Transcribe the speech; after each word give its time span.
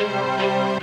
All 0.00 0.78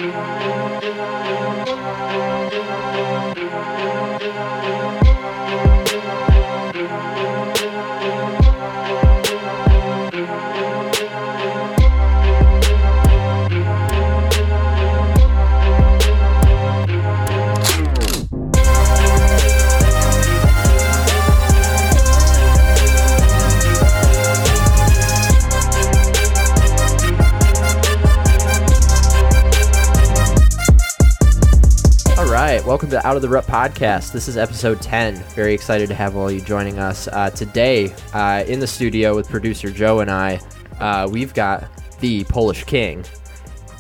to 32.96 33.06
Out 33.06 33.18
of 33.18 33.22
the 33.22 33.28
Rut 33.28 33.46
podcast. 33.46 34.14
This 34.14 34.30
is 34.30 34.38
episode 34.38 34.82
10. 34.82 35.16
Very 35.36 35.54
excited 35.54 35.90
to 35.90 35.96
have 35.96 36.16
all 36.16 36.32
you 36.32 36.40
joining 36.40 36.80
us. 36.80 37.10
Uh, 37.10 37.30
today, 37.30 37.94
uh, 38.14 38.46
in 38.48 38.60
the 38.60 38.68
studio 38.68 39.14
with 39.16 39.28
producer 39.28 39.70
Joe 39.70 40.00
and 40.00 40.10
I, 40.10 40.40
uh, 40.80 41.06
we've 41.12 41.34
got 41.34 41.68
the 42.00 42.24
Polish 42.26 42.64
King. 42.64 43.04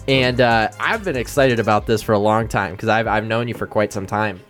And 0.10 0.42
uh, 0.42 0.70
I've 0.82 1.06
been 1.06 1.16
excited 1.16 1.60
about 1.62 1.86
this 1.86 2.02
for 2.02 2.12
a 2.12 2.20
long 2.20 2.50
time 2.50 2.74
because 2.74 2.90
I've, 2.90 3.08
I've 3.08 3.26
known 3.26 3.48
you 3.48 3.54
for 3.54 3.68
quite 3.68 3.94
some 3.94 4.06
time. 4.06 4.42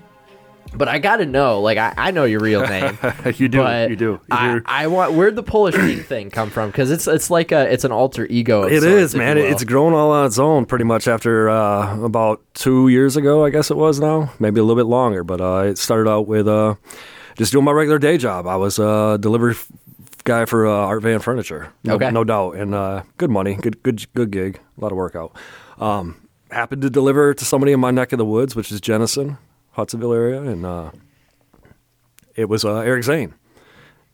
But 0.78 0.88
I 0.88 1.00
got 1.00 1.18
to 1.18 1.26
know, 1.26 1.62
like, 1.62 1.78
I, 1.78 1.94
I 1.98 2.12
know 2.12 2.26
your 2.26 2.40
real 2.40 2.62
name. 2.68 2.98
you 3.38 3.48
do. 3.48 3.60
you 3.90 3.96
do. 3.96 4.06
You 4.06 4.20
I, 4.32 4.54
do. 4.56 4.62
I 4.66 4.88
want 4.88 5.14
where'd 5.14 5.36
the 5.36 5.44
Polish 5.44 5.76
thing 6.06 6.30
come 6.30 6.50
from? 6.50 6.70
Because 6.70 6.92
it's 6.92 7.08
it's 7.08 7.30
like 7.30 7.52
a 7.52 7.72
it's 7.72 7.84
an 7.84 7.92
alter 7.92 8.26
ego. 8.30 8.64
It 8.64 8.82
sorts, 8.82 8.86
is, 8.86 9.16
man. 9.16 9.38
It's 9.38 9.64
grown 9.64 9.94
all 9.94 10.12
on 10.12 10.26
its 10.26 10.40
own 10.40 10.66
pretty 10.66 10.86
much 10.86 11.08
after 11.08 11.50
uh, 11.50 12.04
about 12.04 12.42
two 12.54 12.88
years 12.90 13.16
ago, 13.18 13.46
I 13.46 13.50
guess 13.50 13.72
it 13.72 13.78
was 13.78 14.00
now. 14.00 14.32
Maybe 14.40 14.60
a 14.60 14.64
little 14.64 14.82
bit 14.82 14.90
longer. 14.90 15.24
But 15.24 15.42
uh, 15.42 15.64
it 15.68 15.78
started 15.78 16.10
out 16.10 16.28
with 16.28 16.48
uh, 16.48 16.76
just 17.38 17.52
doing 17.52 17.66
my 17.66 17.72
regular 17.72 18.00
day 18.00 18.18
job. 18.18 18.48
I 18.48 18.56
was 18.58 18.80
a 18.80 19.18
delivery 19.20 19.52
f- 19.54 19.72
guy 20.24 20.46
for 20.46 20.66
uh, 20.68 20.72
Art 20.72 21.02
Van 21.04 21.20
Furniture. 21.20 21.72
No, 21.84 21.96
Okay. 21.96 22.12
no 22.12 22.24
doubt. 22.24 22.56
And 22.56 22.74
uh, 22.76 23.04
good 23.18 23.30
money, 23.30 23.56
good, 23.56 23.82
good, 23.84 24.06
good 24.14 24.32
gig, 24.32 24.60
a 24.78 24.82
lot 24.82 24.92
of 24.92 24.98
workout. 24.98 25.36
Um, 25.80 26.22
happened 26.52 26.82
to 26.84 26.90
deliver 26.90 27.34
to 27.34 27.46
somebody 27.46 27.72
in 27.74 27.80
my 27.80 27.92
neck 27.92 28.12
of 28.14 28.18
the 28.18 28.26
woods, 28.26 28.56
which 28.56 28.72
is 28.72 28.80
Jenison, 28.82 29.38
Hudsonville 29.76 30.14
area. 30.14 30.42
And 30.42 30.66
uh, 30.66 30.92
it 32.36 32.50
was 32.50 32.66
uh, 32.66 32.78
Eric 32.80 33.04
Zane. 33.04 33.34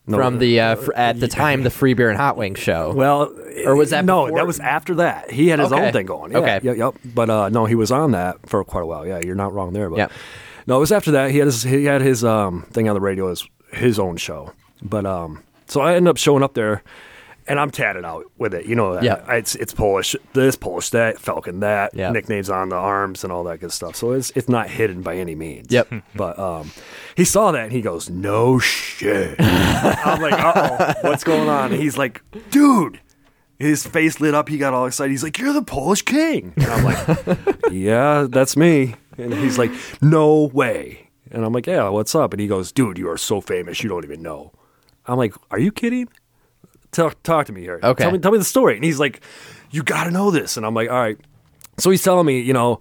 No, 0.06 0.16
from 0.16 0.38
the 0.38 0.58
uh, 0.58 0.74
fr- 0.76 0.92
at 0.94 1.20
the 1.20 1.28
time 1.42 1.62
the 1.62 1.70
Free 1.70 1.94
Beer 1.94 2.08
and 2.10 2.18
Hot 2.18 2.36
Wings 2.36 2.58
show. 2.58 2.92
Well, 2.92 3.32
Or 3.64 3.76
was 3.76 3.90
that 3.90 4.04
no? 4.04 4.24
before? 4.24 4.38
That 4.38 4.46
was 4.48 4.58
after 4.58 4.96
that. 4.96 5.30
He 5.30 5.46
had 5.48 5.60
his 5.60 5.72
Okay. 5.72 5.86
own 5.86 5.92
thing 5.92 6.06
going. 6.06 6.32
Yeah, 6.32 6.38
Okay. 6.38 6.60
yeah, 6.64 6.72
yep. 6.72 6.94
But 7.04 7.30
uh, 7.30 7.48
no, 7.50 7.66
he 7.66 7.76
was 7.76 7.92
on 7.92 8.10
that 8.12 8.48
for 8.48 8.64
quite 8.64 8.82
a 8.82 8.86
while. 8.86 9.06
Yeah, 9.06 9.20
you're 9.24 9.36
not 9.36 9.52
wrong 9.52 9.72
there. 9.72 9.88
But 9.88 9.98
Yep. 9.98 10.12
no, 10.66 10.76
it 10.76 10.80
was 10.80 10.90
after 10.90 11.12
that. 11.12 11.30
He 11.30 11.38
had 11.38 11.46
his 11.46 11.62
he 11.62 11.84
had 11.84 12.02
his 12.02 12.24
um, 12.24 12.62
thing 12.72 12.88
on 12.88 12.94
the 12.94 13.00
radio 13.00 13.30
as 13.30 13.44
his 13.72 13.98
own 14.00 14.16
show. 14.16 14.52
But 14.82 15.06
um, 15.06 15.44
so 15.68 15.80
I 15.80 15.94
ended 15.94 16.10
up 16.10 16.16
showing 16.16 16.42
up 16.42 16.54
there, 16.54 16.82
and 17.48 17.58
I'm 17.60 17.70
tatted 17.70 18.04
out 18.04 18.24
with 18.38 18.54
it. 18.54 18.66
You 18.66 18.74
know 18.74 18.94
that. 18.94 19.02
Yeah. 19.02 19.22
It's 19.34 19.54
it's 19.54 19.72
Polish. 19.74 20.14
This 20.32 20.56
Polish. 20.56 20.90
That 20.90 21.18
Falcon. 21.20 21.60
That 21.60 21.94
Yeah. 21.94 22.10
nicknames 22.10 22.48
on 22.50 22.68
the 22.70 22.76
arms 22.76 23.24
and 23.24 23.32
all 23.32 23.44
that 23.44 23.60
good 23.60 23.72
stuff. 23.72 23.96
So 23.96 24.12
it's 24.12 24.30
it's 24.36 24.48
not 24.48 24.68
hidden 24.70 25.02
by 25.02 25.16
any 25.16 25.34
means. 25.34 25.68
Yep. 25.70 25.92
But 26.14 26.38
um, 26.38 26.70
he 27.16 27.24
saw 27.24 27.52
that 27.52 27.64
and 27.64 27.72
he 27.72 27.80
goes, 27.82 28.08
"No 28.10 28.58
shit." 28.58 29.36
I'm 29.40 30.20
like, 30.20 30.34
"Uh 30.34 30.52
oh, 30.56 31.08
what's 31.08 31.24
going 31.24 31.48
on?" 31.48 31.72
And 31.72 31.80
he's 31.82 31.96
like, 31.98 32.22
"Dude." 32.50 33.00
His 33.58 33.86
face 33.86 34.20
lit 34.20 34.34
up. 34.34 34.48
He 34.48 34.58
got 34.58 34.74
all 34.74 34.86
excited. 34.86 35.12
He's 35.12 35.22
like, 35.22 35.38
"You're 35.38 35.52
the 35.52 35.62
Polish 35.62 36.02
king." 36.02 36.52
And 36.56 36.66
I'm 36.66 36.82
like, 36.84 37.38
"Yeah, 37.70 38.26
that's 38.28 38.56
me." 38.56 38.96
And 39.18 39.32
he's 39.32 39.56
like, 39.56 39.70
"No 40.00 40.50
way." 40.52 41.10
And 41.30 41.44
I'm 41.44 41.52
like, 41.52 41.68
"Yeah, 41.68 41.88
what's 41.90 42.12
up?" 42.16 42.32
And 42.32 42.40
he 42.40 42.48
goes, 42.48 42.72
"Dude, 42.72 42.98
you 42.98 43.08
are 43.08 43.16
so 43.16 43.40
famous. 43.40 43.80
You 43.82 43.88
don't 43.88 44.04
even 44.04 44.20
know." 44.20 44.50
I'm 45.06 45.16
like, 45.16 45.34
"Are 45.52 45.60
you 45.60 45.70
kidding?" 45.70 46.08
Talk, 46.92 47.22
talk 47.22 47.46
to 47.46 47.52
me 47.52 47.62
here. 47.62 47.80
Okay. 47.82 48.02
Tell 48.04 48.12
me, 48.12 48.18
tell 48.18 48.32
me 48.32 48.38
the 48.38 48.44
story. 48.44 48.76
And 48.76 48.84
he's 48.84 49.00
like, 49.00 49.22
"You 49.70 49.82
got 49.82 50.04
to 50.04 50.10
know 50.10 50.30
this." 50.30 50.56
And 50.58 50.66
I'm 50.66 50.74
like, 50.74 50.90
"All 50.90 51.00
right." 51.00 51.18
So 51.78 51.90
he's 51.90 52.02
telling 52.02 52.26
me, 52.26 52.40
you 52.40 52.52
know, 52.52 52.80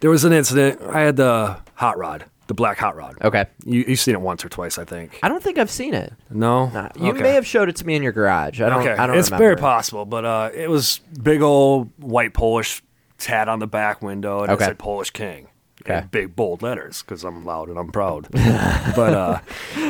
there 0.00 0.10
was 0.10 0.24
an 0.24 0.32
incident. 0.32 0.80
I 0.82 1.00
had 1.00 1.16
the 1.16 1.58
hot 1.74 1.96
rod, 1.96 2.26
the 2.48 2.54
black 2.54 2.76
hot 2.78 2.96
rod. 2.96 3.16
Okay. 3.22 3.46
You, 3.64 3.84
you've 3.88 3.98
seen 3.98 4.14
it 4.14 4.20
once 4.20 4.44
or 4.44 4.50
twice, 4.50 4.76
I 4.78 4.84
think. 4.84 5.18
I 5.22 5.28
don't 5.28 5.42
think 5.42 5.56
I've 5.58 5.70
seen 5.70 5.94
it. 5.94 6.12
No, 6.28 6.66
Nah, 6.68 6.90
You 6.96 7.12
Okay. 7.12 7.22
may 7.22 7.32
have 7.32 7.46
showed 7.46 7.70
it 7.70 7.76
to 7.76 7.86
me 7.86 7.94
in 7.96 8.02
your 8.02 8.12
garage. 8.12 8.60
I 8.60 8.68
don't. 8.68 8.82
Okay, 8.82 8.92
I 8.92 9.06
don't 9.06 9.16
it's 9.16 9.28
remember. 9.30 9.44
very 9.44 9.56
possible, 9.56 10.04
but 10.04 10.24
uh, 10.26 10.50
it 10.54 10.68
was 10.68 11.00
big 11.22 11.40
old 11.40 11.90
white 11.96 12.34
Polish 12.34 12.82
tat 13.16 13.48
on 13.48 13.58
the 13.58 13.66
back 13.66 14.02
window, 14.02 14.42
and 14.42 14.50
Okay. 14.52 14.64
it 14.64 14.66
said 14.66 14.78
Polish 14.78 15.10
King. 15.10 15.48
Okay. 15.82 16.00
In 16.00 16.08
big 16.08 16.36
bold 16.36 16.60
letters 16.60 17.00
because 17.00 17.24
I'm 17.24 17.42
loud 17.46 17.70
and 17.70 17.78
I'm 17.78 17.90
proud. 17.90 18.28
but 18.32 19.14
uh, 19.14 19.40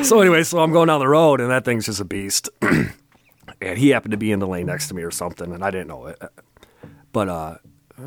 so 0.03 0.21
anyway, 0.21 0.43
so 0.43 0.59
I'm 0.59 0.71
going 0.71 0.87
down 0.87 1.01
the 1.01 1.07
road 1.09 1.41
and 1.41 1.51
that 1.51 1.65
thing's 1.65 1.85
just 1.87 1.99
a 1.99 2.05
beast. 2.05 2.47
and 3.61 3.77
he 3.77 3.89
happened 3.89 4.11
to 4.11 4.17
be 4.17 4.31
in 4.31 4.39
the 4.39 4.47
lane 4.47 4.65
next 4.67 4.87
to 4.89 4.93
me 4.93 5.03
or 5.03 5.11
something, 5.11 5.51
and 5.53 5.63
I 5.63 5.71
didn't 5.71 5.87
know 5.87 6.05
it. 6.07 6.19
But 7.13 7.29
uh, 7.29 7.55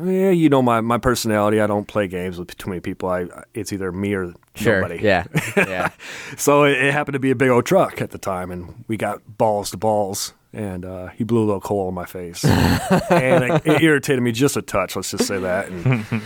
yeah, 0.03 0.31
you 0.31 0.49
know 0.49 0.61
my, 0.61 0.81
my 0.81 0.97
personality. 0.97 1.61
I 1.61 1.67
don't 1.67 1.87
play 1.87 2.07
games 2.07 2.37
with 2.37 2.55
too 2.57 2.69
many 2.69 2.81
people. 2.81 3.09
I 3.09 3.27
it's 3.53 3.71
either 3.71 3.91
me 3.91 4.13
or 4.13 4.33
Sure. 4.55 4.81
nobody. 4.81 5.01
Yeah. 5.03 5.25
Yeah. 5.57 5.89
So 6.37 6.63
it, 6.63 6.73
it 6.81 6.93
happened 6.93 7.13
to 7.13 7.19
be 7.19 7.31
a 7.31 7.35
big 7.35 7.49
old 7.49 7.65
truck 7.65 8.01
at 8.01 8.11
the 8.11 8.17
time, 8.17 8.51
and 8.51 8.83
we 8.87 8.97
got 8.97 9.21
balls 9.37 9.71
to 9.71 9.77
balls, 9.77 10.33
and 10.53 10.85
uh, 10.85 11.07
he 11.07 11.23
blew 11.23 11.43
a 11.43 11.45
little 11.45 11.61
coal 11.61 11.89
in 11.89 11.95
my 11.95 12.05
face, 12.05 12.43
and 13.11 13.43
it, 13.43 13.61
it 13.65 13.81
irritated 13.81 14.23
me 14.23 14.31
just 14.31 14.55
a 14.57 14.61
touch. 14.61 14.95
Let's 14.95 15.11
just 15.11 15.25
say 15.27 15.39
that. 15.39 15.67
And 15.69 16.21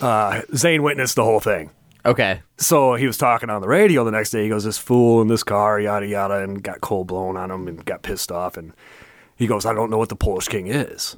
uh, 0.00 0.42
Zane 0.54 0.82
witnessed 0.82 1.16
the 1.16 1.24
whole 1.24 1.40
thing. 1.40 1.70
Okay. 2.04 2.42
So 2.58 2.94
he 2.94 3.06
was 3.06 3.18
talking 3.18 3.50
on 3.50 3.60
the 3.60 3.68
radio 3.68 4.04
the 4.04 4.10
next 4.10 4.30
day. 4.30 4.42
He 4.42 4.48
goes, 4.48 4.64
"This 4.64 4.78
fool 4.78 5.22
in 5.22 5.28
this 5.28 5.42
car, 5.42 5.80
yada 5.80 6.06
yada," 6.06 6.38
and 6.38 6.62
got 6.62 6.80
cold 6.80 7.06
blown 7.06 7.36
on 7.36 7.50
him 7.50 7.68
and 7.68 7.84
got 7.84 8.02
pissed 8.02 8.30
off. 8.30 8.56
And 8.56 8.72
he 9.36 9.46
goes, 9.46 9.66
"I 9.66 9.74
don't 9.74 9.90
know 9.90 9.98
what 9.98 10.08
the 10.08 10.16
Polish 10.16 10.48
King 10.48 10.66
is." 10.68 11.16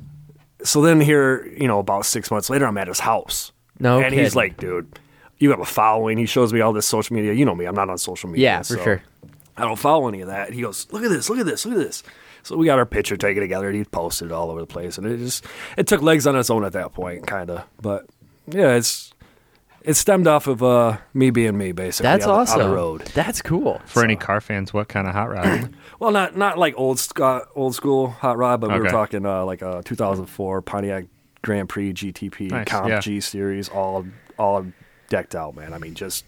So 0.62 0.80
then 0.80 1.00
here, 1.00 1.46
you 1.46 1.68
know, 1.68 1.78
about 1.78 2.06
six 2.06 2.30
months 2.30 2.48
later, 2.50 2.66
I'm 2.66 2.78
at 2.78 2.88
his 2.88 3.00
house. 3.00 3.52
No 3.78 4.00
and 4.00 4.14
he's 4.14 4.34
like, 4.34 4.56
"Dude, 4.56 4.98
you 5.38 5.50
have 5.50 5.60
a 5.60 5.66
following." 5.66 6.18
He 6.18 6.26
shows 6.26 6.52
me 6.52 6.60
all 6.60 6.72
this 6.72 6.86
social 6.86 7.14
media. 7.14 7.32
You 7.32 7.44
know 7.44 7.54
me; 7.54 7.66
I'm 7.66 7.74
not 7.74 7.90
on 7.90 7.98
social 7.98 8.30
media. 8.30 8.44
Yeah, 8.44 8.58
for 8.58 8.76
so 8.76 8.82
sure. 8.82 9.02
I 9.56 9.62
don't 9.62 9.78
follow 9.78 10.08
any 10.08 10.20
of 10.20 10.28
that. 10.28 10.52
He 10.52 10.62
goes, 10.62 10.86
"Look 10.92 11.02
at 11.02 11.10
this! 11.10 11.28
Look 11.28 11.38
at 11.38 11.46
this! 11.46 11.64
Look 11.66 11.74
at 11.74 11.84
this!" 11.84 12.02
So 12.42 12.56
we 12.56 12.66
got 12.66 12.78
our 12.78 12.86
picture 12.86 13.16
taken 13.16 13.42
together, 13.42 13.68
and 13.68 13.76
he 13.76 13.84
posted 13.84 14.28
it 14.28 14.32
all 14.32 14.50
over 14.50 14.60
the 14.60 14.66
place, 14.66 14.98
and 14.98 15.06
it 15.06 15.18
just 15.18 15.44
it 15.76 15.86
took 15.86 16.00
legs 16.00 16.26
on 16.26 16.36
its 16.36 16.48
own 16.48 16.64
at 16.64 16.72
that 16.74 16.94
point, 16.94 17.26
kind 17.26 17.50
of. 17.50 17.64
But 17.82 18.06
yeah, 18.46 18.74
it's 18.76 19.12
it 19.86 19.94
stemmed 19.94 20.26
off 20.26 20.48
of 20.48 20.62
uh, 20.62 20.98
me 21.14 21.30
being 21.30 21.56
me, 21.56 21.72
basically. 21.72 22.04
That's 22.04 22.26
on 22.26 22.40
awesome. 22.40 22.60
On 22.60 22.68
the 22.68 22.74
road. 22.74 23.02
That's 23.14 23.40
cool. 23.40 23.80
For 23.86 24.04
any 24.04 24.16
car 24.16 24.40
fans, 24.40 24.74
what 24.74 24.88
kind 24.88 25.06
of 25.06 25.14
hot 25.14 25.30
rod? 25.30 25.74
Well, 25.98 26.10
not 26.10 26.36
not 26.36 26.58
like 26.58 26.74
old 26.76 26.98
sc- 26.98 27.20
uh, 27.20 27.40
old 27.54 27.74
school 27.74 28.08
hot 28.10 28.36
rod, 28.36 28.60
but 28.60 28.70
we 28.70 28.78
were 28.78 28.90
talking 28.90 29.24
uh, 29.24 29.46
like 29.46 29.62
a 29.62 29.80
2004 29.82 30.60
Pontiac 30.60 31.06
Grand 31.40 31.70
Prix 31.70 31.94
GTP 31.94 32.50
Nice, 32.50 32.66
Comp 32.66 32.90
yeah. 32.90 33.00
G 33.00 33.18
series, 33.18 33.70
all 33.70 34.04
all 34.38 34.66
decked 35.08 35.34
out, 35.34 35.56
man. 35.56 35.72
I 35.72 35.78
mean, 35.78 35.94
just 35.94 36.26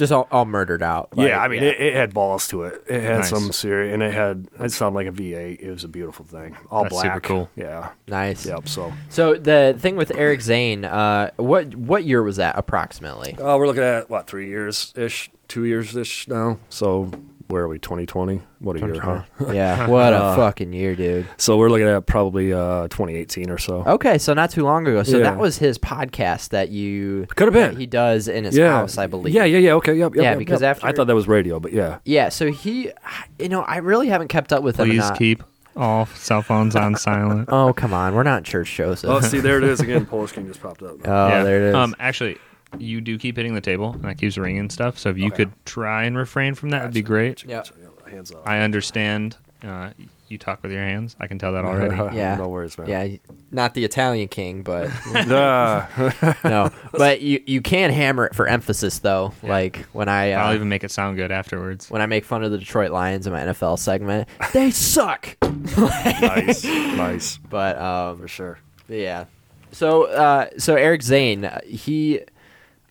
Just 0.00 0.12
all, 0.12 0.26
all 0.32 0.46
murdered 0.46 0.82
out. 0.82 1.16
Like, 1.16 1.28
yeah. 1.28 1.40
I 1.40 1.46
mean, 1.48 1.62
It, 1.62 1.78
it 1.78 1.94
had 1.94 2.12
balls 2.14 2.48
to 2.48 2.62
it. 2.64 2.82
It 2.88 3.02
had 3.02 3.18
Nice. 3.18 3.28
some 3.30 3.52
serious, 3.52 3.92
and 3.94 4.02
it 4.02 4.12
had 4.14 4.48
it 4.58 4.72
sounded 4.72 4.96
like 4.96 5.06
a 5.06 5.12
V8. 5.12 5.60
It 5.60 5.70
was 5.70 5.84
a 5.84 5.88
beautiful 5.88 6.24
thing, 6.24 6.56
all 6.70 6.84
That's 6.84 6.94
black. 6.94 7.04
super 7.04 7.20
cool. 7.20 7.50
Yeah. 7.54 7.90
nice. 8.08 8.46
Yep. 8.46 8.66
So 8.68 8.92
So 9.10 9.34
the 9.34 9.76
thing 9.78 9.96
with 9.96 10.10
Eric 10.16 10.40
Zane, 10.40 10.84
uh, 10.86 11.30
what 11.36 11.74
what 11.76 12.04
year 12.04 12.22
was 12.22 12.36
that 12.36 12.56
approximately? 12.58 13.34
uh, 13.36 13.56
we're 13.58 13.66
looking 13.66 13.82
at 13.82 14.08
what 14.08 14.26
three 14.26 14.48
years 14.48 14.92
ish, 14.96 15.30
two 15.48 15.64
years 15.66 15.94
ish 15.94 16.26
now. 16.28 16.58
So 16.70 17.10
where 17.50 17.64
are 17.64 17.68
we? 17.68 17.78
2020. 17.78 18.40
What 18.60 18.76
a 18.76 18.80
year, 18.80 19.00
huh? 19.00 19.22
yeah. 19.52 19.86
What 19.86 20.12
a 20.12 20.16
Uh, 20.16 20.36
fucking 20.36 20.72
year, 20.72 20.94
dude. 20.94 21.26
So 21.36 21.56
we're 21.56 21.68
looking 21.70 21.86
at 21.88 22.06
probably 22.06 22.52
uh, 22.52 22.88
2018 22.88 23.50
or 23.50 23.58
so. 23.58 23.82
Okay, 23.86 24.18
so 24.18 24.32
not 24.34 24.50
too 24.50 24.64
long 24.64 24.86
ago. 24.86 25.02
So 25.02 25.18
Yeah. 25.18 25.24
that 25.24 25.38
was 25.38 25.58
his 25.58 25.78
podcast 25.78 26.50
that 26.50 26.70
you 26.70 27.26
Could 27.36 27.52
have 27.52 27.54
been. 27.54 27.76
he 27.78 27.86
does 27.86 28.28
in 28.28 28.44
his 28.44 28.56
yeah. 28.56 28.68
house, 28.72 28.96
I 28.98 29.06
believe. 29.06 29.34
Yeah, 29.34 29.44
yeah, 29.44 29.58
yeah. 29.58 29.72
Okay, 29.74 29.94
yep, 29.94 30.14
yep, 30.14 30.22
Yeah, 30.22 30.30
yep, 30.30 30.38
because 30.38 30.62
yep. 30.62 30.76
after- 30.76 30.86
I 30.86 30.92
thought 30.92 31.06
that 31.08 31.14
was 31.14 31.28
radio, 31.28 31.60
but 31.60 31.72
yeah. 31.72 31.98
Yeah, 32.04 32.28
so 32.30 32.50
he, 32.50 32.90
you 33.38 33.48
know, 33.48 33.62
I 33.62 33.78
really 33.78 34.08
haven't 34.08 34.28
kept 34.28 34.52
up 34.52 34.62
with 34.62 34.78
him. 34.78 34.88
Please 34.88 35.10
keep 35.18 35.42
all 35.76 36.06
cell 36.06 36.42
phones 36.42 36.76
on 36.76 36.96
silent. 36.96 37.48
Oh 37.52 37.72
come 37.72 37.94
on, 37.94 38.14
we're 38.14 38.22
not 38.24 38.44
church 38.44 38.66
shows. 38.68 39.04
Oh, 39.04 39.20
see, 39.20 39.40
there 39.40 39.56
it 39.58 39.64
is 39.64 39.80
again. 39.86 40.04
Polish 40.04 40.32
King 40.32 40.46
just 40.46 40.60
popped 40.60 40.82
up. 40.82 40.96
Oh, 41.04 41.28
yeah. 41.28 41.42
there 41.44 41.56
it 41.56 41.62
is. 41.70 41.74
Um, 41.74 41.94
actually, 41.98 42.38
you 42.78 43.00
do 43.00 43.18
keep 43.18 43.36
hitting 43.36 43.54
the 43.54 43.60
table, 43.60 43.92
and 43.92 44.04
that 44.04 44.18
keeps 44.18 44.38
ringing 44.38 44.70
stuff. 44.70 44.98
So 44.98 45.10
if 45.10 45.18
you 45.18 45.26
Okay. 45.26 45.36
could 45.36 45.52
try 45.66 46.04
and 46.04 46.16
refrain 46.16 46.54
from 46.54 46.70
that, 46.70 46.82
would 46.84 46.94
be 46.94 47.02
great. 47.02 47.44
Yeah. 47.44 47.62
Hands 48.10 48.30
up. 48.32 48.42
I 48.46 48.60
understand. 48.60 49.36
Uh, 49.62 49.90
you 50.28 50.38
talk 50.38 50.62
with 50.62 50.70
your 50.72 50.80
hands. 50.82 51.16
I 51.20 51.26
can 51.26 51.38
tell 51.38 51.52
that 51.54 51.64
already. 51.64 51.94
Yeah. 52.16 52.36
no 52.36 52.48
worries, 52.48 52.78
man. 52.78 52.88
yeah, 52.88 53.16
not 53.50 53.74
the 53.74 53.84
Italian 53.84 54.28
king, 54.28 54.62
but 54.62 54.88
Ah. 55.14 56.36
no. 56.44 56.70
But 56.92 57.20
you 57.20 57.42
you 57.46 57.60
can 57.60 57.90
hammer 57.90 58.24
it 58.26 58.34
for 58.34 58.46
emphasis 58.46 59.00
though. 59.00 59.32
Like 59.42 59.86
when 59.92 60.08
I 60.08 60.32
uh, 60.32 60.44
I'll 60.44 60.54
even 60.54 60.68
make 60.68 60.82
it 60.84 60.90
sound 60.92 61.16
good 61.16 61.30
afterwards. 61.32 61.90
when 61.90 62.00
I 62.00 62.06
make 62.06 62.24
fun 62.24 62.42
of 62.44 62.50
the 62.52 62.58
Detroit 62.58 62.90
Lions 62.92 63.26
in 63.26 63.32
my 63.32 63.40
NFL 63.40 63.78
segment, 63.78 64.28
they 64.52 64.70
suck. 64.70 65.36
nice, 65.76 66.64
nice 66.64 67.38
But 67.48 67.78
um, 67.78 68.18
for 68.18 68.28
sure. 68.28 68.58
yeah, 68.88 69.24
So, 69.72 70.04
uh, 70.04 70.48
so 70.58 70.74
Eric 70.76 71.02
Zane, 71.02 71.44
uh, 71.44 71.60
he, 71.66 72.20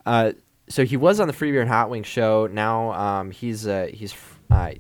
uh, 0.06 0.32
so 0.68 0.86
he 0.86 0.98
was 0.98 1.20
on 1.20 1.28
the 1.28 1.34
Free 1.34 1.52
Beer 1.52 1.62
and 1.62 1.70
Hot 1.70 1.90
Wing 1.90 2.04
show. 2.04 2.48
Now, 2.48 2.92
um, 2.94 3.32
he's 3.32 3.68
uh, 3.68 3.88
he's 3.94 4.14
uh, 4.52 4.72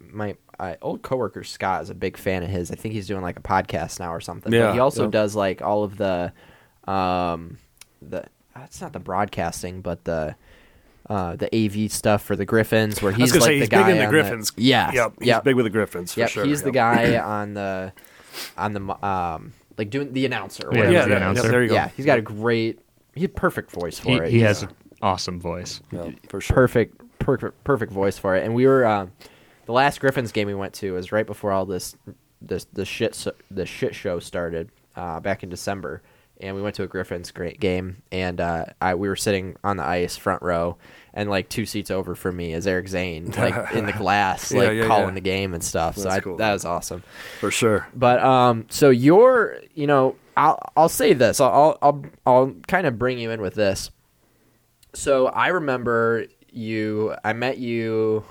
my 0.00 0.36
uh, 0.58 0.74
old 0.82 1.02
coworker 1.02 1.44
Scott 1.44 1.82
is 1.82 1.90
a 1.90 1.94
big 1.94 2.16
fan 2.16 2.42
of 2.42 2.48
his. 2.48 2.70
I 2.70 2.74
think 2.74 2.94
he's 2.94 3.06
doing 3.06 3.22
like 3.22 3.38
a 3.38 3.42
podcast 3.42 4.00
now 4.00 4.12
or 4.14 4.20
something. 4.20 4.52
Yeah, 4.52 4.66
but 4.68 4.74
he 4.74 4.78
also 4.80 5.04
yeah. 5.04 5.10
does 5.10 5.34
like 5.36 5.60
all 5.62 5.84
of 5.84 5.96
the, 5.98 6.32
um, 6.86 7.58
the 8.00 8.24
it's 8.62 8.80
not 8.80 8.92
the 8.92 9.00
broadcasting, 9.00 9.80
but 9.82 10.04
the. 10.04 10.36
Uh, 11.08 11.36
the 11.36 11.48
AV 11.54 11.88
stuff 11.92 12.20
for 12.20 12.34
the 12.34 12.44
Griffins, 12.44 13.00
where 13.00 13.12
I 13.12 13.16
was 13.16 13.30
he's 13.30 13.40
like 13.40 13.46
say 13.46 13.54
the 13.54 13.60
he's 13.60 13.68
guy 13.68 13.84
big 13.84 13.92
in 13.92 13.98
the 13.98 14.04
on 14.06 14.10
Griffins. 14.10 14.50
yeah, 14.56 14.90
Yep. 14.92 15.12
He's 15.20 15.26
yep. 15.28 15.44
big 15.44 15.54
with 15.54 15.64
the 15.64 15.70
Griffins 15.70 16.12
for 16.12 16.18
Yep, 16.18 16.28
sure. 16.30 16.44
he's 16.44 16.62
the 16.64 16.72
guy 16.72 17.16
on 17.24 17.54
the 17.54 17.92
on 18.58 18.72
the 18.72 19.06
um 19.06 19.52
like 19.78 19.88
doing 19.88 20.12
the 20.12 20.26
announcer. 20.26 20.66
or 20.66 20.74
Yeah, 20.74 20.80
Yeah, 20.80 20.88
the 20.88 20.90
it 20.90 20.94
yeah, 20.94 21.02
is. 21.02 21.06
announcer. 21.22 21.42
yeah, 21.44 21.48
there 21.48 21.62
you 21.62 21.68
go. 21.68 21.74
Yeah, 21.76 21.88
he's 21.96 22.06
got 22.06 22.18
a 22.18 22.22
great, 22.22 22.80
he 23.16 23.22
had 23.22 23.34
perfect 23.34 23.72
voice 23.72 23.98
for 23.98 24.10
He, 24.10 24.16
it. 24.16 24.24
he 24.28 24.38
He's 24.38 24.42
has 24.46 24.62
an 24.62 24.70
awesome 25.02 25.40
voice. 25.40 25.80
Yeah, 25.90 26.10
for 26.28 26.40
sure. 26.40 26.54
perfect, 26.54 27.00
perfect, 27.18 27.64
perfect 27.64 27.90
voice 27.92 28.16
for 28.18 28.36
it. 28.36 28.44
And 28.44 28.54
we 28.54 28.66
were 28.66 28.86
um, 28.86 29.10
the 29.64 29.72
last 29.72 29.98
Griffins 30.00 30.30
game 30.32 30.46
we 30.46 30.54
went 30.54 30.74
to 30.74 30.92
was 30.92 31.10
right 31.12 31.26
before 31.26 31.50
all 31.52 31.66
this 31.66 31.96
this 32.40 32.66
the 32.72 32.84
shit 32.84 33.14
so- 33.14 33.34
the 33.50 33.66
shit 33.66 33.94
show 33.94 34.18
started 34.20 34.70
uh, 34.94 35.18
back 35.20 35.42
in 35.42 35.48
December. 35.48 36.02
And 36.38 36.54
we 36.54 36.60
went 36.60 36.74
to 36.74 36.82
a 36.82 36.86
Griffins 36.86 37.30
great 37.30 37.60
game, 37.60 38.02
and 38.12 38.42
uh, 38.42 38.66
I 38.78 38.94
we 38.94 39.08
were 39.08 39.16
sitting 39.16 39.56
on 39.64 39.78
the 39.78 39.84
ice 39.84 40.18
front 40.18 40.42
row, 40.42 40.76
and 41.14 41.30
like 41.30 41.48
two 41.48 41.64
seats 41.64 41.90
over 41.90 42.14
from 42.14 42.36
me 42.36 42.52
is 42.52 42.66
Eric 42.66 42.88
Zane, 42.88 43.30
like 43.38 43.72
in 43.72 43.86
the 43.86 43.94
glass, 43.94 44.52
Yeah, 44.52 44.58
like 44.64 44.72
yeah, 44.76 44.86
calling 44.86 45.08
yeah. 45.08 45.14
the 45.14 45.20
game 45.22 45.54
and 45.54 45.64
stuff. 45.64 45.96
so 45.96 46.10
I, 46.10 46.20
cool. 46.20 46.36
that 46.36 46.52
was 46.52 46.66
awesome. 46.66 47.02
For 47.40 47.50
sure. 47.50 47.88
But 47.94 48.22
um, 48.22 48.66
so 48.68 48.90
you're, 48.90 49.56
you 49.74 49.86
know, 49.86 50.16
I'll 50.36 50.58
I'll 50.76 50.88
say 50.88 51.12
this. 51.12 51.40
I'll 51.40 51.78
I'll 51.80 52.04
I'll, 52.24 52.52
kind 52.66 52.86
of 52.86 52.98
bring 52.98 53.18
you 53.18 53.30
in 53.30 53.40
with 53.40 53.54
this. 53.54 53.90
So 54.94 55.26
I 55.26 55.48
remember 55.48 56.26
you. 56.50 57.14
I 57.24 57.32
met 57.32 57.58
you 57.58 58.24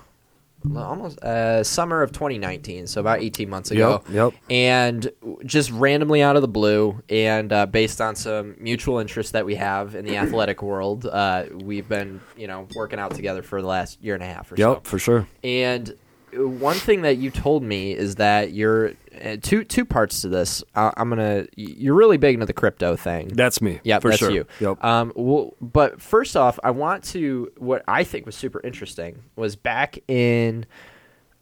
almost 0.74 1.18
uh, 1.20 1.62
summer 1.62 2.02
of 2.02 2.12
2019, 2.12 2.86
so 2.86 3.00
about 3.00 3.20
18 3.20 3.48
months 3.48 3.70
ago. 3.70 4.02
Yep, 4.08 4.14
yep. 4.14 4.42
And 4.50 5.10
just 5.44 5.70
randomly 5.70 6.22
out 6.22 6.36
of 6.36 6.42
the 6.42 6.48
blue, 6.48 7.02
and 7.08 7.52
uh, 7.52 7.66
based 7.66 8.00
on 8.00 8.16
some 8.16 8.56
mutual 8.58 8.98
interest 8.98 9.32
that 9.32 9.46
we 9.46 9.54
have 9.56 9.94
in 9.94 10.04
the 10.04 10.16
athletic 10.16 10.62
world, 10.62 11.06
uh, 11.06 11.44
we've 11.54 11.88
been, 11.88 12.20
you 12.36 12.46
know, 12.46 12.66
working 12.74 12.98
out 12.98 13.14
together 13.14 13.42
for 13.42 13.60
the 13.60 13.68
last 13.68 14.02
year 14.02 14.14
and 14.14 14.22
a 14.22 14.26
half 14.26 14.50
or 14.50 14.56
so. 14.56 14.72
Yep, 14.72 14.86
for 14.86 14.98
sure. 14.98 15.28
And 15.44 15.94
one 16.36 16.76
thing 16.76 17.02
that 17.02 17.16
you 17.18 17.30
told 17.30 17.62
me 17.62 17.92
is 17.92 18.16
that 18.16 18.52
you're 18.52 18.92
uh, 19.24 19.36
two 19.42 19.64
two 19.64 19.84
parts 19.84 20.20
to 20.22 20.28
this. 20.28 20.62
Uh, 20.74 20.92
I'm 20.96 21.08
gonna 21.08 21.46
you're 21.56 21.94
really 21.94 22.16
big 22.16 22.34
into 22.34 22.46
the 22.46 22.52
crypto 22.52 22.96
thing. 22.96 23.28
That's 23.28 23.60
me. 23.60 23.80
Yeah, 23.84 23.98
for 23.98 24.10
that's 24.10 24.20
sure. 24.20 24.30
you. 24.30 24.46
Yep. 24.60 24.84
Um, 24.84 25.12
well, 25.14 25.54
but 25.60 26.00
first 26.00 26.36
off, 26.36 26.58
I 26.62 26.70
want 26.70 27.04
to 27.04 27.50
what 27.56 27.82
I 27.88 28.04
think 28.04 28.26
was 28.26 28.36
super 28.36 28.60
interesting 28.62 29.22
was 29.36 29.56
back 29.56 29.98
in 30.08 30.66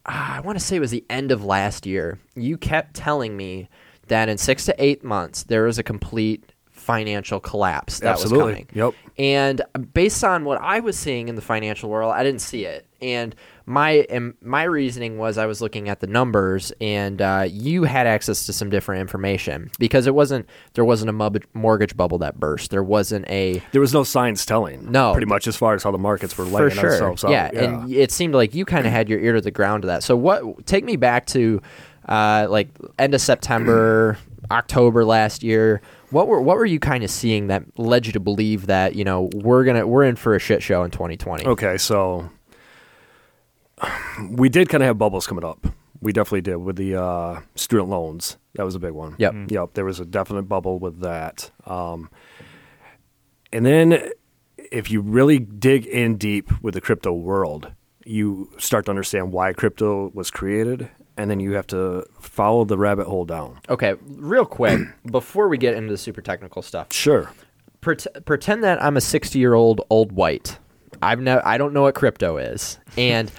ah, 0.05 0.37
I 0.37 0.39
want 0.41 0.57
to 0.59 0.63
say 0.63 0.77
it 0.77 0.81
was 0.81 0.91
the 0.91 1.05
end 1.09 1.31
of 1.31 1.43
last 1.43 1.85
year. 1.85 2.19
You 2.35 2.57
kept 2.57 2.95
telling 2.95 3.35
me 3.35 3.69
that 4.07 4.29
in 4.29 4.37
six 4.37 4.65
to 4.65 4.75
eight 4.83 5.03
months 5.03 5.43
there 5.43 5.63
was 5.63 5.79
a 5.79 5.83
complete 5.83 6.51
financial 6.85 7.39
collapse 7.39 7.99
that 7.99 8.09
Absolutely. 8.09 8.37
was 8.37 8.53
coming. 8.53 8.67
Yep. 8.73 8.93
And 9.17 9.61
based 9.93 10.23
on 10.23 10.45
what 10.45 10.61
I 10.61 10.79
was 10.81 10.97
seeing 10.97 11.29
in 11.29 11.35
the 11.35 11.41
financial 11.41 11.89
world, 11.89 12.13
I 12.13 12.23
didn't 12.23 12.41
see 12.41 12.65
it. 12.65 12.85
And 13.01 13.35
my 13.65 14.05
and 14.09 14.35
my 14.41 14.63
reasoning 14.63 15.17
was 15.17 15.37
I 15.37 15.47
was 15.47 15.61
looking 15.61 15.89
at 15.89 15.99
the 15.99 16.07
numbers, 16.07 16.71
and 16.79 17.21
uh, 17.21 17.47
you 17.49 17.83
had 17.83 18.05
access 18.05 18.45
to 18.45 18.53
some 18.53 18.69
different 18.69 19.01
information 19.01 19.71
because 19.79 20.05
it 20.05 20.13
wasn't 20.13 20.47
there 20.73 20.85
wasn't 20.85 21.09
a 21.09 21.41
mortgage 21.53 21.97
bubble 21.97 22.19
that 22.19 22.39
burst. 22.39 22.69
There 22.69 22.83
wasn't 22.83 23.27
a 23.29 23.63
There 23.71 23.81
was 23.81 23.93
no 23.93 24.03
signs 24.03 24.45
telling. 24.45 24.91
No. 24.91 25.13
Pretty 25.13 25.25
much 25.25 25.47
as 25.47 25.55
far 25.55 25.73
as 25.73 25.83
how 25.83 25.91
the 25.91 25.97
markets 25.97 26.37
were 26.37 26.45
for 26.45 26.69
sure. 26.69 26.91
themselves 26.91 27.23
out. 27.23 27.31
Yeah, 27.31 27.49
and 27.53 27.91
it 27.91 28.11
seemed 28.11 28.35
like 28.35 28.53
you 28.53 28.65
kind 28.65 28.85
of 28.85 28.91
had 28.91 29.09
your 29.09 29.19
ear 29.19 29.33
to 29.33 29.41
the 29.41 29.51
ground 29.51 29.81
to 29.83 29.87
that. 29.87 30.03
So 30.03 30.15
what? 30.15 30.65
Take 30.67 30.83
me 30.83 30.95
back 30.95 31.25
to 31.27 31.61
uh, 32.07 32.47
like 32.49 32.69
end 32.99 33.15
of 33.15 33.21
September, 33.21 34.17
October 34.51 35.03
last 35.03 35.41
year. 35.41 35.81
What 36.11 36.27
were 36.27 36.39
what 36.39 36.57
were 36.57 36.65
you 36.65 36.79
kind 36.79 37.03
of 37.03 37.09
seeing 37.09 37.47
that 37.47 37.63
led 37.79 38.05
you 38.05 38.13
to 38.13 38.19
believe 38.19 38.67
that 38.67 38.95
you 38.95 39.03
know 39.03 39.29
we're 39.33 39.63
gonna 39.63 39.87
we're 39.87 40.03
in 40.03 40.15
for 40.15 40.35
a 40.35 40.39
shit 40.39 40.61
show 40.61 40.83
in 40.83 40.91
2020? 40.91 41.45
Okay, 41.47 41.77
so 41.77 42.29
we 44.29 44.49
did 44.49 44.69
kind 44.69 44.83
of 44.83 44.87
have 44.87 44.97
bubbles 44.97 45.27
coming 45.27 45.43
up. 45.43 45.67
We 46.01 46.11
definitely 46.13 46.41
did 46.41 46.57
with 46.57 46.75
the 46.75 47.01
uh, 47.01 47.41
student 47.55 47.89
loans. 47.89 48.37
That 48.55 48.63
was 48.63 48.75
a 48.75 48.79
big 48.79 48.91
one. 48.91 49.15
Yep. 49.17 49.33
Yep. 49.49 49.73
There 49.73 49.85
was 49.85 49.99
a 49.99 50.05
definite 50.05 50.43
bubble 50.43 50.77
with 50.79 51.01
that. 51.01 51.51
Um, 51.65 52.09
and 53.51 53.65
then 53.65 54.11
if 54.71 54.91
you 54.91 55.01
really 55.01 55.39
dig 55.39 55.85
in 55.85 56.17
deep 56.17 56.51
with 56.61 56.73
the 56.73 56.81
crypto 56.81 57.11
world, 57.13 57.71
you 58.05 58.51
start 58.57 58.85
to 58.85 58.91
understand 58.91 59.31
why 59.31 59.51
crypto 59.53 60.11
was 60.13 60.29
created, 60.29 60.89
and 61.17 61.29
then 61.31 61.39
you 61.39 61.53
have 61.53 61.65
to 61.67 62.05
follow 62.19 62.63
the 62.65 62.77
rabbit 62.77 63.07
hole 63.07 63.25
down. 63.25 63.59
Okay, 63.69 63.95
real 64.05 64.45
quick 64.45 64.79
before 65.11 65.47
we 65.47 65.57
get 65.57 65.73
into 65.75 65.91
the 65.91 65.97
super 65.97 66.21
technical 66.21 66.61
stuff, 66.61 66.93
Sure. 66.93 67.31
pret- 67.81 68.05
pretend 68.25 68.63
that 68.63 68.81
I'm 68.83 68.95
a 68.97 69.01
60 69.01 69.39
year 69.39 69.53
old 69.55 69.81
old 69.89 70.11
white. 70.11 70.59
I've 71.01 71.19
no, 71.19 71.41
I 71.43 71.57
don't 71.57 71.73
know 71.73 71.81
what 71.83 71.95
crypto 71.95 72.37
is, 72.37 72.79
and 72.97 73.31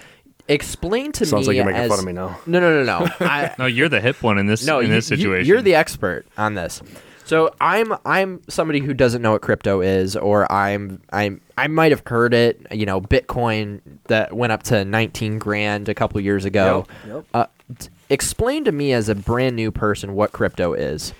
explain 0.49 1.13
to 1.13 1.27
Sounds 1.27 1.43
me. 1.43 1.47
like 1.49 1.57
you're 1.57 1.65
making 1.65 1.81
as- 1.83 1.91
fun 1.91 1.99
of 1.99 2.05
me 2.05 2.13
now. 2.13 2.39
No, 2.47 2.61
no, 2.61 2.83
no, 2.83 3.01
no. 3.01 3.09
I, 3.27 3.55
No, 3.59 3.67
you're 3.67 3.89
the 3.89 4.01
hip 4.01 4.23
one 4.23 4.39
in 4.39 4.47
this 4.47 4.65
no, 4.67 4.81
in 4.81 4.89
you, 4.89 4.93
this 4.95 5.11
you- 5.11 5.17
situation. 5.17 5.47
you're 5.49 5.63
the 5.63 5.75
expert 5.75 6.27
on 6.39 6.55
this. 6.55 6.83
So 7.25 7.53
I'm 7.61 7.93
I'm 8.05 8.41
somebody 8.49 8.79
who 8.79 8.95
doesn't 8.95 9.21
know 9.21 9.33
what 9.33 9.43
crypto 9.43 9.81
is, 9.81 10.15
or 10.17 10.51
I'm 10.53 11.03
I'm 11.13 11.41
I 11.59 11.67
might 11.67 11.91
have 11.91 12.03
heard 12.07 12.33
it. 12.33 12.65
You 12.71 12.87
know, 12.87 13.01
Bitcoin 13.01 13.81
that 14.07 14.33
went 14.33 14.53
up 14.53 14.63
to 14.65 14.85
19 14.85 15.39
grand 15.41 15.89
a 15.89 15.95
couple 15.95 16.21
years 16.21 16.45
ago. 16.45 16.87
Yep, 17.05 17.15
yep. 17.17 17.25
Uh, 17.35 17.47
t- 17.81 17.89
explain 18.11 18.65
to 18.67 18.71
me 18.71 18.93
as 18.93 19.09
a 19.09 19.17
brand 19.17 19.57
new 19.57 19.73
person 19.73 20.15
what 20.15 20.31
crypto 20.31 20.73
is. 20.73 21.15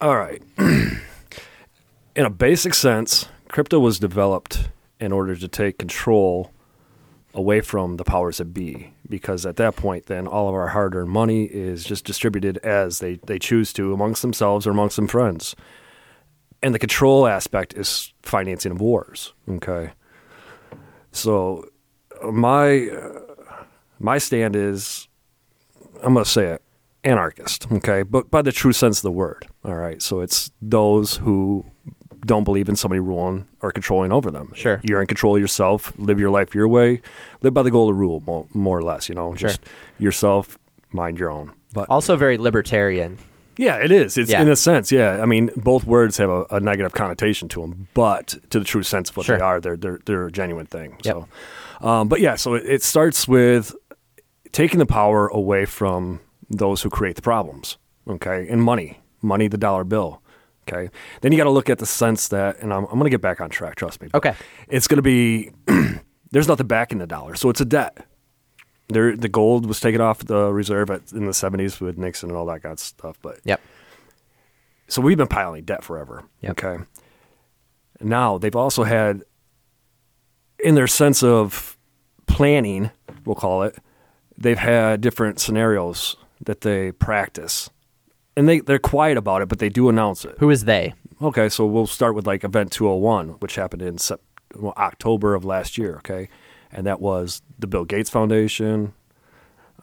All 0.00 0.16
right. 0.16 0.42
In 0.58 2.24
a 2.26 2.30
basic 2.30 2.74
sense, 2.74 3.28
crypto 3.48 3.78
was 3.78 3.98
developed 4.00 4.68
in 4.98 5.12
order 5.12 5.36
to 5.36 5.46
take 5.48 5.78
control 5.78 6.50
away 7.34 7.60
from 7.60 7.96
the 7.96 8.04
powers 8.04 8.38
that 8.38 8.46
be. 8.46 8.92
Because 9.08 9.46
at 9.46 9.56
that 9.56 9.76
point, 9.76 10.06
then 10.06 10.26
all 10.26 10.48
of 10.48 10.54
our 10.54 10.68
hard 10.68 10.94
earned 10.94 11.10
money 11.10 11.44
is 11.44 11.84
just 11.84 12.04
distributed 12.04 12.58
as 12.58 12.98
they, 13.00 13.16
they 13.26 13.38
choose 13.38 13.72
to 13.74 13.92
amongst 13.92 14.22
themselves 14.22 14.66
or 14.66 14.70
amongst 14.70 14.96
some 14.96 15.08
friends. 15.08 15.54
And 16.62 16.74
the 16.74 16.78
control 16.78 17.26
aspect 17.26 17.74
is 17.74 18.12
financing 18.22 18.72
of 18.72 18.80
wars. 18.80 19.32
Okay. 19.48 19.92
So 21.12 21.68
my 22.30 22.88
uh, 22.88 23.20
my 23.98 24.18
stand 24.18 24.54
is 24.54 25.08
I'm 26.02 26.14
going 26.14 26.24
to 26.24 26.30
say 26.30 26.46
it 26.46 26.62
anarchist, 27.02 27.70
okay, 27.72 28.02
but 28.02 28.30
by 28.30 28.42
the 28.42 28.52
true 28.52 28.72
sense 28.72 28.98
of 28.98 29.02
the 29.02 29.10
word. 29.10 29.46
All 29.64 29.74
right, 29.74 30.00
so 30.02 30.20
it's 30.20 30.50
those 30.60 31.16
who 31.16 31.64
don't 32.26 32.44
believe 32.44 32.68
in 32.68 32.76
somebody 32.76 33.00
ruling 33.00 33.46
or 33.62 33.72
controlling 33.72 34.12
over 34.12 34.30
them. 34.30 34.52
Sure. 34.54 34.80
you're 34.84 35.00
in 35.00 35.06
control 35.06 35.36
of 35.36 35.40
yourself. 35.40 35.92
Live 35.98 36.18
your 36.20 36.30
life 36.30 36.54
your 36.54 36.68
way. 36.68 37.00
Live 37.42 37.54
by 37.54 37.62
the 37.62 37.70
golden 37.70 37.96
rule, 37.98 38.22
more, 38.26 38.46
more 38.54 38.78
or 38.78 38.82
less. 38.82 39.08
You 39.08 39.14
know, 39.14 39.34
Sure. 39.34 39.48
just 39.48 39.60
yourself, 39.98 40.58
mind 40.92 41.18
your 41.18 41.30
own. 41.30 41.52
But 41.72 41.88
Also 41.88 42.16
very 42.16 42.36
libertarian. 42.38 43.18
yeah, 43.56 43.76
it 43.76 43.90
is. 43.92 44.16
It's 44.18 44.30
Yeah. 44.30 44.42
in 44.42 44.48
a 44.48 44.56
sense. 44.56 44.90
Yeah, 44.90 45.20
I 45.22 45.26
mean, 45.26 45.50
both 45.56 45.84
words 45.84 46.16
have 46.18 46.30
a, 46.30 46.44
a 46.50 46.60
negative 46.60 46.92
connotation 46.92 47.48
to 47.50 47.60
them, 47.60 47.88
but 47.94 48.36
to 48.50 48.58
the 48.58 48.64
true 48.64 48.82
sense 48.82 49.10
of 49.10 49.16
what 49.16 49.26
Sure. 49.26 49.36
they 49.38 49.42
are, 49.44 49.60
they're 49.60 49.76
they're 49.76 50.00
they're 50.06 50.26
a 50.26 50.32
genuine 50.32 50.66
thing. 50.66 50.96
Yep. 51.04 51.14
So, 51.80 51.86
um, 51.88 52.08
but 52.08 52.20
yeah, 52.20 52.34
so 52.36 52.54
it, 52.54 52.64
it 52.66 52.82
starts 52.82 53.28
with 53.28 53.74
taking 54.52 54.78
the 54.78 54.86
power 54.86 55.28
away 55.28 55.64
from 55.64 56.20
those 56.48 56.82
who 56.82 56.90
create 56.90 57.16
the 57.16 57.22
problems. 57.22 57.78
Okay, 58.08 58.46
and 58.50 58.62
money, 58.62 58.98
money, 59.22 59.46
the 59.48 59.58
dollar 59.58 59.84
bill. 59.84 60.20
Okay, 60.70 60.90
then 61.20 61.32
you 61.32 61.38
got 61.38 61.44
to 61.44 61.50
look 61.50 61.68
at 61.70 61.78
the 61.78 61.86
sense 61.86 62.28
that, 62.28 62.58
and 62.60 62.72
I'm, 62.72 62.84
I'm 62.84 62.90
going 62.92 63.04
to 63.04 63.10
get 63.10 63.20
back 63.20 63.40
on 63.40 63.50
track. 63.50 63.74
Trust 63.76 64.00
me. 64.02 64.08
Okay. 64.14 64.34
it's 64.68 64.86
going 64.86 64.96
to 64.98 65.02
be 65.02 65.50
there's 66.30 66.46
nothing 66.48 66.66
backing 66.66 66.98
the 66.98 67.06
dollar, 67.06 67.34
so 67.34 67.48
it's 67.50 67.60
a 67.60 67.64
debt. 67.64 68.06
There, 68.88 69.16
the 69.16 69.28
gold 69.28 69.66
was 69.66 69.80
taken 69.80 70.00
off 70.00 70.18
the 70.20 70.52
reserve 70.52 70.90
at, 70.90 71.12
in 71.12 71.26
the 71.26 71.32
70s 71.32 71.80
with 71.80 71.96
Nixon 71.98 72.28
and 72.30 72.36
all 72.36 72.46
that 72.46 72.62
kind 72.62 72.72
of 72.72 72.80
stuff, 72.80 73.16
but 73.22 73.38
Yep. 73.44 73.60
so 74.88 75.00
we've 75.00 75.16
been 75.18 75.26
piling 75.28 75.64
debt 75.64 75.84
forever. 75.84 76.24
Yep. 76.40 76.50
Okay. 76.52 76.82
Now 78.00 78.38
they've 78.38 78.56
also 78.56 78.84
had, 78.84 79.22
in 80.58 80.74
their 80.74 80.86
sense 80.86 81.22
of 81.22 81.76
planning, 82.26 82.90
we'll 83.24 83.36
call 83.36 83.62
it, 83.62 83.76
they've 84.36 84.58
had 84.58 85.00
different 85.00 85.38
scenarios 85.40 86.16
that 86.44 86.62
they 86.62 86.90
practice, 86.92 87.70
and 88.36 88.48
they 88.48 88.60
they're 88.60 88.78
quiet 88.78 89.16
about 89.16 89.42
it, 89.42 89.48
but 89.48 89.58
they 89.58 89.68
do 89.68 89.88
announce 89.88 90.24
it. 90.24 90.36
Who 90.38 90.50
is 90.50 90.64
they? 90.64 90.94
Okay, 91.22 91.48
so 91.48 91.66
we'll 91.66 91.86
start 91.86 92.14
with 92.14 92.26
like 92.26 92.44
Event 92.44 92.72
201, 92.72 93.30
which 93.40 93.56
happened 93.56 93.82
in 93.82 93.98
Sep- 93.98 94.22
well, 94.56 94.72
October 94.76 95.34
of 95.34 95.44
last 95.44 95.76
year. 95.76 95.96
Okay, 95.96 96.28
and 96.72 96.86
that 96.86 97.00
was 97.00 97.42
the 97.58 97.66
Bill 97.66 97.84
Gates 97.84 98.10
Foundation. 98.10 98.94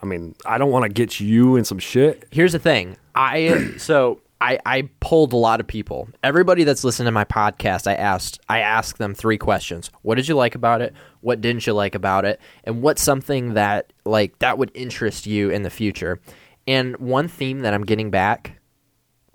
I 0.01 0.05
mean, 0.05 0.35
I 0.45 0.57
don't 0.57 0.71
want 0.71 0.83
to 0.83 0.89
get 0.89 1.19
you 1.19 1.55
in 1.55 1.65
some 1.65 1.79
shit. 1.79 2.27
Here's 2.31 2.51
the 2.51 2.59
thing. 2.59 2.97
I 3.15 3.73
so 3.77 4.21
I, 4.39 4.59
I 4.65 4.89
polled 4.99 5.33
a 5.33 5.37
lot 5.37 5.59
of 5.59 5.67
people. 5.67 6.09
Everybody 6.23 6.63
that's 6.63 6.83
listened 6.83 7.07
to 7.07 7.11
my 7.11 7.25
podcast, 7.25 7.87
I 7.87 7.95
asked 7.95 8.39
I 8.49 8.59
asked 8.59 8.97
them 8.97 9.13
three 9.13 9.37
questions. 9.37 9.89
What 10.03 10.15
did 10.15 10.27
you 10.27 10.35
like 10.35 10.55
about 10.55 10.81
it? 10.81 10.93
What 11.21 11.41
didn't 11.41 11.65
you 11.65 11.73
like 11.73 11.95
about 11.95 12.25
it? 12.25 12.39
And 12.63 12.81
what's 12.81 13.01
something 13.01 13.55
that 13.55 13.91
like 14.05 14.37
that 14.39 14.57
would 14.57 14.71
interest 14.73 15.25
you 15.25 15.49
in 15.49 15.63
the 15.63 15.69
future? 15.69 16.19
And 16.67 16.97
one 16.97 17.27
theme 17.27 17.61
that 17.61 17.73
I'm 17.73 17.83
getting 17.85 18.11
back 18.11 18.53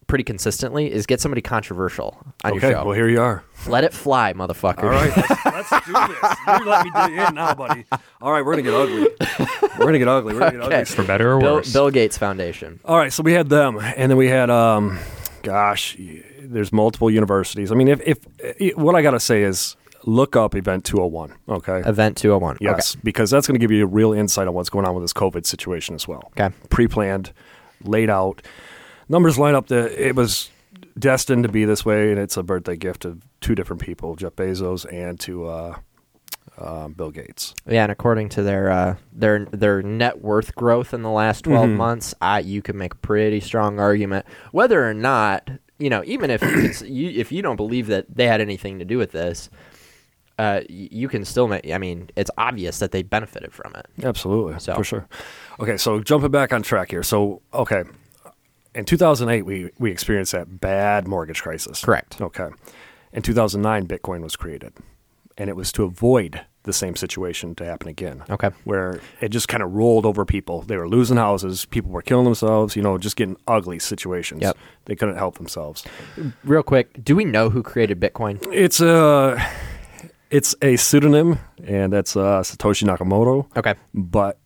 pretty 0.06 0.24
consistently 0.24 0.92
is 0.92 1.06
get 1.06 1.20
somebody 1.22 1.40
controversial 1.40 2.18
on 2.44 2.52
Okay, 2.52 2.66
your 2.68 2.76
show. 2.80 2.84
well 2.84 2.94
here 2.94 3.08
you 3.08 3.18
are. 3.20 3.42
Let 3.66 3.82
it 3.84 3.94
fly, 3.94 4.34
motherfucker. 4.34 4.82
All 4.82 4.90
right, 4.90 5.16
let's, 5.16 5.44
let's 5.70 5.86
do 5.86 5.92
this. 5.92 6.36
You 6.60 6.66
let 6.66 6.84
me 6.84 6.90
do 6.94 7.00
it 7.22 7.28
in 7.28 7.34
now, 7.34 7.54
buddy. 7.54 7.84
All 8.20 8.30
right, 8.30 8.44
we're 8.44 8.52
gonna 8.52 8.62
get 8.62 8.74
ugly. 8.74 9.08
We're 9.78 9.86
gonna 9.86 9.98
get 9.98 10.08
ugly. 10.08 10.34
We're 10.34 10.40
gonna 10.40 10.52
get 10.52 10.60
Okay. 10.66 10.80
ugly. 10.82 10.84
For 10.94 11.02
better 11.04 11.32
or 11.34 11.40
Bill, 11.40 11.54
worse. 11.54 11.72
Bill 11.72 11.90
Gates 11.90 12.18
Foundation. 12.18 12.80
All 12.84 12.98
right, 12.98 13.10
so 13.12 13.22
we 13.22 13.32
had 13.32 13.48
them, 13.48 13.78
and 13.78 14.10
then 14.10 14.18
we 14.18 14.28
had, 14.28 14.50
um, 14.50 14.98
gosh, 15.42 15.96
there's 16.42 16.72
multiple 16.72 17.10
universities. 17.10 17.72
I 17.72 17.74
mean, 17.76 17.88
if, 17.88 18.00
if, 18.04 18.18
if 18.38 18.76
what 18.76 18.94
I 18.94 19.00
gotta 19.00 19.20
say 19.20 19.42
is 19.42 19.76
look 20.04 20.36
up 20.36 20.54
Event 20.54 20.84
201. 20.84 21.34
Okay. 21.48 21.80
Event 21.88 22.16
201. 22.16 22.58
Yes, 22.60 22.94
because 22.96 23.30
that's 23.30 23.46
going 23.46 23.54
to 23.54 23.60
give 23.60 23.70
you 23.70 23.84
a 23.84 23.86
real 23.86 24.12
insight 24.12 24.48
on 24.48 24.54
what's 24.54 24.70
going 24.70 24.86
on 24.86 24.94
with 24.94 25.04
this 25.04 25.12
COVID 25.12 25.46
situation 25.46 25.94
as 25.94 26.06
well. 26.08 26.30
Okay. 26.38 26.54
Pre-planned, 26.70 27.32
laid 27.84 28.10
out, 28.10 28.42
numbers 29.08 29.38
line 29.38 29.54
up. 29.54 29.68
That 29.68 29.92
it 29.92 30.14
was 30.16 30.50
destined 30.98 31.44
to 31.44 31.48
be 31.48 31.64
this 31.64 31.84
way, 31.84 32.10
and 32.10 32.18
it's 32.18 32.36
a 32.36 32.42
birthday 32.42 32.76
gift 32.76 33.02
to 33.02 33.18
two 33.40 33.54
different 33.54 33.82
people, 33.82 34.14
Jeff 34.16 34.32
Bezos 34.36 34.84
and 34.92 35.18
to 35.20 35.46
uh, 35.46 35.76
uh, 36.58 36.88
Bill 36.88 37.10
Gates. 37.10 37.54
Yeah, 37.66 37.84
and 37.84 37.92
according 37.92 38.28
to 38.30 38.42
their 38.42 38.70
uh, 38.70 38.96
their 39.12 39.46
their 39.46 39.82
net 39.82 40.20
worth 40.22 40.54
growth 40.54 40.92
in 40.94 41.02
the 41.02 41.10
last 41.10 41.44
12 41.44 41.68
Mhm. 41.70 41.76
months, 41.76 42.14
I, 42.20 42.40
you 42.40 42.62
can 42.62 42.76
make 42.76 42.94
a 42.94 42.98
pretty 42.98 43.40
strong 43.40 43.78
argument 43.78 44.26
whether 44.52 44.86
or 44.88 44.94
not 44.94 45.48
you 45.78 45.90
know, 45.90 46.02
even 46.04 46.30
if 46.30 46.42
you 46.86 47.10
if 47.10 47.32
you 47.32 47.42
don't 47.42 47.56
believe 47.56 47.88
that 47.88 48.06
they 48.14 48.28
had 48.28 48.40
anything 48.40 48.78
to 48.78 48.84
do 48.84 48.98
with 48.98 49.10
this, 49.10 49.50
uh, 50.42 50.60
you 50.68 51.08
can 51.08 51.24
still 51.24 51.46
make. 51.48 51.70
I 51.70 51.78
mean, 51.78 52.10
it's 52.16 52.30
obvious 52.36 52.78
that 52.80 52.90
they 52.90 53.02
benefited 53.02 53.52
from 53.52 53.72
it. 53.76 53.86
Absolutely, 54.04 54.58
So- 54.58 54.74
for 54.74 54.84
sure. 54.84 55.06
Okay, 55.60 55.76
so 55.76 56.00
jumping 56.00 56.30
back 56.30 56.52
on 56.52 56.62
track 56.62 56.90
here. 56.90 57.02
So, 57.02 57.42
okay, 57.54 57.84
in 58.74 58.84
2008, 58.84 59.42
we 59.42 59.70
we 59.78 59.90
experienced 59.90 60.32
that 60.32 60.60
bad 60.60 61.06
mortgage 61.06 61.42
crisis. 61.42 61.84
Correct. 61.84 62.20
Okay. 62.20 62.48
In 63.12 63.22
2009, 63.22 63.86
Bitcoin 63.86 64.22
was 64.22 64.36
created, 64.36 64.72
and 65.36 65.50
it 65.50 65.54
was 65.56 65.70
to 65.72 65.84
avoid 65.84 66.40
the 66.64 66.72
same 66.72 66.94
situation 66.96 67.54
to 67.56 67.64
happen 67.64 67.88
again. 67.88 68.22
Okay. 68.30 68.50
Where 68.64 69.00
it 69.20 69.28
just 69.30 69.48
kind 69.48 69.62
of 69.64 69.72
rolled 69.74 70.06
over 70.06 70.24
people. 70.24 70.62
They 70.62 70.76
were 70.76 70.88
losing 70.88 71.16
houses. 71.18 71.64
People 71.66 71.90
were 71.90 72.02
killing 72.02 72.24
themselves. 72.24 72.74
You 72.76 72.82
know, 72.82 72.96
just 72.98 73.16
getting 73.16 73.36
ugly 73.46 73.78
situations. 73.78 74.42
Yep. 74.42 74.56
They 74.86 74.94
couldn't 74.96 75.16
help 75.16 75.36
themselves. 75.36 75.84
Real 76.44 76.62
quick, 76.62 77.04
do 77.04 77.14
we 77.16 77.24
know 77.24 77.50
who 77.50 77.62
created 77.62 78.00
Bitcoin? 78.00 78.38
It's 78.52 78.80
a 78.80 79.36
it's 80.32 80.54
a 80.62 80.76
pseudonym, 80.76 81.38
and 81.64 81.92
that's 81.92 82.16
uh, 82.16 82.40
Satoshi 82.42 82.84
Nakamoto. 82.88 83.46
Okay. 83.56 83.74
but 83.94 84.38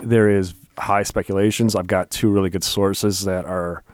there 0.00 0.28
is 0.28 0.54
high 0.78 1.04
speculations. 1.04 1.76
I've 1.76 1.86
got 1.86 2.10
two 2.10 2.28
really 2.30 2.50
good 2.50 2.64
sources 2.64 3.24
that 3.26 3.44
are 3.44 3.84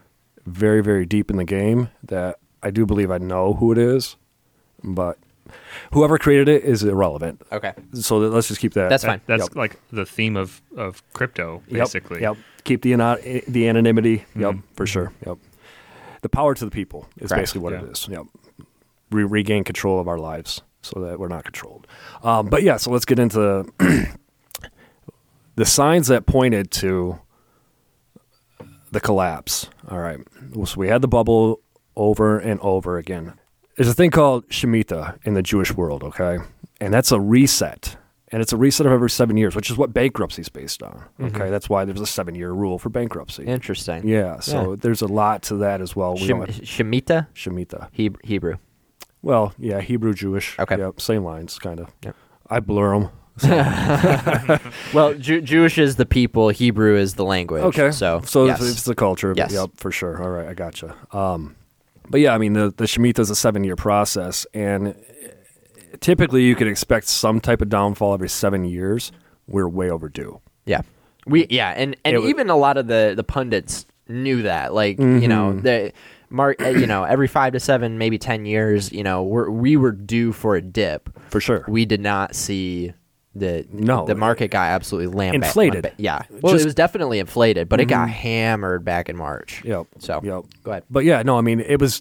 very, 0.46 0.82
very 0.82 1.04
deep 1.04 1.30
in 1.30 1.36
the 1.36 1.44
game 1.44 1.88
that 2.04 2.38
I 2.62 2.70
do 2.70 2.86
believe 2.86 3.10
I 3.10 3.18
know 3.18 3.52
who 3.54 3.70
it 3.72 3.78
is, 3.78 4.16
but 4.82 5.18
whoever 5.92 6.16
created 6.18 6.48
it 6.48 6.64
is 6.64 6.82
irrelevant. 6.82 7.42
Okay. 7.52 7.72
So 7.92 8.20
that- 8.20 8.30
let's 8.30 8.48
just 8.48 8.60
keep 8.60 8.72
that. 8.74 8.88
That's 8.88 9.04
fine. 9.04 9.20
That's 9.26 9.42
Yep. 9.44 9.56
like 9.56 9.76
the 9.92 10.06
theme 10.06 10.36
of, 10.36 10.62
of 10.76 11.02
crypto, 11.12 11.62
basically. 11.70 12.22
Yep. 12.22 12.36
Keep 12.64 12.82
the 12.82 12.94
ano- 12.94 13.18
the 13.48 13.68
anonymity. 13.68 14.24
Yep, 14.36 14.54
Mhm. 14.54 14.62
for 14.74 14.86
sure. 14.86 15.12
Yep. 15.26 15.36
The 16.22 16.28
power 16.28 16.54
to 16.54 16.64
the 16.64 16.70
people 16.70 17.06
is 17.18 17.28
Correct. 17.28 17.42
basically 17.42 17.60
what 17.62 17.72
Yeah. 17.74 17.82
it 17.82 17.90
is. 17.92 18.08
Yep. 18.10 18.22
We 19.10 19.24
regain 19.24 19.64
control 19.64 19.98
of 20.00 20.08
our 20.08 20.18
lives 20.18 20.62
so 20.82 21.00
that 21.00 21.18
we're 21.18 21.28
not 21.28 21.44
controlled. 21.44 21.86
Um, 22.22 22.46
but 22.48 22.62
yeah, 22.62 22.76
so 22.76 22.90
let's 22.90 23.04
get 23.04 23.18
into 23.18 23.66
the 25.56 25.64
signs 25.64 26.08
that 26.08 26.26
pointed 26.26 26.70
to 26.72 27.18
the 28.90 29.00
collapse. 29.00 29.68
All 29.88 29.98
right. 29.98 30.18
So 30.64 30.74
we 30.76 30.88
had 30.88 31.02
the 31.02 31.08
bubble 31.08 31.60
over 31.96 32.38
and 32.38 32.58
over 32.60 32.98
again. 32.98 33.34
There's 33.76 33.88
a 33.88 33.94
thing 33.94 34.10
called 34.10 34.48
Shemitah 34.48 35.18
in 35.24 35.34
the 35.34 35.42
Jewish 35.42 35.72
world, 35.74 36.02
okay? 36.02 36.38
And 36.80 36.92
that's 36.92 37.12
a 37.12 37.20
reset. 37.20 37.96
And 38.32 38.40
it's 38.42 38.52
a 38.52 38.56
reset 38.56 38.86
of 38.86 38.92
every 38.92 39.10
seven 39.10 39.36
years, 39.36 39.56
which 39.56 39.70
is 39.70 39.76
what 39.76 39.92
bankruptcy 39.92 40.42
is 40.42 40.48
based 40.48 40.82
on. 40.82 41.04
Okay. 41.20 41.50
That's 41.50 41.68
why 41.68 41.84
there's 41.84 42.00
a 42.00 42.06
seven 42.06 42.34
year 42.34 42.52
rule 42.52 42.78
for 42.78 42.88
bankruptcy. 42.88 43.44
Interesting. 43.44 44.06
yeah. 44.06 44.38
So 44.40 44.70
Yeah. 44.70 44.76
there's 44.80 45.02
a 45.02 45.06
lot 45.08 45.42
to 45.44 45.56
that 45.56 45.80
as 45.80 45.96
well. 45.96 46.14
We 46.14 46.20
Shem- 46.26 46.42
Shemitah, 46.46 47.26
Shemitah. 47.34 47.88
Hebrew. 47.92 48.56
Well, 49.22 49.52
yeah, 49.58 49.80
Hebrew 49.80 50.14
Jewish. 50.14 50.58
Okay. 50.58 50.78
Yep. 50.78 51.00
Same 51.00 51.24
lines, 51.24 51.58
kind 51.58 51.80
of. 51.80 51.88
Yep. 52.04 52.16
I 52.48 52.60
blur 52.60 52.98
them. 52.98 53.08
Well, 54.92 55.14
Ju- 55.14 55.40
Jewish 55.40 55.78
is 55.78 55.96
the 55.96 56.06
people, 56.06 56.48
Hebrew 56.48 56.96
is 56.96 57.14
the 57.14 57.24
language. 57.24 57.62
Okay. 57.62 57.90
So, 57.90 58.20
so 58.24 58.46
yes. 58.46 58.60
it's, 58.60 58.70
it's 58.70 58.82
the 58.84 58.94
culture. 58.94 59.34
Yes. 59.36 59.52
Yep, 59.52 59.70
for 59.76 59.90
sure. 59.92 60.22
All 60.22 60.30
right, 60.30 60.48
I 60.48 60.54
gotcha. 60.54 60.94
Um, 61.12 61.54
but 62.08 62.20
yeah, 62.20 62.34
I 62.34 62.38
mean, 62.38 62.54
the, 62.54 62.72
the 62.76 62.84
Shemitah 62.84 63.20
is 63.20 63.30
a 63.30 63.36
seven 63.36 63.62
year 63.64 63.76
process. 63.76 64.46
And 64.52 64.94
typically 66.00 66.42
you 66.42 66.54
could 66.56 66.66
expect 66.66 67.06
some 67.08 67.40
type 67.40 67.62
of 67.62 67.68
downfall 67.68 68.14
every 68.14 68.28
seven 68.28 68.64
years. 68.64 69.12
We're 69.46 69.68
way 69.68 69.90
overdue. 69.90 70.40
Yeah, 70.66 70.82
we 71.26 71.46
yeah, 71.50 71.70
and 71.70 71.96
and 72.04 72.14
It 72.16 72.20
wa- 72.20 72.26
even 72.26 72.50
a 72.50 72.56
lot 72.56 72.76
of 72.76 72.86
the 72.86 73.14
the 73.16 73.24
pundits 73.24 73.84
knew 74.08 74.42
that. 74.42 74.72
Like 74.74 74.98
you 74.98 75.26
know 75.26 75.52
Mhm. 75.54 75.62
the 75.62 75.92
mark, 76.30 76.62
uh, 76.62 76.68
you 76.68 76.86
know, 76.86 77.04
every 77.04 77.28
five 77.28 77.52
to 77.52 77.60
seven, 77.60 77.98
maybe 77.98 78.18
ten 78.18 78.46
years, 78.46 78.90
you 78.92 79.02
know, 79.02 79.22
we're, 79.22 79.50
we 79.50 79.76
were 79.76 79.92
due 79.92 80.32
for 80.32 80.56
a 80.56 80.62
dip. 80.62 81.08
For 81.30 81.40
sure. 81.40 81.64
We 81.68 81.84
did 81.84 82.00
not 82.00 82.34
see 82.34 82.92
the 83.34 83.64
No. 83.72 84.06
the 84.06 84.14
market 84.16 84.50
got 84.50 84.68
absolutely 84.70 85.14
lamb 85.16 85.34
Inflated. 85.34 85.92
Yeah, 85.98 86.22
well, 86.40 86.52
Just- 86.54 86.64
it 86.64 86.66
was 86.68 86.74
definitely 86.74 87.18
inflated, 87.20 87.68
but 87.68 87.80
it 87.80 87.84
got 87.86 88.08
Mhm. 88.08 88.12
hammered 88.12 88.84
back 88.84 89.08
in 89.08 89.16
March. 89.16 89.62
Yep. 89.64 89.86
So 89.98 90.20
Yep. 90.22 90.44
go 90.64 90.70
ahead. 90.72 90.82
But 90.90 91.04
yeah, 91.04 91.22
no, 91.22 91.38
I 91.38 91.40
mean, 91.40 91.60
it 91.60 91.80
was. 91.80 92.00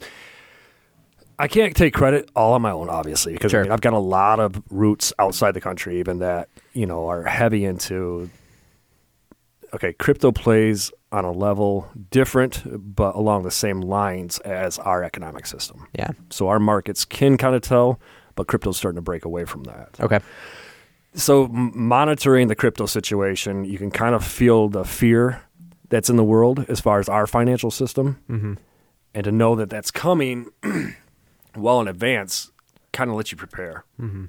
I 1.41 1.47
can't 1.47 1.73
take 1.75 1.93
credit 1.93 2.29
all 2.35 2.53
on 2.53 2.61
my 2.61 2.71
own, 2.71 2.89
obviously, 2.89 3.31
because 3.33 3.51
Sure. 3.51 3.61
I 3.61 3.63
mean, 3.63 3.71
I've 3.71 3.79
got 3.81 3.93
a 3.93 3.97
lot 3.99 4.39
of 4.41 4.61
roots 4.69 5.13
outside 5.19 5.53
the 5.53 5.61
country, 5.61 5.99
even 5.99 6.19
that 6.19 6.49
you 6.73 6.85
know 6.85 7.07
are 7.07 7.23
heavy 7.23 7.63
into. 7.63 8.29
Okay, 9.73 9.93
crypto 9.93 10.31
plays 10.31 10.91
on 11.11 11.25
a 11.25 11.31
level 11.31 11.89
different, 12.11 12.61
but 12.95 13.15
along 13.15 13.43
the 13.43 13.51
same 13.51 13.81
lines 13.81 14.37
as 14.39 14.77
our 14.79 15.03
economic 15.03 15.45
system. 15.47 15.87
Yeah. 15.97 16.11
So 16.29 16.47
our 16.49 16.59
markets 16.59 17.03
can 17.05 17.35
kind 17.37 17.55
of 17.55 17.61
tell, 17.61 17.99
but 18.35 18.47
crypto's 18.47 18.77
starting 18.77 18.97
to 18.97 19.01
break 19.01 19.25
away 19.25 19.45
from 19.45 19.63
that. 19.63 19.89
Okay. 19.99 20.19
So 21.15 21.45
m- 21.45 21.71
monitoring 21.75 22.47
the 22.47 22.55
crypto 22.55 22.85
situation, 22.85 23.65
you 23.65 23.77
can 23.79 23.89
kind 23.89 24.13
of 24.13 24.23
feel 24.23 24.69
the 24.69 24.85
fear 24.85 25.41
that's 25.89 26.09
in 26.09 26.15
the 26.17 26.23
world 26.23 26.65
as 26.69 26.79
far 26.79 26.99
as 26.99 27.09
our 27.09 27.25
financial 27.25 27.71
system 27.71 28.19
Mm-hmm. 28.29 28.53
and 29.15 29.23
to 29.23 29.31
know 29.31 29.55
that 29.55 29.69
that's 29.71 29.89
coming 29.89 30.51
well 31.55 31.81
in 31.81 31.87
advance 31.87 32.51
kind 32.93 33.09
of 33.09 33.15
lets 33.15 33.31
you 33.31 33.37
prepare. 33.37 33.83
Mm-hmm. 33.99 34.25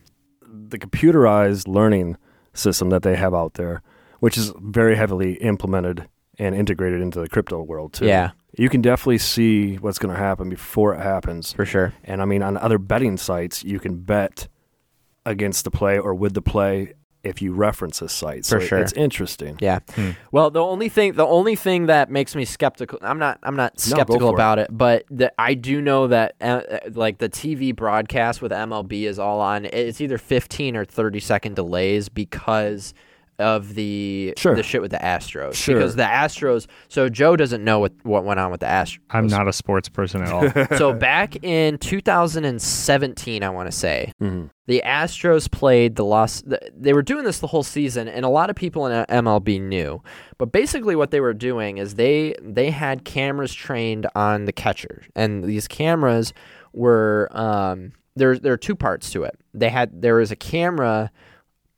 The 0.71 0.79
computerized 0.79 1.69
learning 1.69 2.17
system 2.55 2.89
that 2.91 3.03
they 3.03 3.17
have 3.17 3.35
out 3.35 3.55
there, 3.55 3.83
which 4.21 4.39
is 4.39 4.53
very 4.59 4.97
heavily 4.97 5.35
implemented 5.35 6.09
and 6.41 6.55
integrated 6.55 7.01
into 7.01 7.21
the 7.21 7.29
crypto 7.29 7.63
world 7.63 7.93
too. 7.93 8.07
Yeah. 8.07 8.31
You 8.57 8.69
can 8.69 8.81
definitely 8.81 9.19
see 9.19 9.77
what's 9.77 9.99
going 9.99 10.13
to 10.15 10.21
happen 10.21 10.49
before 10.49 10.95
it 10.95 11.01
happens. 11.01 11.53
For 11.53 11.65
sure. 11.65 11.93
And 12.03 12.21
I 12.21 12.25
mean, 12.25 12.43
on 12.43 12.57
other 12.57 12.79
betting 12.79 13.17
sites, 13.17 13.63
you 13.63 13.79
can 13.79 13.99
bet 13.99 14.49
against 15.25 15.65
the 15.65 15.71
play 15.71 15.99
or 15.99 16.15
with 16.15 16.35
the 16.35 16.43
play 16.43 16.95
if 17.23 17.43
you 17.43 17.53
reference 17.53 17.99
this 17.99 18.13
site. 18.15 18.47
So 18.47 18.59
For 18.59 18.67
sure. 18.67 18.79
it's 18.79 18.95
interesting. 18.95 19.59
Yeah. 19.61 19.81
Hmm. 19.91 20.13
Well, 20.33 20.51
the 20.51 20.63
only 20.63 20.89
thing 20.89 21.13
the 21.13 21.27
only 21.27 21.55
thing 21.55 21.87
that 21.87 22.11
makes 22.11 22.35
me 22.35 22.47
skeptical 22.47 22.99
I'm 23.03 23.19
not 23.19 23.39
I'm 23.43 23.57
not 23.57 23.79
skeptical 23.79 24.21
for 24.21 24.27
it. 24.29 24.35
about 24.35 24.59
it, 24.59 24.69
but 24.71 25.05
the, 25.11 25.31
I 25.39 25.53
do 25.55 25.83
know 25.83 26.07
that 26.07 26.35
uh, 26.41 26.45
uh, 26.71 26.79
like 26.93 27.19
the 27.19 27.29
TV 27.29 27.77
broadcast 27.77 28.41
with 28.41 28.53
MLB 28.53 29.03
is 29.03 29.19
all 29.19 29.41
on 29.41 29.67
it's 29.67 30.01
either 30.01 30.17
15 30.17 30.77
or 30.77 30.85
30 30.87 31.21
second 31.21 31.57
delays 31.57 32.09
because 32.09 32.95
of 33.41 33.75
the 33.75 34.35
Sure. 34.37 34.55
the 34.55 34.63
shit 34.63 34.81
with 34.83 34.91
the 34.93 34.99
Astros 34.99 35.55
Sure. 35.55 35.75
because 35.75 35.97
the 35.97 36.03
Astros 36.05 36.67
so 36.89 37.09
Joe 37.09 37.35
doesn't 37.37 37.65
know 37.65 37.79
what 37.81 37.93
what 38.05 38.25
went 38.25 38.39
on 38.39 38.51
with 38.51 38.61
the 38.61 38.67
Astros. 38.67 38.99
I'm 39.11 39.27
not 39.27 39.49
a 39.49 39.53
sports 39.53 39.89
person 39.89 40.23
at 40.23 40.31
all. 40.33 40.49
so 40.79 40.93
back 40.93 41.43
in 41.43 41.79
2017 41.79 43.43
I 43.43 43.51
want 43.51 43.71
to 43.71 43.77
say 43.77 44.13
Mhm. 44.23 44.51
the 44.67 44.83
Astros 44.85 45.51
played 45.51 45.97
the 45.97 46.05
Los. 46.05 46.43
They 46.77 46.93
were 46.93 47.03
doing 47.03 47.25
this 47.25 47.39
the 47.41 47.47
whole 47.49 47.63
season, 47.63 48.09
and 48.09 48.25
a 48.25 48.29
lot 48.29 48.51
of 48.51 48.57
people 48.57 48.87
in 48.87 49.05
MLB 49.09 49.59
knew. 49.61 50.03
But 50.39 50.53
basically, 50.53 50.97
what 50.97 51.11
they 51.11 51.21
were 51.21 51.35
doing 51.35 51.79
is 51.79 51.95
they 51.95 52.35
they 52.43 52.71
had 52.71 53.05
cameras 53.05 53.53
trained 53.53 54.07
on 54.15 54.45
the 54.45 54.53
catcher, 54.53 55.03
and 55.17 55.45
these 55.45 55.67
cameras 55.69 56.33
were 56.73 57.29
um, 57.33 57.93
there. 58.17 58.39
There 58.39 58.53
are 58.53 58.57
two 58.59 58.77
parts 58.77 59.11
to 59.13 59.25
it. 59.25 59.39
They 59.55 59.69
had 59.71 60.03
there 60.03 60.17
was 60.17 60.31
a 60.31 60.37
camera. 60.37 61.11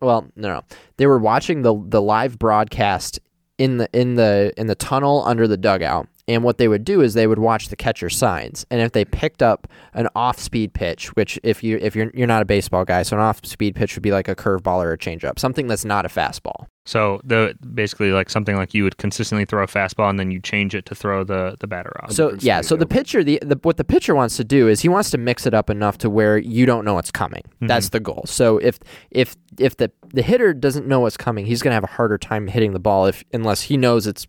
Well, 0.02 0.26
no, 0.34 0.48
no, 0.48 0.62
they 0.96 1.06
were 1.06 1.18
watching 1.18 1.62
the 1.62 1.74
the 1.88 2.02
live 2.02 2.38
broadcast 2.38 3.20
in 3.56 3.76
the 3.76 3.88
in 3.92 4.16
the 4.16 4.52
in 4.56 4.66
the 4.66 4.74
tunnel 4.74 5.22
under 5.24 5.46
the 5.46 5.56
dugout. 5.56 6.08
And 6.32 6.44
what 6.44 6.58
they 6.58 6.68
would 6.68 6.84
do 6.84 7.00
is 7.00 7.14
they 7.14 7.26
would 7.26 7.38
watch 7.38 7.68
the 7.68 7.76
catcher 7.76 8.10
signs, 8.10 8.66
and 8.70 8.80
if 8.80 8.92
they 8.92 9.04
picked 9.04 9.42
up 9.42 9.68
an 9.94 10.08
off-speed 10.14 10.72
pitch, 10.72 11.14
which 11.16 11.38
if 11.42 11.62
you 11.62 11.78
if 11.80 11.94
you're 11.94 12.10
you're 12.14 12.26
not 12.26 12.42
a 12.42 12.46
baseball 12.46 12.84
guy, 12.84 13.02
so 13.02 13.16
an 13.16 13.22
off-speed 13.22 13.74
pitch 13.74 13.94
would 13.94 14.02
be 14.02 14.12
like 14.12 14.28
a 14.28 14.34
curveball 14.34 14.82
or 14.82 14.92
a 14.92 14.98
changeup, 14.98 15.38
something 15.38 15.66
that's 15.66 15.84
not 15.84 16.04
a 16.04 16.08
fastball. 16.08 16.66
So 16.84 17.20
the 17.22 17.54
basically 17.74 18.10
like 18.10 18.28
something 18.28 18.56
like 18.56 18.74
you 18.74 18.82
would 18.82 18.96
consistently 18.96 19.44
throw 19.44 19.62
a 19.62 19.68
fastball 19.68 20.10
and 20.10 20.18
then 20.18 20.32
you 20.32 20.40
change 20.40 20.74
it 20.74 20.84
to 20.86 20.94
throw 20.94 21.22
the 21.22 21.56
the 21.60 21.68
batter 21.68 21.92
off. 22.02 22.12
So 22.12 22.36
yeah, 22.40 22.60
so 22.60 22.74
the 22.76 22.86
pitcher, 22.86 23.22
the, 23.22 23.38
the 23.40 23.58
what 23.62 23.76
the 23.76 23.84
pitcher 23.84 24.14
wants 24.14 24.36
to 24.38 24.44
do 24.44 24.68
is 24.68 24.80
he 24.80 24.88
wants 24.88 25.10
to 25.10 25.18
mix 25.18 25.46
it 25.46 25.54
up 25.54 25.70
enough 25.70 25.98
to 25.98 26.10
where 26.10 26.38
you 26.38 26.66
don't 26.66 26.84
know 26.84 26.94
what's 26.94 27.12
coming. 27.12 27.42
Mm-hmm. 27.42 27.68
That's 27.68 27.90
the 27.90 28.00
goal. 28.00 28.24
So 28.26 28.58
if 28.58 28.80
if 29.12 29.36
if 29.58 29.76
the 29.76 29.92
the 30.12 30.22
hitter 30.22 30.52
doesn't 30.52 30.88
know 30.88 31.00
what's 31.00 31.16
coming, 31.16 31.46
he's 31.46 31.62
gonna 31.62 31.74
have 31.74 31.84
a 31.84 31.88
harder 31.88 32.18
time 32.18 32.48
hitting 32.48 32.72
the 32.72 32.80
ball 32.80 33.06
if 33.06 33.22
unless 33.32 33.62
he 33.62 33.76
knows 33.76 34.08
it's 34.08 34.26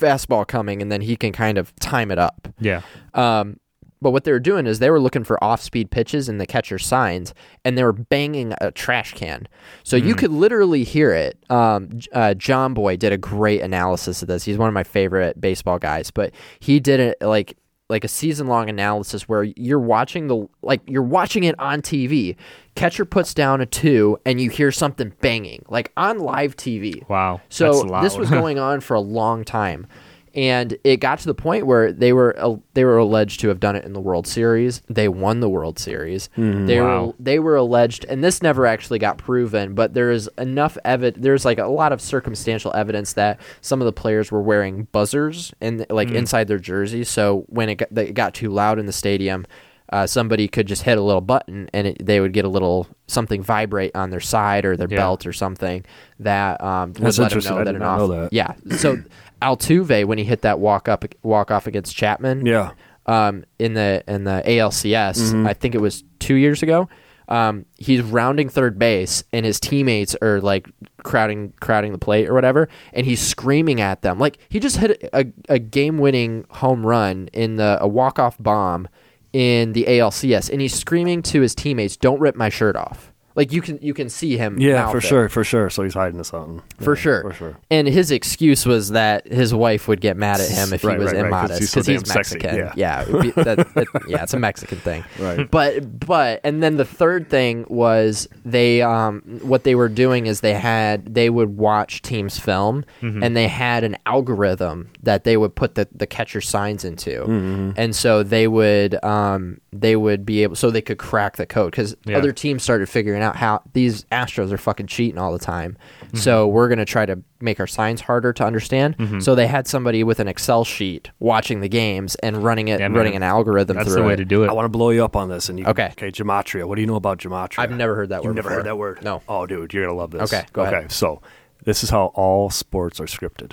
fastball 0.00 0.46
coming, 0.46 0.80
and 0.82 0.90
then 0.90 1.00
he 1.00 1.16
can 1.16 1.32
kind 1.32 1.58
of 1.58 1.74
time 1.76 2.10
it 2.10 2.18
up. 2.18 2.48
yeah. 2.58 2.82
Um, 3.14 3.58
but 4.02 4.12
what 4.12 4.24
they 4.24 4.32
were 4.32 4.40
doing 4.40 4.66
is 4.66 4.78
they 4.78 4.88
were 4.88 4.98
looking 4.98 5.24
for 5.24 5.42
off-speed 5.44 5.90
pitches 5.90 6.28
in 6.28 6.38
the 6.38 6.46
catcher 6.46 6.78
signs, 6.78 7.34
and 7.66 7.76
they 7.76 7.84
were 7.84 7.92
banging 7.92 8.54
a 8.58 8.70
trash 8.70 9.12
can. 9.12 9.46
So 9.82 9.96
you 9.96 10.14
could 10.14 10.30
literally 10.30 10.84
hear 10.84 11.12
it. 11.12 11.38
Um, 11.50 12.00
uh, 12.12 12.32
Jomboy 12.34 12.98
did 12.98 13.12
a 13.12 13.18
great 13.18 13.60
analysis 13.60 14.22
of 14.22 14.28
this. 14.28 14.44
He's 14.44 14.56
one 14.56 14.68
of 14.68 14.74
my 14.74 14.84
favorite 14.84 15.38
baseball 15.38 15.78
guys, 15.78 16.10
but 16.10 16.32
he 16.60 16.80
did 16.80 16.98
it 16.98 17.20
like 17.20 17.58
like 17.90 18.04
a 18.04 18.08
season-long 18.08 18.70
analysis 18.70 19.28
where 19.28 19.42
you're 19.42 19.80
watching 19.80 20.28
the 20.28 20.48
like 20.62 20.80
you're 20.86 21.02
watching 21.02 21.44
it 21.44 21.58
on 21.58 21.82
TV. 21.82 22.36
Catcher 22.76 23.04
puts 23.04 23.34
down 23.34 23.60
a 23.60 23.66
two, 23.66 24.18
and 24.24 24.40
you 24.40 24.48
hear 24.48 24.70
something 24.70 25.12
banging 25.20 25.64
like 25.68 25.92
on 25.96 26.20
live 26.20 26.56
TV. 26.56 27.06
Wow. 27.08 27.40
So 27.48 27.82
this 28.00 28.16
was 28.16 28.30
going 28.30 28.58
on 28.58 28.80
for 28.80 28.94
a 28.94 29.00
long 29.00 29.44
time, 29.44 29.86
and 30.34 30.76
it 30.84 30.98
got 30.98 31.18
to 31.20 31.26
the 31.26 31.34
point 31.34 31.66
where 31.66 31.92
they 31.92 32.12
were 32.12 32.34
uh, 32.38 32.56
they 32.74 32.84
were 32.84 32.98
alleged 32.98 33.40
to 33.40 33.48
have 33.48 33.60
done 33.60 33.76
it 33.76 33.84
in 33.84 33.92
the 33.92 34.00
World 34.00 34.26
Series. 34.26 34.82
They 34.88 35.08
won 35.08 35.40
the 35.40 35.48
World 35.48 35.78
Series. 35.78 36.28
They 36.36 36.80
were 36.80 37.12
they 37.18 37.38
were 37.38 37.56
alleged, 37.56 38.04
and 38.08 38.22
this 38.22 38.42
never 38.42 38.66
actually 38.66 38.98
got 38.98 39.18
proven. 39.18 39.74
But 39.74 39.94
there 39.94 40.10
is 40.10 40.28
enough 40.38 40.78
evidence. 40.84 41.22
There's 41.22 41.44
like 41.44 41.58
a 41.58 41.66
lot 41.66 41.92
of 41.92 42.00
circumstantial 42.00 42.72
evidence 42.74 43.12
that 43.14 43.40
some 43.60 43.80
of 43.80 43.86
the 43.86 43.92
players 43.92 44.30
were 44.30 44.42
wearing 44.42 44.88
buzzers 44.92 45.52
and 45.60 45.84
like 45.90 46.10
inside 46.10 46.48
their 46.48 46.58
jerseys. 46.58 47.08
So 47.08 47.44
when 47.48 47.68
it 47.68 47.74
got, 47.76 47.96
it 47.98 48.14
got 48.14 48.34
too 48.34 48.50
loud 48.50 48.78
in 48.78 48.86
the 48.86 48.92
stadium. 48.92 49.46
Uh, 49.92 50.06
somebody 50.06 50.46
could 50.46 50.68
just 50.68 50.82
hit 50.82 50.96
a 50.98 51.02
little 51.02 51.20
button 51.20 51.68
and 51.74 51.88
it, 51.88 52.06
they 52.06 52.20
would 52.20 52.32
get 52.32 52.44
a 52.44 52.48
little 52.48 52.86
something 53.08 53.42
vibrate 53.42 53.90
on 53.96 54.10
their 54.10 54.20
side 54.20 54.64
or 54.64 54.76
their 54.76 54.86
Yeah. 54.88 54.98
belt 54.98 55.26
or 55.26 55.32
something 55.32 55.84
that 56.20 56.62
um, 56.62 56.90
would 56.92 57.02
That's 57.02 57.18
let 57.18 57.32
them 57.32 57.42
know 57.42 57.64
that 57.64 57.74
an 57.74 57.82
off. 57.82 57.98
know 57.98 58.06
that. 58.06 58.32
Yeah. 58.32 58.54
So 58.76 58.98
Altuve 59.42 60.04
when 60.04 60.18
he 60.18 60.24
hit 60.24 60.42
that 60.42 60.58
walk 60.58 60.88
up 60.88 61.04
walk 61.22 61.50
off 61.50 61.66
against 61.66 61.96
Chapman. 61.96 62.46
Yeah. 62.46 62.72
Um, 63.06 63.44
in 63.58 63.74
the 63.74 64.04
in 64.06 64.24
the 64.24 64.42
ALCS, 64.46 65.18
Mm-hmm. 65.32 65.46
I 65.46 65.54
think 65.54 65.74
it 65.74 65.80
was 65.80 66.04
two 66.18 66.34
years 66.34 66.62
ago. 66.62 66.88
Um, 67.28 67.64
he's 67.78 68.02
rounding 68.02 68.48
third 68.48 68.76
base, 68.78 69.22
and 69.32 69.46
his 69.46 69.60
teammates 69.60 70.16
are 70.20 70.40
like 70.40 70.68
crowding 71.04 71.52
crowding 71.60 71.92
the 71.92 71.98
plate 71.98 72.28
or 72.28 72.34
whatever, 72.34 72.68
and 72.92 73.06
he's 73.06 73.20
screaming 73.20 73.80
at 73.80 74.02
them 74.02 74.18
like 74.18 74.38
he 74.48 74.58
just 74.60 74.76
hit 74.78 75.08
a, 75.12 75.26
a 75.48 75.58
game 75.60 75.98
winning 75.98 76.44
home 76.50 76.84
run 76.84 77.28
in 77.32 77.56
the 77.56 77.78
a 77.80 77.86
walk 77.88 78.18
off 78.18 78.36
bomb 78.38 78.88
in 79.32 79.72
the 79.74 79.84
ALCS, 79.84 80.50
and 80.50 80.60
he's 80.60 80.74
screaming 80.74 81.22
to 81.22 81.40
his 81.40 81.54
teammates, 81.54 81.96
"Don't 81.96 82.20
rip 82.20 82.34
my 82.34 82.48
shirt 82.48 82.74
off." 82.76 83.09
Like 83.40 83.52
you 83.52 83.62
can 83.62 83.78
you 83.80 83.94
can 83.94 84.08
see 84.10 84.36
him. 84.36 84.58
Yeah, 84.60 84.90
for 84.90 84.98
it. 84.98 85.00
sure, 85.00 85.28
for 85.30 85.44
sure. 85.44 85.70
So 85.70 85.82
he's 85.82 85.94
hiding 85.94 86.22
something. 86.24 86.62
For 86.80 86.94
Yeah, 86.94 87.00
sure. 87.00 87.22
For 87.22 87.32
sure. 87.32 87.56
And 87.70 87.88
his 87.88 88.10
excuse 88.10 88.66
was 88.66 88.90
that 88.90 89.26
his 89.26 89.54
wife 89.54 89.88
would 89.88 90.02
get 90.02 90.16
mad 90.18 90.40
at 90.40 90.50
him 90.50 90.74
if 90.74 90.84
Right, 90.84 90.98
he 90.98 91.02
was 91.04 91.12
right, 91.14 91.22
right, 91.22 91.30
'cause 91.30 91.50
immodest 91.50 91.60
he's 91.60 91.70
so 91.70 91.80
because 91.80 91.86
he's, 91.86 92.02
damn 92.02 92.12
sexy, 92.22 92.38
Mexican. 92.38 92.72
yeah. 92.76 93.04
it 93.08 93.34
that- 93.46 93.74
that- 93.74 93.86
yeah, 94.08 94.22
it's 94.22 94.34
a 94.34 94.38
Mexican 94.38 94.76
thing. 94.78 95.04
Right. 95.18 95.50
But 95.50 95.98
but 96.06 96.40
and 96.44 96.62
then 96.62 96.76
the 96.76 96.84
third 96.84 97.30
thing 97.30 97.64
was 97.68 98.28
they 98.44 98.82
um 98.82 99.22
what 99.42 99.64
they 99.64 99.74
were 99.74 99.88
doing 99.88 100.26
is 100.26 100.40
they 100.42 100.54
had 100.54 101.14
they 101.14 101.30
would 101.30 101.56
watch 101.56 102.02
teams 102.02 102.38
film 102.38 102.84
Mm-hmm. 103.00 103.22
and 103.22 103.34
they 103.36 103.48
had 103.48 103.84
an 103.84 103.96
algorithm 104.06 104.90
that 105.02 105.24
they 105.24 105.36
would 105.36 105.54
put 105.54 105.74
the 105.76 105.88
the 105.94 106.06
catcher 106.06 106.40
signs 106.42 106.84
into, 106.84 107.22
Mm-hmm. 107.22 107.70
and 107.76 107.96
so 107.96 108.22
they 108.22 108.46
would 108.48 109.02
um 109.02 109.60
they 109.72 109.96
would 109.96 110.26
be 110.26 110.42
able 110.42 110.56
so 110.56 110.70
they 110.70 110.82
could 110.82 110.98
crack 110.98 111.36
the 111.36 111.46
code 111.46 111.70
because 111.70 111.96
Yeah. 112.04 112.18
other 112.18 112.32
teams 112.32 112.62
started 112.62 112.88
figuring 112.88 113.22
out 113.22 113.29
how 113.36 113.62
these 113.72 114.04
Astros 114.04 114.52
are 114.52 114.58
fucking 114.58 114.86
cheating 114.86 115.18
all 115.18 115.32
the 115.32 115.38
time. 115.38 115.76
So 116.14 116.46
mm-hmm. 116.46 116.54
we're 116.54 116.68
gonna 116.68 116.84
try 116.84 117.06
to 117.06 117.22
make 117.40 117.60
our 117.60 117.66
signs 117.66 118.00
harder 118.00 118.32
to 118.34 118.44
understand. 118.44 118.96
Mm-hmm. 118.98 119.20
So 119.20 119.34
they 119.34 119.46
had 119.46 119.66
somebody 119.66 120.04
with 120.04 120.20
an 120.20 120.28
Excel 120.28 120.64
sheet 120.64 121.10
watching 121.18 121.60
the 121.60 121.68
games 121.68 122.14
and 122.16 122.42
running 122.42 122.68
it, 122.68 122.80
Yeah, 122.80 122.88
man. 122.88 122.96
running 122.98 123.16
an 123.16 123.22
algorithm 123.22 123.76
That's 123.76 123.88
through 123.88 124.02
the 124.02 124.06
way 124.06 124.14
it. 124.14 124.16
to 124.16 124.24
do 124.24 124.44
it. 124.44 124.48
I 124.50 124.52
want 124.52 124.66
to 124.66 124.70
blow 124.70 124.90
you 124.90 125.04
up 125.04 125.16
on 125.16 125.28
this. 125.28 125.48
And 125.48 125.58
you, 125.58 125.66
Okay. 125.66 125.88
Okay. 125.92 126.10
Gematria. 126.10 126.66
What 126.66 126.74
do 126.76 126.80
you 126.80 126.86
know 126.86 126.96
about 126.96 127.18
gematria? 127.18 127.58
I've 127.58 127.70
never 127.70 127.94
heard 127.94 128.10
that 128.10 128.22
word. 128.22 128.24
You've 128.24 128.30
word. 128.30 128.36
never 128.36 128.48
before. 128.48 128.56
heard 128.58 128.66
that 128.66 128.76
word? 128.78 129.04
No. 129.04 129.22
Oh, 129.28 129.46
dude, 129.46 129.72
you're 129.72 129.84
gonna 129.86 129.96
love 129.96 130.10
this. 130.10 130.32
Okay, 130.32 130.46
go 130.52 130.62
okay, 130.62 130.78
ahead. 130.78 130.92
so 130.92 131.22
this 131.64 131.82
is 131.84 131.90
how 131.90 132.06
all 132.14 132.50
sports 132.50 133.00
are 133.00 133.06
scripted. 133.06 133.52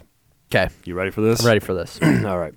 Okay, 0.49 0.69
You 0.85 0.95
ready 0.95 1.11
for 1.11 1.19
this? 1.21 1.41
I'm 1.41 1.47
ready 1.47 1.59
for 1.59 1.73
this. 1.73 1.99
All 2.25 2.39
right. 2.39 2.53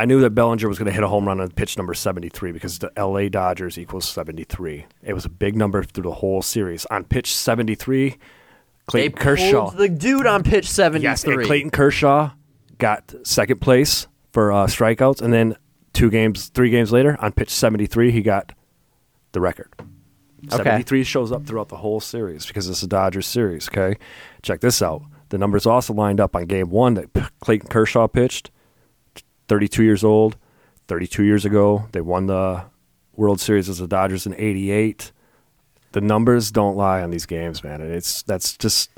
I 0.00 0.06
knew 0.06 0.22
that 0.22 0.30
Bellinger 0.30 0.66
was 0.66 0.78
going 0.78 0.86
to 0.86 0.92
hit 0.92 1.04
a 1.04 1.08
home 1.08 1.26
run 1.26 1.42
on 1.42 1.50
pitch 1.50 1.76
number 1.76 1.92
73 1.92 2.52
because 2.52 2.78
the 2.78 2.90
LA 2.96 3.28
Dodgers 3.28 3.76
equals 3.76 4.08
73. 4.08 4.86
It 5.02 5.12
was 5.12 5.26
a 5.26 5.28
big 5.28 5.58
number 5.58 5.82
through 5.82 6.04
the 6.04 6.12
whole 6.12 6.40
series. 6.40 6.86
On 6.86 7.04
pitch 7.04 7.34
73, 7.34 8.08
they 8.08 8.18
Clayton 8.86 9.18
Kershaw. 9.18 9.70
the 9.72 9.90
dude 9.90 10.26
on 10.26 10.42
pitch 10.42 10.70
73. 10.70 11.02
Yes, 11.02 11.24
and. 11.24 11.44
Clayton 11.44 11.70
Kershaw 11.70 12.30
got 12.78 13.14
second 13.24 13.60
place 13.60 14.06
for 14.32 14.50
uh, 14.50 14.66
strikeouts, 14.66 15.20
and 15.20 15.34
then 15.34 15.54
two 15.92 16.08
games, 16.08 16.48
three 16.48 16.70
games 16.70 16.90
later, 16.92 17.18
on 17.20 17.32
pitch 17.32 17.50
73, 17.50 18.10
he 18.10 18.22
got 18.22 18.54
the 19.32 19.40
record. 19.42 19.68
Okay. 20.46 20.64
73 20.64 21.04
shows 21.04 21.30
up 21.30 21.44
throughout 21.44 21.68
the 21.68 21.76
whole 21.76 22.00
series 22.00 22.46
because 22.46 22.70
it's 22.70 22.82
a 22.82 22.86
Dodgers 22.86 23.26
series. 23.26 23.68
Okay, 23.68 23.98
check 24.40 24.62
this 24.62 24.80
out. 24.80 25.02
The 25.28 25.36
numbers 25.36 25.66
also 25.66 25.92
lined 25.92 26.20
up 26.20 26.34
on 26.34 26.46
game 26.46 26.70
one 26.70 26.94
that 26.94 27.12
Clayton 27.40 27.68
Kershaw 27.68 28.06
pitched. 28.06 28.50
32 29.50 29.82
years 29.82 30.04
old. 30.04 30.36
32 30.86 31.24
years 31.24 31.44
ago, 31.44 31.86
they 31.92 32.00
won 32.00 32.26
the 32.26 32.62
World 33.16 33.40
Series 33.40 33.68
as 33.68 33.78
the 33.78 33.86
Dodgers 33.88 34.26
in 34.26 34.34
'88. 34.34 35.12
The 35.92 36.00
numbers 36.00 36.50
don't 36.52 36.76
lie 36.76 37.02
on 37.02 37.10
these 37.10 37.26
games, 37.26 37.64
man. 37.64 37.80
And 37.80 37.92
it's 37.92 38.22
that's 38.22 38.56
just 38.56 38.90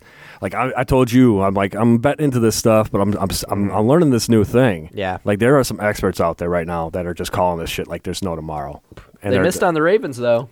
like 0.42 0.54
I, 0.54 0.72
I 0.76 0.84
told 0.84 1.10
you. 1.10 1.40
I'm 1.42 1.54
like 1.54 1.74
I'm 1.74 1.96
betting 1.98 2.24
into 2.26 2.38
this 2.38 2.54
stuff, 2.56 2.90
but 2.90 3.00
I'm 3.00 3.14
I'm, 3.16 3.28
I'm 3.48 3.70
I'm 3.70 3.86
learning 3.88 4.10
this 4.10 4.28
new 4.28 4.44
thing. 4.44 4.90
Yeah. 4.92 5.18
like 5.24 5.38
there 5.38 5.58
are 5.58 5.64
some 5.64 5.80
experts 5.80 6.20
out 6.20 6.36
there 6.38 6.50
right 6.50 6.66
now 6.66 6.90
that 6.90 7.06
are 7.06 7.14
just 7.14 7.32
calling 7.32 7.58
this 7.60 7.70
shit 7.70 7.88
like 7.88 8.02
there's 8.04 8.22
no 8.22 8.36
tomorrow. 8.36 8.82
And 9.22 9.32
They 9.32 9.38
missed 9.38 9.62
on 9.62 9.72
the 9.74 9.82
Ravens 9.82 10.16
though. 10.18 10.50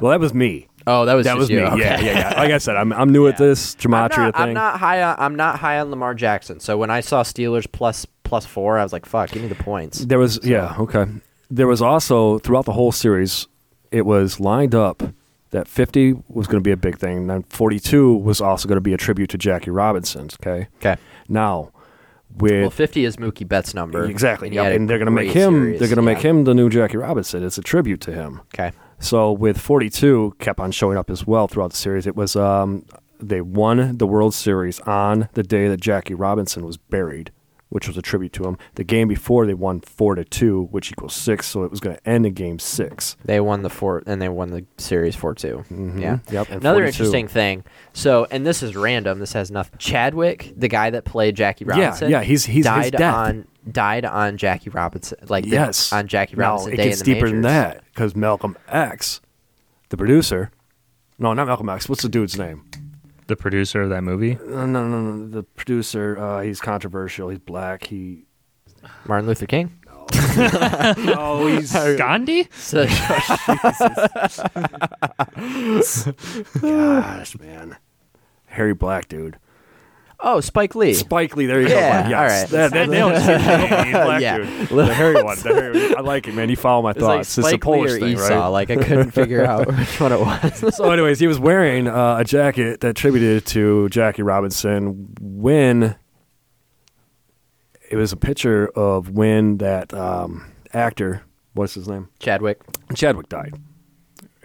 Well, 0.00 0.10
that 0.12 0.20
was 0.20 0.32
me. 0.32 0.68
Oh, 0.86 1.04
that 1.04 1.14
was 1.14 1.24
That 1.26 1.36
was 1.36 1.50
you. 1.50 1.58
me. 1.58 1.64
Okay. 1.64 1.80
Yeah, 1.80 2.00
yeah, 2.00 2.18
yeah. 2.32 2.40
Like 2.40 2.50
I 2.52 2.58
said, 2.58 2.76
I'm 2.76 2.92
I'm 2.94 3.10
new 3.16 3.26
at 3.26 3.38
Yeah. 3.38 3.46
this 3.46 3.76
I'm 3.84 3.90
not, 3.90 4.14
thing. 4.14 4.32
I'm 4.34 4.54
not 4.54 4.80
high. 4.80 5.02
On, 5.02 5.16
I'm 5.18 5.34
not 5.36 5.58
high 5.58 5.78
on 5.80 5.90
Lamar 5.90 6.14
Jackson. 6.14 6.60
So 6.60 6.78
when 6.78 6.90
I 6.90 7.00
saw 7.00 7.22
Steelers 7.22 7.70
plus 7.70 8.06
plus 8.28 8.46
four, 8.46 8.78
I 8.78 8.82
was 8.82 8.92
like, 8.92 9.06
"Fuck, 9.06 9.30
give 9.32 9.42
me 9.42 9.48
the 9.48 9.54
points." 9.54 9.98
There 10.00 10.18
was 10.18 10.38
yeah 10.44 10.76
okay. 10.78 11.06
There 11.50 11.66
was 11.66 11.80
also 11.82 12.38
throughout 12.38 12.66
the 12.66 12.72
whole 12.74 12.92
series, 12.92 13.46
it 13.90 14.02
was 14.06 14.38
lined 14.38 14.74
up 14.74 15.02
that 15.50 15.66
50 15.66 16.12
was 16.28 16.46
going 16.46 16.62
to 16.62 16.68
be 16.68 16.72
a 16.72 16.76
big 16.76 16.98
thing. 16.98 17.16
And 17.16 17.30
then 17.30 17.42
42 17.44 18.16
was 18.16 18.38
also 18.42 18.68
going 18.68 18.76
to 18.76 18.82
be 18.82 18.92
a 18.92 18.98
tribute 18.98 19.30
to 19.30 19.38
Jackie 19.38 19.70
Robinson. 19.70 20.28
Okay, 20.42 20.68
Okay. 20.76 20.96
now 21.26 21.70
with 22.36 22.60
Well, 22.60 22.70
fifty 22.70 23.06
is 23.06 23.16
Mookie 23.16 23.48
Betts' 23.48 23.72
number. 23.72 24.04
exactly, 24.04 24.50
he 24.50 24.56
yep, 24.56 24.74
and 24.76 24.88
they're 24.90 24.98
going 24.98 25.06
to 25.06 25.10
make 25.10 25.30
him. 25.30 25.54
series. 25.54 25.78
They're 25.80 25.88
going 25.88 25.96
to 25.96 26.02
make 26.02 26.18
him 26.18 26.44
the 26.44 26.52
new 26.54 26.68
Jackie 26.68 26.98
Robinson. 26.98 27.42
It's 27.42 27.56
a 27.56 27.62
tribute 27.62 28.02
to 28.02 28.12
him. 28.12 28.42
Okay. 28.54 28.72
So 29.00 29.32
with 29.32 29.58
42 29.58 30.34
kept 30.38 30.60
on 30.60 30.70
showing 30.70 30.98
up 30.98 31.08
as 31.08 31.26
well 31.26 31.48
throughout 31.48 31.70
the 31.70 31.76
series. 31.78 32.06
It 32.06 32.14
was 32.14 32.36
um, 32.36 32.84
they 33.18 33.40
won 33.40 33.96
the 33.96 34.06
World 34.06 34.34
Series 34.34 34.80
on 34.80 35.28
the 35.32 35.42
day 35.42 35.66
that 35.68 35.80
Jackie 35.80 36.14
Robinson 36.14 36.64
was 36.66 36.76
buried, 36.76 37.30
which 37.70 37.86
was 37.86 37.96
a 37.98 38.02
tribute 38.02 38.32
to 38.34 38.44
him. 38.44 38.56
The 38.76 38.84
game 38.84 39.08
before 39.08 39.44
they 39.46 39.54
won 39.54 39.80
four 39.80 40.14
to 40.14 40.24
two, 40.24 40.68
which 40.70 40.90
equals 40.90 41.14
six, 41.14 41.46
so 41.46 41.64
it 41.64 41.70
was 41.70 41.80
going 41.80 41.96
to 41.96 42.08
end 42.08 42.24
in 42.26 42.32
Game 42.32 42.58
Six. 42.58 43.16
They 43.24 43.40
won 43.40 43.62
the 43.62 43.70
four, 43.70 44.02
and 44.06 44.20
they 44.22 44.28
won 44.28 44.50
the 44.50 44.64
series 44.78 45.14
four 45.14 45.34
2 45.34 45.64
Mhm. 45.70 46.00
Yeah. 46.00 46.18
Yep, 46.30 46.48
and 46.50 46.60
Another 46.62 46.78
42. 46.80 46.86
interesting 47.04 47.28
thing. 47.28 47.64
So, 47.92 48.26
and 48.30 48.46
this 48.46 48.62
is 48.62 48.74
random. 48.74 49.18
This 49.18 49.34
has 49.34 49.50
nothing. 49.50 49.78
Chadwick, 49.78 50.52
the 50.56 50.68
guy 50.68 50.90
that 50.90 51.04
played 51.04 51.34
Jackie 51.36 51.64
Robinson, 51.64 52.10
yeah, 52.10 52.20
yeah, 52.20 52.24
he's- 52.24 52.44
he's- 52.46 52.64
died 52.64 52.94
on 53.00 53.44
died 53.70 54.06
on 54.06 54.38
Jackie 54.38 54.70
Robinson, 54.70 55.18
like 55.28 55.44
the- 55.44 55.50
Yes, 55.50 55.92
on 55.92 56.06
Jackie 56.06 56.36
Robinson 56.36 56.72
it 56.72 56.76
Day 56.76 56.84
gets 56.88 57.02
in 57.02 57.06
the 57.06 57.14
deeper 57.14 57.28
than 57.28 57.42
that 57.42 57.82
because 57.92 58.16
Malcolm 58.16 58.56
X, 58.66 59.20
the 59.90 59.96
producer, 59.98 60.50
no, 61.18 61.34
not 61.34 61.46
Malcolm 61.48 61.68
X. 61.68 61.86
What's 61.86 62.00
the 62.02 62.08
dude's 62.08 62.38
name? 62.38 62.62
The 63.28 63.36
producer 63.36 63.82
of 63.82 63.90
that 63.90 64.02
movie. 64.02 64.38
No, 64.46 64.66
no, 64.66 64.88
no, 64.88 65.00
no. 65.00 65.28
The 65.28 65.42
producer. 65.42 66.18
Uh, 66.18 66.40
he's 66.40 66.60
controversial. 66.60 67.28
He's 67.28 67.38
black. 67.38 67.84
He. 67.84 68.24
Martin 69.06 69.26
Luther 69.28 69.46
King. 69.46 69.78
Oh, 70.14 71.46
he's. 71.56 71.72
Gandhi? 71.96 72.48
So, 72.58 72.86
Gosh, 76.60 77.38
man. 77.38 77.76
Hairy 78.46 78.74
Black, 78.74 79.08
dude. 79.08 79.38
Oh, 80.20 80.40
Spike 80.40 80.74
Lee. 80.74 80.94
Spike 80.94 81.36
Lee. 81.36 81.46
There 81.46 81.60
you 81.60 81.68
Yeah, 81.68 82.02
go. 82.02 82.08
Yes. 82.08 82.12
all 82.18 82.26
right. 82.26 82.48
That, 82.50 82.72
that 82.72 82.88
nailed 82.88 83.12
it. 83.14 83.92
Black 83.92 84.20
Yeah. 84.20 84.38
dude. 84.38 84.68
The 84.68 84.92
hairy 84.92 85.22
one. 85.22 85.36
The 85.38 85.54
hairy 85.54 85.88
one. 85.90 85.98
I 85.98 86.00
like 86.00 86.26
it, 86.26 86.34
man. 86.34 86.50
You 86.50 86.56
follow 86.56 86.82
my 86.82 86.90
It's 86.90 87.00
like 87.00 87.18
thoughts. 87.18 87.28
it's 87.28 87.38
a 87.38 87.42
Spike 87.42 87.52
Lee 87.52 87.58
Polish 87.58 87.92
or 87.92 87.98
thing, 88.00 88.12
Esau. 88.14 88.34
right? 88.34 88.46
Like 88.48 88.70
I 88.70 88.76
couldn't 88.76 89.12
figure 89.12 89.44
out 89.44 89.66
which 89.78 90.00
one 90.00 90.12
it 90.12 90.18
was. 90.18 90.74
so, 90.74 90.90
anyways, 90.90 91.20
he 91.20 91.28
was 91.28 91.38
wearing 91.38 91.86
uh, 91.86 92.16
a 92.18 92.24
jacket 92.24 92.80
that 92.80 92.88
attributed 92.90 93.46
to 93.46 93.88
Jackie 93.90 94.22
Robinson 94.22 95.08
when 95.20 95.94
it 97.88 97.96
was 97.96 98.10
a 98.12 98.16
picture 98.16 98.66
of 98.74 99.10
when 99.10 99.58
that 99.58 99.94
um, 99.94 100.50
actor, 100.74 101.22
what's 101.54 101.74
his 101.74 101.86
name, 101.88 102.08
Chadwick. 102.18 102.60
Chadwick 102.94 103.28
died. 103.28 103.54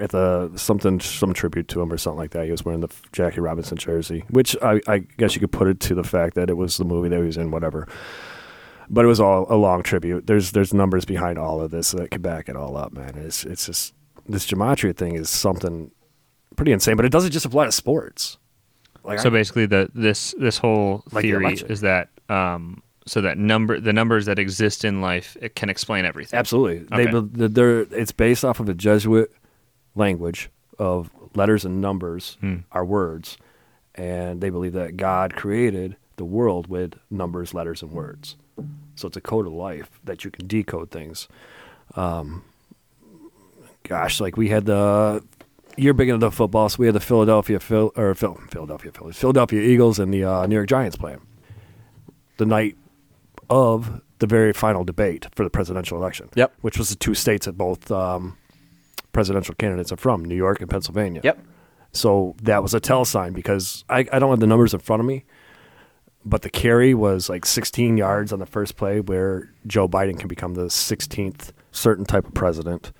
At 0.04 0.10
the 0.10 0.52
something 0.58 1.00
some 1.00 1.34
tribute 1.34 1.68
to 1.70 1.82
him 1.82 1.92
or 1.94 1.98
something 1.98 2.18
like 2.18 2.32
that. 2.32 2.44
He 2.46 2.52
was 2.52 2.66
wearing 2.66 2.82
the 2.82 2.90
Jackie 3.14 3.40
Robinson 3.40 3.78
jersey, 3.78 4.26
which 4.30 4.56
I, 4.62 4.82
I 4.88 4.98
guess 5.18 5.34
you 5.34 5.40
could 5.40 5.52
put 5.54 5.68
it 5.70 5.80
to 5.82 5.96
the 5.96 6.04
fact 6.04 6.36
that 6.36 6.50
it 6.50 6.58
was 6.58 6.76
the 6.78 6.84
movie 6.84 7.08
that 7.10 7.18
he 7.20 7.26
was 7.26 7.38
in, 7.38 7.52
whatever. 7.52 7.88
But 8.90 9.06
it 9.06 9.08
was 9.08 9.22
all 9.22 9.46
a 9.50 9.56
long 9.56 9.82
tribute. 9.82 10.28
There's 10.28 10.52
there's 10.52 10.74
numbers 10.74 11.06
behind 11.06 11.40
all 11.40 11.62
of 11.62 11.72
this 11.72 11.92
that 11.92 12.12
could 12.12 12.22
back 12.22 12.50
it 12.50 12.56
all 12.58 12.76
up, 12.76 12.92
man. 12.92 13.14
It's 13.16 13.46
it's 13.46 13.66
just 13.66 13.94
this 14.28 14.46
gematria 14.46 14.96
thing 14.96 15.16
is 15.16 15.30
something 15.30 15.90
pretty 16.58 16.74
insane. 16.74 16.98
But 16.98 17.06
it 17.06 17.12
doesn't 17.14 17.32
just 17.32 17.46
apply 17.46 17.66
to 17.66 17.72
sports. 17.72 18.38
Like 19.06 19.20
So 19.20 19.30
I- 19.30 19.32
basically, 19.32 19.68
the 19.68 19.90
this 19.96 20.36
this 20.38 20.58
whole 20.58 21.04
Like 21.14 21.22
theory 21.22 21.54
is 21.54 21.80
that 21.82 22.10
um, 22.30 22.84
so 23.08 23.22
that 23.22 23.38
number 23.38 23.80
the 23.80 23.94
numbers 23.94 24.26
that 24.26 24.38
exist 24.38 24.84
in 24.84 25.00
life 25.02 25.38
it 25.42 25.56
can 25.56 25.70
explain 25.70 26.04
everything. 26.04 26.38
Absolutely. 26.38 26.80
They, 26.80 27.08
Okay. 27.08 27.22
be- 27.22 27.48
they're, 27.48 27.80
it's 27.82 28.12
based 28.12 28.44
off 28.44 28.60
of 28.60 28.68
a 28.68 28.74
Jesuit 28.74 29.32
language 29.96 30.50
of 30.80 31.10
letters 31.36 31.66
and 31.66 31.80
numbers 31.82 32.38
Hmm. 32.42 32.58
are 32.72 32.86
words. 32.86 33.38
And 33.96 34.42
they 34.42 34.50
believe 34.50 34.74
that 34.74 34.98
God 34.98 35.36
created 35.36 35.96
the 36.16 36.26
world 36.26 36.68
with 36.68 36.96
numbers, 37.12 37.54
letters, 37.54 37.82
and 37.82 37.92
words. 37.92 38.36
So 38.96 39.08
it's 39.08 39.18
a 39.18 39.22
code 39.22 39.46
of 39.48 39.54
life 39.54 40.00
that 40.04 40.24
you 40.26 40.32
can 40.32 40.48
decode 40.48 40.90
things. 40.92 41.28
Um, 41.96 42.44
gosh, 43.84 44.20
like 44.20 44.38
we 44.38 44.50
had 44.50 44.66
the. 44.66 45.24
You're 45.76 45.96
big 45.96 46.10
into 46.10 46.30
football, 46.30 46.70
so 46.70 46.78
we 46.80 46.86
had 46.86 46.94
the 46.94 47.00
Philadelphia 47.00 47.60
Phil, 47.60 47.92
or 47.96 48.14
Phil, 48.14 48.36
Philadelphia 48.52 48.92
Phillies, 48.92 49.18
Philadelphia 49.18 49.60
Eagles, 49.62 49.98
and 49.98 50.14
the 50.14 50.24
uh, 50.24 50.46
New 50.46 50.56
York 50.56 50.68
Giants 50.70 50.96
playing 50.96 51.22
the 52.38 52.46
night 52.46 52.78
of 53.50 54.02
the 54.20 54.28
very 54.28 54.54
final 54.54 54.84
debate 54.84 55.28
for 55.34 55.44
the 55.44 55.50
presidential 55.50 55.98
election. 55.98 56.30
Yep. 56.36 56.54
Which 56.62 56.78
was 56.78 56.90
the 56.90 56.96
two 56.96 57.16
states 57.16 57.48
that 57.48 57.58
both 57.58 57.92
um, 57.92 58.38
presidential 59.14 59.56
candidates 59.56 59.92
are 59.92 59.98
from, 59.98 60.26
New 60.26 60.36
York 60.36 60.60
and 60.60 60.70
Pennsylvania. 60.70 61.22
Yep. 61.24 61.40
So 61.92 62.36
that 62.42 62.62
was 62.62 62.74
a 62.74 62.80
tell 62.80 63.06
sign 63.06 63.34
because 63.34 63.86
I, 63.88 64.00
I 64.12 64.20
don't 64.20 64.32
have 64.32 64.40
the 64.40 64.48
numbers 64.48 64.74
in 64.74 64.80
front 64.80 65.00
of 65.00 65.06
me, 65.06 65.24
but 66.26 66.42
the 66.42 66.50
carry 66.50 66.94
was 66.94 67.30
like 67.30 67.46
16 67.46 67.98
yards 67.98 68.34
on 68.34 68.40
the 68.40 68.46
first 68.46 68.76
play 68.76 69.00
where 69.00 69.52
Joe 69.68 69.88
Biden 69.88 70.18
can 70.20 70.28
become 70.28 70.56
the 70.56 70.66
16th 70.66 71.52
certain 71.72 72.06
type 72.06 72.26
of 72.28 72.34
president. 72.34 72.92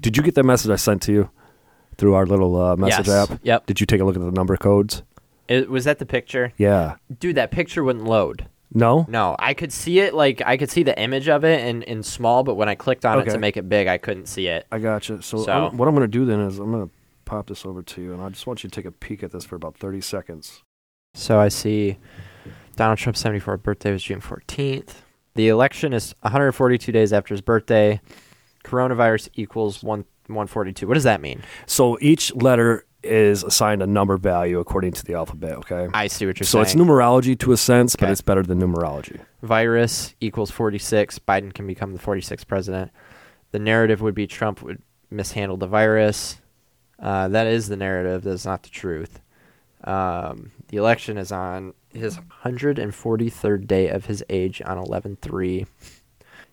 Did 0.00 0.16
you 0.16 0.22
get 0.22 0.34
that 0.34 0.44
message 0.44 0.70
I 0.70 0.76
sent 0.76 1.02
to 1.02 1.12
you 1.12 1.30
through 1.98 2.14
our 2.14 2.26
little 2.26 2.60
uh, 2.60 2.76
message 2.76 3.06
Yes. 3.08 3.30
app? 3.30 3.40
Yep. 3.42 3.66
Did 3.66 3.80
you 3.80 3.86
take 3.86 4.00
a 4.00 4.04
look 4.04 4.16
at 4.16 4.22
the 4.22 4.30
number 4.30 4.56
codes? 4.56 5.02
It, 5.48 5.68
was 5.68 5.84
that 5.84 5.98
the 5.98 6.06
picture? 6.06 6.52
Yeah. 6.56 6.96
Dude, 7.18 7.36
that 7.36 7.50
picture 7.50 7.84
wouldn't 7.84 8.06
load. 8.06 8.46
No? 8.74 9.04
No, 9.08 9.36
I 9.38 9.54
could 9.54 9.72
see 9.72 10.00
it 10.00 10.14
like 10.14 10.40
I 10.44 10.56
could 10.56 10.70
see 10.70 10.82
the 10.82 10.98
image 10.98 11.28
of 11.28 11.44
it 11.44 11.66
in, 11.66 11.82
in 11.82 12.02
small, 12.02 12.42
but 12.42 12.54
when 12.54 12.68
I 12.68 12.74
clicked 12.74 13.04
on 13.04 13.18
it 13.18 13.22
Okay. 13.22 13.32
to 13.32 13.38
make 13.38 13.56
it 13.56 13.68
big, 13.68 13.86
I 13.86 13.98
couldn't 13.98 14.26
see 14.26 14.46
it. 14.48 14.66
I 14.72 14.78
gotcha. 14.78 15.20
So, 15.22 15.38
So- 15.44 15.52
I'm- 15.52 15.76
what 15.76 15.88
I'm 15.88 15.94
going 15.94 16.04
to 16.10 16.18
do 16.18 16.24
then 16.24 16.40
is 16.40 16.58
I'm 16.58 16.70
going 16.72 16.88
to 16.88 16.94
pop 17.24 17.48
this 17.48 17.64
over 17.66 17.82
to 17.82 18.02
you, 18.02 18.12
and 18.12 18.22
I 18.22 18.28
just 18.30 18.46
want 18.46 18.64
you 18.64 18.70
to 18.70 18.74
take 18.74 18.84
a 18.86 18.90
peek 18.92 19.22
at 19.22 19.30
this 19.32 19.44
for 19.44 19.56
about 19.56 19.76
30 19.76 20.00
seconds. 20.00 20.62
So 21.14 21.38
I 21.38 21.48
see 21.48 21.98
Donald 22.76 22.98
Trump's 22.98 23.22
74th 23.22 23.62
birthday 23.62 23.92
was 23.92 24.02
June 24.02 24.20
14th. 24.20 25.02
The 25.34 25.48
election 25.48 25.92
is 25.92 26.14
142 26.22 26.90
days 26.92 27.12
after 27.12 27.34
his 27.34 27.40
birthday. 27.42 28.00
Coronavirus 28.64 29.28
equals 29.34 29.82
one 29.82 30.04
142. 30.28 30.86
What 30.86 30.94
does 30.94 31.02
that 31.04 31.20
mean? 31.20 31.42
So 31.66 31.98
each 32.00 32.34
letter 32.34 32.86
is 33.02 33.42
assigned 33.42 33.82
a 33.82 33.86
number 33.86 34.16
value 34.16 34.58
according 34.58 34.92
to 34.92 35.04
the 35.04 35.14
alphabet, 35.14 35.52
okay? 35.58 35.88
I 35.92 36.06
see 36.06 36.26
what 36.26 36.38
you're 36.38 36.46
so 36.46 36.62
saying. 36.62 36.76
So 36.76 36.80
it's 36.80 36.90
numerology 36.90 37.38
to 37.40 37.52
a 37.52 37.56
sense, 37.56 37.96
but 37.96 38.10
it's 38.10 38.20
better 38.20 38.42
than 38.42 38.60
numerology. 38.60 39.20
virus 39.42 40.14
equals 40.20 40.50
46. 40.50 41.18
Biden 41.20 41.52
can 41.52 41.66
become 41.66 41.92
the 41.92 41.98
46th 41.98 42.46
president. 42.46 42.90
The 43.50 43.58
narrative 43.58 44.00
would 44.00 44.14
be 44.14 44.26
Trump 44.26 44.62
would 44.62 44.80
mishandle 45.10 45.56
the 45.56 45.66
virus. 45.66 46.40
Uh, 46.98 47.28
that 47.28 47.46
is 47.46 47.68
the 47.68 47.76
narrative. 47.76 48.22
That's 48.22 48.46
not 48.46 48.62
the 48.62 48.70
truth. 48.70 49.20
Um, 49.84 50.52
the 50.68 50.76
election 50.76 51.18
is 51.18 51.32
on 51.32 51.74
his 51.92 52.18
143rd 52.44 53.66
day 53.66 53.88
of 53.88 54.06
his 54.06 54.24
age 54.30 54.62
on 54.64 54.78
11-3. 54.78 55.66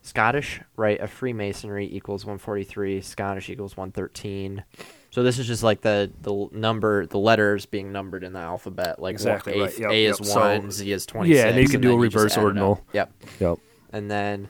Scottish 0.09 0.59
rite 0.75 0.99
of 0.99 1.09
Freemasonry 1.11 1.87
equals 1.93 2.25
143. 2.25 3.01
Scottish 3.01 3.49
equals 3.49 3.77
113. 3.77 4.63
So 5.11 5.23
this 5.23 5.39
is 5.39 5.47
just 5.47 5.63
like 5.63 5.81
the 5.81 6.11
the 6.21 6.47
number, 6.51 7.05
the 7.05 7.17
letters 7.17 7.65
being 7.65 7.91
numbered 7.91 8.23
in 8.23 8.33
the 8.33 8.39
alphabet. 8.39 8.99
Like 9.01 9.13
Exactly 9.13 9.53
one- 9.53 9.61
right. 9.65 9.77
A, 9.77 9.81
Yep, 9.81 9.89
A 9.91 10.05
is 10.05 10.19
yep. 10.19 10.27
So- 10.27 10.39
one, 10.39 10.71
Z 10.71 10.91
is 10.91 11.05
26. 11.05 11.37
Yeah, 11.37 11.47
and 11.49 11.57
you 11.59 11.67
can 11.67 11.81
do 11.81 11.93
a 11.93 11.97
reverse 11.97 12.33
add 12.33 12.37
it 12.37 12.39
up. 12.39 12.43
ordinal. 12.45 12.81
Yep. 12.93 13.11
Yep. 13.39 13.57
And 13.93 14.09
then 14.11 14.49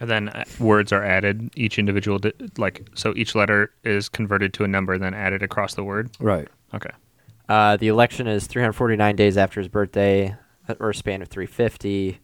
And 0.00 0.10
then 0.10 0.28
uh, 0.28 0.44
words 0.60 0.92
are 0.92 1.02
added. 1.04 1.50
Each 1.56 1.78
individual, 1.78 2.18
di- 2.18 2.32
like 2.58 2.88
so, 2.94 3.14
each 3.16 3.34
letter 3.34 3.72
is 3.84 4.08
converted 4.08 4.52
to 4.54 4.64
a 4.64 4.68
number, 4.68 4.92
and 4.94 5.02
then 5.02 5.14
added 5.14 5.42
across 5.42 5.74
the 5.74 5.82
word. 5.84 6.10
Right. 6.20 6.48
Okay. 6.74 6.90
uh, 7.48 7.76
the 7.76 7.88
election 7.88 8.26
is 8.26 8.46
349 8.46 9.14
days 9.16 9.36
after 9.38 9.60
his 9.60 9.68
birthday, 9.68 10.34
uh, 10.68 10.74
or 10.80 10.90
a 10.90 10.94
span 10.94 11.22
of 11.22 11.28
350. 11.28 12.18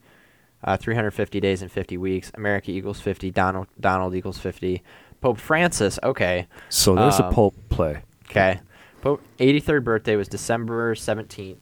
Uh, 0.65 0.77
350 0.77 1.41
days 1.41 1.61
and 1.63 1.71
50 1.73 1.97
weeks. 1.99 2.31
America 2.35 2.71
equals 2.71 3.01
50. 3.01 3.31
Donald 3.31 3.67
Donald 3.81 4.15
equals 4.15 4.39
50. 4.39 4.83
Pope 5.21 5.39
Francis. 5.39 5.99
Okay. 6.03 6.47
So 6.69 6.95
there's 6.95 7.19
Um, 7.21 7.27
a 7.27 7.33
Pope 7.33 7.55
play. 7.69 8.03
Okay. 8.31 8.61
Pope 9.01 9.21
83rd 9.39 9.83
birthday 9.85 10.15
was 10.17 10.29
December 10.29 10.95
17th, 10.95 11.59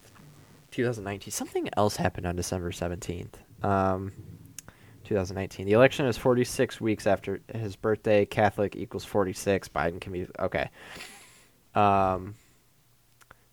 2019. 0.71 1.31
Something 1.33 1.69
else 1.77 1.97
happened 1.97 2.27
on 2.27 2.37
December 2.37 2.71
17th. 2.71 3.35
Um, 3.63 4.13
2019. 5.05 5.67
The 5.67 5.73
election 5.73 6.07
is 6.07 6.17
46 6.17 6.81
weeks 6.81 7.07
after 7.07 7.41
his 7.53 7.77
birthday. 7.77 8.25
Catholic 8.27 8.77
equals 8.77 9.05
46. 9.05 9.69
Biden 9.69 10.01
can 10.01 10.13
be 10.13 10.27
okay. 10.39 10.69
Um, 11.75 12.35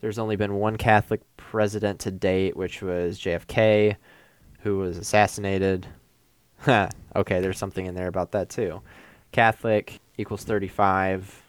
there's 0.01 0.19
only 0.19 0.35
been 0.35 0.55
one 0.55 0.75
Catholic 0.77 1.21
president 1.37 1.99
to 2.01 2.11
date, 2.11 2.55
which 2.55 2.81
was 2.81 3.17
JFK, 3.19 3.95
who 4.59 4.77
was 4.77 4.97
assassinated. 4.97 5.87
okay, 6.67 7.39
there's 7.39 7.57
something 7.57 7.85
in 7.85 7.95
there 7.95 8.07
about 8.07 8.31
that 8.31 8.49
too. 8.49 8.81
Catholic 9.31 9.99
equals 10.17 10.43
35. 10.43 11.43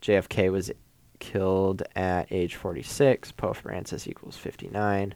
JFK 0.00 0.50
was 0.50 0.70
killed 1.18 1.82
at 1.94 2.30
age 2.30 2.54
46. 2.54 3.32
Pope 3.32 3.56
Francis 3.56 4.06
equals 4.06 4.36
59. 4.36 5.14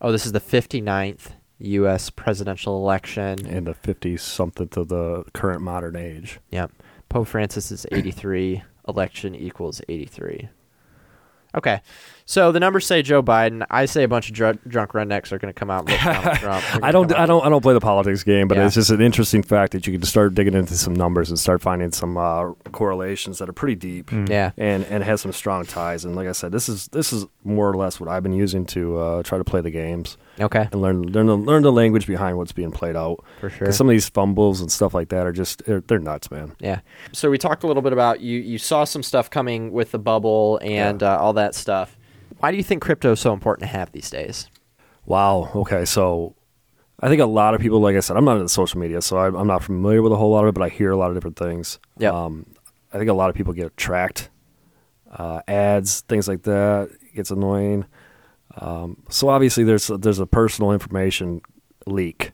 Oh, 0.00 0.12
this 0.12 0.26
is 0.26 0.32
the 0.32 0.40
59th 0.40 1.32
U.S. 1.58 2.10
presidential 2.10 2.76
election. 2.76 3.46
In 3.46 3.64
the 3.64 3.74
50 3.74 4.16
something 4.16 4.68
to 4.68 4.84
the 4.84 5.24
current 5.32 5.62
modern 5.62 5.96
age. 5.96 6.40
Yep. 6.50 6.72
Pope 7.08 7.28
Francis 7.28 7.70
is 7.70 7.86
83. 7.92 8.62
Election 8.88 9.34
equals 9.34 9.80
83. 9.88 10.48
Okay. 11.54 11.80
So 12.24 12.52
the 12.52 12.60
numbers 12.60 12.86
say 12.86 13.02
Joe 13.02 13.20
Biden. 13.22 13.66
I 13.68 13.84
say 13.86 14.04
a 14.04 14.08
bunch 14.08 14.28
of 14.28 14.34
dr- 14.34 14.60
drunk 14.66 14.92
rednecks 14.92 15.32
are 15.32 15.38
going 15.38 15.52
to 15.52 15.58
come 15.58 15.70
out 15.70 15.80
and 15.80 15.90
vote 15.90 15.98
Trump. 16.38 16.64
They're 16.64 16.80
gonna 16.80 16.86
I 16.86 16.92
don't 16.92 17.08
come 17.08 17.18
I 17.18 17.22
out- 17.22 17.26
don't 17.26 17.44
I 17.46 17.48
don't 17.48 17.60
play 17.60 17.74
the 17.74 17.80
politics 17.80 18.22
game, 18.22 18.46
but 18.46 18.56
Yeah. 18.56 18.66
it's 18.66 18.76
just 18.76 18.90
an 18.90 19.00
interesting 19.02 19.42
fact 19.42 19.72
that 19.72 19.86
you 19.88 19.92
can 19.98 20.06
start 20.06 20.34
digging 20.34 20.54
into 20.54 20.74
some 20.74 20.94
numbers 20.94 21.30
and 21.30 21.38
start 21.38 21.60
finding 21.60 21.90
some 21.90 22.16
uh, 22.16 22.52
correlations 22.70 23.38
that 23.38 23.48
are 23.48 23.52
pretty 23.52 23.74
deep. 23.74 24.10
Yeah. 24.12 24.52
and 24.56 24.84
and 24.84 25.02
has 25.02 25.20
some 25.20 25.32
strong 25.32 25.66
ties. 25.66 26.04
And 26.04 26.14
like 26.14 26.28
I 26.28 26.32
said, 26.32 26.52
this 26.52 26.68
is 26.68 26.86
this 26.88 27.12
is 27.12 27.26
more 27.44 27.68
or 27.68 27.74
less 27.74 27.98
what 27.98 28.08
I've 28.08 28.22
been 28.22 28.32
using 28.32 28.66
to 28.66 28.96
uh, 28.98 29.22
try 29.24 29.36
to 29.36 29.44
play 29.44 29.60
the 29.60 29.72
games 29.72 30.16
Okay. 30.40 30.68
and 30.70 30.80
learn 30.80 31.02
learn 31.02 31.26
the, 31.26 31.36
learn 31.36 31.62
the 31.64 31.72
language 31.72 32.06
behind 32.06 32.38
what's 32.38 32.52
being 32.52 32.70
played 32.70 32.94
out. 32.96 33.22
For 33.40 33.50
sure. 33.50 33.66
'Cause 33.66 33.76
some 33.76 33.88
of 33.88 33.90
these 33.92 34.08
fumbles 34.08 34.60
and 34.60 34.70
stuff 34.70 34.94
like 34.94 35.08
that 35.08 35.26
are 35.26 35.32
just 35.32 35.64
they're, 35.66 35.80
they're 35.80 35.98
nuts, 35.98 36.30
man. 36.30 36.52
Yeah. 36.60 36.80
So 37.10 37.30
we 37.30 37.36
talked 37.36 37.64
a 37.64 37.66
little 37.66 37.82
bit 37.82 37.92
about 37.92 38.20
you. 38.20 38.38
You 38.38 38.58
saw 38.58 38.84
some 38.84 39.02
stuff 39.02 39.28
coming 39.28 39.72
with 39.72 39.90
the 39.90 39.98
bubble 39.98 40.60
and 40.62 41.02
uh, 41.02 41.18
all 41.20 41.32
that 41.32 41.41
stuff. 41.54 41.96
Why 42.38 42.50
do 42.50 42.56
you 42.56 42.62
think 42.62 42.82
crypto 42.82 43.12
is 43.12 43.20
so 43.20 43.32
important 43.32 43.68
to 43.68 43.76
have 43.76 43.92
these 43.92 44.10
days? 44.10 44.48
Wow. 45.04 45.50
Okay, 45.54 45.84
so 45.84 46.34
I 47.00 47.08
think 47.08 47.20
a 47.20 47.26
lot 47.26 47.54
of 47.54 47.60
people, 47.60 47.80
like 47.80 47.96
I 47.96 48.00
said, 48.00 48.16
I'm 48.16 48.24
not 48.24 48.36
into 48.36 48.48
social 48.48 48.80
media, 48.80 49.02
so 49.02 49.16
I, 49.16 49.26
I'm 49.26 49.46
not 49.46 49.62
familiar 49.62 50.02
with 50.02 50.12
a 50.12 50.16
whole 50.16 50.30
lot 50.30 50.44
of 50.44 50.48
it, 50.48 50.54
but 50.54 50.62
I 50.62 50.68
hear 50.68 50.90
a 50.90 50.96
lot 50.96 51.10
of 51.10 51.16
different 51.16 51.36
things. 51.36 51.78
Yep. 51.98 52.14
Um, 52.14 52.46
I 52.92 52.98
think 52.98 53.10
a 53.10 53.14
lot 53.14 53.30
of 53.30 53.36
people 53.36 53.52
get 53.52 53.76
tracked, 53.76 54.30
uh, 55.10 55.40
ads, 55.48 56.02
things 56.02 56.28
like 56.28 56.42
that. 56.42 56.90
It 57.00 57.14
gets 57.16 57.30
annoying. 57.30 57.86
Um, 58.56 59.02
so 59.08 59.28
obviously, 59.28 59.64
there's 59.64 59.86
there's 59.88 60.18
a 60.18 60.26
personal 60.26 60.72
information 60.72 61.40
leak, 61.86 62.32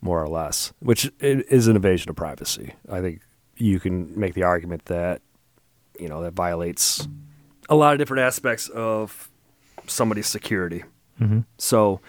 more 0.00 0.22
or 0.22 0.28
less, 0.28 0.72
which 0.80 1.10
is 1.20 1.68
an 1.68 1.76
invasion 1.76 2.10
of 2.10 2.16
privacy. 2.16 2.74
I 2.90 3.00
think 3.00 3.20
you 3.56 3.78
can 3.78 4.18
make 4.18 4.34
the 4.34 4.42
argument 4.42 4.86
that 4.86 5.22
you 5.98 6.08
know 6.08 6.22
that 6.22 6.32
violates 6.32 7.08
a 7.68 7.74
lot 7.74 7.92
of 7.92 7.98
different 7.98 8.22
aspects 8.22 8.68
of 8.68 9.28
somebody's 9.86 10.26
security. 10.26 10.82
So, 11.58 12.00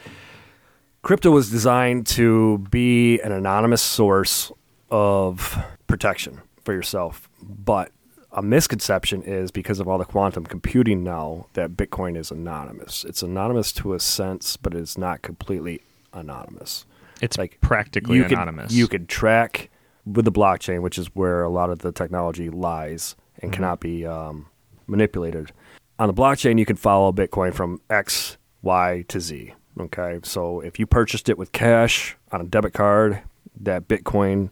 crypto 1.03 1.31
was 1.31 1.49
designed 1.51 2.07
to 2.07 2.57
be 2.69 3.19
an 3.21 3.31
anonymous 3.31 3.81
source 3.81 4.51
of 4.89 5.57
protection 5.87 6.41
for 6.63 6.73
yourself. 6.73 7.29
But 7.41 7.91
a 8.31 8.41
misconception 8.41 9.21
is 9.23 9.51
because 9.51 9.79
of 9.79 9.87
all 9.87 9.97
the 9.97 10.05
quantum 10.05 10.45
computing 10.45 11.03
now 11.03 11.45
that 11.53 11.71
Bitcoin 11.77 12.17
is 12.17 12.31
anonymous. 12.31 13.05
It's 13.05 13.21
anonymous 13.21 13.71
to 13.73 13.93
a 13.93 13.99
sense, 13.99 14.57
but 14.57 14.73
it's 14.73 14.97
not 14.97 15.21
completely 15.21 15.81
anonymous. 16.11 16.85
It's 17.21 17.37
Like, 17.37 17.59
practically 17.61 18.17
you 18.17 18.25
anonymous. 18.25 18.69
Could, 18.69 18.77
you 18.77 18.87
could 18.89 19.07
track 19.07 19.69
with 20.05 20.25
the 20.25 20.31
blockchain, 20.31 20.81
which 20.81 20.97
is 20.97 21.07
where 21.15 21.43
a 21.43 21.49
lot 21.49 21.69
of 21.69 21.79
the 21.79 21.91
technology 21.91 22.49
lies 22.49 23.15
and 23.41 23.53
cannot 23.53 23.79
be 23.79 24.05
um, 24.05 24.47
manipulated. 24.87 25.51
On 25.99 26.07
the 26.07 26.13
blockchain, 26.13 26.59
you 26.59 26.65
can 26.65 26.75
follow 26.75 27.11
Bitcoin 27.11 27.53
from 27.53 27.81
X, 27.89 28.37
Y 28.61 29.05
to 29.07 29.19
Z. 29.19 29.53
Okay, 29.79 30.19
so 30.23 30.61
if 30.61 30.79
you 30.79 30.85
purchased 30.85 31.29
it 31.29 31.37
with 31.37 31.51
cash 31.51 32.15
on 32.31 32.41
a 32.41 32.45
debit 32.45 32.73
card, 32.73 33.21
that 33.59 33.87
Bitcoin 33.87 34.49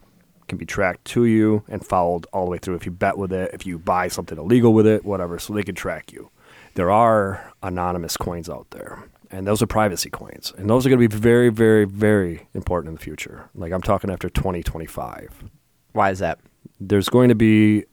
can 0.48 0.58
be 0.58 0.66
tracked 0.66 1.04
to 1.06 1.24
you 1.24 1.62
and 1.68 1.84
followed 1.86 2.26
all 2.32 2.44
the 2.44 2.50
way 2.50 2.58
through. 2.58 2.74
If 2.74 2.84
you 2.84 2.92
bet 2.92 3.16
with 3.16 3.32
it, 3.32 3.50
if 3.54 3.66
you 3.66 3.78
buy 3.78 4.08
something 4.08 4.36
illegal 4.38 4.74
with 4.74 4.86
it, 4.86 5.04
whatever, 5.04 5.38
so 5.38 5.52
they 5.54 5.62
can 5.62 5.74
track 5.74 6.12
you. 6.12 6.30
There 6.74 6.90
are 6.90 7.52
anonymous 7.62 8.16
coins 8.16 8.50
out 8.50 8.66
there, 8.70 9.04
and 9.30 9.46
those 9.46 9.62
are 9.62 9.66
privacy 9.66 10.10
coins, 10.10 10.52
and 10.58 10.68
those 10.68 10.84
are 10.84 10.90
going 10.90 11.00
to 11.00 11.08
be 11.08 11.16
very, 11.16 11.48
very, 11.48 11.84
very 11.86 12.46
important 12.52 12.88
in 12.90 12.94
the 12.96 13.00
future. 13.00 13.48
Like 13.54 13.72
I'm 13.72 13.80
talking 13.82 14.10
after 14.10 14.28
2025 14.28 15.44
Why 15.92 16.10
is 16.10 16.18
that? 16.18 16.38
there's 16.80 17.08
going 17.08 17.28
to 17.28 17.34
be 17.34 17.84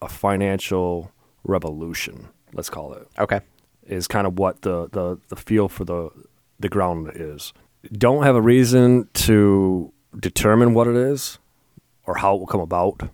a 0.00 0.08
financial 0.08 1.10
revolution, 1.46 2.28
let's 2.52 2.70
call 2.70 2.92
it, 2.94 3.08
Okay. 3.18 3.40
is 3.86 4.06
kind 4.06 4.26
of 4.26 4.38
what 4.38 4.62
the, 4.62 4.88
the, 4.90 5.18
the 5.28 5.36
feel 5.36 5.68
for 5.68 5.84
the, 5.84 6.10
the 6.60 6.68
ground 6.68 7.10
is. 7.14 7.52
Don't 7.92 8.22
have 8.24 8.34
a 8.36 8.40
reason 8.42 9.08
to 9.14 9.92
determine 10.18 10.74
what 10.74 10.86
it 10.88 10.96
is 10.96 11.38
or 12.04 12.16
how 12.18 12.34
it 12.34 12.38
will 12.38 12.46
come 12.46 12.60
about. 12.60 13.08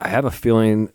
I 0.00 0.08
have 0.08 0.24
a 0.24 0.30
feeling 0.30 0.90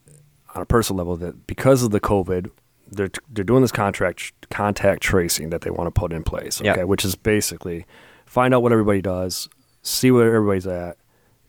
on 0.55 0.61
a 0.61 0.65
personal 0.65 0.97
level 0.97 1.15
that 1.17 1.47
because 1.47 1.83
of 1.83 1.91
the 1.91 1.99
COVID, 1.99 2.49
they're, 2.91 3.09
they're 3.31 3.43
doing 3.43 3.61
this 3.61 3.71
contract 3.71 4.33
contact 4.49 5.01
tracing 5.01 5.49
that 5.49 5.61
they 5.61 5.71
want 5.71 5.87
to 5.93 5.99
put 5.99 6.13
in 6.13 6.23
place, 6.23 6.61
Yep. 6.61 6.85
which 6.87 7.03
is 7.03 7.15
basically 7.15 7.85
find 8.25 8.53
out 8.53 8.61
what 8.61 8.71
everybody 8.71 9.01
does, 9.01 9.49
see 9.81 10.11
where 10.11 10.35
everybody's 10.35 10.67
at, 10.67 10.97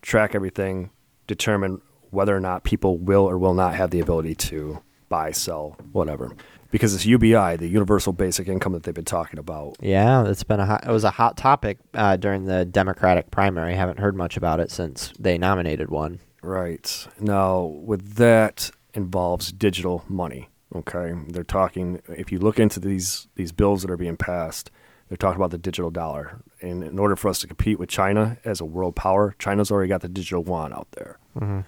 track 0.01 0.35
everything, 0.35 0.90
determine 1.27 1.81
whether 2.11 2.35
or 2.37 2.40
not 2.40 2.64
people 2.64 2.97
will 2.99 3.29
or 3.29 3.37
will 3.38 3.53
not 3.55 3.75
have 3.75 3.90
the 3.90 4.01
ability 4.01 4.35
to 4.37 4.81
buy, 5.14 5.31
sell, 5.31 5.77
whatever. 5.92 6.35
Because 6.70 6.92
it's 6.92 7.07
UBI, 7.07 7.57
the 7.57 7.68
universal 7.68 8.12
basic 8.12 8.48
income 8.48 8.72
that 8.72 8.83
they've 8.83 8.94
been 8.94 9.05
talking 9.05 9.38
about. 9.38 9.77
Yeah, 9.81 10.27
it's 10.27 10.42
been 10.42 10.59
a 10.59 10.66
hot, 10.66 10.85
it 10.85 10.90
was 10.90 11.05
a 11.05 11.11
hot 11.11 11.37
topic 11.37 11.79
uh, 11.94 12.16
during 12.16 12.46
the 12.46 12.64
Democratic 12.64 13.31
primary. 13.31 13.77
haven't 13.77 14.00
heard 14.00 14.16
much 14.16 14.37
about 14.37 14.59
it 14.59 14.72
since 14.72 15.12
they 15.18 15.38
nominated 15.38 15.88
one. 15.90 16.18
Right. 16.42 17.07
Now, 17.20 17.62
with 17.62 18.14
that 18.14 18.72
involves 18.92 19.53
digital 19.53 20.05
money. 20.09 20.48
Okay. 20.74 21.14
They're 21.29 21.44
talking 21.44 22.03
if 22.09 22.33
you 22.33 22.40
look 22.40 22.59
into 22.59 22.81
these 22.81 23.29
these 23.37 23.53
bills 23.53 23.83
that 23.83 23.90
are 23.92 23.96
being 23.96 24.16
passed, 24.16 24.72
they're 25.09 25.16
talking 25.16 25.37
about 25.40 25.53
the 25.53 25.59
digital 25.59 25.90
dollar. 25.92 26.42
And 26.61 26.83
in 26.83 26.98
order 26.98 27.14
for 27.14 27.29
us 27.29 27.38
to 27.40 27.46
compete 27.46 27.79
with 27.79 27.88
China 27.88 28.38
as 28.44 28.61
a 28.61 28.64
world 28.64 28.96
power, 28.96 29.37
China's 29.38 29.70
already 29.70 29.88
got 29.88 30.00
the 30.00 30.09
digital 30.09 30.44
yuan 30.44 30.72
out 30.72 30.88
there. 30.92 31.18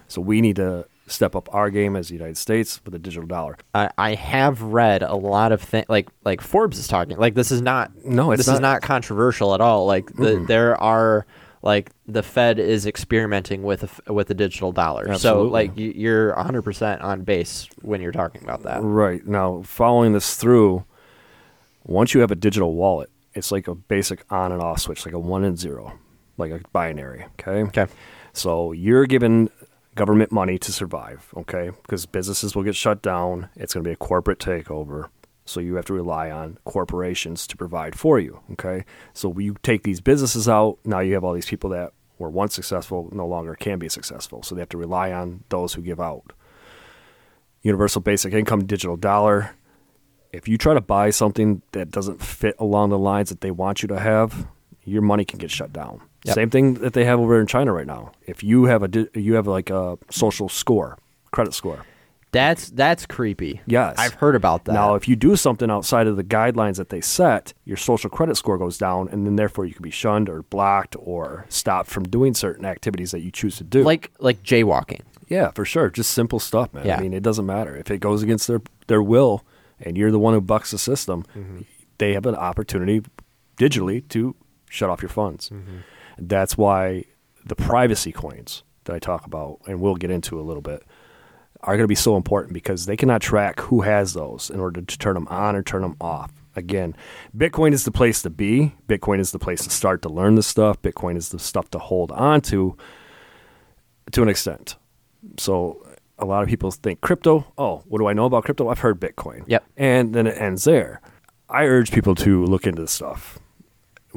So 0.07 0.21
we 0.21 0.41
need 0.41 0.57
to 0.57 0.85
step 1.07 1.35
up 1.35 1.53
our 1.53 1.69
game 1.69 1.95
as 1.95 2.09
the 2.09 2.13
United 2.13 2.37
States 2.37 2.81
with 2.83 2.91
the 2.91 2.99
digital 2.99 3.25
dollar. 3.27 3.57
I, 3.73 3.89
I 3.97 4.15
have 4.15 4.61
read 4.61 5.01
a 5.03 5.15
lot 5.15 5.51
of 5.51 5.61
things 5.61 5.85
like 5.89 6.09
like 6.25 6.41
Forbes 6.41 6.77
is 6.77 6.87
talking 6.87 7.17
like 7.17 7.33
this 7.33 7.51
is 7.51 7.61
not 7.61 7.91
No, 8.05 8.31
it's 8.31 8.39
this 8.39 8.47
is 8.53 8.59
not. 8.59 8.73
not 8.73 8.81
controversial 8.81 9.53
at 9.53 9.61
all. 9.61 9.85
Like 9.85 10.13
the, 10.13 10.43
there 10.47 10.79
are 10.81 11.25
like 11.61 11.91
the 12.05 12.21
Fed 12.23 12.59
is 12.59 12.85
experimenting 12.85 13.63
with 13.63 14.01
a, 14.07 14.13
with 14.13 14.27
the 14.27 14.33
digital 14.33 14.71
dollar. 14.71 15.17
So 15.17 15.43
like 15.43 15.77
you, 15.77 15.91
you're 15.95 16.35
100 16.35 16.61
percent 16.61 17.01
on 17.01 17.23
base 17.23 17.67
when 17.81 18.01
you're 18.01 18.11
talking 18.11 18.43
about 18.43 18.63
that. 18.63 18.81
Right. 18.83 19.25
Now, 19.25 19.61
following 19.63 20.13
this 20.13 20.35
through, 20.35 20.85
once 21.83 22.13
you 22.13 22.19
have 22.21 22.31
a 22.31 22.35
digital 22.35 22.73
wallet, 22.73 23.09
it's 23.33 23.51
like 23.51 23.67
a 23.67 23.75
basic 23.75 24.23
on 24.31 24.51
and 24.51 24.61
off 24.61 24.79
switch, 24.81 25.05
like 25.05 25.15
a 25.15 25.19
one 25.19 25.43
and 25.43 25.57
zero, 25.57 25.97
like 26.37 26.51
a 26.51 26.59
binary. 26.73 27.25
Okay. 27.39 27.63
Okay. 27.63 27.87
So 28.33 28.71
you're 28.71 29.05
given 29.07 29.49
government 29.97 30.31
money 30.31 30.57
to 30.59 30.71
survive, 30.71 31.33
okay? 31.35 31.71
Because 31.81 32.05
businesses 32.05 32.55
will 32.55 32.63
get 32.63 32.75
shut 32.75 33.01
down. 33.01 33.49
It's 33.55 33.73
going 33.73 33.83
to 33.83 33.87
be 33.89 33.93
a 33.93 33.97
corporate 33.97 34.39
takeover. 34.39 35.09
So 35.45 35.59
you 35.59 35.75
have 35.75 35.85
to 35.85 35.93
rely 35.93 36.29
on 36.29 36.57
corporations 36.65 37.47
to 37.47 37.57
provide 37.57 37.97
for 37.97 38.19
you, 38.19 38.41
okay? 38.53 38.85
So 39.13 39.37
you 39.37 39.55
take 39.63 39.83
these 39.83 40.01
businesses 40.01 40.47
out, 40.47 40.77
now 40.85 40.99
you 40.99 41.13
have 41.13 41.23
all 41.23 41.33
these 41.33 41.45
people 41.45 41.69
that 41.71 41.93
were 42.19 42.29
once 42.29 42.53
successful 42.53 43.09
no 43.11 43.27
longer 43.27 43.55
can 43.55 43.79
be 43.79 43.89
successful. 43.89 44.43
So 44.43 44.55
they 44.55 44.61
have 44.61 44.69
to 44.69 44.77
rely 44.77 45.11
on 45.11 45.43
those 45.49 45.73
who 45.73 45.81
give 45.81 45.99
out. 45.99 46.33
Universal 47.61 48.01
basic 48.01 48.33
income 48.33 48.65
digital 48.65 48.97
dollar. 48.97 49.55
If 50.33 50.47
you 50.47 50.57
try 50.57 50.73
to 50.73 50.81
buy 50.81 51.09
something 51.09 51.61
that 51.71 51.91
doesn't 51.91 52.21
fit 52.21 52.55
along 52.59 52.89
the 52.89 52.99
lines 52.99 53.29
that 53.29 53.41
they 53.41 53.51
want 53.51 53.81
you 53.81 53.87
to 53.87 53.99
have, 53.99 54.47
your 54.83 55.01
money 55.01 55.25
can 55.25 55.39
get 55.39 55.51
shut 55.51 55.71
down. 55.73 56.01
Yep. 56.23 56.35
Same 56.35 56.49
thing 56.49 56.73
that 56.75 56.93
they 56.93 57.05
have 57.05 57.19
over 57.19 57.39
in 57.39 57.47
China 57.47 57.71
right 57.71 57.87
now. 57.87 58.11
If 58.25 58.43
you 58.43 58.65
have 58.65 58.83
a 58.83 59.07
you 59.13 59.35
have 59.35 59.47
like 59.47 59.69
a 59.69 59.97
social 60.09 60.49
score, 60.49 60.97
credit 61.31 61.53
score. 61.53 61.85
That's 62.31 62.69
that's 62.71 63.05
creepy. 63.05 63.61
Yes. 63.65 63.95
I've 63.97 64.15
heard 64.15 64.35
about 64.35 64.65
that. 64.65 64.73
Now, 64.73 64.95
if 64.95 65.07
you 65.07 65.15
do 65.15 65.35
something 65.37 65.71
outside 65.71 66.07
of 66.07 66.17
the 66.17 66.23
guidelines 66.23 66.75
that 66.75 66.89
they 66.89 66.99
set, 66.99 67.53
your 67.63 67.77
social 67.77 68.09
credit 68.09 68.35
score 68.35 68.57
goes 68.57 68.77
down, 68.77 69.07
and 69.09 69.25
then 69.25 69.37
therefore 69.37 69.65
you 69.65 69.73
can 69.73 69.83
be 69.83 69.91
shunned 69.91 70.27
or 70.27 70.43
blocked 70.43 70.95
or 70.99 71.45
stopped 71.49 71.89
from 71.89 72.03
doing 72.03 72.33
certain 72.33 72.65
activities 72.65 73.11
that 73.11 73.21
you 73.21 73.31
choose 73.31 73.57
to 73.57 73.63
do. 73.63 73.83
like 73.83 74.11
like 74.19 74.43
jaywalking. 74.43 75.01
Yeah, 75.29 75.51
for 75.51 75.65
sure. 75.65 75.89
Just 75.89 76.11
simple 76.11 76.39
stuff, 76.39 76.73
man. 76.73 76.85
Yeah. 76.85 76.97
I 76.97 77.01
mean, 77.01 77.13
it 77.13 77.23
doesn't 77.23 77.45
matter 77.45 77.75
if 77.75 77.89
it 77.91 77.99
goes 77.99 78.23
against 78.23 78.47
their 78.47 78.61
their 78.87 79.01
will, 79.01 79.45
and 79.79 79.97
you're 79.97 80.11
the 80.11 80.19
one 80.19 80.33
who 80.33 80.41
bucks 80.41 80.71
the 80.71 80.77
system. 80.77 81.23
Mm-hmm. 81.35 81.61
They 81.97 82.13
have 82.13 82.25
an 82.25 82.35
opportunity 82.35 83.03
digitally 83.57 84.07
to 84.09 84.35
shut 84.69 84.89
off 84.89 85.01
your 85.01 85.09
funds. 85.09 85.49
Mm-hmm. 85.49 85.77
That's 86.17 86.57
why 86.57 87.05
the 87.45 87.55
privacy 87.55 88.11
coins 88.11 88.63
that 88.85 88.95
I 88.95 88.99
talk 88.99 89.25
about, 89.25 89.59
and 89.67 89.79
we'll 89.79 89.95
get 89.95 90.11
into 90.11 90.39
a 90.39 90.43
little 90.43 90.61
bit, 90.61 90.83
are 91.61 91.73
going 91.73 91.83
to 91.83 91.87
be 91.87 91.95
so 91.95 92.15
important 92.15 92.53
because 92.53 92.85
they 92.85 92.97
cannot 92.97 93.21
track 93.21 93.59
who 93.61 93.81
has 93.81 94.13
those 94.13 94.49
in 94.49 94.59
order 94.59 94.81
to 94.81 94.97
turn 94.97 95.15
them 95.15 95.27
on 95.27 95.55
or 95.55 95.63
turn 95.63 95.81
them 95.81 95.97
off. 95.99 96.31
Again, 96.55 96.95
Bitcoin 97.35 97.71
is 97.71 97.83
the 97.83 97.91
place 97.91 98.21
to 98.23 98.29
be. 98.29 98.73
Bitcoin 98.87 99.19
is 99.19 99.31
the 99.31 99.39
place 99.39 99.63
to 99.63 99.69
start 99.69 100.01
to 100.03 100.09
learn 100.09 100.35
this 100.35 100.47
stuff. 100.47 100.81
Bitcoin 100.81 101.15
is 101.15 101.29
the 101.29 101.39
stuff 101.39 101.69
to 101.71 101.79
hold 101.79 102.11
on 102.11 102.41
to 102.41 102.75
to 104.11 104.23
an 104.23 104.29
extent. 104.29 104.77
So 105.37 105.85
a 106.17 106.25
lot 106.25 106.41
of 106.41 106.49
people 106.49 106.71
think 106.71 107.01
crypto. 107.01 107.51
Oh, 107.57 107.83
what 107.87 107.99
do 107.99 108.07
I 108.07 108.13
know 108.13 108.25
about 108.25 108.45
crypto? 108.45 108.69
I've 108.69 108.79
heard 108.79 108.99
Bitcoin. 108.99 109.43
Yep. 109.47 109.65
And 109.75 110.15
then 110.15 110.25
it 110.25 110.39
ends 110.41 110.63
there. 110.63 111.01
I 111.49 111.65
urge 111.65 111.91
people 111.91 112.15
to 112.15 112.45
look 112.45 112.65
into 112.65 112.81
this 112.81 112.91
stuff 112.91 113.39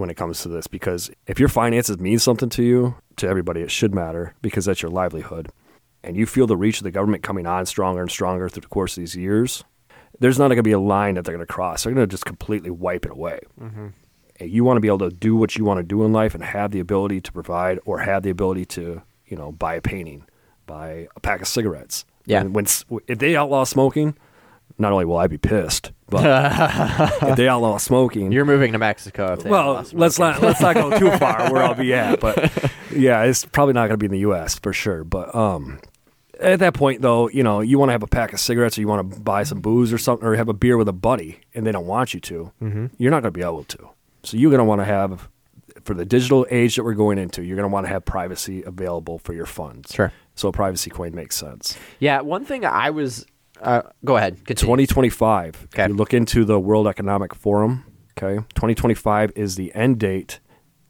when 0.00 0.10
it 0.10 0.16
comes 0.16 0.42
to 0.42 0.48
this 0.48 0.66
because 0.66 1.10
if 1.26 1.38
your 1.38 1.48
finances 1.48 1.98
mean 1.98 2.18
something 2.18 2.48
to 2.50 2.62
you, 2.62 2.96
to 3.16 3.28
everybody, 3.28 3.60
it 3.60 3.70
should 3.70 3.94
matter 3.94 4.34
because 4.42 4.64
that's 4.64 4.82
your 4.82 4.90
livelihood. 4.90 5.50
And 6.02 6.16
you 6.16 6.26
feel 6.26 6.46
the 6.46 6.56
reach 6.56 6.78
of 6.78 6.84
the 6.84 6.90
government 6.90 7.22
coming 7.22 7.46
on 7.46 7.66
stronger 7.66 8.00
and 8.00 8.10
stronger 8.10 8.48
through 8.48 8.62
the 8.62 8.68
course 8.68 8.96
of 8.96 9.02
these 9.02 9.14
years, 9.14 9.64
there's 10.18 10.38
not 10.38 10.48
going 10.48 10.56
to 10.56 10.62
be 10.62 10.72
a 10.72 10.80
line 10.80 11.14
that 11.14 11.24
they're 11.24 11.34
going 11.34 11.46
to 11.46 11.52
cross. 11.52 11.84
They're 11.84 11.92
going 11.92 12.06
to 12.06 12.10
just 12.10 12.24
completely 12.24 12.70
wipe 12.70 13.04
it 13.04 13.12
away. 13.12 13.40
Mm-hmm. 13.60 13.88
And 14.40 14.50
You 14.50 14.64
want 14.64 14.78
to 14.78 14.80
be 14.80 14.88
able 14.88 14.98
to 14.98 15.10
do 15.10 15.36
what 15.36 15.56
you 15.56 15.64
want 15.64 15.78
to 15.78 15.82
do 15.82 16.04
in 16.04 16.12
life 16.12 16.34
and 16.34 16.42
have 16.42 16.70
the 16.70 16.80
ability 16.80 17.20
to 17.20 17.32
provide 17.32 17.78
or 17.84 17.98
have 17.98 18.22
the 18.22 18.30
ability 18.30 18.64
to, 18.66 19.02
you 19.26 19.36
know, 19.36 19.52
buy 19.52 19.74
a 19.74 19.82
painting, 19.82 20.24
buy 20.66 21.08
a 21.14 21.20
pack 21.20 21.42
of 21.42 21.48
cigarettes. 21.48 22.06
Yeah. 22.24 22.40
And 22.40 22.54
when 22.54 22.66
if 23.06 23.18
they 23.18 23.36
outlaw 23.36 23.64
smoking, 23.64 24.16
not 24.80 24.92
only 24.92 25.04
will 25.04 25.18
I 25.18 25.26
be 25.26 25.38
pissed, 25.38 25.92
but 26.08 26.24
if 27.22 27.36
they 27.36 27.48
outlaw 27.48 27.76
smoking, 27.78 28.32
You're 28.32 28.44
moving 28.44 28.72
to 28.72 28.78
Mexico. 28.78 29.36
Well, 29.44 29.84
let's 29.92 30.18
not 30.18 30.40
let's 30.42 30.60
not 30.60 30.74
go 30.74 30.98
too 30.98 31.10
far 31.18 31.52
where 31.52 31.62
I'll 31.62 31.74
be 31.74 31.94
at, 31.94 32.20
but 32.20 32.50
yeah, 32.94 33.22
it's 33.22 33.44
probably 33.44 33.74
not 33.74 33.82
going 33.82 33.90
to 33.90 33.96
be 33.98 34.06
in 34.06 34.12
the 34.12 34.20
U.S. 34.20 34.58
for 34.58 34.72
sure. 34.72 35.04
But 35.04 35.34
um, 35.34 35.78
at 36.40 36.58
that 36.60 36.74
point, 36.74 37.02
though, 37.02 37.28
you 37.28 37.42
know, 37.42 37.60
you 37.60 37.78
want 37.78 37.90
to 37.90 37.92
have 37.92 38.02
a 38.02 38.08
pack 38.08 38.32
of 38.32 38.40
cigarettes, 38.40 38.78
or 38.78 38.80
you 38.80 38.88
want 38.88 39.12
to 39.12 39.20
buy 39.20 39.42
some 39.42 39.60
booze 39.60 39.92
or 39.92 39.98
something, 39.98 40.26
or 40.26 40.34
have 40.34 40.48
a 40.48 40.54
beer 40.54 40.76
with 40.76 40.88
a 40.88 40.92
buddy, 40.92 41.40
and 41.54 41.66
they 41.66 41.72
don't 41.72 41.86
want 41.86 42.14
you 42.14 42.20
to. 42.20 42.52
Mm-hmm. 42.62 42.86
You're 42.98 43.10
not 43.10 43.22
going 43.22 43.32
to 43.32 43.38
be 43.38 43.44
able 43.44 43.64
to. 43.64 43.90
So 44.22 44.36
you're 44.36 44.50
going 44.50 44.58
to 44.58 44.64
want 44.64 44.80
to 44.80 44.84
have, 44.84 45.28
for 45.84 45.94
the 45.94 46.04
digital 46.04 46.46
age 46.50 46.76
that 46.76 46.84
we're 46.84 46.94
going 46.94 47.18
into, 47.18 47.42
you're 47.42 47.56
going 47.56 47.68
to 47.68 47.72
want 47.72 47.86
to 47.86 47.92
have 47.92 48.04
privacy 48.04 48.62
available 48.62 49.18
for 49.18 49.34
your 49.34 49.46
funds. 49.46 49.94
Sure. 49.94 50.12
So 50.34 50.48
a 50.48 50.52
privacy 50.52 50.90
coin 50.90 51.14
makes 51.14 51.36
sense. 51.36 51.76
Yeah, 51.98 52.22
one 52.22 52.44
thing 52.44 52.64
I 52.64 52.90
was. 52.90 53.26
Uh, 53.60 53.82
go 54.04 54.16
ahead. 54.16 54.44
Continue. 54.46 54.86
2025. 54.86 55.68
Okay. 55.74 55.88
You 55.88 55.94
look 55.94 56.14
into 56.14 56.44
the 56.44 56.58
World 56.58 56.86
Economic 56.86 57.34
Forum, 57.34 57.84
okay, 58.16 58.44
2025 58.54 59.32
is 59.36 59.56
the 59.56 59.74
end 59.74 59.98
date 59.98 60.40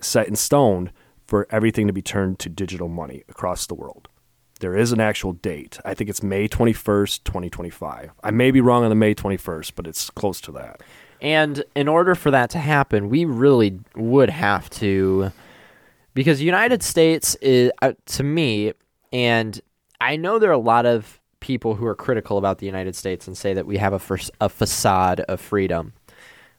set 0.00 0.28
in 0.28 0.37
stone 0.37 0.92
for 1.26 1.46
everything 1.50 1.87
to 1.87 1.92
be 1.92 2.02
turned 2.02 2.38
to 2.40 2.48
digital 2.48 2.88
money 2.88 3.22
across 3.28 3.66
the 3.66 3.74
world. 3.74 4.09
There 4.61 4.76
is 4.76 4.92
an 4.92 5.00
actual 5.00 5.33
date. 5.33 5.78
I 5.85 5.94
think 5.94 6.11
it's 6.11 6.22
May 6.22 6.48
21st, 6.48 7.24
2025. 7.24 8.11
I 8.22 8.30
may 8.30 8.50
be 8.50 8.61
wrong 8.61 8.83
on 8.83 8.90
the 8.90 8.94
May 8.94 9.14
21st, 9.14 9.72
but 9.74 9.87
it's 9.87 10.11
close 10.11 10.40
to 10.42 10.52
that. 10.52 10.83
And 11.22 11.64
in 11.74 11.88
order 11.88 12.14
for 12.14 12.30
that 12.30 12.50
to 12.50 12.59
happen, 12.59 13.09
we 13.09 13.24
really 13.24 13.78
would 13.94 14.30
have 14.30 14.68
to, 14.70 15.33
because 16.14 16.38
the 16.38 16.44
United 16.44 16.83
States 16.83 17.37
is, 17.37 17.70
uh, 17.80 17.92
to 18.06 18.22
me, 18.22 18.72
and 19.12 19.61
I 20.00 20.16
know 20.16 20.38
there 20.38 20.50
are 20.50 20.54
a 20.54 20.59
lot 20.59 20.85
of 20.85 21.19
people 21.40 21.74
who 21.76 21.87
are 21.87 21.94
critical 21.94 22.38
about 22.38 22.59
the 22.59 22.66
United 22.66 22.94
States 22.94 23.26
and 23.26 23.37
say 23.37 23.55
that 23.55 23.66
we 23.66 23.79
have 23.79 23.92
a, 23.92 23.98
fa- 23.98 24.31
a 24.40 24.48
facade 24.48 25.20
of 25.20 25.40
freedom. 25.40 25.92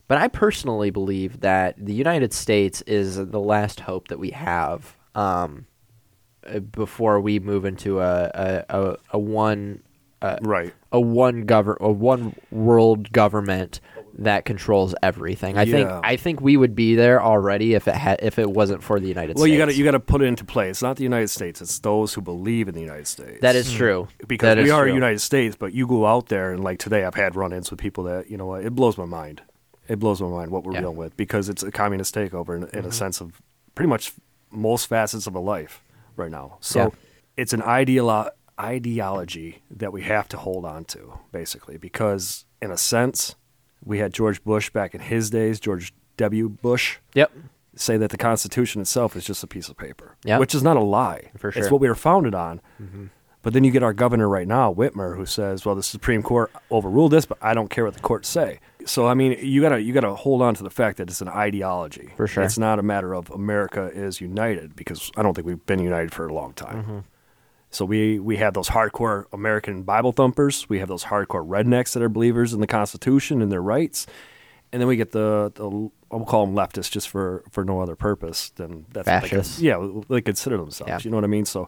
But 0.08 0.17
I 0.17 0.28
personally 0.28 0.89
believe 0.89 1.39
that 1.39 1.76
the 1.78 1.94
United 1.94 2.34
States 2.34 2.82
is 2.82 3.15
the 3.15 3.39
last 3.39 3.82
hope 3.82 4.10
that 4.10 4.20
we 4.20 4.32
have 4.32 4.98
um, 5.15 5.67
uh, 6.46 6.60
before 6.60 7.22
we 7.22 7.39
move 7.39 7.63
into 7.63 8.02
a, 8.02 8.26
a, 8.34 8.65
a, 8.70 8.98
a 9.12 9.20
one 9.20 9.82
uh, 10.22 10.38
Right. 10.41 10.74
a 10.91 11.00
one 11.00 11.46
govern 11.46 11.78
a 11.80 11.91
one 11.91 12.36
world 12.52 13.12
government 13.12 13.80
that 14.23 14.45
controls 14.45 14.93
everything. 15.03 15.57
I 15.57 15.65
think 15.65 15.88
Yeah. 15.88 16.01
I 16.03 16.15
think 16.15 16.41
we 16.41 16.57
would 16.57 16.75
be 16.75 16.95
there 16.95 17.21
already 17.21 17.73
if 17.73 17.88
it 17.88 17.95
had 17.95 18.19
if 18.21 18.38
it 18.39 18.49
wasn't 18.51 18.84
for 18.84 18.99
the 18.99 19.07
United 19.07 19.31
States. 19.31 19.39
Well, 19.39 19.45
States. 19.45 19.53
you 19.53 19.57
got 19.60 19.65
to 19.71 19.73
you 19.75 19.84
got 19.84 19.91
to 19.91 19.99
put 19.99 20.21
it 20.21 20.25
into 20.25 20.43
play. 20.45 20.69
It's 20.69 20.81
not 20.81 20.97
the 20.97 21.03
United 21.03 21.29
States; 21.29 21.62
it's 21.62 21.79
those 21.79 22.13
who 22.13 22.21
believe 22.21 22.67
in 22.67 22.75
the 22.75 22.81
United 22.81 23.07
States. 23.07 23.41
that 23.41 23.55
is 23.55 23.71
true 23.73 24.07
because 24.27 24.47
That 24.47 24.57
we 24.57 24.65
is 24.65 24.71
are 24.71 24.86
true. 24.86 24.93
United 24.93 25.19
States. 25.19 25.55
But 25.55 25.73
you 25.73 25.88
go 25.88 26.05
out 26.05 26.27
there 26.27 26.51
and 26.53 26.63
like 26.63 26.79
today, 26.79 27.03
I've 27.05 27.15
had 27.15 27.36
run-ins 27.36 27.69
with 27.71 27.79
people 27.79 28.03
that 28.05 28.29
you 28.29 28.38
know 28.38 28.45
what 28.47 28.63
it 28.65 28.75
blows 28.75 28.97
my 28.97 29.05
mind. 29.05 29.41
It 29.88 29.99
blows 29.99 30.21
my 30.21 30.27
mind 30.29 30.51
what 30.51 30.63
we're 30.63 30.71
Yeah. 30.73 30.77
Mm-hmm. 30.79 30.84
dealing 30.84 30.97
with 30.97 31.17
because 31.17 31.49
it's 31.49 31.63
a 31.63 31.71
communist 31.71 32.15
takeover 32.15 32.55
in, 32.55 32.79
in 32.79 32.86
a 32.86 32.91
sense 32.91 33.19
of 33.21 33.41
pretty 33.75 33.89
much 33.89 34.13
most 34.51 34.88
facets 34.88 35.27
of 35.27 35.36
a 35.36 35.39
life 35.39 35.81
right 36.15 36.31
now. 36.31 36.57
So 36.62 36.79
Yeah. 36.79 36.89
it's 37.38 37.53
an 37.53 37.62
ideolo- 37.62 38.29
ideology 38.60 39.62
that 39.69 39.91
we 39.91 40.01
have 40.03 40.27
to 40.29 40.38
hold 40.38 40.65
on 40.65 40.86
to 40.86 41.19
basically 41.31 41.77
because 41.77 42.45
in 42.62 42.71
a 42.71 42.77
sense 42.77 43.36
we 43.84 44.00
had 44.00 44.13
George 44.13 44.44
Bush 44.44 44.70
back 44.70 44.94
in 44.96 45.02
his 45.02 45.30
days, 45.30 45.60
George 45.60 45.94
W. 46.17 46.50
Bush 46.50 46.98
Yep. 47.15 47.32
say 47.76 47.98
that 47.98 48.12
the 48.12 48.17
Constitution 48.17 48.82
itself 48.82 49.15
is 49.15 49.24
just 49.26 49.44
a 49.44 49.48
piece 49.48 49.70
of 49.70 49.78
paper, 49.78 50.15
Yeah. 50.24 50.38
which 50.39 50.54
is 50.54 50.62
not 50.63 50.78
a 50.78 50.82
lie. 50.82 51.32
For 51.38 51.50
It's 51.50 51.72
what 51.72 51.82
we 51.82 51.88
were 51.88 51.96
founded 51.96 52.36
on. 52.36 52.62
But 53.44 53.54
then 53.54 53.63
you 53.63 53.72
get 53.72 53.82
our 53.82 53.94
governor 53.94 54.30
right 54.30 54.48
now, 54.48 54.72
Whitmer, 54.72 55.15
who 55.17 55.26
says, 55.26 55.65
"Well, 55.65 55.74
the 55.74 55.82
Supreme 55.82 56.22
Court 56.22 56.52
overruled 56.70 57.12
this, 57.12 57.26
but 57.26 57.39
I 57.41 57.56
don't 57.56 57.72
care 57.72 57.84
what 57.86 57.96
the 57.96 58.00
courts 58.00 58.30
say." 58.30 58.60
So, 58.86 59.08
I 59.08 59.15
mean, 59.15 59.36
you 59.41 59.62
gotta 59.62 59.82
you 59.82 59.94
gotta 59.94 60.13
hold 60.13 60.44
on 60.44 60.54
to 60.56 60.63
the 60.63 60.70
fact 60.70 60.98
that 60.98 61.10
it's 61.10 61.22
an 61.22 61.28
ideology. 61.30 62.10
For 62.17 62.28
sure. 62.28 62.44
it's 62.44 62.60
not 62.60 62.78
a 62.78 62.84
matter 62.84 63.15
of 63.15 63.32
America 63.32 63.89
is 63.96 64.22
united 64.22 64.76
because 64.76 65.10
I 65.17 65.24
don't 65.24 65.34
think 65.34 65.48
we've 65.48 65.65
been 65.65 65.80
united 65.80 66.13
for 66.13 66.28
a 66.28 66.34
long 66.34 66.54
time. 66.54 66.84
Mm-hmm. 66.84 66.98
So 67.71 67.86
we 67.86 68.19
we 68.19 68.38
have 68.38 68.53
those 68.53 68.69
hardcore 68.69 69.25
American 69.31 69.84
Bible 69.84 70.12
thumpers. 70.12 70.67
We 70.69 70.79
have 70.79 70.88
those 70.89 71.05
hardcore 71.05 71.47
rednecks 71.47 71.93
that 71.93 72.03
are 72.03 72.10
believers 72.10 72.53
in 72.53 72.60
the 72.60 72.67
Constitution 72.67 73.41
and 73.41 73.51
their 73.51 73.62
rights, 73.62 74.05
and 74.73 74.81
then 74.81 74.88
we 74.88 74.97
get 74.97 75.12
the 75.12 75.51
the 75.55 75.89
I'll 76.12 76.25
call 76.25 76.45
them 76.45 76.53
leftists 76.55 76.91
just 76.91 77.07
for 77.10 77.43
for 77.49 77.63
no 77.63 77.79
other 77.79 77.95
purpose 77.95 78.49
than 78.51 78.86
that's 78.91 79.07
what 79.07 79.21
they 79.23 79.29
Fascists. 79.29 79.62
yeah, 79.62 79.77
they 80.10 80.21
consider 80.21 80.57
themselves. 80.57 80.89
Yeah. 80.89 80.99
You 81.01 81.12
know 81.12 81.17
what 81.17 81.23
I 81.23 81.27
mean? 81.27 81.45
So 81.45 81.67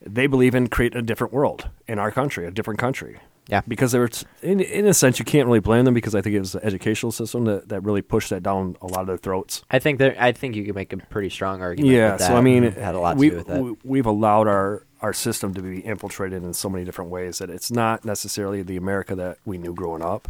they 0.00 0.26
believe 0.26 0.54
in 0.54 0.68
creating 0.68 0.98
a 0.98 1.02
different 1.02 1.32
world 1.32 1.68
in 1.86 1.98
our 1.98 2.10
country, 2.10 2.46
a 2.46 2.50
different 2.50 2.80
country. 2.80 3.18
Yeah. 3.48 3.60
Because 3.68 3.92
they 3.92 4.00
were, 4.00 4.10
in, 4.42 4.58
in 4.58 4.88
a 4.88 4.92
sense, 4.94 5.20
you 5.20 5.24
can't 5.24 5.46
really 5.46 5.60
blame 5.60 5.84
them 5.84 5.94
because 5.94 6.16
I 6.16 6.20
think 6.20 6.34
it 6.34 6.40
was 6.40 6.50
the 6.52 6.64
educational 6.64 7.12
system 7.12 7.44
that, 7.44 7.68
that 7.68 7.80
really 7.84 8.02
pushed 8.02 8.30
that 8.30 8.42
down 8.42 8.76
a 8.82 8.88
lot 8.88 9.02
of 9.02 9.06
their 9.06 9.16
throats. 9.18 9.62
I 9.70 9.78
think 9.78 10.00
that 10.00 10.20
I 10.20 10.32
think 10.32 10.56
you 10.56 10.64
could 10.64 10.74
make 10.74 10.92
a 10.92 10.96
pretty 10.96 11.30
strong 11.30 11.62
argument. 11.62 11.94
Yeah, 11.94 12.16
so. 12.16 12.34
I 12.34 12.40
mean, 12.40 12.64
It 12.64 12.74
had 12.74 12.96
a 12.96 12.98
lot 12.98 13.16
we, 13.16 13.30
to 13.30 13.36
do 13.36 13.36
with 13.38 13.50
it. 13.50 13.62
we- 13.62 13.76
We've 13.84 14.06
allowed 14.06 14.48
our, 14.48 14.84
our 15.06 15.12
system 15.12 15.54
to 15.54 15.62
be 15.62 15.78
infiltrated 15.80 16.42
in 16.42 16.52
so 16.52 16.68
many 16.68 16.84
different 16.84 17.12
ways 17.12 17.38
that 17.38 17.48
it's 17.48 17.70
not 17.70 18.04
necessarily 18.04 18.60
the 18.62 18.76
America 18.76 19.14
that 19.14 19.38
we 19.44 19.56
knew 19.56 19.72
growing 19.72 20.02
up. 20.02 20.26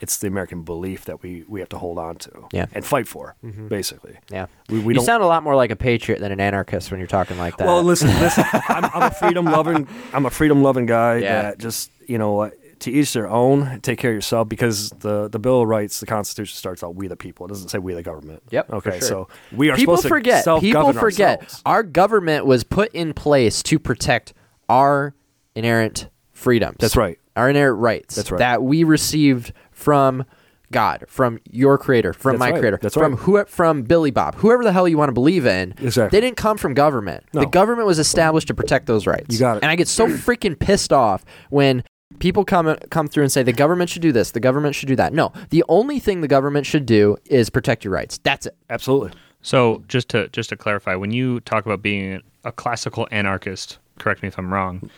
It's 0.00 0.18
the 0.18 0.26
American 0.26 0.64
belief 0.64 1.06
that 1.06 1.22
we, 1.22 1.44
we 1.48 1.60
have 1.60 1.70
to 1.70 1.78
hold 1.78 1.96
on 1.96 2.16
to 2.16 2.46
Yeah. 2.52 2.66
and 2.74 2.84
fight 2.84 3.08
for, 3.08 3.36
mm-hmm. 3.42 3.68
basically. 3.68 4.18
yeah, 4.30 4.46
We, 4.68 4.80
we 4.80 4.92
you 4.92 4.96
don't. 4.98 5.04
sound 5.06 5.22
a 5.22 5.26
lot 5.26 5.42
more 5.44 5.56
like 5.56 5.70
a 5.70 5.76
patriot 5.76 6.20
than 6.20 6.30
an 6.30 6.40
anarchist 6.40 6.90
when 6.90 7.00
you're 7.00 7.06
talking 7.06 7.38
like 7.38 7.56
that. 7.56 7.66
Well, 7.66 7.82
listen, 7.82 8.08
listen. 8.20 8.44
I'm, 8.52 8.84
I'm 8.92 9.02
a 9.04 9.10
freedom 9.12 9.46
loving. 9.46 9.88
I'm 10.12 10.26
a 10.26 10.30
freedom 10.30 10.62
loving 10.62 10.84
guy 10.86 11.18
Yeah. 11.18 11.42
that 11.42 11.58
just 11.58 11.90
you 12.06 12.18
know 12.18 12.50
to 12.82 12.90
each 12.92 13.12
their 13.12 13.28
own. 13.28 13.80
Take 13.80 13.98
care 13.98 14.10
of 14.10 14.14
yourself 14.14 14.48
because 14.48 14.90
the 14.90 15.28
the 15.28 15.38
Bill 15.38 15.62
of 15.62 15.68
Rights, 15.68 16.00
the 16.00 16.06
Constitution 16.06 16.56
starts 16.56 16.82
out 16.84 16.94
"we 16.94 17.08
the 17.08 17.16
people." 17.16 17.46
It 17.46 17.50
doesn't 17.50 17.68
say 17.70 17.78
"we 17.78 17.94
the 17.94 18.02
government." 18.02 18.42
Yep, 18.50 18.70
Okay. 18.72 18.90
sure. 18.98 19.00
So 19.00 19.28
we 19.50 19.70
are 19.70 19.76
people 19.76 19.96
forget. 19.96 20.44
People 20.44 20.92
forget. 20.92 21.40
ourselves. 21.40 21.62
Our 21.66 21.82
government 21.82 22.46
was 22.46 22.64
put 22.64 22.92
in 22.92 23.12
place 23.14 23.62
to 23.64 23.78
protect 23.78 24.34
our 24.68 25.14
inerrant 25.54 26.08
freedoms. 26.32 26.76
That's 26.78 26.96
right. 26.96 27.18
Our 27.36 27.50
inerrant 27.50 27.78
rights. 27.80 28.14
That's 28.14 28.30
right. 28.30 28.38
That 28.38 28.62
we 28.62 28.84
received 28.84 29.52
from 29.70 30.24
God, 30.70 31.04
from 31.06 31.38
your 31.50 31.76
creator, 31.76 32.12
from 32.14 32.32
That's 32.32 32.38
my 32.40 32.50
right. 32.52 32.58
creator, 32.60 32.78
That's 32.80 32.94
from 32.94 33.12
right. 33.14 33.20
who, 33.22 33.44
from 33.44 33.82
Billy 33.82 34.10
Bob, 34.10 34.36
whoever 34.36 34.64
the 34.64 34.72
hell 34.72 34.88
you 34.88 34.96
want 34.96 35.10
to 35.10 35.12
believe 35.12 35.44
in. 35.46 35.74
Exactly. 35.78 36.16
They 36.18 36.24
didn't 36.26 36.38
come 36.38 36.56
from 36.56 36.72
government. 36.72 37.24
No. 37.34 37.40
The 37.42 37.46
government 37.46 37.86
was 37.86 37.98
established 37.98 38.48
to 38.48 38.54
protect 38.54 38.86
those 38.86 39.06
rights. 39.06 39.26
You 39.34 39.38
got 39.38 39.58
it. 39.58 39.62
And 39.62 39.70
I 39.70 39.76
get 39.76 39.86
so 39.88 40.06
freaking 40.08 40.58
pissed 40.58 40.92
off 40.92 41.24
when 41.50 41.84
people 42.18 42.44
come 42.44 42.76
come 42.90 43.08
through 43.08 43.24
and 43.24 43.32
say 43.32 43.42
the 43.42 43.52
government 43.52 43.90
should 43.90 44.02
do 44.02 44.12
this, 44.12 44.30
the 44.32 44.40
government 44.40 44.74
should 44.74 44.88
do 44.88 44.96
that. 44.96 45.12
No, 45.12 45.32
the 45.50 45.64
only 45.68 45.98
thing 45.98 46.20
the 46.20 46.28
government 46.28 46.66
should 46.66 46.86
do 46.86 47.16
is 47.26 47.50
protect 47.50 47.84
your 47.84 47.92
rights. 47.92 48.18
That's 48.22 48.46
it. 48.46 48.56
Absolutely. 48.70 49.12
So 49.42 49.82
just 49.88 50.08
to 50.10 50.28
just 50.28 50.50
to 50.50 50.56
clarify, 50.56 50.94
when 50.94 51.10
you 51.10 51.40
talk 51.40 51.66
about 51.66 51.82
being 51.82 52.22
a 52.44 52.52
classical 52.52 53.08
anarchist, 53.10 53.78
correct 53.98 54.22
me 54.22 54.28
if 54.28 54.38
I'm 54.38 54.52
wrong, 54.52 54.88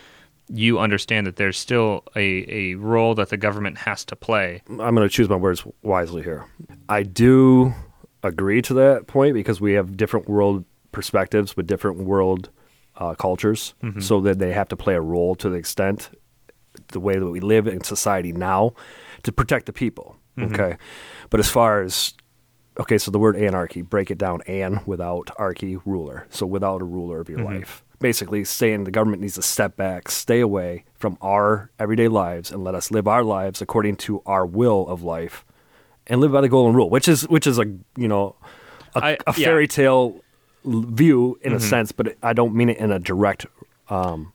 you 0.49 0.79
understand 0.79 1.27
that 1.27 1.37
there's 1.37 1.57
still 1.59 2.05
a, 2.15 2.45
a 2.49 2.75
role 2.75 3.15
that 3.15 3.31
the 3.31 3.37
government 3.37 3.79
has 3.79 4.05
to 4.07 4.17
play. 4.17 4.63
I'm 4.69 4.77
going 4.95 4.97
to 4.97 5.09
choose 5.09 5.29
my 5.29 5.37
words 5.37 5.65
wisely 5.83 6.23
here. 6.23 6.45
I 6.89 7.03
do 7.03 7.73
agree 8.23 8.61
to 8.63 8.75
that 8.75 9.07
point 9.07 9.35
because 9.35 9.61
we 9.61 9.73
have 9.73 9.97
different 9.97 10.29
world 10.29 10.65
perspectives 10.93 11.57
with 11.57 11.67
different 11.67 11.99
world 11.99 12.51
uh, 12.97 13.15
cultures, 13.15 13.75
so 13.99 14.21
that 14.21 14.39
they 14.39 14.53
have 14.53 14.69
to 14.69 14.77
play 14.77 14.95
a 14.95 15.01
role 15.01 15.35
to 15.35 15.49
the 15.49 15.57
extent 15.57 16.11
the 16.89 17.01
way 17.01 17.19
that 17.19 17.27
we 17.27 17.41
live 17.41 17.67
in 17.67 17.83
society 17.83 18.33
now 18.33 18.75
to 19.23 19.33
protect 19.33 19.67
the 19.67 19.73
people. 19.73 20.17
Mm-hmm. 20.37 20.55
Okay, 20.55 20.77
but 21.31 21.41
as 21.41 21.49
far 21.49 21.83
as 21.83 22.15
okay, 22.79 22.99
so 22.99 23.11
the 23.11 23.19
word 23.19 23.37
anarchy, 23.37 23.83
break 23.83 24.11
it 24.11 24.19
down. 24.19 24.43
An 24.43 24.81
without 24.87 25.31
archy 25.37 25.77
ruler, 25.85 26.27
so 26.31 26.47
without 26.47 26.81
a 26.81 26.85
ruler 26.85 27.21
of 27.21 27.29
your 27.29 27.39
mm-hmm. 27.39 27.59
life. 27.59 27.85
Basically, 28.01 28.45
saying 28.45 28.85
the 28.85 28.91
government 28.91 29.23
needs 29.23 29.37
to 29.37 29.43
step 29.43 29.77
back, 29.77 30.11
stay 30.11 30.41
away 30.41 30.85
from 30.95 31.17
our 31.23 31.71
everyday 31.79 32.09
lives, 32.09 32.51
and 32.51 32.63
let 32.63 32.75
us 32.75 32.91
live 32.91 33.09
our 33.09 33.23
lives 33.23 33.63
according 33.63 33.97
to 33.97 34.21
our 34.27 34.45
will 34.45 34.87
of 34.89 35.03
life, 35.03 35.45
and 36.07 36.21
live 36.21 36.33
by 36.33 36.41
the 36.41 36.49
golden 36.49 36.75
rule, 36.75 36.91
which 36.91 37.09
is 37.09 37.27
which 37.29 37.47
is 37.47 37.59
a 37.59 37.65
you 37.97 38.09
know 38.09 38.37
a, 38.95 39.05
I- 39.05 39.19
a 39.27 39.35
yeah. 39.37 39.47
fairy 39.47 39.69
tale 39.69 40.21
view 40.65 41.39
in 41.43 41.53
a 41.53 41.57
mm-hmm. 41.57 41.69
sense, 41.69 41.93
but 41.93 42.17
I 42.23 42.33
don't 42.33 42.55
mean 42.55 42.71
it 42.71 42.79
in 42.79 42.91
a 42.91 42.99
direct 42.99 43.47
um, 43.89 44.33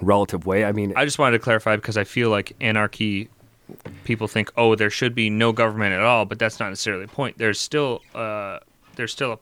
relative 0.00 0.46
way. 0.46 0.64
I 0.64 0.72
mean, 0.72 0.92
I 0.96 1.04
just 1.04 1.18
wanted 1.18 1.38
to 1.38 1.42
clarify 1.42 1.76
because 1.76 1.96
I 1.96 2.04
feel 2.04 2.30
like 2.30 2.54
anarchy. 2.60 3.28
People 4.04 4.28
think, 4.28 4.50
oh, 4.56 4.74
there 4.74 4.88
should 4.88 5.14
be 5.14 5.28
no 5.28 5.52
government 5.52 5.92
at 5.92 6.00
all, 6.00 6.24
but 6.24 6.38
that's 6.38 6.58
not 6.58 6.70
necessarily 6.70 7.04
the 7.04 7.12
point. 7.12 7.36
There's 7.36 7.60
still 7.60 8.00
uh, 8.14 8.60
there's 8.96 9.12
still 9.12 9.32
a 9.32 9.38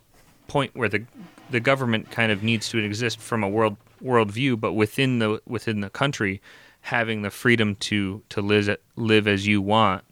point 0.49 0.75
where 0.75 0.89
the 0.89 1.05
the 1.51 1.61
government 1.61 2.11
kind 2.11 2.33
of 2.33 2.43
needs 2.43 2.69
to 2.71 2.79
exist 2.79 3.21
from 3.21 3.45
a 3.45 3.49
world 3.49 3.77
world 4.01 4.31
view, 4.31 4.57
but 4.57 4.73
within 4.73 5.21
the 5.21 5.41
within 5.47 5.81
the 5.81 5.91
country, 5.91 6.41
having 6.81 7.23
the 7.23 7.31
freedom 7.31 7.77
to 7.77 8.23
to 8.31 8.41
live 8.41 8.77
live 8.97 9.29
as 9.29 9.47
you 9.47 9.63
want. 9.63 10.05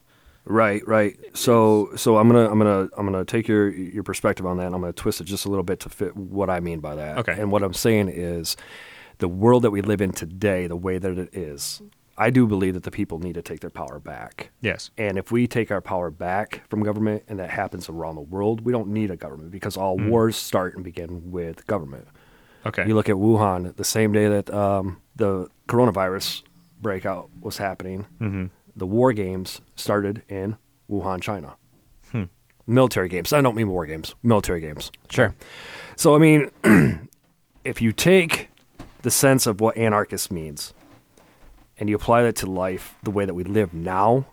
Right, 0.47 0.87
right. 0.87 1.17
So, 1.35 1.91
so 1.97 2.19
I'm 2.19 2.29
gonna, 2.29 2.51
I'm 2.51 2.59
gonna, 2.59 2.89
I'm 2.99 3.07
gonna 3.07 3.25
take 3.25 3.49
your 3.49 3.71
your 3.71 4.03
perspective 4.03 4.45
on 4.45 4.59
that. 4.59 4.67
and 4.67 4.75
I'm 4.75 4.81
gonna 4.83 4.93
twist 4.93 5.21
it 5.21 5.25
just 5.25 5.47
a 5.47 5.49
little 5.49 5.65
bit 5.65 5.81
to 5.81 5.89
fit 5.89 6.15
what 6.17 6.51
I 6.51 6.61
mean 6.61 6.81
by 6.81 6.95
that. 6.97 7.19
Okay. 7.19 7.33
And 7.33 7.51
what 7.51 7.63
I'm 7.63 7.73
saying 7.73 8.11
is, 8.11 8.57
the 9.19 9.29
world 9.29 9.63
that 9.63 9.71
we 9.71 9.81
live 9.83 10.01
in 10.01 10.13
today, 10.13 10.67
the 10.67 10.77
way 10.77 10.99
that 10.99 11.19
it 11.19 11.35
is, 11.35 11.83
I 12.17 12.31
do 12.31 12.47
believe 12.47 12.75
that 12.75 12.85
the 12.85 12.91
people 12.91 13.19
need 13.19 13.35
to 13.35 13.43
take 13.43 13.61
their 13.61 13.71
power 13.71 13.99
back. 13.99 14.51
Yes. 14.61 14.91
And 14.97 15.19
if 15.19 15.33
we 15.33 15.47
take 15.49 15.71
our 15.71 15.81
power 15.81 16.11
back 16.11 16.63
from 16.71 16.83
government, 16.83 17.25
and 17.29 17.39
that 17.41 17.51
happens 17.51 17.89
around 17.89 18.15
the 18.15 18.21
world, 18.21 18.61
we 18.61 18.71
don't 18.73 18.89
need 18.89 19.11
a 19.11 19.17
government 19.17 19.51
because 19.51 19.77
all 19.77 19.99
wars 19.99 20.37
start 20.37 20.75
and 20.75 20.85
begin 20.85 21.31
with 21.33 21.67
government. 21.67 22.07
Okay. 22.67 22.87
You 22.87 22.95
look 22.95 23.09
at 23.09 23.17
Wuhan, 23.17 23.75
the 23.77 23.85
same 23.85 24.13
day 24.13 24.29
that 24.29 24.49
um, 24.55 25.01
the 25.17 25.49
coronavirus 25.69 26.43
breakout 26.81 27.31
was 27.41 27.57
happening, 27.59 28.07
Mm-hmm. 28.21 28.47
the 28.77 28.87
war 28.87 29.13
games 29.13 29.61
started 29.77 30.23
in 30.29 30.57
Wuhan, 30.91 31.21
China. 31.21 31.57
Hmm. 32.13 32.25
Military 32.67 33.09
games. 33.09 33.33
I 33.33 33.41
don't 33.41 33.57
mean 33.57 33.69
war 33.69 33.87
games, 33.87 34.15
military 34.23 34.61
games. 34.61 34.91
Sure. 35.11 35.35
So, 35.97 36.15
I 36.15 36.19
mean, 36.19 36.51
if 37.65 37.83
you 37.83 37.93
take 37.93 38.49
the 39.05 39.11
sense 39.11 39.47
of 39.47 39.61
what 39.61 39.77
anarchist 39.77 40.33
means 40.33 40.75
and 41.79 41.89
you 41.89 41.97
apply 41.97 42.23
that 42.23 42.37
to 42.37 42.47
life 42.47 42.95
the 43.03 43.11
way 43.11 43.25
that 43.25 43.35
we 43.35 43.45
live 43.45 43.73
now, 43.75 44.27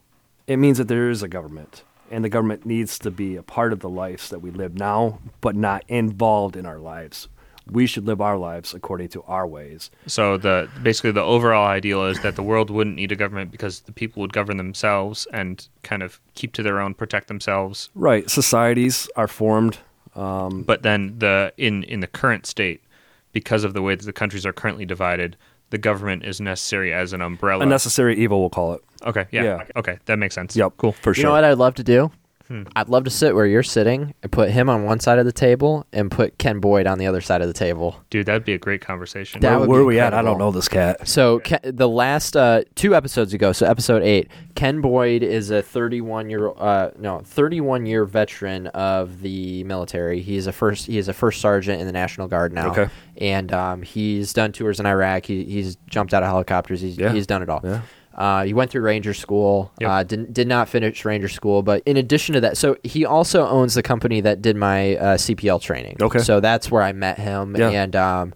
it 0.48 0.58
means 0.58 0.78
that 0.78 0.88
there 0.88 1.10
is 1.10 1.22
a 1.24 1.28
government. 1.28 1.84
And 2.10 2.24
the 2.24 2.30
government 2.30 2.66
needs 2.66 3.00
to 3.00 3.10
be 3.12 3.36
a 3.36 3.42
part 3.44 3.74
of 3.74 3.80
the 3.80 3.90
lives 3.90 4.30
that 4.30 4.40
we 4.40 4.52
live 4.52 4.76
now, 4.76 5.20
but 5.40 5.56
not 5.56 5.84
involved 5.88 6.56
in 6.56 6.66
our 6.66 6.78
lives. 6.80 7.28
we 7.70 7.86
should 7.86 8.06
live 8.06 8.20
our 8.22 8.38
lives 8.38 8.74
according 8.74 9.08
to 9.10 9.22
our 9.24 9.46
ways. 9.48 9.92
So 10.08 10.38
the 10.38 10.70
basically 10.82 11.12
the 11.12 11.22
overall 11.22 11.66
ideal 11.66 12.06
is 12.06 12.20
that 12.22 12.36
the 12.36 12.44
world 12.44 12.70
wouldn't 12.70 12.96
need 12.96 13.12
a 13.12 13.16
government 13.16 13.52
because 13.52 13.82
the 13.82 13.92
people 13.92 14.22
would 14.22 14.34
govern 14.34 14.58
themselves 14.58 15.28
and 15.32 15.68
kind 15.84 16.04
of 16.04 16.20
keep 16.34 16.54
to 16.54 16.64
their 16.64 16.80
own, 16.80 16.94
protect 16.94 17.28
themselves. 17.28 17.90
Right. 17.96 18.30
Societies 18.30 19.10
are 19.16 19.28
formed. 19.28 19.78
Um, 20.16 20.64
but 20.64 20.84
then 20.84 21.20
the 21.20 21.54
in 21.58 21.84
in 21.84 22.02
the 22.02 22.08
current 22.08 22.46
state, 22.46 22.84
because 23.32 23.64
of 23.64 23.74
the 23.74 23.82
way 23.82 23.96
that 23.96 24.06
the 24.06 24.14
countries 24.14 24.46
are 24.46 24.54
currently 24.54 24.86
divided, 24.86 25.38
the 25.70 25.78
government 25.78 26.24
is 26.26 26.42
necessary 26.42 26.94
as 26.94 27.14
an 27.14 27.22
umbrella. 27.22 27.64
A 27.64 27.66
necessary 27.66 28.18
evil, 28.18 28.40
we'll 28.42 28.50
call 28.50 28.74
it. 28.74 28.82
okay, 29.06 29.26
yeah, 29.32 29.44
Yeah. 29.44 29.64
okay, 29.76 30.00
that 30.06 30.18
makes 30.20 30.36
sense. 30.36 30.56
Yep. 30.56 30.74
cool. 30.78 30.92
For 30.92 31.12
You 31.12 31.14
sure. 31.16 31.22
You 31.22 31.26
know 31.28 31.32
what 31.34 31.44
I'd 31.44 31.58
love 31.58 31.76
to 31.76 31.84
do? 31.84 32.12
Hmm. 32.52 32.64
I'd 32.76 32.90
love 32.90 33.06
to 33.06 33.10
sit 33.10 33.34
where 33.34 33.46
you're 33.46 33.64
sitting 33.64 34.14
and 34.22 34.30
put 34.32 34.50
him 34.50 34.70
on 34.70 34.84
one 34.84 35.00
side 35.00 35.20
of 35.20 35.26
the 35.26 35.32
table 35.32 35.86
and 35.94 36.12
put 36.12 36.38
Ken 36.38 36.60
Boyd 36.60 36.86
on 36.86 36.98
the 36.98 37.08
other 37.08 37.22
side 37.22 37.42
of 37.42 37.48
the 37.48 37.54
table. 37.54 37.96
Dude, 38.10 38.26
that'd 38.26 38.44
be 38.44 38.52
a 38.54 38.58
great 38.58 38.82
conversation. 38.82 39.40
That 39.40 39.52
where 39.52 39.60
would 39.62 39.70
where 39.70 39.80
are 39.82 39.86
we 39.86 40.00
at? 40.02 40.14
I 40.14 40.22
don't 40.22 40.38
know 40.38 40.52
this 40.52 40.68
cat. 40.68 41.08
So 41.08 41.40
Ken, 41.40 41.60
the 41.64 41.88
last 41.88 42.36
uh, 42.36 42.64
two 42.76 42.94
episodes 42.94 43.34
ago, 43.34 43.54
so 43.54 43.66
episode 43.66 44.04
eight, 44.04 44.28
Ken 44.56 44.82
Boyd 44.82 45.24
is 45.24 45.50
a 45.50 45.62
31 45.62 46.30
year 46.30 46.50
uh, 46.58 46.92
no 47.00 47.20
31 47.20 47.86
year 47.86 48.04
veteran 48.04 48.68
of 48.68 49.22
the 49.22 49.64
military. 49.64 50.22
He's 50.22 50.46
a 50.48 50.52
first 50.52 50.88
he 50.88 50.98
is 50.98 51.08
a 51.08 51.14
first 51.14 51.40
sergeant 51.40 51.80
in 51.80 51.88
the 51.88 51.94
National 51.94 52.28
Guard 52.28 52.52
now, 52.54 52.72
Okay. 52.72 52.90
and 53.18 53.54
um, 53.54 53.82
he's 53.82 54.34
done 54.34 54.52
tours 54.52 54.80
in 54.80 54.86
Iraq. 54.86 55.26
He, 55.26 55.46
he's 55.46 55.78
jumped 55.88 56.14
out 56.14 56.22
of 56.22 56.28
helicopters. 56.28 56.82
He's 56.82 56.98
Yeah. 56.98 57.14
he's 57.14 57.28
done 57.28 57.42
it 57.44 57.50
all. 57.50 57.62
Yeah. 57.64 57.82
Uh, 58.16 58.44
he 58.44 58.54
went 58.54 58.70
through 58.72 58.82
Ranger 58.82 59.14
School. 59.14 59.72
Yep. 59.80 59.90
Uh, 59.90 60.04
did 60.04 60.34
did 60.34 60.48
not 60.48 60.68
finish 60.70 61.06
Ranger 61.06 61.30
School, 61.30 61.62
but 61.64 61.82
in 61.86 61.98
addition 61.98 62.34
to 62.34 62.42
that, 62.42 62.58
so 62.58 62.76
he 62.84 63.06
also 63.06 63.48
owns 63.48 63.74
the 63.74 63.82
company 63.84 64.20
that 64.22 64.42
did 64.42 64.56
my 64.58 64.96
uh, 64.98 65.18
CPL 65.18 65.62
training. 65.62 65.98
Okay. 66.02 66.20
So 66.20 66.40
that's 66.40 66.70
where 66.70 66.84
I 66.84 66.92
met 66.92 67.18
him, 67.20 67.56
Yeah. 67.56 67.70
and 67.70 67.96
um, 67.96 68.34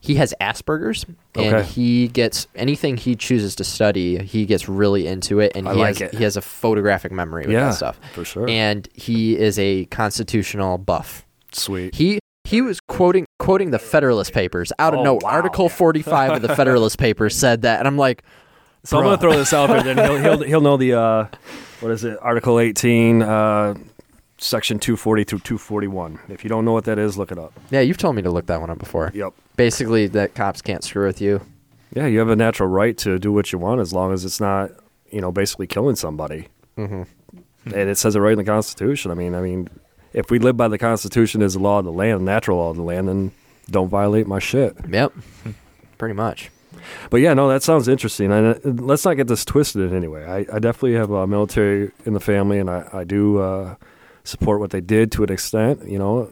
he 0.00 0.16
has 0.16 0.34
Asperger's, 0.40 1.04
and 1.36 1.54
Okay. 1.54 1.62
he 1.62 2.08
gets 2.08 2.48
anything 2.56 2.96
he 2.96 3.14
chooses 3.14 3.54
to 3.56 3.64
study. 3.64 4.22
He 4.24 4.44
gets 4.44 4.68
really 4.68 5.06
into 5.06 5.38
it, 5.38 5.52
and 5.54 5.68
I 5.68 5.74
he 5.74 5.78
like 5.80 5.98
has 5.98 6.12
it. 6.12 6.14
he 6.18 6.24
has 6.24 6.36
a 6.36 6.42
photographic 6.42 7.12
memory 7.12 7.42
with 7.42 7.52
Yeah, 7.52 7.66
that 7.66 7.74
stuff. 7.74 8.00
for 8.12 8.24
sure. 8.24 8.48
And 8.48 8.88
he 8.94 9.38
is 9.38 9.56
a 9.60 9.84
constitutional 9.86 10.78
buff. 10.78 11.24
Sweet. 11.52 11.94
He 11.94 12.18
he 12.44 12.60
was 12.60 12.80
quoting 12.80 13.24
quoting 13.38 13.70
the 13.70 13.78
Federalist 13.78 14.32
Papers 14.32 14.72
out 14.80 14.94
of 14.94 15.00
Oh, 15.00 15.04
no 15.04 15.14
wow. 15.14 15.20
Article 15.30 15.68
forty 15.68 16.02
five 16.02 16.32
of 16.32 16.42
the 16.42 16.54
Federalist 16.56 16.98
Papers 16.98 17.36
said 17.36 17.62
that, 17.62 17.78
and 17.78 17.86
I'm 17.86 17.96
like. 17.96 18.24
So 18.84 18.98
I'm 18.98 19.04
gonna 19.04 19.18
throw 19.18 19.32
this 19.36 19.52
out 19.52 19.68
there. 19.68 19.82
Then 19.82 19.96
he'll 19.98 20.18
he'll 20.18 20.42
he'll 20.48 20.60
know 20.60 20.76
the 20.76 20.94
uh, 20.94 21.26
what 21.80 21.92
is 21.92 22.04
it? 22.04 22.18
Article 22.20 22.58
18, 22.58 23.22
uh, 23.22 23.74
section 24.38 24.78
240 24.78 25.24
through 25.24 25.38
241. 25.40 26.18
If 26.28 26.44
you 26.44 26.48
don't 26.50 26.64
know 26.64 26.72
what 26.72 26.84
that 26.84 26.98
is, 26.98 27.16
look 27.16 27.30
it 27.32 27.38
up. 27.38 27.52
Yeah, 27.70 27.80
you've 27.80 27.98
told 27.98 28.16
me 28.16 28.22
to 28.22 28.30
look 28.30 28.46
that 28.46 28.60
one 28.60 28.70
up 28.70 28.78
before. 28.78 29.12
Yep. 29.14 29.32
Basically, 29.56 30.06
that 30.08 30.34
cops 30.34 30.62
can't 30.62 30.82
screw 30.82 31.06
with 31.06 31.20
you. 31.20 31.40
Yeah, 31.94 32.06
you 32.06 32.18
have 32.20 32.28
a 32.30 32.36
natural 32.36 32.68
right 32.68 32.96
to 32.98 33.18
do 33.18 33.32
what 33.32 33.52
you 33.52 33.58
want 33.58 33.80
as 33.80 33.92
long 33.92 34.12
as 34.12 34.24
it's 34.24 34.40
not, 34.40 34.70
you 35.10 35.20
know, 35.20 35.30
basically 35.30 35.66
killing 35.66 35.94
somebody. 35.96 36.48
Mhm. 36.78 37.06
And 37.66 37.74
it 37.74 37.98
says 37.98 38.16
it 38.16 38.20
right 38.20 38.32
in 38.32 38.38
the 38.38 38.44
Constitution. 38.44 39.10
I 39.10 39.14
mean, 39.14 39.34
I 39.34 39.40
mean, 39.42 39.68
if 40.12 40.30
we 40.30 40.38
live 40.38 40.56
by 40.56 40.68
the 40.68 40.78
Constitution 40.78 41.42
as 41.42 41.52
the 41.54 41.60
law 41.60 41.78
of 41.78 41.84
the 41.84 41.92
land, 41.92 42.24
natural 42.24 42.56
law 42.58 42.70
of 42.70 42.76
the 42.76 42.82
land, 42.82 43.08
then 43.08 43.30
don't 43.70 43.88
violate 43.88 44.26
my 44.26 44.38
shit. 44.38 44.74
Yep, 44.90 45.12
pretty 45.98 46.14
much. 46.14 46.50
But 47.10 47.20
yeah, 47.20 47.34
no, 47.34 47.48
that 47.48 47.62
sounds 47.62 47.88
interesting. 47.88 48.30
And 48.32 48.54
uh, 48.56 48.82
let's 48.84 49.04
not 49.04 49.14
get 49.14 49.28
this 49.28 49.44
twisted 49.44 49.82
in 49.90 49.96
any 49.96 50.08
way. 50.08 50.24
I, 50.24 50.38
I 50.54 50.58
definitely 50.58 50.94
have 50.94 51.10
a 51.10 51.26
military 51.26 51.90
in 52.06 52.12
the 52.14 52.20
family, 52.20 52.58
and 52.58 52.68
I, 52.70 52.88
I 52.92 53.04
do 53.04 53.38
uh, 53.38 53.74
support 54.24 54.60
what 54.60 54.70
they 54.70 54.80
did 54.80 55.10
to 55.12 55.24
an 55.24 55.32
extent. 55.32 55.86
You 55.88 55.98
know, 55.98 56.28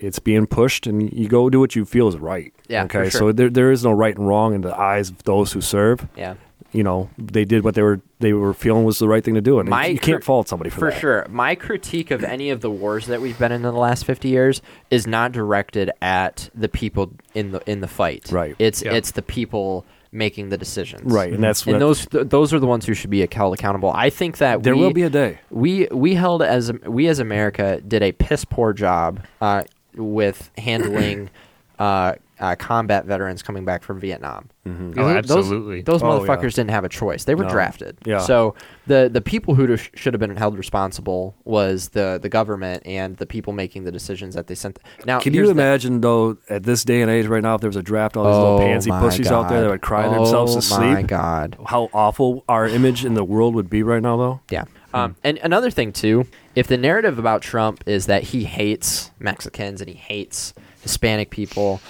it's 0.00 0.18
being 0.18 0.46
pushed, 0.46 0.86
and 0.86 1.12
you 1.12 1.28
go 1.28 1.50
do 1.50 1.60
what 1.60 1.74
you 1.76 1.84
feel 1.84 2.08
is 2.08 2.16
right. 2.16 2.52
Yeah, 2.68 2.84
Okay. 2.84 3.08
sure. 3.10 3.18
So 3.20 3.32
there, 3.32 3.50
there 3.50 3.72
is 3.72 3.82
no 3.84 3.92
right 3.92 4.16
and 4.16 4.28
wrong 4.28 4.54
in 4.54 4.60
the 4.60 4.76
eyes 4.78 5.10
of 5.10 5.22
those 5.24 5.52
who 5.52 5.60
serve. 5.60 6.06
Yeah, 6.16 6.34
You 6.70 6.82
know, 6.82 7.08
they 7.16 7.46
did 7.46 7.64
what 7.64 7.74
they 7.74 7.82
were 7.82 8.00
they 8.20 8.34
were 8.34 8.52
feeling 8.52 8.84
was 8.84 8.98
the 8.98 9.08
right 9.08 9.24
thing 9.24 9.34
to 9.34 9.40
do, 9.40 9.58
and 9.58 9.68
My 9.70 9.86
you 9.86 9.98
can't 9.98 10.20
cr- 10.20 10.26
fault 10.26 10.48
somebody 10.48 10.68
for, 10.68 10.80
that. 10.80 10.86
for 10.86 10.90
that. 10.90 11.00
sure. 11.00 11.26
My 11.30 11.54
critique 11.54 12.10
of 12.10 12.22
any 12.22 12.50
of 12.50 12.60
the 12.60 12.70
wars 12.70 13.06
that 13.06 13.22
we've 13.22 13.38
been 13.38 13.52
in 13.52 13.56
in 13.56 13.62
the 13.62 13.72
last 13.72 14.04
fifty 14.04 14.28
years 14.28 14.60
is 14.90 15.06
not 15.06 15.32
directed 15.32 15.90
at 16.02 16.50
the 16.54 16.68
people 16.68 17.12
in 17.34 17.52
the 17.52 17.62
in 17.70 17.80
the 17.80 17.88
fight. 17.88 18.28
Right. 18.30 18.54
It's 18.58 18.82
Yeah. 18.82 18.92
it's 18.92 19.12
the 19.12 19.22
people 19.22 19.86
making 20.12 20.50
the 20.50 20.58
decisions. 20.58 21.10
Right, 21.10 21.32
and 21.32 21.42
that's 21.42 21.64
And 21.64 21.74
what 21.74 21.78
those 21.80 22.06
th- 22.06 22.28
those 22.28 22.52
are 22.52 22.58
the 22.60 22.66
ones 22.66 22.84
who 22.84 22.92
should 22.92 23.10
be 23.10 23.26
held 23.32 23.54
accountable. 23.54 23.90
I 23.94 24.10
think 24.10 24.36
that 24.38 24.62
there 24.62 24.74
we, 24.76 24.82
will 24.82 24.92
be 24.92 25.02
a 25.04 25.10
day. 25.10 25.38
we 25.50 25.86
we 25.90 26.14
held 26.16 26.42
as 26.42 26.70
we 26.86 27.08
as 27.08 27.18
America 27.18 27.80
did 27.80 28.02
a 28.02 28.12
piss 28.12 28.44
poor 28.44 28.74
job 28.74 29.20
uh, 29.40 29.62
with 29.94 30.50
handling 30.58 31.30
uh, 31.78 32.14
uh, 32.40 32.54
combat 32.56 33.04
veterans 33.04 33.42
coming 33.42 33.64
back 33.64 33.82
from 33.82 33.98
Vietnam. 33.98 34.48
Oh, 34.64 34.90
Those- 34.92 35.16
absolutely. 35.16 35.82
Those, 35.82 36.02
Oh, 36.02 36.06
motherfuckers 36.06 36.42
yeah. 36.42 36.62
didn't 36.62 36.70
have 36.70 36.84
a 36.84 36.88
choice. 36.88 37.24
They 37.24 37.34
were 37.34 37.42
No. 37.44 37.50
drafted. 37.50 37.96
Yeah. 38.04 38.18
So 38.18 38.54
the 38.86 39.08
the 39.12 39.20
people 39.20 39.54
who 39.56 39.76
sh- 39.76 39.90
should 39.94 40.14
have 40.14 40.20
been 40.20 40.36
held 40.36 40.56
responsible 40.56 41.34
was 41.44 41.88
the 41.90 42.18
the 42.22 42.28
government 42.28 42.84
and 42.86 43.16
the 43.16 43.26
people 43.26 43.52
making 43.52 43.84
the 43.84 43.90
decisions 43.90 44.34
that 44.36 44.46
they 44.46 44.54
sent. 44.54 44.78
Now, 45.04 45.18
Can 45.18 45.32
here's 45.32 45.48
you 45.48 45.54
the- 45.54 45.60
imagine 45.60 46.00
though, 46.00 46.36
at 46.48 46.62
this 46.62 46.84
day 46.84 47.02
and 47.02 47.10
age, 47.10 47.26
right 47.26 47.42
now, 47.42 47.56
if 47.56 47.60
there 47.60 47.68
was 47.68 47.76
a 47.76 47.82
draft, 47.82 48.16
all 48.16 48.24
these 48.24 48.36
little 48.36 48.54
Oh 48.54 48.58
pansy 48.58 48.90
my 48.90 49.00
pussies 49.00 49.32
out 49.32 49.48
there 49.48 49.62
that 49.62 49.70
would 49.70 49.82
cry 49.82 50.08
themselves 50.08 50.68
to 50.68 50.74
Oh 50.76 50.80
my 50.80 51.02
god. 51.02 51.56
How 51.66 51.88
awful 51.92 52.44
our 52.48 52.68
image 52.68 53.04
in 53.04 53.14
the 53.14 53.24
world 53.24 53.54
would 53.56 53.68
be 53.70 53.82
right 53.82 54.02
now, 54.02 54.16
though. 54.16 54.40
Yeah. 54.50 54.64
Um, 54.94 55.16
and 55.24 55.38
another 55.42 55.70
thing 55.70 55.92
too, 55.92 56.26
if 56.54 56.66
the 56.68 56.76
narrative 56.78 57.18
about 57.18 57.42
Trump 57.42 57.82
is 57.86 58.06
that 58.06 58.22
he 58.22 58.44
hates 58.44 59.10
Mexicans 59.18 59.80
and 59.80 59.90
he 59.90 59.96
hates 59.96 60.54
Hispanic 60.82 61.30
people 61.30 61.80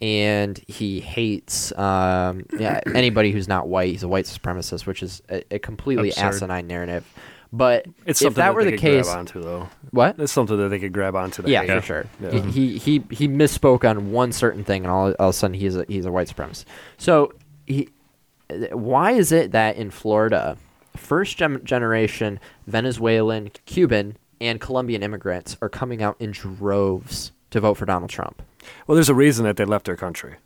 and 0.00 0.60
he 0.68 1.00
hates 1.00 1.76
um, 1.76 2.44
yeah, 2.58 2.80
anybody 2.94 3.32
who's 3.32 3.48
not 3.48 3.68
white, 3.68 3.90
he's 3.90 4.02
a 4.02 4.08
white 4.08 4.26
supremacist, 4.26 4.86
which 4.86 5.02
is 5.02 5.22
a, 5.28 5.42
a 5.54 5.58
completely 5.58 6.10
Absurd. 6.10 6.24
asinine 6.24 6.66
narrative. 6.66 7.04
But 7.52 7.86
It's 8.04 8.20
if 8.20 8.26
something 8.26 8.40
that 8.42 8.54
were 8.54 8.64
the 8.64 8.76
case, 8.76 9.06
grab 9.06 9.18
onto, 9.18 9.40
though. 9.40 9.68
what? 9.90 10.18
It's 10.18 10.32
something 10.32 10.56
that 10.58 10.68
they 10.68 10.78
could 10.78 10.92
grab 10.92 11.16
onto. 11.16 11.42
the 11.42 11.50
Yeah, 11.50 11.64
for 11.64 11.80
sure. 11.80 12.06
Yeah. 12.20 12.30
He, 12.30 12.40
he 12.40 12.78
he 12.78 13.04
he 13.10 13.26
misspoke 13.28 13.88
on 13.88 14.12
one 14.12 14.32
certain 14.32 14.64
thing, 14.64 14.84
and 14.84 14.92
all, 14.92 15.12
all 15.18 15.30
of 15.30 15.34
a 15.34 15.38
sudden 15.38 15.54
he's 15.54 15.74
a 15.74 15.84
he's 15.88 16.04
a 16.04 16.12
white 16.12 16.28
supremacist. 16.28 16.66
So 16.98 17.32
he, 17.66 17.88
why 18.70 19.12
is 19.12 19.32
it 19.32 19.52
that 19.52 19.76
in 19.76 19.90
Florida, 19.90 20.58
first 20.94 21.38
gen- 21.38 21.64
generation 21.64 22.38
Venezuelan, 22.66 23.50
Cuban, 23.64 24.18
and 24.42 24.60
Colombian 24.60 25.02
immigrants 25.02 25.56
are 25.62 25.70
coming 25.70 26.02
out 26.02 26.16
in 26.20 26.32
droves 26.32 27.32
to 27.50 27.60
vote 27.60 27.74
for 27.74 27.86
Donald 27.86 28.10
Trump? 28.10 28.42
Well, 28.86 28.94
there's 28.94 29.08
a 29.08 29.14
reason 29.14 29.44
that 29.44 29.56
they 29.56 29.64
left 29.64 29.86
their 29.86 29.96
country. 29.96 30.36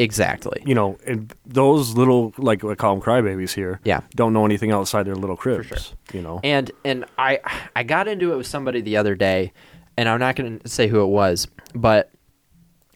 Exactly. 0.00 0.62
You 0.64 0.74
know, 0.76 0.96
and 1.06 1.34
those 1.44 1.94
little, 1.94 2.32
like 2.38 2.64
I 2.64 2.74
call 2.76 2.94
them 2.94 3.02
crybabies 3.02 3.52
here, 3.54 3.80
Yeah. 3.84 4.00
don't 4.14 4.32
know 4.32 4.44
anything 4.44 4.70
outside 4.70 5.02
their 5.04 5.16
little 5.16 5.36
cribs. 5.36 5.66
sure. 5.66 5.78
You 6.12 6.22
know, 6.22 6.40
And 6.44 6.70
and 6.84 7.04
I 7.18 7.40
I 7.74 7.82
got 7.82 8.06
into 8.06 8.32
it 8.32 8.36
with 8.36 8.46
somebody 8.46 8.80
the 8.80 8.96
other 8.96 9.16
day, 9.16 9.52
and 9.96 10.08
I'm 10.08 10.20
not 10.20 10.36
going 10.36 10.60
to 10.60 10.68
say 10.68 10.86
who 10.86 11.02
it 11.02 11.08
was, 11.08 11.48
but 11.74 12.12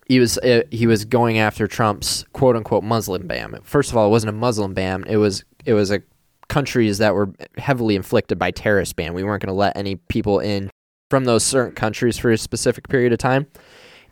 he 0.07 0.21
was 0.21 0.39
uh, 0.39 0.63
he 0.71 0.87
was 0.87 1.05
going 1.05 1.39
after 1.39 1.67
Trump's 1.67 2.25
quote 2.33 2.55
unquote 2.55 2.85
Muslim 2.85 3.27
ban. 3.27 3.59
First 3.65 3.91
of 3.91 3.97
all, 3.97 4.07
it 4.07 4.11
wasn't 4.11 4.31
a 4.31 4.39
Muslim 4.39 4.73
ban. 4.73 5.05
It 5.09 5.17
was 5.17 5.45
it 5.65 5.75
was 5.75 5.91
a 5.91 6.03
countries 6.49 6.99
that 6.99 7.15
were 7.15 7.31
heavily 7.59 7.97
inflicted 7.97 8.39
by 8.39 8.53
terrorist 8.53 8.95
ban. 8.95 9.13
We 9.15 9.25
weren't 9.25 9.43
going 9.43 9.53
to 9.53 9.59
let 9.59 9.77
any 9.77 9.97
people 9.97 10.39
in 10.39 10.71
from 11.13 11.27
those 11.27 11.45
certain 11.45 11.75
countries 11.75 12.17
for 12.17 12.31
a 12.31 12.39
specific 12.39 12.89
period 12.89 13.13
of 13.13 13.19
time. 13.19 13.47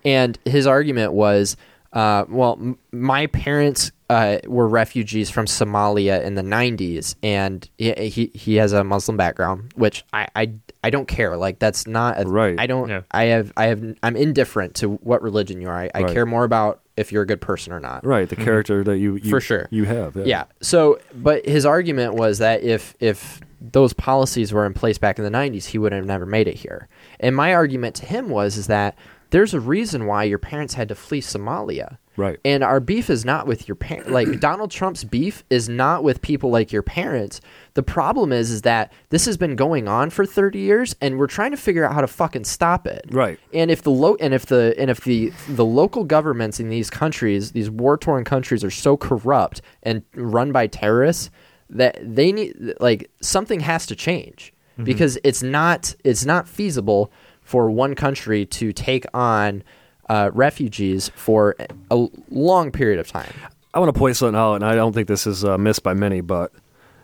And 0.04 0.38
his 0.44 0.66
argument 0.66 1.14
was, 1.14 1.56
uh, 1.94 2.26
well, 2.28 2.58
m- 2.60 2.78
my 2.92 3.26
parents 3.28 3.90
uh, 4.10 4.38
were 4.46 4.66
refugees 4.68 5.30
from 5.30 5.46
Somalia 5.46 6.22
in 6.24 6.34
the 6.34 6.42
'90s, 6.42 7.14
and 7.22 7.68
he 7.78 7.92
he, 8.08 8.26
he 8.34 8.56
has 8.56 8.72
a 8.72 8.82
Muslim 8.82 9.16
background, 9.16 9.72
which 9.76 10.04
I, 10.12 10.26
I 10.34 10.52
I 10.82 10.90
don't 10.90 11.06
care. 11.06 11.36
Like 11.36 11.60
that's 11.60 11.86
not 11.86 12.20
a, 12.20 12.24
Right. 12.28 12.58
I 12.58 12.66
don't. 12.66 12.88
Yeah. 12.88 13.02
I 13.12 13.24
have 13.26 13.52
I 13.56 13.66
have 13.66 13.96
I'm 14.02 14.16
indifferent 14.16 14.74
to 14.76 14.94
what 14.96 15.22
religion 15.22 15.60
you 15.60 15.68
are. 15.68 15.76
I, 15.76 15.90
I 15.94 16.02
care 16.12 16.26
more 16.26 16.42
about 16.44 16.80
if 16.96 17.12
you're 17.12 17.22
a 17.22 17.26
good 17.26 17.40
person 17.40 17.72
or 17.72 17.80
not. 17.80 18.04
right? 18.04 18.28
The 18.28 18.36
character 18.36 18.82
that 18.84 18.98
you, 18.98 19.14
you 19.16 19.30
For 19.30 19.40
sure. 19.40 19.68
you 19.70 19.84
have. 19.84 20.16
Yeah. 20.16 20.24
Yeah. 20.24 20.44
So, 20.60 20.98
but 21.14 21.46
his 21.46 21.64
argument 21.64 22.14
was 22.14 22.38
that 22.38 22.62
if 22.62 22.94
if 23.00 23.40
those 23.60 23.92
policies 23.92 24.52
were 24.52 24.66
in 24.66 24.74
place 24.74 24.98
back 24.98 25.18
in 25.18 25.24
the 25.24 25.30
90s, 25.30 25.66
he 25.66 25.78
would 25.78 25.92
have 25.92 26.04
never 26.04 26.26
made 26.26 26.48
it 26.48 26.56
here. 26.56 26.88
And 27.20 27.36
my 27.36 27.54
argument 27.54 27.94
to 27.96 28.06
him 28.06 28.28
was 28.28 28.56
is 28.56 28.66
that 28.66 28.96
there's 29.30 29.54
a 29.54 29.60
reason 29.60 30.06
why 30.06 30.24
your 30.24 30.38
parents 30.38 30.74
had 30.74 30.88
to 30.88 30.94
flee 30.94 31.20
Somalia. 31.20 31.98
Right. 32.16 32.38
And 32.44 32.62
our 32.62 32.80
beef 32.80 33.08
is 33.08 33.24
not 33.24 33.46
with 33.46 33.68
your 33.68 33.76
parents. 33.76 34.10
Like 34.10 34.40
Donald 34.40 34.70
Trump's 34.70 35.04
beef 35.04 35.44
is 35.48 35.68
not 35.68 36.02
with 36.02 36.20
people 36.22 36.50
like 36.50 36.72
your 36.72 36.82
parents. 36.82 37.40
The 37.74 37.82
problem 37.82 38.32
is, 38.32 38.50
is 38.50 38.62
that 38.62 38.92
this 39.10 39.24
has 39.26 39.36
been 39.36 39.56
going 39.56 39.88
on 39.88 40.10
for 40.10 40.26
30 40.26 40.58
years, 40.58 40.94
and 41.00 41.18
we're 41.18 41.28
trying 41.28 41.52
to 41.52 41.56
figure 41.56 41.84
out 41.84 41.94
how 41.94 42.00
to 42.00 42.06
fucking 42.06 42.44
stop 42.44 42.86
it. 42.86 43.06
Right. 43.10 43.38
And 43.54 43.70
if 43.70 43.82
the 43.82 43.90
lo- 43.90 44.16
and 44.20 44.34
if 44.34 44.46
the 44.46 44.74
and 44.76 44.90
if 44.90 45.02
the 45.02 45.32
the 45.48 45.64
local 45.64 46.04
governments 46.04 46.60
in 46.60 46.68
these 46.68 46.90
countries, 46.90 47.52
these 47.52 47.70
war 47.70 47.96
torn 47.96 48.24
countries, 48.24 48.64
are 48.64 48.70
so 48.70 48.96
corrupt 48.96 49.62
and 49.82 50.02
run 50.14 50.52
by 50.52 50.66
terrorists 50.66 51.30
that 51.70 51.98
they 52.02 52.32
need 52.32 52.74
like 52.80 53.10
something 53.20 53.60
has 53.60 53.86
to 53.86 53.96
change 53.96 54.52
mm-hmm. 54.74 54.84
because 54.84 55.18
it's 55.24 55.42
not 55.42 55.94
it's 56.04 56.24
not 56.24 56.48
feasible 56.48 57.12
for 57.42 57.70
one 57.70 57.94
country 57.94 58.44
to 58.46 58.72
take 58.72 59.06
on 59.14 59.62
uh, 60.10 60.28
refugees 60.34 61.08
for 61.14 61.54
a 61.90 62.08
long 62.30 62.72
period 62.72 62.98
of 62.98 63.06
time. 63.06 63.32
I 63.72 63.78
want 63.78 63.94
to 63.94 63.98
point 63.98 64.16
something 64.16 64.36
out, 64.36 64.56
and 64.56 64.64
I 64.64 64.74
don't 64.74 64.92
think 64.92 65.06
this 65.06 65.24
is 65.24 65.44
uh, 65.44 65.56
missed 65.56 65.84
by 65.84 65.94
many, 65.94 66.20
but 66.20 66.52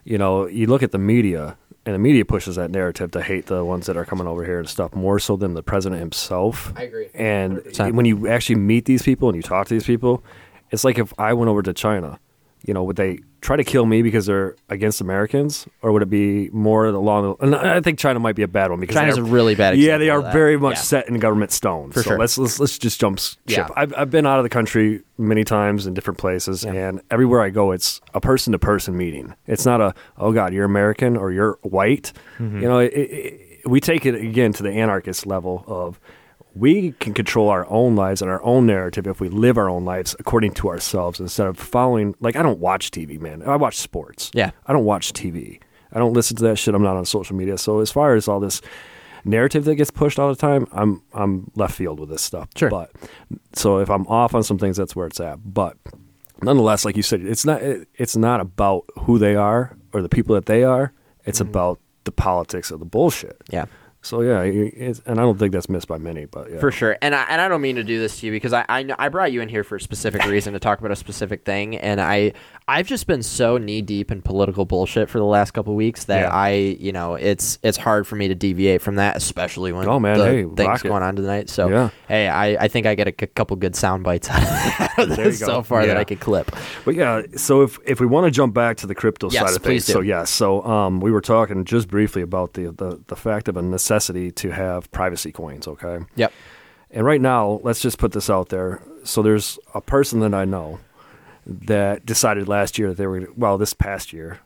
you 0.02 0.18
know, 0.18 0.46
you 0.46 0.66
look 0.66 0.82
at 0.82 0.90
the 0.90 0.98
media, 0.98 1.56
and 1.84 1.94
the 1.94 2.00
media 2.00 2.24
pushes 2.24 2.56
that 2.56 2.72
narrative 2.72 3.12
to 3.12 3.22
hate 3.22 3.46
the 3.46 3.64
ones 3.64 3.86
that 3.86 3.96
are 3.96 4.04
coming 4.04 4.26
over 4.26 4.44
here 4.44 4.58
and 4.58 4.68
stuff 4.68 4.92
more 4.92 5.20
so 5.20 5.36
than 5.36 5.54
the 5.54 5.62
president 5.62 6.00
himself. 6.00 6.72
I 6.74 6.82
agree. 6.82 7.08
And 7.14 7.58
100%. 7.58 7.94
when 7.94 8.06
you 8.06 8.26
actually 8.26 8.56
meet 8.56 8.86
these 8.86 9.04
people 9.04 9.28
and 9.28 9.36
you 9.36 9.42
talk 9.42 9.68
to 9.68 9.74
these 9.74 9.86
people, 9.86 10.24
it's 10.72 10.82
like 10.82 10.98
if 10.98 11.14
I 11.16 11.32
went 11.32 11.48
over 11.48 11.62
to 11.62 11.72
China, 11.72 12.18
you 12.66 12.74
know, 12.74 12.84
would 12.84 12.96
they 12.96 13.20
try 13.40 13.56
to 13.56 13.62
kill 13.62 13.86
me 13.86 14.02
because 14.02 14.26
they're 14.26 14.56
against 14.68 15.00
Americans, 15.00 15.66
or 15.82 15.92
would 15.92 16.02
it 16.02 16.10
be 16.10 16.50
more 16.50 16.86
along? 16.86 17.36
The, 17.38 17.44
and 17.44 17.54
I 17.54 17.80
think 17.80 17.98
China 17.98 18.18
might 18.18 18.34
be 18.34 18.42
a 18.42 18.48
bad 18.48 18.70
one 18.70 18.80
because 18.80 18.94
China's 18.96 19.14
they 19.16 19.20
a 19.20 19.24
really 19.24 19.54
bad 19.54 19.78
Yeah, 19.78 19.98
they 19.98 20.10
are 20.10 20.20
very 20.32 20.56
much 20.56 20.76
Yeah. 20.76 20.82
set 20.82 21.08
in 21.08 21.18
government 21.18 21.52
stone. 21.52 21.92
For 21.92 22.02
so 22.02 22.10
sure. 22.10 22.18
let's 22.18 22.36
let's 22.38 22.58
let's 22.58 22.76
just 22.78 23.00
jump 23.00 23.18
ship. 23.20 23.38
Yeah. 23.46 23.68
I've 23.76 23.94
I've 23.96 24.10
been 24.10 24.26
out 24.26 24.38
of 24.38 24.42
the 24.42 24.48
country 24.50 25.02
many 25.16 25.44
times 25.44 25.86
in 25.86 25.94
different 25.94 26.18
places, 26.18 26.64
Yeah. 26.64 26.72
and 26.88 27.00
everywhere 27.10 27.40
I 27.40 27.50
go, 27.50 27.70
it's 27.70 28.00
a 28.14 28.20
person 28.20 28.52
to 28.52 28.58
person 28.58 28.96
meeting. 28.96 29.34
It's 29.46 29.64
not 29.64 29.80
a 29.80 29.94
oh 30.18 30.32
god, 30.32 30.52
you're 30.52 30.64
American 30.64 31.16
or 31.16 31.30
you're 31.30 31.58
white. 31.62 32.12
Mm-hmm. 32.38 32.60
You 32.62 32.68
know, 32.68 32.78
it, 32.80 32.92
it, 32.92 33.40
we 33.68 33.80
take 33.80 34.06
it 34.06 34.14
again 34.14 34.52
to 34.54 34.62
the 34.62 34.70
anarchist 34.70 35.26
level 35.26 35.64
of 35.66 36.00
we 36.56 36.92
can 36.92 37.12
control 37.12 37.50
our 37.50 37.68
own 37.68 37.96
lives 37.96 38.22
and 38.22 38.30
our 38.30 38.42
own 38.42 38.66
narrative 38.66 39.06
if 39.06 39.20
we 39.20 39.28
live 39.28 39.58
our 39.58 39.68
own 39.68 39.84
lives 39.84 40.16
according 40.18 40.52
to 40.54 40.68
ourselves 40.68 41.20
instead 41.20 41.46
of 41.46 41.58
following. 41.58 42.14
Like 42.20 42.36
I 42.36 42.42
don't 42.42 42.58
watch 42.58 42.90
TV, 42.90 43.20
man. 43.20 43.42
I 43.42 43.56
watch 43.56 43.76
sports. 43.76 44.30
Yeah. 44.34 44.50
I 44.66 44.72
don't 44.72 44.84
watch 44.84 45.12
TV. 45.12 45.60
I 45.92 45.98
don't 45.98 46.14
listen 46.14 46.36
to 46.38 46.44
that 46.44 46.56
shit. 46.56 46.74
I'm 46.74 46.82
not 46.82 46.96
on 46.96 47.04
social 47.04 47.36
media. 47.36 47.58
So 47.58 47.80
as 47.80 47.90
far 47.92 48.14
as 48.14 48.26
all 48.26 48.40
this 48.40 48.62
narrative 49.24 49.64
that 49.64 49.74
gets 49.74 49.90
pushed 49.90 50.18
all 50.18 50.28
the 50.28 50.36
time, 50.36 50.66
I'm 50.72 51.02
I'm 51.12 51.50
left 51.56 51.74
field 51.74 52.00
with 52.00 52.08
this 52.08 52.22
stuff. 52.22 52.48
Sure. 52.56 52.70
But 52.70 52.90
so 53.52 53.78
if 53.78 53.90
I'm 53.90 54.06
off 54.06 54.34
on 54.34 54.42
some 54.42 54.58
things, 54.58 54.76
that's 54.78 54.96
where 54.96 55.06
it's 55.06 55.20
at. 55.20 55.38
But 55.44 55.76
nonetheless, 56.42 56.84
like 56.84 56.96
you 56.96 57.02
said, 57.02 57.20
it's 57.20 57.44
not 57.44 57.60
it, 57.60 57.88
it's 57.94 58.16
not 58.16 58.40
about 58.40 58.84
who 59.00 59.18
they 59.18 59.36
are 59.36 59.76
or 59.92 60.00
the 60.00 60.08
people 60.08 60.34
that 60.34 60.46
they 60.46 60.64
are. 60.64 60.92
It's 61.24 61.40
mm-hmm. 61.40 61.50
about 61.50 61.80
the 62.04 62.12
politics 62.12 62.70
of 62.70 62.78
the 62.78 62.86
bullshit. 62.86 63.36
Yeah. 63.50 63.66
So 64.06 64.20
yeah, 64.20 64.42
it's, 64.42 65.02
and 65.04 65.18
I 65.18 65.22
don't 65.22 65.36
think 65.36 65.52
that's 65.52 65.68
missed 65.68 65.88
by 65.88 65.98
many. 65.98 66.26
But 66.26 66.50
yeah, 66.50 66.60
For 66.60 66.70
sure, 66.70 66.96
and 67.02 67.12
I 67.14 67.24
and 67.28 67.40
I 67.40 67.48
don't 67.48 67.60
mean 67.60 67.74
to 67.76 67.82
do 67.82 67.98
this 67.98 68.20
to 68.20 68.26
you 68.26 68.32
because 68.32 68.52
I 68.52 68.64
I, 68.68 68.88
I 68.98 69.08
brought 69.08 69.32
you 69.32 69.40
in 69.40 69.48
here 69.48 69.64
for 69.64 69.74
a 69.76 69.80
specific 69.80 70.24
reason 70.26 70.52
to 70.52 70.60
talk 70.60 70.78
about 70.78 70.92
a 70.92 70.96
specific 70.96 71.44
thing, 71.44 71.76
and 71.76 72.00
I 72.00 72.32
I've 72.68 72.86
just 72.86 73.08
been 73.08 73.22
so 73.24 73.58
knee 73.58 73.82
deep 73.82 74.12
in 74.12 74.22
political 74.22 74.64
bullshit 74.64 75.10
for 75.10 75.18
the 75.18 75.24
last 75.24 75.50
couple 75.52 75.72
of 75.72 75.76
weeks 75.76 76.04
that 76.04 76.20
Yeah. 76.20 76.30
I 76.30 76.50
you 76.78 76.92
know 76.92 77.14
it's 77.16 77.58
it's 77.64 77.76
hard 77.76 78.06
for 78.06 78.14
me 78.14 78.28
to 78.28 78.34
deviate 78.36 78.80
from 78.80 78.94
that, 78.96 79.16
especially 79.16 79.72
when 79.72 79.88
Oh, 79.88 79.98
man, 79.98 80.20
hey, 80.20 80.44
things 80.54 80.82
going 80.82 81.02
on 81.02 81.16
tonight. 81.16 81.48
So 81.50 81.68
Yeah. 81.68 81.90
hey, 82.06 82.28
I, 82.28 82.64
I 82.64 82.68
think 82.68 82.86
I 82.86 82.94
get 82.94 83.08
a 83.08 83.14
c- 83.18 83.26
couple 83.34 83.56
good 83.56 83.74
sound 83.74 84.04
bites 84.04 84.28
out 84.30 84.98
of 84.98 85.16
this 85.16 85.40
so 85.40 85.62
far 85.62 85.84
that 85.84 85.96
I 85.96 86.04
could 86.04 86.20
clip. 86.20 86.54
But 86.84 86.94
yeah, 86.94 87.22
so 87.36 87.62
if 87.62 87.78
if 87.84 87.98
we 88.00 88.06
want 88.06 88.26
to 88.26 88.30
jump 88.30 88.54
back 88.54 88.76
to 88.78 88.86
the 88.86 88.94
crypto 88.94 89.30
Yes, 89.30 89.42
side 89.44 89.56
of 89.56 89.62
things, 89.62 89.84
so 89.84 90.00
do. 90.00 90.06
yes, 90.06 90.30
so 90.30 90.62
um, 90.64 91.00
we 91.00 91.10
were 91.10 91.20
talking 91.20 91.64
just 91.64 91.88
briefly 91.88 92.22
about 92.22 92.52
the, 92.54 92.70
the 92.70 93.00
the 93.08 93.16
fact 93.16 93.48
of 93.48 93.56
a 93.56 93.62
necessity 93.62 93.95
to 94.00 94.50
have 94.50 94.90
privacy 94.92 95.32
coins. 95.32 95.66
Okay, 95.68 95.98
Yep. 96.16 96.32
and 96.90 97.04
right 97.06 97.20
now, 97.20 97.60
let's 97.62 97.80
just 97.80 97.98
put 97.98 98.12
this 98.12 98.28
out 98.30 98.48
there. 98.48 98.80
So 99.04 99.22
there's 99.22 99.58
a 99.74 99.80
person 99.80 100.20
that 100.20 100.34
I 100.34 100.44
know 100.44 100.78
that 101.46 102.04
decided 102.04 102.48
last 102.48 102.78
year 102.78 102.88
that 102.88 102.96
they 102.96 103.06
were 103.06 103.28
well, 103.36 103.56
this 103.58 103.72
past 103.74 104.12
year, 104.12 104.40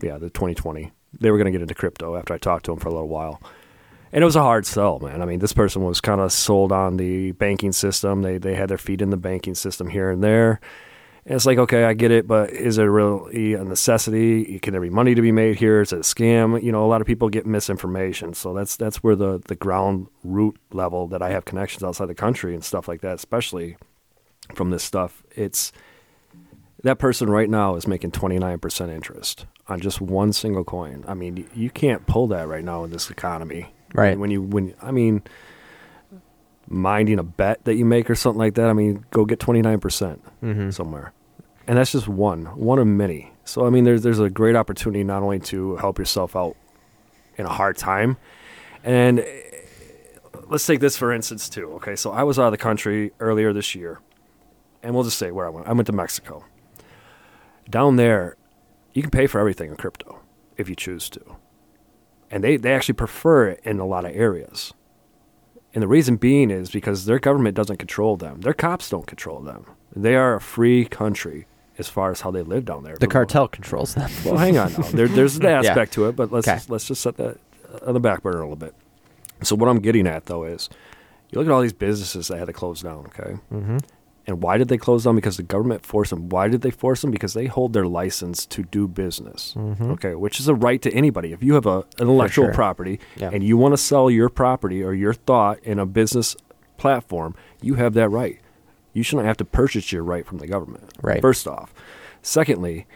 yeah, 0.00 0.18
the 0.18 0.30
2020, 0.30 0.92
they 1.20 1.30
were 1.30 1.36
going 1.38 1.46
to 1.46 1.50
get 1.52 1.62
into 1.62 1.74
crypto 1.74 2.16
after 2.16 2.34
I 2.34 2.38
talked 2.38 2.66
to 2.66 2.70
them 2.72 2.78
for 2.80 2.88
a 2.88 2.92
little 2.92 3.08
while. 3.08 3.40
And 4.12 4.22
it 4.22 4.24
was 4.24 4.36
a 4.36 4.42
hard 4.42 4.66
sell, 4.66 5.00
man. 5.00 5.20
I 5.20 5.24
mean, 5.24 5.40
this 5.40 5.52
person 5.52 5.82
was 5.82 6.00
kind 6.00 6.20
of 6.20 6.30
sold 6.32 6.70
on 6.72 6.96
the 6.96 7.32
banking 7.32 7.72
system. 7.72 8.22
They 8.22 8.38
they 8.38 8.54
had 8.54 8.68
their 8.68 8.78
feet 8.78 9.02
in 9.02 9.10
the 9.10 9.16
banking 9.16 9.54
system 9.54 9.88
here 9.88 10.10
and 10.10 10.22
there. 10.22 10.60
And 11.26 11.34
it's 11.34 11.44
like, 11.44 11.58
okay, 11.58 11.82
I 11.84 11.92
get 11.92 12.12
it, 12.12 12.28
but 12.28 12.50
is 12.50 12.78
it 12.78 12.84
really 12.84 13.54
a 13.54 13.64
necessity? 13.64 14.60
Can 14.60 14.70
there 14.72 14.80
be 14.80 14.90
money 14.90 15.12
to 15.16 15.20
be 15.20 15.32
made 15.32 15.56
here? 15.56 15.80
Is 15.80 15.92
it 15.92 15.96
a 15.96 16.02
scam? 16.02 16.62
You 16.62 16.70
know, 16.70 16.84
a 16.84 16.86
lot 16.86 17.00
of 17.00 17.06
people 17.08 17.28
get 17.28 17.44
misinformation. 17.46 18.32
So 18.32 18.54
that's 18.54 18.76
that's 18.76 18.98
where 19.02 19.16
the 19.16 19.42
the 19.48 19.56
ground 19.56 20.06
root 20.22 20.56
level 20.72 21.08
that 21.08 21.22
I 21.22 21.30
have 21.30 21.44
connections 21.44 21.82
outside 21.82 22.06
the 22.06 22.14
country 22.14 22.54
and 22.54 22.62
stuff 22.64 22.86
like 22.86 23.00
that, 23.00 23.14
especially 23.16 23.76
from 24.54 24.70
this 24.70 24.84
stuff. 24.84 25.24
It's 25.34 25.72
that 26.84 27.00
person 27.00 27.28
right 27.28 27.50
now 27.50 27.74
is 27.74 27.88
making 27.88 28.12
29% 28.12 28.88
interest 28.94 29.46
on 29.66 29.80
just 29.80 30.00
one 30.00 30.32
single 30.32 30.62
coin. 30.62 31.04
I 31.08 31.14
mean, 31.14 31.48
you 31.52 31.70
can't 31.70 32.06
pull 32.06 32.28
that 32.28 32.46
right 32.46 32.62
now 32.62 32.84
in 32.84 32.90
this 32.90 33.10
economy. 33.10 33.74
Right. 33.94 34.16
When 34.16 34.30
you 34.30 34.42
when 34.42 34.74
I 34.80 34.92
mean 34.92 35.22
minding 36.68 37.18
a 37.18 37.22
bet 37.24 37.64
that 37.64 37.74
you 37.74 37.84
make 37.84 38.08
or 38.10 38.14
something 38.14 38.38
like 38.38 38.54
that, 38.54 38.68
I 38.68 38.72
mean, 38.72 39.04
go 39.10 39.24
get 39.24 39.40
29% 39.40 40.20
Mm-hmm. 40.42 40.70
somewhere. 40.70 41.12
And 41.66 41.78
that's 41.78 41.92
just 41.92 42.08
one, 42.08 42.44
one 42.56 42.78
of 42.78 42.86
many. 42.86 43.32
So 43.44 43.66
I 43.66 43.70
mean 43.70 43.84
there's 43.84 44.02
there's 44.02 44.20
a 44.20 44.30
great 44.30 44.56
opportunity 44.56 45.04
not 45.04 45.22
only 45.22 45.38
to 45.40 45.76
help 45.76 45.98
yourself 45.98 46.36
out 46.36 46.56
in 47.36 47.46
a 47.46 47.52
hard 47.52 47.76
time 47.76 48.16
and 48.82 49.20
eh, 49.20 49.24
let's 50.48 50.66
take 50.66 50.80
this 50.80 50.96
for 50.96 51.12
instance 51.12 51.48
too. 51.48 51.72
Okay, 51.74 51.96
so 51.96 52.12
I 52.12 52.22
was 52.22 52.38
out 52.38 52.46
of 52.46 52.52
the 52.52 52.58
country 52.58 53.12
earlier 53.20 53.52
this 53.52 53.74
year. 53.74 54.00
And 54.82 54.94
we'll 54.94 55.04
just 55.04 55.18
say 55.18 55.32
where 55.32 55.46
I 55.46 55.50
went. 55.50 55.66
I 55.66 55.72
went 55.72 55.86
to 55.86 55.92
Mexico. 55.92 56.44
Down 57.68 57.96
there, 57.96 58.36
you 58.92 59.02
can 59.02 59.10
pay 59.10 59.26
for 59.26 59.40
everything 59.40 59.70
in 59.70 59.76
crypto 59.76 60.20
if 60.56 60.68
you 60.68 60.76
choose 60.76 61.10
to. 61.10 61.36
And 62.30 62.44
they, 62.44 62.56
they 62.56 62.72
actually 62.72 62.94
prefer 62.94 63.48
it 63.48 63.60
in 63.64 63.80
a 63.80 63.86
lot 63.86 64.04
of 64.04 64.12
areas. 64.14 64.72
And 65.74 65.82
the 65.82 65.88
reason 65.88 66.16
being 66.16 66.50
is 66.50 66.70
because 66.70 67.04
their 67.04 67.18
government 67.18 67.56
doesn't 67.56 67.78
control 67.78 68.16
them. 68.16 68.40
Their 68.42 68.54
cops 68.54 68.88
don't 68.88 69.06
control 69.06 69.40
them. 69.40 69.66
They 69.94 70.14
are 70.14 70.36
a 70.36 70.40
free 70.40 70.84
country 70.84 71.46
as 71.78 71.88
far 71.88 72.10
as 72.10 72.20
how 72.22 72.30
they 72.30 72.42
live 72.42 72.64
down 72.64 72.82
there. 72.84 72.94
The 72.94 73.00
For 73.00 73.00
the 73.00 73.06
most- 73.06 73.12
cartel 73.12 73.48
controls 73.48 73.94
them. 73.94 74.10
well, 74.24 74.36
hang 74.36 74.56
on 74.58 74.72
now. 74.72 74.78
There, 74.78 75.08
there's 75.08 75.36
an 75.36 75.42
Yeah. 75.44 75.60
aspect 75.60 75.92
to 75.94 76.06
it, 76.08 76.16
but 76.16 76.32
let's 76.32 76.46
just, 76.46 76.70
let's 76.70 76.86
just 76.88 77.02
set 77.02 77.16
that 77.18 77.38
on 77.86 77.94
the 77.94 78.00
back 78.00 78.22
burner 78.22 78.38
a 78.38 78.42
little 78.42 78.56
bit. 78.56 78.74
So 79.42 79.54
what 79.56 79.68
I'm 79.68 79.80
getting 79.80 80.06
at 80.06 80.26
though 80.26 80.44
is, 80.44 80.68
you 81.30 81.38
look 81.38 81.46
at 81.48 81.52
all 81.52 81.60
these 81.60 81.72
businesses 81.72 82.28
that 82.28 82.38
had 82.38 82.46
to 82.46 82.52
close 82.52 82.80
down. 82.82 83.06
Okay, 83.08 83.36
mm-hmm. 83.52 83.78
and 84.26 84.42
why 84.42 84.56
did 84.56 84.68
they 84.68 84.78
close 84.78 85.04
down? 85.04 85.14
Because 85.16 85.36
the 85.36 85.42
government 85.42 85.84
forced 85.84 86.10
them. 86.10 86.28
Why 86.30 86.48
did 86.48 86.62
they 86.62 86.70
force 86.70 87.02
them? 87.02 87.10
Because 87.10 87.34
they 87.34 87.46
hold 87.46 87.72
their 87.74 87.86
license 87.86 88.46
to 88.46 88.62
do 88.62 88.86
business. 88.88 89.52
Mhm. 89.56 89.90
Okay, 89.92 90.14
which 90.14 90.40
is 90.40 90.48
a 90.48 90.54
right 90.54 90.80
to 90.82 90.90
anybody. 90.92 91.32
If 91.32 91.42
you 91.42 91.54
have 91.54 91.66
a, 91.66 91.78
an 91.80 91.84
intellectual 92.02 92.46
sure. 92.46 92.54
property 92.54 93.00
Yeah. 93.16 93.30
and 93.32 93.42
you 93.44 93.56
want 93.58 93.72
to 93.72 93.76
sell 93.76 94.08
your 94.10 94.28
property 94.30 94.82
or 94.82 94.94
your 94.94 95.12
thought 95.12 95.58
in 95.64 95.78
a 95.78 95.84
business 95.84 96.36
platform, 96.78 97.34
you 97.60 97.74
have 97.74 97.92
that 97.94 98.08
right. 98.08 98.38
You 98.96 99.02
shouldn't 99.02 99.26
have 99.26 99.36
to 99.36 99.44
purchase 99.44 99.92
your 99.92 100.02
right 100.02 100.24
from 100.26 100.38
the 100.38 100.46
government. 100.46 100.90
Right. 101.02 101.20
First 101.20 101.46
off. 101.46 101.74
Secondly, 102.22 102.86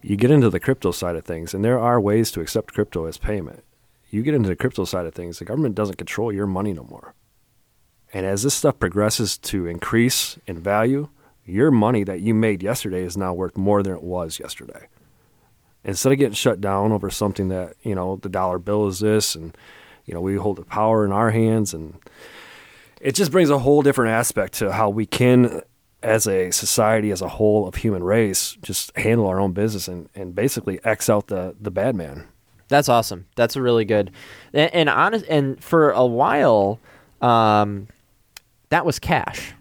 you 0.00 0.16
get 0.16 0.30
into 0.30 0.48
the 0.48 0.58
crypto 0.58 0.92
side 0.92 1.14
of 1.14 1.26
things, 1.26 1.52
and 1.52 1.62
there 1.62 1.78
are 1.78 2.00
ways 2.00 2.30
to 2.30 2.40
accept 2.40 2.72
crypto 2.72 3.04
as 3.04 3.18
payment. 3.18 3.62
You 4.08 4.22
get 4.22 4.32
into 4.32 4.48
the 4.48 4.56
crypto 4.56 4.86
side 4.86 5.04
of 5.04 5.14
things, 5.14 5.38
the 5.38 5.44
government 5.44 5.74
doesn't 5.74 5.98
control 5.98 6.32
your 6.32 6.46
money 6.46 6.72
no 6.72 6.84
more. 6.84 7.14
And 8.14 8.24
as 8.24 8.44
this 8.44 8.54
stuff 8.54 8.78
progresses 8.78 9.36
to 9.38 9.66
increase 9.66 10.38
in 10.46 10.58
value, 10.58 11.10
your 11.44 11.70
money 11.70 12.02
that 12.02 12.22
you 12.22 12.32
made 12.32 12.62
yesterday 12.62 13.02
is 13.02 13.18
now 13.18 13.34
worth 13.34 13.58
more 13.58 13.82
than 13.82 13.92
it 13.92 14.02
was 14.02 14.40
yesterday. 14.40 14.88
Instead 15.84 16.12
of 16.12 16.18
getting 16.18 16.32
shut 16.32 16.62
down 16.62 16.92
over 16.92 17.10
something 17.10 17.48
that, 17.48 17.74
you 17.82 17.94
know, 17.94 18.16
the 18.16 18.30
dollar 18.30 18.58
bill 18.58 18.88
is 18.88 19.00
this 19.00 19.34
and, 19.34 19.54
you 20.06 20.14
know, 20.14 20.22
we 20.22 20.36
hold 20.36 20.56
the 20.56 20.64
power 20.64 21.04
in 21.04 21.12
our 21.12 21.30
hands 21.30 21.74
and 21.74 21.98
it 23.02 23.14
just 23.14 23.30
brings 23.32 23.50
a 23.50 23.58
whole 23.58 23.82
different 23.82 24.12
aspect 24.12 24.54
to 24.54 24.72
how 24.72 24.88
we 24.88 25.06
can 25.06 25.60
as 26.02 26.26
a 26.26 26.50
society 26.50 27.10
as 27.10 27.20
a 27.22 27.28
whole 27.28 27.66
of 27.68 27.76
human 27.76 28.02
race 28.02 28.56
just 28.62 28.96
handle 28.96 29.26
our 29.26 29.38
own 29.40 29.52
business 29.52 29.86
and, 29.88 30.08
and 30.14 30.34
basically 30.34 30.80
X 30.84 31.08
out 31.10 31.26
the, 31.28 31.54
the 31.60 31.70
bad 31.70 31.94
man. 31.94 32.26
That's 32.68 32.88
awesome. 32.88 33.26
That's 33.36 33.54
a 33.56 33.62
really 33.62 33.84
good, 33.84 34.10
and, 34.54 34.72
and 34.74 34.88
honest. 34.88 35.26
And 35.28 35.62
for 35.62 35.90
a 35.90 36.06
while, 36.06 36.80
um, 37.20 37.88
that 38.70 38.86
was 38.86 38.98
cash. 38.98 39.52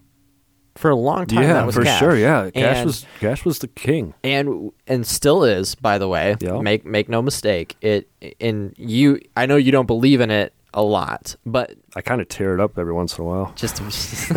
For 0.77 0.89
a 0.89 0.95
long 0.95 1.25
time, 1.27 1.43
yeah, 1.43 1.53
that 1.53 1.65
was 1.65 1.75
for 1.75 1.83
cash. 1.83 1.99
sure. 1.99 2.15
Yeah, 2.17 2.49
cash 2.49 2.77
And- 2.77 2.85
was 2.87 3.05
cash 3.19 3.45
was 3.45 3.59
the 3.59 3.67
king. 3.67 4.13
and 4.23 4.71
and 4.87 5.05
still 5.05 5.43
is. 5.43 5.75
By 5.75 5.97
the 5.97 6.07
way, 6.07 6.37
Yeah. 6.39 6.59
make 6.61 6.85
make 6.85 7.09
no 7.09 7.21
mistake. 7.21 7.75
It 7.81 8.09
and 8.39 8.73
you. 8.77 9.19
I 9.35 9.45
know 9.45 9.57
you 9.57 9.71
don't 9.71 9.85
believe 9.85 10.21
in 10.21 10.31
it 10.31 10.53
a 10.74 10.82
lot, 10.82 11.36
but 11.45 11.74
I 11.95 12.01
kind 12.01 12.22
of 12.22 12.30
tear 12.30 12.53
it 12.53 12.59
up 12.61 12.78
every 12.78 12.93
once 12.93 13.17
in 13.17 13.24
a 13.24 13.28
while. 13.28 13.53
just 13.55 13.82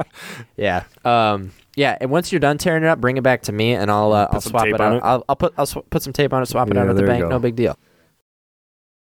yeah 0.56 0.84
um 1.04 1.52
yeah 1.76 1.96
and 2.00 2.10
once 2.10 2.32
you're 2.32 2.40
done 2.40 2.56
tearing 2.58 2.82
it 2.82 2.86
up 2.88 3.00
bring 3.00 3.16
it 3.18 3.22
back 3.22 3.42
to 3.42 3.52
me 3.52 3.72
and 3.74 3.90
i'll 3.90 4.12
uh, 4.12 4.26
i'll 4.32 4.40
swap 4.40 4.66
it 4.66 4.80
out 4.80 4.94
it? 4.96 5.02
I'll, 5.04 5.24
I'll 5.28 5.36
put 5.36 5.52
i'll 5.58 5.66
sw- 5.66 5.88
put 5.90 6.02
some 6.02 6.12
tape 6.12 6.32
on 6.32 6.42
it 6.42 6.46
swap 6.46 6.68
it 6.70 6.76
Yeah, 6.76 6.82
out 6.82 6.88
at 6.88 6.96
the 6.96 7.02
bank 7.02 7.28
no 7.28 7.38
big 7.38 7.56
deal 7.56 7.78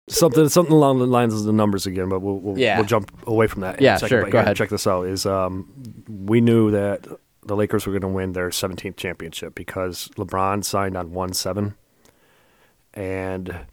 Something 0.09 0.47
something 0.47 0.73
along 0.73 0.99
the 0.99 1.05
lines 1.05 1.33
of 1.33 1.43
the 1.43 1.51
numbers 1.51 1.85
again, 1.85 2.07
but 2.07 2.21
we'll 2.21 2.39
we'll, 2.39 2.57
Yeah. 2.57 2.77
we'll 2.77 2.85
jump 2.87 3.11
away 3.27 3.47
from 3.47 3.59
that. 3.59 3.81
Yeah, 3.81 3.97
sure, 3.97 4.21
But 4.21 4.31
go 4.31 4.39
ahead. 4.39 4.55
Check 4.55 4.69
this 4.69 4.87
out. 4.87 5.01
Is 5.05 5.25
um, 5.25 5.67
we 6.07 6.39
knew 6.39 6.71
that 6.71 7.05
the 7.43 7.57
Lakers 7.57 7.85
were 7.85 7.91
going 7.91 8.03
to 8.03 8.07
win 8.07 8.31
their 8.31 8.47
17th 8.49 8.95
championship 8.95 9.53
because 9.53 10.07
LeBron 10.15 10.63
signed 10.63 10.95
on 10.95 11.11
one 11.11 11.33
seven, 11.33 11.75
and 12.93 13.65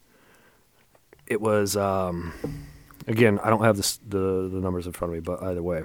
it 1.26 1.40
was 1.40 1.76
um, 1.76 2.32
again 3.06 3.38
I 3.42 3.50
don't 3.50 3.62
have 3.64 3.76
this, 3.76 3.98
the 4.06 4.48
the 4.52 4.60
numbers 4.60 4.86
in 4.86 4.92
front 4.92 5.12
of 5.12 5.14
me, 5.16 5.20
but 5.20 5.42
either 5.42 5.62
way, 5.62 5.84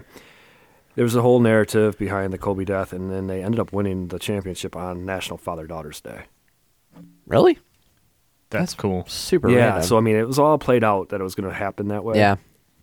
There 0.95 1.03
was 1.03 1.15
a 1.15 1.21
whole 1.21 1.39
narrative 1.39 1.97
behind 1.97 2.33
the 2.33 2.37
Kobe 2.37 2.65
death, 2.65 2.91
and 2.93 3.11
then 3.11 3.27
they 3.27 3.43
ended 3.43 3.59
up 3.59 3.71
winning 3.71 4.07
the 4.09 4.19
championship 4.19 4.75
on 4.75 5.05
National 5.05 5.37
Father 5.37 5.65
Daughters 5.67 6.01
Day. 6.01 6.23
Really? 7.25 7.59
That's 8.49 8.73
cool. 8.73 9.05
Super 9.07 9.49
yeah, 9.49 9.57
random. 9.67 9.83
so 9.83 9.97
I 9.97 10.01
mean, 10.01 10.15
it 10.15 10.27
was 10.27 10.39
all 10.39 10.57
played 10.57 10.83
out 10.83 11.09
that 11.09 11.21
it 11.21 11.23
was 11.23 11.35
going 11.35 11.47
to 11.47 11.55
happen 11.55 11.89
that 11.89 12.03
way. 12.03 12.17
yeah. 12.17 12.35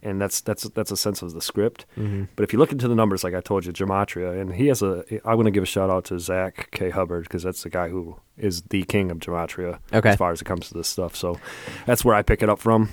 And 0.02 0.20
that's 0.20 0.40
that's 0.40 0.64
that's 0.70 0.90
a 0.90 0.96
sense 0.96 1.22
of 1.22 1.32
the 1.32 1.40
script. 1.40 1.86
Mm-hmm. 1.96 2.24
But 2.36 2.42
if 2.44 2.52
you 2.52 2.58
look 2.58 2.72
into 2.72 2.88
the 2.88 2.94
numbers, 2.94 3.24
like 3.24 3.34
I 3.34 3.40
told 3.40 3.64
you, 3.66 3.72
gematria, 3.72 4.40
and 4.40 4.54
he 4.54 4.66
has 4.68 4.82
a. 4.82 5.04
I 5.24 5.34
want 5.34 5.46
to 5.46 5.50
give 5.50 5.62
a 5.62 5.66
shout 5.66 5.90
out 5.90 6.04
to 6.06 6.18
Zach 6.20 6.68
K 6.72 6.90
Hubbard 6.90 7.24
because 7.24 7.42
that's 7.42 7.62
the 7.62 7.70
guy 7.70 7.88
who 7.88 8.16
is 8.36 8.62
the 8.62 8.82
king 8.84 9.10
of 9.10 9.18
gematria 9.18 9.78
Okay. 9.92 10.10
as 10.10 10.16
far 10.16 10.32
as 10.32 10.40
it 10.40 10.44
comes 10.44 10.68
to 10.68 10.74
this 10.74 10.88
stuff. 10.88 11.16
So 11.16 11.38
that's 11.86 12.04
where 12.04 12.14
I 12.14 12.22
pick 12.22 12.42
it 12.42 12.48
up 12.48 12.58
from. 12.58 12.90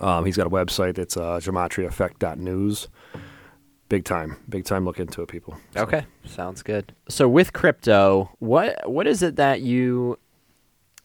Um, 0.00 0.24
he's 0.24 0.36
got 0.36 0.46
a 0.46 0.50
website. 0.50 0.98
It's 0.98 1.16
uh, 1.16 1.38
gematriaeffect.news. 1.42 2.88
Big 3.88 4.04
time, 4.06 4.38
big 4.48 4.64
time. 4.64 4.86
Look 4.86 4.98
into 4.98 5.20
it, 5.22 5.28
people. 5.28 5.56
So- 5.74 5.82
Okay, 5.82 6.06
sounds 6.24 6.62
good. 6.62 6.94
So 7.08 7.28
with 7.28 7.52
crypto, 7.52 8.30
what 8.38 8.90
what 8.90 9.06
is 9.06 9.22
it 9.22 9.36
that 9.36 9.60
you? 9.60 10.18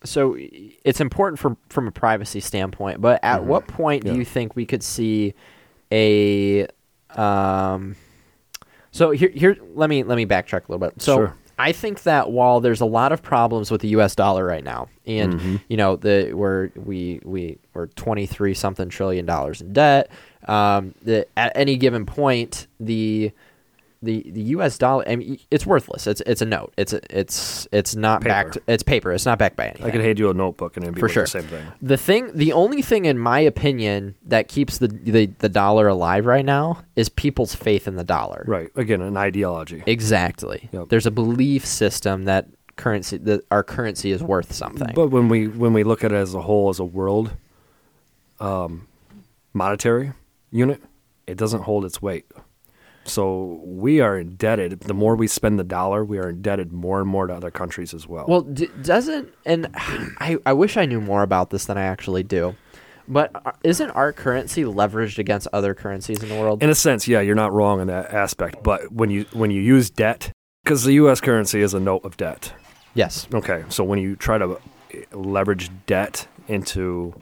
So 0.03 0.35
it's 0.37 1.01
important 1.01 1.39
from 1.39 1.57
from 1.69 1.87
a 1.87 1.91
privacy 1.91 2.39
standpoint, 2.39 3.01
but 3.01 3.19
at 3.23 3.43
what 3.43 3.67
point 3.67 4.05
Yeah. 4.05 4.13
do 4.13 4.19
you 4.19 4.25
think 4.25 4.55
we 4.55 4.65
could 4.65 4.83
see 4.83 5.33
a? 5.91 6.67
Um, 7.15 7.95
so 8.91 9.11
here 9.11 9.29
here 9.29 9.57
let 9.73 9.89
me 9.89 10.03
let 10.03 10.15
me 10.15 10.25
backtrack 10.25 10.67
a 10.67 10.71
little 10.71 10.79
bit. 10.87 11.01
So 11.01 11.15
Sure. 11.15 11.33
I 11.59 11.71
think 11.71 12.03
that 12.03 12.29
while 12.31 12.59
there's 12.59 12.81
a 12.81 12.85
lot 12.85 13.11
of 13.11 13.23
problems 13.23 13.71
with 13.71 13.81
the 13.81 13.87
U.S. 13.89 14.13
dollar 14.15 14.45
right 14.45 14.63
now, 14.63 14.89
and 15.07 15.33
Mm-hmm. 15.33 15.55
you 15.69 15.77
know 15.77 15.95
the 15.95 16.31
we're 16.33 16.69
we 16.75 17.19
we 17.23 17.57
we're 17.73 17.87
23 17.87 18.53
something 18.53 18.89
trillion 18.89 19.25
dollars 19.25 19.61
in 19.61 19.73
debt. 19.73 20.11
Um, 20.47 20.93
the, 21.01 21.25
at 21.35 21.51
any 21.55 21.75
given 21.75 22.05
point, 22.05 22.67
the 22.79 23.31
the 24.01 24.29
the 24.31 24.41
U.S. 24.41 24.77
dollar, 24.77 25.03
I 25.07 25.15
mean, 25.15 25.39
it's 25.49 25.65
worthless. 25.65 26.05
It's 26.07 26.21
it's 26.25 26.41
a 26.41 26.45
note. 26.45 26.73
It's 26.77 26.93
it's 26.93 27.67
it's 27.71 27.95
not 27.95 28.21
Paper. 28.21 28.29
backed. 28.29 28.57
It's 28.67 28.83
paper. 28.83 29.11
It's 29.11 29.25
not 29.25 29.39
backed 29.39 29.55
by 29.55 29.67
anything. 29.67 29.85
I 29.85 29.91
could 29.91 30.01
hand 30.01 30.19
you 30.19 30.29
a 30.29 30.33
notebook 30.33 30.77
and 30.77 30.83
it'd 30.85 30.95
be 30.95 30.99
For 30.99 31.09
sure. 31.09 31.23
the 31.23 31.27
same 31.29 31.43
thing. 31.43 31.65
The 31.81 31.97
thing, 31.97 32.31
the 32.33 32.53
only 32.53 32.81
thing, 32.81 33.05
in 33.05 33.17
my 33.17 33.39
opinion, 33.39 34.15
that 34.25 34.47
keeps 34.47 34.77
the, 34.77 34.87
the 34.87 35.25
the 35.39 35.49
dollar 35.49 35.87
alive 35.87 36.25
right 36.25 36.45
now 36.45 36.83
is 36.95 37.09
people's 37.09 37.55
faith 37.55 37.87
in 37.87 37.95
the 37.95 38.03
dollar. 38.03 38.43
Right. 38.47 38.69
Again, 38.75 39.01
an 39.01 39.17
ideology. 39.17 39.83
Exactly. 39.85 40.69
Yep. 40.71 40.89
There's 40.89 41.05
a 41.05 41.11
belief 41.11 41.65
system 41.65 42.25
that 42.25 42.47
currency 42.75 43.17
that 43.17 43.41
our 43.49 43.63
currency 43.63 44.11
is 44.11 44.21
worth 44.21 44.53
something. 44.53 44.91
But 44.93 45.07
when 45.07 45.27
we 45.29 45.47
when 45.47 45.73
we 45.73 45.83
look 45.83 46.03
at 46.03 46.11
it 46.11 46.15
as 46.15 46.35
a 46.35 46.41
whole, 46.41 46.69
as 46.69 46.77
a 46.79 46.85
world, 46.85 47.31
um, 48.39 48.87
monetary 49.53 50.13
unit, 50.51 50.81
it 51.25 51.37
doesn't 51.37 51.63
hold 51.63 51.83
its 51.85 52.01
weight. 52.01 52.25
So 53.07 53.61
we 53.63 54.01
are 54.01 54.17
indebted. 54.17 54.81
The 54.81 54.93
more 54.93 55.15
we 55.15 55.27
spend 55.27 55.57
the 55.59 55.63
dollar, 55.63 56.03
we 56.05 56.17
are 56.19 56.29
indebted 56.29 56.71
more 56.73 56.99
and 56.99 57.07
more 57.09 57.27
to 57.27 57.33
other 57.33 57.51
countries 57.51 57.93
as 57.93 58.07
well. 58.07 58.25
Well, 58.27 58.41
d- 58.41 58.69
doesn't 58.81 59.33
and 59.45 59.69
I 59.75 60.37
I 60.45 60.53
wish 60.53 60.77
I 60.77 60.85
knew 60.85 61.01
more 61.01 61.23
about 61.23 61.49
this 61.49 61.65
than 61.65 61.77
I 61.77 61.83
actually 61.83 62.23
do. 62.23 62.55
But 63.09 63.57
isn't 63.63 63.89
our 63.91 64.11
currency 64.11 64.63
leveraged 64.65 65.17
against 65.17 65.47
other 65.53 65.73
currencies 65.73 66.21
in 66.21 66.27
the 66.27 66.35
world? 66.35 66.61
in 66.61 66.69
a 66.69 66.75
sense, 66.75 67.07
yeah, 67.07 67.21
you're 67.21 67.35
not 67.35 67.53
wrong 67.53 67.79
in 67.79 67.87
that 67.87 68.13
aspect. 68.13 68.61
But 68.63 68.91
when 68.91 69.09
you 69.09 69.25
when 69.31 69.49
you 69.49 69.61
use 69.61 69.89
debt, 69.89 70.31
because 70.65 70.83
the 70.83 70.93
U.S. 70.95 71.21
currency 71.21 71.61
is 71.61 71.73
a 71.73 71.79
note 71.79 72.03
of 72.03 72.17
debt. 72.17 72.51
yes, 72.95 73.25
Okay, 73.33 73.63
so 73.69 73.85
when 73.85 73.99
you 73.99 74.17
try 74.17 74.37
to 74.37 74.59
eh, 74.93 75.03
leverage 75.13 75.69
debt 75.85 76.27
into 76.49 77.13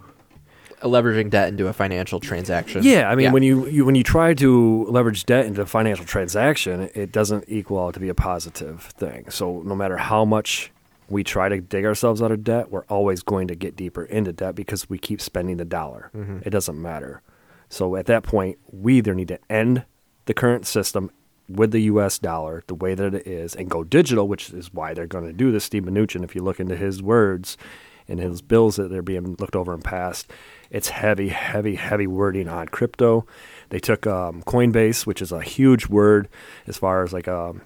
leveraging 0.82 1.30
debt 1.30 1.50
into 1.50 1.68
a 1.68 1.74
financial 1.74 2.20
transaction. 2.20 2.84
Yeah, 2.84 3.10
I 3.10 3.16
mean, 3.16 3.32
when 3.32 3.44
you, 3.44 3.68
you 3.68 3.86
when 3.86 3.96
you 3.96 4.04
try 4.04 4.34
to 4.36 4.86
leverage 4.86 5.26
debt 5.26 5.46
into 5.46 5.62
a 5.62 5.66
financial 5.66 6.06
transaction, 6.06 6.90
it 6.94 7.12
doesn't 7.12 7.46
equal 7.48 7.80
out 7.80 7.94
to 7.96 8.00
be 8.00 8.10
a 8.10 8.16
positive 8.16 8.84
thing. 8.84 9.30
So 9.30 9.62
no 9.64 9.76
matter 9.76 9.98
how 9.98 10.26
much 10.26 10.72
we 11.10 11.24
try 11.24 11.50
to 11.50 11.62
dig 11.62 11.86
ourselves 11.86 12.22
out 12.22 12.32
of 12.32 12.44
debt, 12.44 12.72
we're 12.72 12.86
always 12.86 13.22
going 13.22 13.48
to 13.48 13.56
get 13.56 13.76
deeper 13.76 14.04
into 14.06 14.34
debt 14.34 14.56
because 14.56 14.90
we 14.90 14.98
keep 14.98 15.22
spending 15.22 15.58
the 15.58 15.66
dollar. 15.66 16.10
Mm-hmm. 16.16 16.40
It 16.44 16.50
doesn't 16.50 16.82
matter. 16.82 17.22
So 17.70 17.96
at 17.96 18.06
that 18.08 18.24
point, 18.24 18.58
we 18.72 18.98
either 18.98 19.14
need 19.14 19.28
to 19.30 19.40
end 19.50 19.86
the 20.26 20.34
current 20.34 20.66
system 20.66 21.12
with 21.48 21.72
the 21.72 21.82
U.S. 21.82 22.18
dollar 22.18 22.64
the 22.68 22.76
way 22.76 22.96
that 22.96 23.14
it 23.14 23.28
is 23.28 23.56
and 23.56 23.70
go 23.70 23.84
digital, 23.84 24.28
which 24.28 24.50
is 24.50 24.74
why 24.74 24.94
they're 24.94 25.08
going 25.08 25.26
to 25.26 25.34
do 25.34 25.52
this. 25.52 25.64
Steve 25.64 25.84
Mnuchin, 25.84 26.24
if 26.24 26.36
you 26.36 26.42
look 26.42 26.60
into 26.60 26.76
his 26.76 27.02
words 27.02 27.58
and 28.08 28.20
his 28.20 28.42
bills 28.42 28.76
that 28.78 28.90
they're 28.90 29.02
being 29.02 29.36
looked 29.40 29.56
over 29.56 29.74
and 29.74 29.84
passed, 29.84 30.32
it's 30.76 30.90
heavy, 30.90 31.30
heavy, 31.30 31.76
heavy 31.76 32.06
wording 32.08 32.50
on 32.50 32.68
crypto. 32.68 33.26
They 33.70 33.80
took 33.80 34.06
um, 34.06 34.44
Coinbase, 34.44 35.06
which 35.06 35.22
is 35.22 35.32
a 35.32 35.42
huge 35.42 35.88
word 35.88 36.28
as 36.68 36.78
far 36.78 37.04
as 37.04 37.14
like 37.14 37.28
um, 37.30 37.62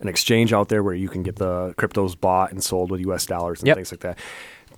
an 0.00 0.06
exchange 0.06 0.52
out 0.52 0.68
there 0.68 0.82
where 0.82 0.94
you 0.94 1.08
can 1.08 1.22
get 1.24 1.36
the 1.36 1.74
cryptos 1.76 2.18
bought 2.18 2.52
and 2.52 2.62
sold 2.62 2.90
with 2.92 3.00
U.S. 3.00 3.26
dollars 3.26 3.60
and 3.60 3.66
Yep. 3.66 3.76
things 3.76 3.90
like 3.92 4.00
that. 4.00 4.18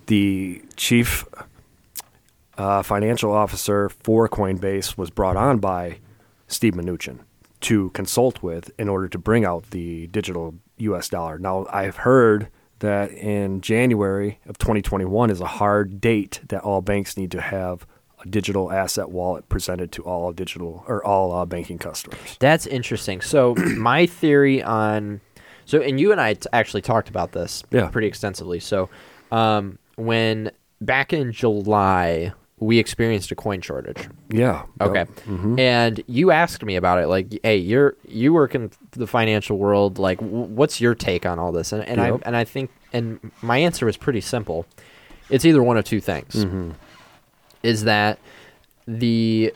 The 0.07 0.63
chief 0.77 1.27
uh, 2.57 2.83
financial 2.83 3.33
officer 3.33 3.89
for 3.89 4.29
Coinbase 4.29 4.97
was 4.97 5.11
brought 5.11 5.37
on 5.37 5.59
by 5.59 5.99
Steve 6.49 6.75
Mnuchin 6.75 7.21
to 7.61 7.91
consult 7.91 8.43
with 8.43 8.71
in 8.79 8.89
order 8.89 9.09
to 9.09 9.19
bring 9.19 9.45
out 9.45 9.71
the 9.73 10.07
digital 10.09 10.55
U.S. 10.79 11.11
dollar. 11.11 11.39
Now, 11.39 11.67
I've 11.71 11.97
heard 11.97 12.49
that 12.81 13.13
in 13.13 13.61
January 13.61 14.39
of 14.47 14.59
2021 14.59 15.31
is 15.31 15.41
a 15.41 15.47
hard 15.47 16.01
date 16.01 16.41
that 16.49 16.63
all 16.63 16.81
banks 16.83 17.17
need 17.17 17.31
to 17.31 17.41
have 17.41 17.87
a 18.23 18.29
digital 18.29 18.71
asset 18.71 19.11
wallet 19.11 19.49
presented 19.49 19.93
to 19.93 20.03
all 20.03 20.33
digital 20.33 20.85
or 20.87 21.03
all 21.05 21.33
uh, 21.35 21.47
banking 21.47 21.79
customers. 21.79 22.37
That's 22.39 22.67
interesting. 22.67 23.21
So 23.23 23.55
my 23.77 24.05
theory 24.07 24.63
on 24.63 25.21
so 25.65 25.81
and 25.81 25.99
you 26.01 26.13
and 26.13 26.21
I 26.21 26.35
t- 26.35 26.49
actually 26.53 26.83
talked 26.83 27.09
about 27.09 27.33
this 27.33 27.63
Yeah. 27.71 27.89
pretty 27.89 28.09
extensively. 28.09 28.61
So 28.61 28.91
um, 29.33 29.79
when 29.97 30.51
back 30.81 31.13
in 31.13 31.33
July 31.33 32.33
we 32.61 32.79
experienced 32.79 33.31
a 33.31 33.35
coin 33.35 33.61
shortage. 33.63 34.09
Yeah. 34.29 34.65
Okay. 34.81 35.07
Yep. 35.27 35.59
And 35.59 36.05
you 36.07 36.31
asked 36.31 36.63
me 36.63 36.77
about 36.77 36.99
it 37.03 37.07
like 37.09 37.39
hey, 37.43 37.57
you're 37.57 37.97
you 38.07 38.33
work 38.35 38.55
in 38.55 38.71
the 38.93 39.07
financial 39.07 39.57
world 39.59 39.99
like 39.99 40.19
w- 40.19 40.45
what's 40.45 40.81
your 40.81 40.95
take 40.95 41.25
on 41.27 41.39
all 41.39 41.53
this? 41.53 41.73
And 41.73 41.83
and 41.89 41.99
Yep. 41.99 42.15
I 42.15 42.19
and 42.27 42.37
I 42.37 42.45
think 42.45 42.71
and 42.93 43.33
my 43.43 43.57
answer 43.59 43.87
was 43.87 43.97
pretty 43.97 44.21
simple. 44.21 44.67
It's 45.31 45.45
either 45.45 45.63
one 45.63 45.77
of 45.79 45.85
two 45.85 46.01
things. 46.01 46.35
Mm-hmm. 46.35 46.73
Is 47.63 47.85
that 47.85 48.19
the 48.87 49.55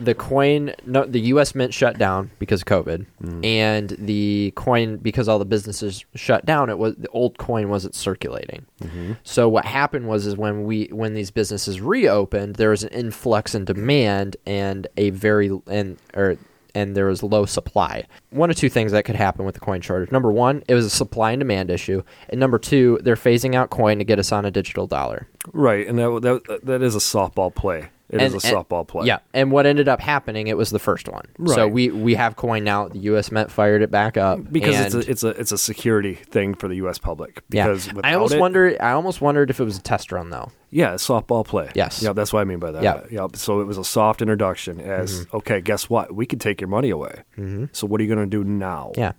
the 0.00 0.14
coin 0.14 0.72
no 0.86 1.04
the 1.04 1.20
US 1.32 1.54
mint 1.54 1.74
shut 1.74 1.98
down 1.98 2.30
because 2.38 2.62
of 2.62 2.66
COVID 2.66 3.06
Mm. 3.22 3.44
and 3.44 3.96
the 3.98 4.52
coin 4.56 4.96
because 4.98 5.28
all 5.28 5.38
the 5.38 5.44
businesses 5.44 6.04
shut 6.14 6.46
down 6.46 6.70
it 6.70 6.78
was 6.78 6.94
the 6.96 7.08
old 7.08 7.36
coin 7.38 7.68
wasn't 7.68 7.94
circulating. 7.94 8.64
Mm-hmm. 8.82 9.12
So 9.24 9.48
what 9.48 9.64
happened 9.64 10.06
was 10.08 10.26
is 10.26 10.36
when 10.36 10.64
we 10.64 10.86
when 10.92 11.14
these 11.14 11.30
businesses 11.30 11.80
reopened 11.80 12.56
there 12.56 12.70
was 12.70 12.82
an 12.84 12.90
influx 12.90 13.54
in 13.54 13.64
demand 13.64 14.36
and 14.46 14.86
a 14.96 15.10
very 15.10 15.50
and 15.66 15.96
or 16.14 16.36
and 16.74 16.94
there 16.96 17.06
was 17.06 17.22
low 17.22 17.44
supply. 17.44 18.04
One 18.30 18.50
of 18.50 18.56
two 18.56 18.68
things 18.68 18.92
that 18.92 19.04
could 19.04 19.16
happen 19.16 19.44
with 19.44 19.54
the 19.54 19.60
coin 19.60 19.80
shortage. 19.80 20.12
Number 20.12 20.30
one, 20.30 20.62
it 20.68 20.74
was 20.74 20.84
a 20.84 20.90
supply 20.90 21.32
and 21.32 21.40
demand 21.40 21.70
issue, 21.70 22.02
and 22.28 22.38
number 22.38 22.58
two, 22.58 23.00
they're 23.02 23.16
phasing 23.16 23.54
out 23.54 23.70
coin 23.70 23.98
to 23.98 24.04
get 24.04 24.18
us 24.18 24.30
on 24.30 24.44
a 24.44 24.50
digital 24.50 24.86
dollar. 24.86 25.26
Right, 25.52 25.86
and 25.88 25.98
that, 25.98 26.20
that 26.46 26.60
that 26.64 26.82
is 26.82 26.94
a 26.94 26.98
softball 26.98 27.52
play. 27.52 27.88
It 28.10 28.22
is 28.22 28.32
And- 28.32 28.42
a 28.42 28.46
and- 28.56 28.56
softball 28.68 28.86
play. 28.88 29.06
Yeah, 29.06 29.18
and 29.34 29.52
what 29.52 29.66
ended 29.66 29.86
up 29.88 30.00
happening, 30.00 30.46
it 30.46 30.56
was 30.56 30.70
the 30.70 30.78
first 30.78 31.08
one. 31.08 31.24
Right. 31.38 31.54
So 31.54 31.68
we 31.68 31.90
we 31.90 32.14
have 32.14 32.36
coin 32.36 32.64
now. 32.64 32.88
The 32.88 33.00
U.S. 33.00 33.30
Mint 33.30 33.50
fired 33.50 33.82
it 33.82 33.90
back 33.90 34.16
up 34.16 34.50
because 34.50 34.80
it's 34.80 34.94
a 34.94 35.10
it's 35.10 35.22
a 35.24 35.28
it's 35.28 35.52
a 35.52 35.58
security 35.58 36.14
thing 36.14 36.54
for 36.54 36.68
the 36.68 36.76
U.S. 36.76 36.98
public. 36.98 37.42
yeah. 37.50 37.66
Because 37.66 37.90
I 38.02 38.14
almost 38.14 38.34
it- 38.34 38.40
wonder. 38.40 38.76
I 38.80 38.92
almost 38.92 39.20
wondered 39.20 39.50
if 39.50 39.60
it 39.60 39.64
was 39.64 39.76
a 39.76 39.82
test 39.82 40.10
run 40.10 40.30
though. 40.30 40.50
Yeah, 40.70 40.94
softball 40.94 41.46
play. 41.46 41.70
Yes. 41.74 42.02
Yeah, 42.02 42.12
that's 42.14 42.32
what 42.32 42.40
I 42.40 42.44
mean 42.44 42.58
by 42.58 42.70
that. 42.70 42.82
Yeah. 42.82 43.00
Yeah. 43.10 43.26
So 43.34 43.60
it 43.60 43.64
was 43.64 43.76
a 43.78 43.84
soft 43.84 44.22
introduction 44.22 44.80
as 44.80 45.26
okay, 45.34 45.60
guess 45.60 45.90
what? 45.90 46.14
We 46.14 46.24
could 46.26 46.40
take 46.40 46.60
your 46.60 46.68
money 46.68 46.90
away. 46.90 47.22
Mm-hmm. 47.36 47.66
So 47.72 47.86
what 47.86 48.00
are 48.00 48.04
you 48.04 48.14
going 48.14 48.28
to 48.30 48.36
do 48.38 48.42
now? 48.48 48.92
Yeah, 48.96 49.12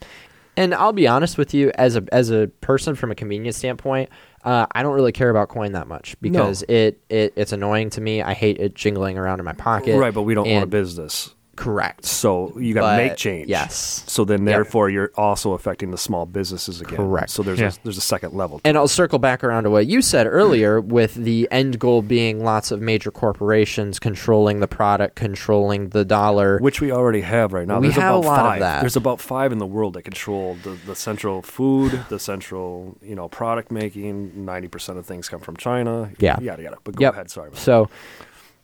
and 0.58 0.74
I'll 0.74 0.94
be 0.94 1.08
honest 1.08 1.38
with 1.38 1.54
you, 1.54 1.72
as 1.76 1.96
a 1.96 2.04
as 2.12 2.32
a 2.32 2.48
person 2.62 2.96
from 2.96 3.12
a 3.12 3.16
convenience 3.16 3.58
standpoint, 3.58 4.10
uh, 4.44 4.66
I 4.72 4.84
don't 4.84 4.94
really 4.94 5.12
care 5.12 5.30
about 5.30 5.50
coin 5.50 5.74
that 5.74 5.88
much 5.88 6.16
because 6.22 6.64
it, 6.64 7.02
it 7.10 7.34
it's 7.36 7.52
annoying 7.52 7.90
to 7.92 8.02
me. 8.02 8.22
I 8.22 8.34
hate 8.34 8.58
it 8.60 8.74
jingling 8.74 9.18
around 9.18 9.40
in 9.40 9.46
my 9.46 9.54
pocket. 9.54 9.98
Right, 9.98 10.14
but 10.14 10.24
we 10.24 10.34
don't 10.34 10.48
own 10.48 10.64
a 10.64 10.68
business. 10.68 11.34
Correct. 11.60 12.06
So 12.06 12.58
you 12.58 12.74
got 12.74 12.92
to 12.92 12.98
make 12.98 13.18
change. 13.18 13.50
yes. 13.50 14.06
So 14.08 14.24
then, 14.24 14.46
Yep. 14.46 14.56
therefore, 14.56 14.90
you're 14.90 15.12
also 15.18 15.52
affecting 15.52 15.92
the 15.92 15.98
small 15.98 16.26
businesses 16.26 16.80
again. 16.80 16.96
Correct. 16.96 17.30
So 17.32 17.44
there's 17.44 17.60
Yeah. 17.60 17.68
a, 17.68 17.74
there's 17.84 17.98
a 17.98 18.02
second 18.02 18.34
level. 18.34 18.62
And 18.64 18.78
I'll 18.78 18.88
circle 18.88 19.20
back 19.20 19.44
around 19.44 19.64
to 19.64 19.70
what 19.70 19.86
you 19.86 20.02
said 20.02 20.26
hmm. 20.26 20.32
earlier 20.32 20.80
with 20.80 21.16
the 21.16 21.50
end 21.52 21.78
goal 21.78 22.02
being 22.02 22.46
lots 22.46 22.72
of 22.72 22.80
major 22.80 23.12
corporations 23.12 24.00
controlling 24.00 24.62
the 24.62 24.70
product, 24.70 25.18
controlling 25.18 25.90
the 25.90 26.06
dollar. 26.06 26.60
which 26.60 26.80
we 26.80 26.94
already 26.94 27.22
have 27.22 27.52
right 27.52 27.68
now. 27.68 27.80
We 27.82 27.88
There's 27.88 27.96
have 28.02 28.16
a 28.16 28.18
about 28.20 28.26
lot 28.26 28.40
of 28.40 28.46
five. 28.46 28.60
that. 28.62 28.80
There's 28.80 28.96
about 28.96 29.20
five 29.20 29.52
in 29.52 29.58
the 29.58 29.68
world 29.68 29.96
that 29.96 30.04
control 30.04 30.56
the, 30.64 30.78
the 30.86 30.96
central 30.96 31.42
food, 31.42 32.06
the 32.08 32.20
central 32.20 32.98
you 33.02 33.16
know 33.16 33.28
product 33.28 33.70
making. 33.70 34.46
Ninety 34.46 34.70
percent 34.70 34.98
of 34.98 35.06
things 35.06 35.28
come 35.28 35.42
from 35.42 35.58
China. 35.58 36.10
Yeah. 36.20 36.40
yada 36.40 36.64
yada. 36.64 36.78
But 36.86 36.96
go 36.96 37.02
Yep. 37.02 37.14
ahead. 37.14 37.30
Sorry. 37.30 37.50
man. 37.50 37.58
So, 37.60 37.90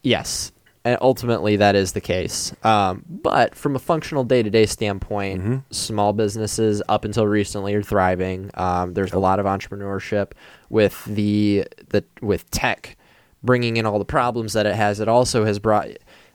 yes. 0.01 0.53
And 0.85 0.97
ultimately 1.01 1.57
that 1.57 1.75
is 1.75 1.91
the 1.93 1.99
case. 1.99 2.53
Um, 2.63 3.03
but 3.09 3.55
from 3.55 3.75
a 3.75 3.79
functional 3.79 4.23
day 4.23 4.41
to 4.43 4.49
day 4.49 4.65
standpoint, 4.65 5.41
Mm-hmm. 5.41 5.55
small 5.71 6.13
businesses 6.13 6.81
up 6.87 7.03
until 7.03 7.27
recently 7.27 7.73
are 7.73 7.83
thriving. 7.83 8.51
Um, 8.53 8.93
there's 8.93 9.11
a 9.11 9.19
lot 9.19 9.39
of 9.39 9.45
entrepreneurship 9.45 10.31
with 10.69 11.03
the 11.05 11.65
the 11.89 12.03
with 12.21 12.49
tech 12.51 12.95
bringing 13.43 13.77
in 13.77 13.85
all 13.85 13.99
the 13.99 14.05
problems 14.05 14.53
that 14.53 14.65
it 14.65 14.75
has. 14.75 14.99
It 15.01 15.07
also 15.09 15.43
has 15.43 15.59
brought. 15.59 15.87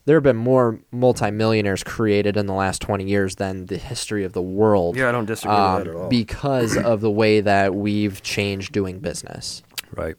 There 0.07 0.17
have 0.17 0.23
been 0.25 0.37
more 0.37 0.81
multimillionaires 0.93 1.85
created 1.85 2.37
in 2.37 2.47
the 2.47 2.55
last 2.55 2.81
20 2.81 3.05
years 3.05 3.37
than 3.37 3.67
the 3.67 3.77
history 3.77 4.25
of 4.25 4.33
the 4.33 4.43
world. 4.43 4.97
Yeah, 4.97 5.09
I 5.11 5.13
don't 5.13 5.27
disagree 5.27 5.55
with 5.55 5.85
that 5.85 5.87
at 5.89 5.95
all. 5.95 6.09
Because 6.09 6.77
of 6.77 7.01
the 7.03 7.11
way 7.11 7.41
that 7.43 7.75
we've 7.75 8.21
changed 8.23 8.73
doing 8.73 8.99
business. 8.99 9.63
right. 9.95 10.17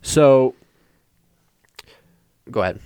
So, 0.00 0.54
go 2.50 2.62
ahead. 2.62 2.80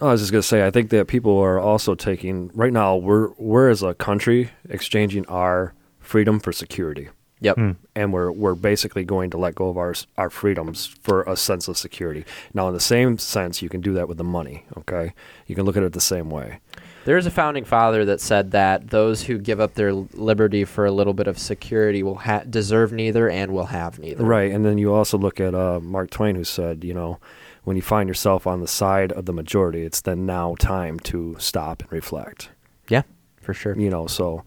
I 0.00 0.06
was 0.06 0.20
just 0.20 0.32
gonna 0.32 0.42
say, 0.42 0.66
I 0.66 0.70
think 0.70 0.90
that 0.90 1.06
people 1.08 1.38
are 1.38 1.58
also 1.58 1.94
taking 1.94 2.50
right 2.54 2.72
now. 2.72 2.96
We're 2.96 3.30
we're 3.38 3.70
as 3.70 3.82
a 3.82 3.94
country 3.94 4.50
exchanging 4.68 5.26
our 5.26 5.72
freedom 6.00 6.38
for 6.38 6.52
security, 6.52 7.08
Yep. 7.40 7.58
and 7.94 8.12
we're 8.12 8.30
we're 8.30 8.54
basically 8.54 9.04
going 9.04 9.30
to 9.30 9.38
let 9.38 9.54
go 9.54 9.68
of 9.68 9.76
our 9.78 9.94
our 10.18 10.30
freedoms 10.30 10.86
for 11.02 11.22
a 11.22 11.36
sense 11.36 11.66
of 11.68 11.78
security. 11.78 12.24
Now, 12.54 12.68
in 12.68 12.74
the 12.74 12.80
same 12.80 13.16
sense, 13.18 13.62
you 13.62 13.68
can 13.68 13.80
do 13.80 13.92
that 13.94 14.06
with 14.08 14.18
the 14.18 14.24
money. 14.24 14.64
Okay, 14.78 15.14
you 15.46 15.54
can 15.54 15.64
look 15.64 15.76
at 15.76 15.82
it 15.82 15.92
the 15.94 16.00
same 16.00 16.28
way. 16.30 16.60
There's 17.06 17.24
a 17.24 17.30
founding 17.30 17.64
father 17.64 18.04
that 18.06 18.20
said 18.20 18.50
that 18.50 18.90
those 18.90 19.22
who 19.22 19.38
give 19.38 19.60
up 19.60 19.74
their 19.74 19.92
liberty 19.92 20.64
for 20.64 20.84
a 20.86 20.90
little 20.90 21.14
bit 21.14 21.28
of 21.28 21.38
security 21.38 22.02
will 22.02 22.16
ha- 22.16 22.42
deserve 22.50 22.92
neither 22.92 23.30
and 23.30 23.52
will 23.52 23.66
have 23.66 24.00
neither. 24.00 24.24
Right, 24.24 24.50
and 24.50 24.64
then 24.64 24.76
you 24.76 24.92
also 24.92 25.16
look 25.16 25.38
at 25.38 25.54
uh, 25.54 25.78
Mark 25.80 26.10
Twain, 26.10 26.34
who 26.34 26.42
said, 26.42 26.82
you 26.82 26.92
know, 26.94 27.20
when 27.66 27.74
you 27.74 27.82
find 27.82 28.08
yourself 28.08 28.46
on 28.46 28.60
the 28.60 28.68
side 28.68 29.10
of 29.10 29.26
the 29.26 29.32
majority, 29.32 29.82
it's 29.82 30.00
then 30.00 30.24
now 30.24 30.54
time 30.60 31.00
to 31.00 31.34
stop 31.40 31.82
and 31.82 31.90
reflect. 31.90 32.48
Yeah, 32.88 33.02
for 33.42 33.54
sure. 33.54 33.76
You 33.76 33.90
know, 33.90 34.06
so 34.06 34.44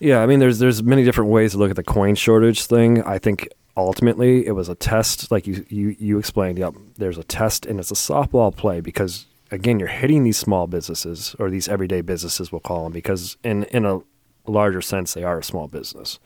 yeah, 0.00 0.20
I 0.20 0.26
mean, 0.26 0.40
there's 0.40 0.58
there's 0.58 0.82
many 0.82 1.04
different 1.04 1.30
ways 1.30 1.52
to 1.52 1.58
look 1.58 1.70
at 1.70 1.76
the 1.76 1.84
coin 1.84 2.16
shortage 2.16 2.66
thing. 2.66 3.00
I 3.04 3.18
think 3.18 3.48
ultimately 3.76 4.44
it 4.48 4.50
was 4.50 4.68
a 4.68 4.74
test, 4.74 5.30
like 5.30 5.46
you 5.46 5.64
you 5.68 5.94
you 5.96 6.18
explained. 6.18 6.58
Yep, 6.58 6.74
there's 6.96 7.18
a 7.18 7.22
test, 7.22 7.66
and 7.66 7.78
it's 7.78 7.92
a 7.92 7.94
softball 7.94 8.54
play 8.54 8.80
because 8.80 9.26
again, 9.52 9.78
you're 9.78 9.86
hitting 9.86 10.24
these 10.24 10.36
small 10.36 10.66
businesses 10.66 11.36
or 11.38 11.50
these 11.50 11.68
everyday 11.68 12.00
businesses, 12.00 12.50
we'll 12.50 12.60
call 12.60 12.82
them, 12.82 12.92
because 12.92 13.36
in 13.44 13.62
in 13.64 13.84
a 13.84 14.00
larger 14.48 14.82
sense, 14.82 15.14
they 15.14 15.22
are 15.22 15.38
a 15.38 15.44
small 15.44 15.68
business, 15.68 16.18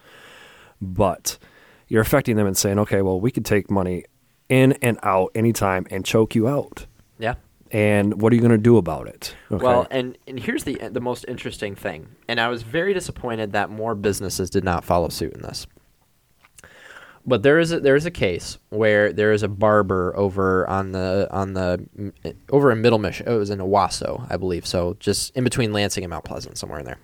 but 0.80 1.36
you're 1.86 2.00
affecting 2.00 2.36
them 2.36 2.46
and 2.46 2.56
saying, 2.56 2.78
okay, 2.78 3.02
well, 3.02 3.20
we 3.20 3.30
could 3.30 3.44
take 3.44 3.70
money 3.70 4.06
in 4.48 4.72
and 4.82 4.98
out 5.02 5.30
anytime 5.34 5.86
and 5.90 6.04
choke 6.04 6.34
you 6.34 6.48
out. 6.48 6.86
Yeah. 7.18 7.34
And 7.70 8.20
what 8.20 8.32
are 8.32 8.36
you 8.36 8.40
going 8.40 8.52
to 8.52 8.58
do 8.58 8.78
about 8.78 9.08
it? 9.08 9.34
Okay. 9.52 9.62
Well, 9.62 9.86
and, 9.90 10.16
and 10.26 10.40
here's 10.40 10.64
the 10.64 10.76
the 10.90 11.02
most 11.02 11.26
interesting 11.28 11.74
thing, 11.74 12.08
and 12.26 12.40
I 12.40 12.48
was 12.48 12.62
very 12.62 12.94
disappointed 12.94 13.52
that 13.52 13.68
more 13.68 13.94
businesses 13.94 14.48
did 14.48 14.64
not 14.64 14.84
follow 14.84 15.10
suit 15.10 15.34
in 15.34 15.42
this. 15.42 15.66
But 17.26 17.42
there 17.42 17.58
is 17.58 17.72
a, 17.72 17.80
there 17.80 17.94
is 17.94 18.06
a 18.06 18.10
case 18.10 18.56
where 18.70 19.12
there 19.12 19.32
is 19.32 19.42
a 19.42 19.48
barber 19.48 20.16
over 20.16 20.66
on 20.66 20.92
the 20.92 21.28
on 21.30 21.52
the 21.52 21.86
over 22.48 22.72
in 22.72 22.80
Middle 22.80 22.98
Michigan. 22.98 23.34
It 23.34 23.36
was 23.36 23.50
in 23.50 23.58
Owosso, 23.58 24.26
I 24.30 24.38
believe. 24.38 24.66
So 24.66 24.96
just 24.98 25.36
in 25.36 25.44
between 25.44 25.74
Lansing 25.74 26.04
and 26.04 26.10
Mount 26.10 26.24
Pleasant, 26.24 26.56
somewhere 26.56 26.78
in 26.78 26.86
there. 26.86 26.98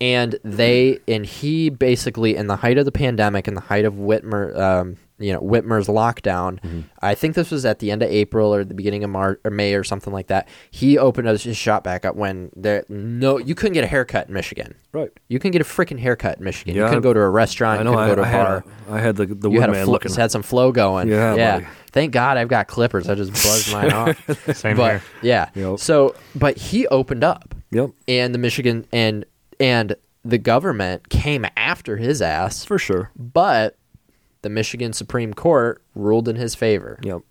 And 0.00 0.38
they 0.44 1.00
and 1.08 1.26
he 1.26 1.70
basically 1.70 2.36
in 2.36 2.46
the 2.46 2.54
height 2.54 2.78
of 2.78 2.84
the 2.84 2.92
pandemic, 2.92 3.48
in 3.48 3.54
the 3.54 3.60
height 3.60 3.84
of 3.84 3.94
Whitmer, 3.94 4.56
um, 4.56 4.98
you 5.18 5.32
know 5.32 5.40
Whitmer's 5.40 5.86
lockdown. 5.88 6.60
Mm-hmm. 6.60 6.80
I 7.00 7.14
think 7.14 7.34
this 7.34 7.50
was 7.50 7.64
at 7.64 7.78
the 7.78 7.90
end 7.90 8.02
of 8.02 8.10
April 8.10 8.54
or 8.54 8.64
the 8.64 8.74
beginning 8.74 9.02
of 9.04 9.10
March 9.10 9.40
or 9.44 9.50
May 9.50 9.74
or 9.74 9.82
something 9.84 10.12
like 10.12 10.26
that. 10.26 10.46
He 10.70 10.98
opened 10.98 11.28
his 11.28 11.56
shop 11.56 11.84
back 11.84 12.04
up 12.04 12.16
when 12.16 12.50
there 12.54 12.84
no 12.88 13.38
you 13.38 13.54
couldn't 13.54 13.74
get 13.74 13.84
a 13.84 13.86
haircut 13.86 14.28
in 14.28 14.34
Michigan. 14.34 14.74
right. 14.92 15.10
You 15.28 15.38
can 15.38 15.50
get 15.50 15.60
a 15.60 15.64
freaking 15.64 15.98
haircut 15.98 16.38
in 16.38 16.44
Michigan. 16.44 16.74
you 16.74 16.82
Yeah, 16.82 16.88
couldn't 16.88 17.02
go 17.02 17.12
to 17.14 17.20
a 17.20 17.28
restaurant. 17.30 17.80
I 17.80 17.82
you 17.82 17.84
know. 17.84 17.90
couldn't 17.92 18.04
I, 18.04 18.08
go 18.08 18.14
to 18.16 18.22
a 18.22 18.24
I 18.24 18.28
had, 18.28 18.44
bar. 18.44 18.64
a, 18.88 18.92
I 18.92 19.00
had 19.00 19.16
the 19.16 19.26
the 19.26 19.50
you 19.50 19.60
had 19.60 19.70
a 19.70 19.84
fl- 19.84 19.90
looking. 19.92 20.12
had 20.14 20.30
some 20.30 20.42
flow 20.42 20.72
going. 20.72 21.08
Yeah, 21.08 21.34
yeah. 21.34 21.58
buddy. 21.60 21.66
Thank 21.92 22.12
God 22.12 22.36
I've 22.36 22.48
got 22.48 22.66
clippers. 22.68 23.08
I 23.08 23.14
just 23.14 23.32
buzzed 23.32 23.72
mine 23.72 23.90
off. 23.92 24.46
Same 24.56 24.76
but 24.76 24.90
here. 24.90 25.02
yeah. 25.22 25.48
Yep. 25.54 25.78
So, 25.78 26.14
but 26.34 26.58
he 26.58 26.86
opened 26.88 27.24
up, 27.24 27.54
Yep, 27.70 27.90
and 28.06 28.34
the 28.34 28.38
Michigan 28.38 28.86
and 28.92 29.24
and 29.58 29.96
the 30.24 30.36
government 30.38 31.08
came 31.08 31.46
after 31.56 31.96
his 31.96 32.20
ass, 32.20 32.64
for 32.64 32.78
sure. 32.78 33.10
but 33.16 33.76
the 34.46 34.50
Michigan 34.50 34.92
Supreme 34.92 35.34
Court 35.34 35.82
ruled 35.96 36.28
in 36.28 36.36
his 36.36 36.54
favor. 36.54 36.98
Yep. 37.02 37.22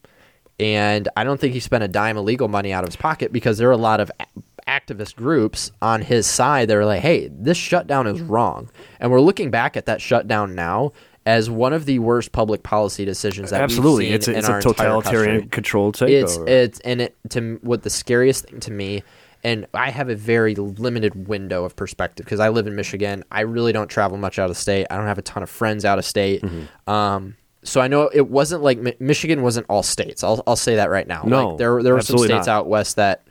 And 0.60 1.08
I 1.18 1.24
don't 1.24 1.40
think 1.40 1.54
he 1.54 1.60
spent 1.60 1.84
a 1.84 1.88
dime 1.88 2.18
of 2.18 2.24
legal 2.26 2.48
money 2.48 2.72
out 2.72 2.84
of 2.84 2.90
his 2.90 2.96
pocket 2.96 3.32
because 3.34 3.58
there 3.58 3.68
were 3.68 3.74
a 3.74 3.78
lot 3.78 4.00
of 4.00 4.12
a- 4.20 4.26
activist 4.70 5.16
groups 5.16 5.72
on 5.82 6.02
his 6.02 6.26
side 6.28 6.68
that 6.70 6.76
were 6.76 6.86
like, 6.86 7.02
hey, 7.02 7.30
this 7.32 7.58
shutdown 7.58 8.08
is 8.08 8.22
wrong. 8.22 8.70
And 9.00 9.12
we're 9.12 9.22
looking 9.22 9.52
back 9.52 9.76
at 9.78 9.86
that 9.88 10.02
shutdown 10.02 10.56
now 10.56 10.92
as 11.26 11.50
one 11.50 11.74
of 11.74 11.86
the 11.86 12.00
worst 12.00 12.32
public 12.32 12.64
policy 12.64 13.04
decisions 13.04 13.50
that 13.50 13.62
Absolutely, 13.62 14.10
it's 14.12 14.28
a, 14.28 14.38
it's 14.38 14.48
a 14.48 14.62
totalitarian 14.62 15.42
country. 15.42 15.50
controlled 15.50 16.02
It's 16.02 16.38
takeover. 16.38 16.48
it's 16.48 16.80
and 16.82 17.02
it 17.02 17.16
to 17.32 17.60
what 17.64 17.82
the 17.84 17.90
scariest 17.90 18.46
thing 18.46 18.60
to 18.62 18.72
me, 18.72 19.04
and 19.46 19.68
I 19.76 19.92
have 19.92 20.10
a 20.10 20.16
very 20.16 20.56
limited 20.56 21.28
window 21.28 21.66
of 21.66 21.76
perspective 21.76 22.26
because 22.26 22.40
I 22.40 22.50
live 22.50 22.66
in 22.66 22.76
Michigan. 22.76 23.24
I 23.32 23.42
really 23.42 23.72
don't 23.74 23.88
travel 23.88 24.18
much 24.18 24.40
out 24.40 24.50
of 24.50 24.58
state. 24.58 24.88
I 24.90 24.98
don't 24.98 25.06
have 25.06 25.20
a 25.20 25.22
ton 25.22 25.44
of 25.44 25.52
friends 25.52 25.86
out 25.86 26.00
of 26.00 26.06
state. 26.06 26.42
Mm-hmm. 26.42 26.90
Um, 26.90 27.38
so 27.64 27.80
I 27.80 27.88
know 27.88 28.10
it 28.12 28.28
wasn't 28.28 28.64
like 28.64 28.80
Mi- 28.80 28.96
Michigan 29.00 29.44
wasn't 29.44 29.68
all 29.70 29.84
states. 29.84 30.24
I'll 30.24 30.42
I'll 30.48 30.56
say 30.56 30.78
that 30.78 30.90
right 30.90 31.08
now. 31.08 31.24
No, 31.28 31.50
like, 31.50 31.58
there 31.60 31.84
there 31.84 31.94
were 31.94 32.02
some 32.02 32.18
states 32.18 32.48
not. 32.48 32.48
out 32.48 32.68
west 32.68 32.96
that 32.96 33.28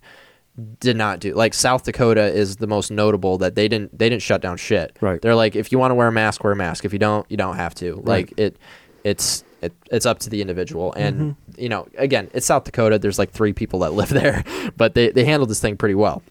did 0.78 0.96
not 0.96 1.18
do 1.18 1.34
like 1.34 1.52
South 1.52 1.82
Dakota 1.82 2.32
is 2.32 2.56
the 2.56 2.68
most 2.68 2.92
notable 2.92 3.38
that 3.38 3.56
they 3.56 3.66
didn't 3.66 3.98
they 3.98 4.08
didn't 4.08 4.22
shut 4.22 4.40
down 4.40 4.56
shit. 4.56 4.96
Right. 5.00 5.20
They're 5.20 5.34
like 5.34 5.56
if 5.56 5.72
you 5.72 5.80
want 5.80 5.90
to 5.90 5.96
wear 5.96 6.06
a 6.06 6.12
mask, 6.12 6.44
wear 6.44 6.52
a 6.52 6.56
mask. 6.56 6.84
If 6.84 6.92
you 6.92 7.00
don't, 7.00 7.28
you 7.28 7.36
don't 7.36 7.56
have 7.56 7.74
to. 7.76 7.94
Right. 7.94 8.06
Like 8.06 8.34
it 8.36 8.56
it's 9.02 9.42
it, 9.64 9.72
it's 9.90 10.06
up 10.06 10.18
to 10.20 10.30
the 10.30 10.40
individual. 10.40 10.92
And 10.96 11.14
Mm-hmm. 11.16 11.60
you 11.62 11.68
know 11.68 11.86
again 11.96 12.30
it's 12.34 12.46
south 12.46 12.64
dakota. 12.64 12.98
There's 12.98 13.18
like 13.18 13.30
three 13.32 13.52
people 13.52 13.80
that 13.80 13.92
live 14.00 14.08
there 14.10 14.44
but 14.76 14.94
they, 14.94 15.10
they 15.10 15.24
handled 15.24 15.50
this 15.50 15.60
thing 15.60 15.76
pretty 15.76 15.94
well. 15.94 16.22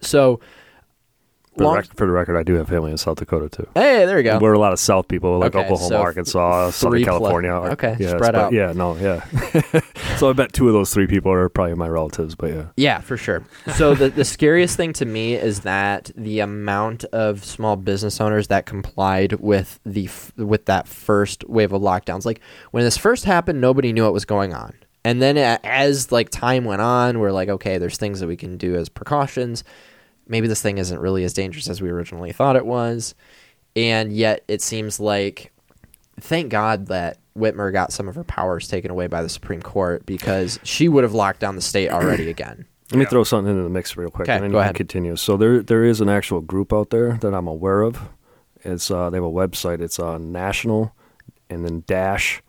So 0.00 0.40
for, 1.54 1.58
the 1.58 1.64
long- 1.64 1.76
rec- 1.76 1.94
for 1.96 2.06
the 2.06 2.12
record, 2.12 2.36
I 2.36 2.42
do 2.42 2.54
have 2.54 2.68
family 2.68 2.90
in 2.90 2.96
South 2.98 3.18
Dakota 3.18 3.48
too. 3.48 3.68
hey 3.74 4.04
there 4.06 4.18
you 4.18 4.24
go 4.24 4.38
We're 4.38 4.52
a 4.54 4.58
lot 4.58 4.72
of 4.72 4.78
South 4.80 5.08
people, 5.08 5.38
like 5.38 5.54
Okay, 5.54 5.64
Oklahoma, 5.64 5.88
so 5.88 6.00
Arkansas, 6.00 6.70
Southern 6.70 6.90
three 6.98 7.04
California. 7.04 7.50
okay, 7.52 7.96
yeah, 7.98 8.10
spread 8.16 8.34
out. 8.34 8.52
Yeah, 8.52 8.72
no, 8.72 8.96
yeah. 8.96 9.24
so 10.18 10.30
I 10.30 10.32
bet 10.32 10.52
two 10.52 10.66
of 10.68 10.72
those 10.74 10.92
three 10.92 11.06
people 11.06 11.32
are 11.32 11.48
probably 11.48 11.74
my 11.74 11.88
relatives, 11.88 12.34
but 12.34 12.50
yeah. 12.50 12.66
Yeah, 12.76 13.00
for 13.00 13.16
sure. 13.16 13.44
So 13.76 13.94
the 13.94 14.08
the 14.10 14.24
scariest 14.24 14.76
thing 14.76 14.92
to 14.94 15.04
me 15.04 15.34
is 15.34 15.60
that 15.60 16.10
the 16.16 16.40
amount 16.40 17.04
of 17.06 17.44
small 17.44 17.76
business 17.76 18.20
owners 18.20 18.48
that 18.48 18.66
complied 18.66 19.34
with 19.34 19.80
the 19.84 20.06
f- 20.06 20.32
with 20.36 20.66
that 20.66 20.88
first 20.88 21.48
wave 21.48 21.72
of 21.72 21.82
lockdowns. 21.82 22.24
Like 22.24 22.40
when 22.72 22.84
this 22.84 22.96
first 22.96 23.24
happened, 23.24 23.60
nobody 23.60 23.92
knew 23.92 24.04
what 24.04 24.12
was 24.12 24.24
going 24.24 24.52
on. 24.54 24.74
And 25.04 25.20
then 25.20 25.36
a- 25.36 25.60
as 25.64 26.10
like 26.10 26.30
time 26.30 26.64
went 26.64 26.80
on, 26.80 27.18
we're 27.18 27.30
like, 27.32 27.48
okay, 27.48 27.78
there's 27.78 27.96
things 27.98 28.20
that 28.20 28.26
we 28.26 28.36
can 28.36 28.56
do 28.56 28.74
as 28.76 28.88
precautions. 28.88 29.62
Maybe 30.26 30.46
this 30.48 30.62
thing 30.62 30.78
isn't 30.78 30.98
really 30.98 31.24
as 31.24 31.32
dangerous 31.32 31.68
as 31.68 31.82
we 31.82 31.90
originally 31.90 32.32
thought 32.32 32.56
it 32.56 32.66
was. 32.66 33.14
And 33.76 34.12
yet 34.12 34.44
it 34.48 34.62
seems 34.62 34.98
like 35.00 35.52
thank 36.20 36.48
God 36.50 36.86
that 36.86 37.18
Whitmer 37.36 37.72
got 37.72 37.92
some 37.92 38.08
of 38.08 38.14
her 38.14 38.24
powers 38.24 38.68
taken 38.68 38.90
away 38.90 39.06
by 39.08 39.22
the 39.22 39.28
Supreme 39.28 39.60
Court 39.60 40.06
because 40.06 40.58
she 40.62 40.88
would 40.88 41.02
have 41.02 41.12
locked 41.14 41.40
down 41.40 41.56
the 41.56 41.62
state 41.62 41.90
already 41.90 42.30
again. 42.30 42.64
Let 42.92 42.98
me 42.98 43.02
Yeah. 43.04 43.08
throw 43.08 43.24
something 43.24 43.50
into 43.50 43.64
the 43.64 43.68
mix 43.70 43.96
real 43.96 44.10
quick, 44.10 44.28
Okay, 44.28 44.36
and 44.36 44.44
then 44.44 44.52
go 44.52 44.58
ahead. 44.58 44.74
can 44.76 44.86
continue. 44.86 45.16
So 45.16 45.36
there, 45.36 45.60
there 45.62 45.84
is 45.84 46.00
an 46.00 46.08
actual 46.08 46.40
group 46.40 46.72
out 46.72 46.90
there 46.90 47.14
that 47.20 47.34
I'm 47.34 47.48
aware 47.48 47.82
of. 47.82 47.98
It's 48.62 48.90
uh, 48.90 49.10
they 49.10 49.16
have 49.16 49.24
a 49.24 49.30
website. 49.30 49.80
It's 49.80 49.98
on 49.98 50.30
national, 50.32 50.94
and 51.50 51.64
then 51.64 51.82
dash 51.86 52.40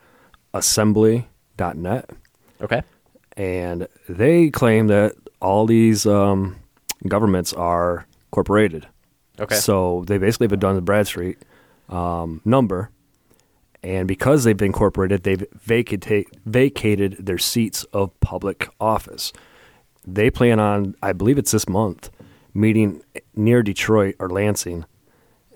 assembly.net. 0.54 2.10
Okay. 2.62 2.82
and 3.36 3.88
they 4.08 4.50
claim 4.50 4.88
that 4.88 5.14
all 5.42 5.66
these 5.66 6.06
um, 6.06 6.56
governments 7.10 7.54
are 7.54 8.08
corporated. 8.32 8.88
Okay. 9.40 9.56
So 9.56 10.04
they 10.08 10.18
basically 10.18 10.48
have 10.50 10.60
done 10.60 10.76
the 10.76 10.82
Bradstreet 10.82 11.38
um, 11.90 12.42
number, 12.46 12.90
and 13.84 14.08
because 14.08 14.44
they've 14.44 14.58
been 14.58 14.68
incorporated, 14.68 15.24
they've 15.24 15.46
vacate, 15.54 16.28
vacated 16.46 17.18
their 17.20 17.38
seats 17.38 17.84
of 17.86 18.18
public 18.20 18.68
office. 18.80 19.34
They 20.08 20.30
plan 20.30 20.60
on, 20.60 20.96
I 21.04 21.14
believe 21.14 21.38
it's 21.38 21.52
this 21.52 21.68
month, 21.68 22.10
meeting 22.54 23.04
near 23.36 23.62
Detroit 23.62 24.16
or 24.20 24.30
Lansing, 24.30 24.86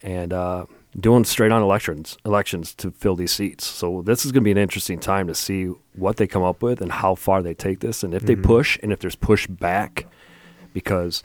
and 0.01 0.33
uh, 0.33 0.65
doing 0.99 1.23
straight 1.23 1.51
on 1.51 1.61
elections 1.61 2.17
elections 2.25 2.73
to 2.75 2.91
fill 2.91 3.15
these 3.15 3.31
seats. 3.31 3.65
So 3.65 4.01
this 4.01 4.25
is 4.25 4.31
going 4.31 4.43
to 4.43 4.45
be 4.45 4.51
an 4.51 4.57
interesting 4.57 4.99
time 4.99 5.27
to 5.27 5.35
see 5.35 5.65
what 5.93 6.17
they 6.17 6.27
come 6.27 6.43
up 6.43 6.61
with 6.61 6.81
and 6.81 6.91
how 6.91 7.15
far 7.15 7.41
they 7.41 7.53
take 7.53 7.79
this, 7.79 8.03
and 8.03 8.13
if 8.13 8.23
they 8.23 8.35
push 8.35 8.77
and 8.83 8.91
if 8.91 8.99
there's 8.99 9.15
pushback, 9.15 10.05
because 10.73 11.23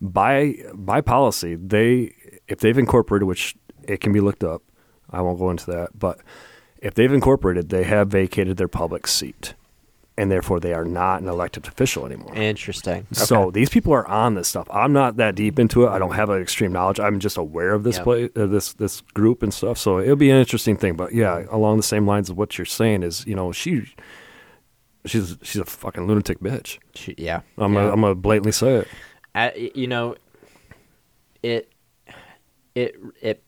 by 0.00 0.56
by 0.74 1.00
policy 1.00 1.54
they 1.56 2.14
if 2.48 2.58
they've 2.60 2.78
incorporated, 2.78 3.26
which 3.26 3.56
it 3.84 4.00
can 4.00 4.12
be 4.12 4.20
looked 4.20 4.44
up, 4.44 4.62
I 5.10 5.20
won't 5.20 5.38
go 5.38 5.50
into 5.50 5.66
that, 5.70 5.98
but 5.98 6.20
if 6.80 6.94
they've 6.94 7.12
incorporated, 7.12 7.68
they 7.70 7.84
have 7.84 8.08
vacated 8.08 8.56
their 8.56 8.68
public 8.68 9.06
seat. 9.06 9.54
and 10.20 10.32
therefore 10.32 10.58
they 10.58 10.74
are 10.74 10.84
not 10.84 11.22
an 11.22 11.28
elected 11.28 11.64
official 11.68 12.04
anymore. 12.04 12.34
Interesting. 12.34 13.06
So 13.12 13.42
Okay. 13.42 13.50
these 13.60 13.68
people 13.68 13.92
are 13.92 14.04
on 14.08 14.34
this 14.34 14.48
stuff. 14.48 14.66
I'm 14.68 14.92
not 14.92 15.16
that 15.18 15.36
deep 15.36 15.60
into 15.60 15.84
it. 15.84 15.90
I 15.90 16.00
don't 16.00 16.14
have 16.16 16.28
an 16.28 16.42
extreme 16.42 16.72
knowledge. 16.72 16.98
I'm 16.98 17.20
just 17.20 17.36
aware 17.36 17.72
of 17.72 17.84
this 17.84 18.00
play, 18.00 18.28
uh, 18.34 18.46
this 18.46 18.72
this 18.72 19.00
group 19.14 19.44
and 19.44 19.54
stuff. 19.54 19.78
So 19.78 20.00
it'll 20.00 20.16
be 20.16 20.30
an 20.30 20.36
interesting 20.36 20.76
thing. 20.76 20.96
But 20.96 21.14
yeah, 21.14 21.44
along 21.52 21.76
the 21.76 21.84
same 21.84 22.04
lines 22.04 22.30
of 22.30 22.36
what 22.36 22.58
you're 22.58 22.64
saying 22.80 23.04
is, 23.04 23.24
you 23.28 23.36
know, 23.36 23.52
she 23.52 23.72
she's 25.08 25.36
she's 25.42 25.60
a 25.60 25.64
fucking 25.64 26.06
lunatic 26.06 26.40
bitch. 26.40 26.78
She- 26.94 27.14
yeah. 27.18 27.40
I'm 27.56 27.72
yeah. 27.74 27.80
gonna, 27.80 27.92
I'm 27.92 28.00
gonna 28.00 28.14
blatantly 28.14 28.52
say 28.52 28.84
it. 29.34 29.76
You 29.76 29.86
know, 29.86 30.16
it, 31.42 31.70
it, 32.74 32.96
it, 33.22 33.44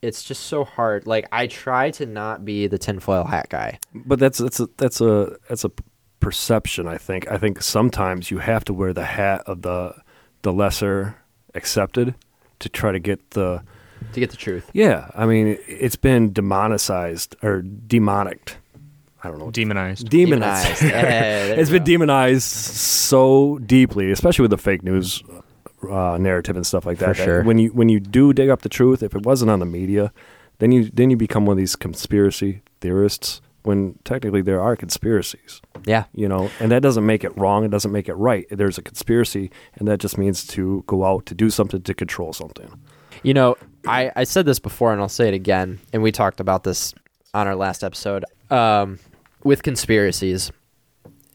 it's 0.00 0.24
just 0.24 0.44
so 0.44 0.64
hard. 0.64 1.06
Like 1.06 1.26
I 1.32 1.46
try 1.46 1.90
to 1.92 2.06
not 2.06 2.44
be 2.44 2.66
the 2.66 2.78
tinfoil 2.78 3.24
hat 3.24 3.48
guy. 3.48 3.78
But 3.94 4.18
that's 4.18 4.38
that's 4.38 4.60
a 4.60 4.68
that's 4.76 5.00
a 5.00 5.36
that's 5.48 5.64
a 5.64 5.70
perception. 6.20 6.86
I 6.88 6.98
think. 6.98 7.30
I 7.30 7.38
think 7.38 7.62
sometimes 7.62 8.30
you 8.30 8.38
have 8.38 8.64
to 8.64 8.72
wear 8.72 8.92
the 8.92 9.04
hat 9.04 9.42
of 9.46 9.62
the 9.62 9.94
the 10.42 10.52
lesser 10.52 11.16
accepted 11.54 12.14
to 12.58 12.68
try 12.68 12.90
to 12.92 12.98
get 12.98 13.32
the 13.32 13.62
to 14.12 14.20
get 14.20 14.30
the 14.30 14.36
truth. 14.36 14.70
yeah. 14.72 15.10
I 15.14 15.26
mean, 15.26 15.58
it's 15.68 15.96
been 15.96 16.32
demonized 16.32 17.36
or 17.42 17.62
demonicked. 17.62 18.56
I 19.22 19.28
don't 19.28 19.38
know. 19.38 19.50
Demonized. 19.50 20.08
demonized. 20.08 20.80
Demonized. 20.80 20.82
Yeah, 20.82 21.00
there 21.48 21.58
it's 21.60 21.70
been 21.70 21.82
go. 21.82 21.86
demonized 21.86 22.42
so 22.42 23.58
deeply, 23.64 24.10
especially 24.10 24.42
with 24.42 24.50
the 24.50 24.58
fake 24.58 24.82
news 24.82 25.22
uh, 25.88 26.16
narrative 26.18 26.56
and 26.56 26.66
stuff 26.66 26.86
like 26.86 26.98
that. 26.98 27.14
For 27.16 27.20
that 27.20 27.24
sure. 27.24 27.42
When 27.44 27.58
you 27.58 27.68
when 27.70 27.88
you 27.88 28.00
do 28.00 28.32
dig 28.32 28.48
up 28.48 28.62
the 28.62 28.68
truth, 28.68 29.02
if 29.02 29.14
it 29.14 29.22
wasn't 29.24 29.50
on 29.50 29.58
the 29.60 29.66
media, 29.66 30.12
then 30.58 30.72
you 30.72 30.90
then 30.92 31.10
you 31.10 31.16
become 31.16 31.46
one 31.46 31.54
of 31.54 31.58
these 31.58 31.76
conspiracy 31.76 32.62
theorists. 32.80 33.40
When 33.64 33.96
technically 34.02 34.42
there 34.42 34.60
are 34.60 34.74
conspiracies, 34.74 35.62
Yeah. 35.86 36.06
you 36.12 36.28
know, 36.28 36.50
and 36.58 36.72
that 36.72 36.82
doesn't 36.82 37.06
make 37.06 37.22
it 37.22 37.30
wrong. 37.38 37.64
It 37.64 37.70
doesn't 37.70 37.92
make 37.92 38.08
it 38.08 38.14
right. 38.14 38.44
There's 38.50 38.76
a 38.76 38.82
conspiracy, 38.82 39.52
and 39.76 39.86
that 39.86 40.00
just 40.00 40.18
means 40.18 40.44
to 40.48 40.82
go 40.88 41.04
out 41.04 41.26
to 41.26 41.34
do 41.36 41.48
something 41.48 41.80
to 41.82 41.94
control 41.94 42.32
something. 42.32 42.68
You 43.22 43.34
know, 43.34 43.54
I, 43.86 44.10
I 44.16 44.24
said 44.24 44.46
this 44.46 44.58
before 44.58 44.92
and 44.92 45.00
I'll 45.00 45.08
say 45.08 45.28
it 45.28 45.34
again, 45.34 45.78
and 45.92 46.02
we 46.02 46.10
talked 46.10 46.40
about 46.40 46.64
this 46.64 46.92
on 47.34 47.46
our 47.46 47.54
last 47.54 47.84
episode. 47.84 48.24
Um, 48.50 48.98
with 49.44 49.62
conspiracies, 49.62 50.50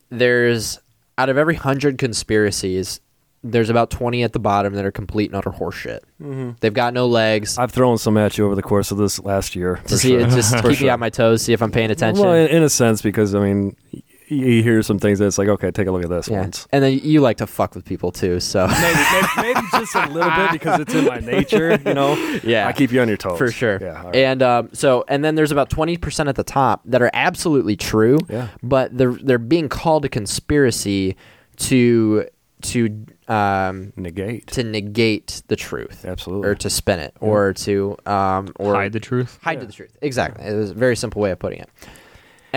there's 0.09 0.79
out 1.17 1.29
of 1.29 1.37
every 1.37 1.55
hundred 1.55 1.97
conspiracies, 1.97 2.99
there's 3.43 3.69
about 3.69 3.89
twenty 3.89 4.23
at 4.23 4.33
the 4.33 4.39
bottom 4.39 4.73
that 4.73 4.85
are 4.85 4.91
complete 4.91 5.29
and 5.31 5.35
utter 5.35 5.51
horseshit. 5.51 5.99
Mm-hmm. 6.21 6.51
They've 6.59 6.73
got 6.73 6.93
no 6.93 7.07
legs. 7.07 7.57
I've 7.57 7.71
thrown 7.71 7.97
some 7.97 8.17
at 8.17 8.37
you 8.37 8.45
over 8.45 8.55
the 8.55 8.61
course 8.61 8.91
of 8.91 8.97
this 8.97 9.19
last 9.19 9.55
year. 9.55 9.79
to 9.87 9.97
see 9.97 10.09
sure. 10.09 10.19
it 10.21 10.29
just 10.29 10.55
For 10.57 10.61
keep 10.63 10.69
me 10.69 10.75
sure. 10.75 10.91
on 10.91 10.99
my 10.99 11.09
toes, 11.09 11.41
see 11.41 11.53
if 11.53 11.61
I'm 11.61 11.71
paying 11.71 11.91
attention. 11.91 12.23
Well, 12.25 12.33
in, 12.33 12.47
in 12.47 12.63
a 12.63 12.69
sense, 12.69 13.01
because 13.01 13.35
I 13.35 13.39
mean, 13.39 13.75
y- 13.93 14.01
you 14.29 14.61
hear 14.63 14.81
some 14.81 14.99
things 14.99 15.19
that's 15.19 15.37
like, 15.37 15.47
okay, 15.47 15.71
take 15.71 15.87
a 15.87 15.91
look 15.91 16.03
at 16.03 16.09
this 16.09 16.27
yeah, 16.27 16.41
once. 16.41 16.67
and 16.71 16.83
then 16.83 16.99
you 17.01 17.21
like 17.21 17.37
to 17.37 17.47
fuck 17.47 17.75
with 17.75 17.85
people 17.85 18.11
too, 18.11 18.39
so 18.39 18.67
maybe, 18.67 18.99
maybe, 19.11 19.27
maybe 19.53 19.67
just 19.71 19.95
a 19.95 20.07
little 20.09 20.29
bit 20.31 20.51
because 20.51 20.79
it's 20.81 20.93
in 20.93 21.05
my 21.05 21.19
nature, 21.35 21.79
you 21.85 21.93
know. 21.93 22.13
Yeah. 22.43 22.67
I 22.67 22.73
keep 22.73 22.91
you 22.91 23.01
on 23.01 23.07
your 23.07 23.17
toes 23.17 23.37
for 23.37 23.51
sure. 23.51 23.77
Yeah, 23.81 23.99
all 23.99 24.05
right. 24.07 24.15
And 24.15 24.43
um, 24.43 24.69
so, 24.73 25.05
and 25.07 25.23
then 25.23 25.35
there's 25.35 25.51
about 25.51 25.69
twenty 25.69 25.97
percent 25.97 26.29
at 26.29 26.35
the 26.35 26.43
top 26.43 26.81
that 26.85 27.01
are 27.01 27.11
absolutely 27.13 27.75
true. 27.75 28.17
Yeah. 28.29 28.49
But 28.61 28.97
they're 28.97 29.13
they're 29.13 29.37
being 29.37 29.69
called 29.69 30.05
a 30.05 30.09
conspiracy 30.09 31.15
to 31.57 32.27
to 32.63 33.05
um 33.27 33.93
negate. 33.95 34.47
to 34.47 34.63
negate 34.63 35.43
the 35.47 35.55
truth, 35.55 36.05
Absolutely. 36.05 36.47
or 36.49 36.55
to 36.55 36.69
spin 36.69 36.99
it, 36.99 37.15
or 37.19 37.53
to 37.53 37.95
um 38.05 38.49
or 38.57 38.73
Hide 38.73 38.93
the 38.93 38.99
truth. 38.99 39.37
hide 39.41 39.61
the 39.61 39.71
truth. 39.71 39.95
Exactly. 40.01 40.45
It 40.45 40.53
was 40.55 40.71
a 40.71 40.73
very 40.73 40.95
simple 40.95 41.21
way 41.21 41.31
of 41.31 41.39
putting 41.39 41.59
it. 41.59 41.69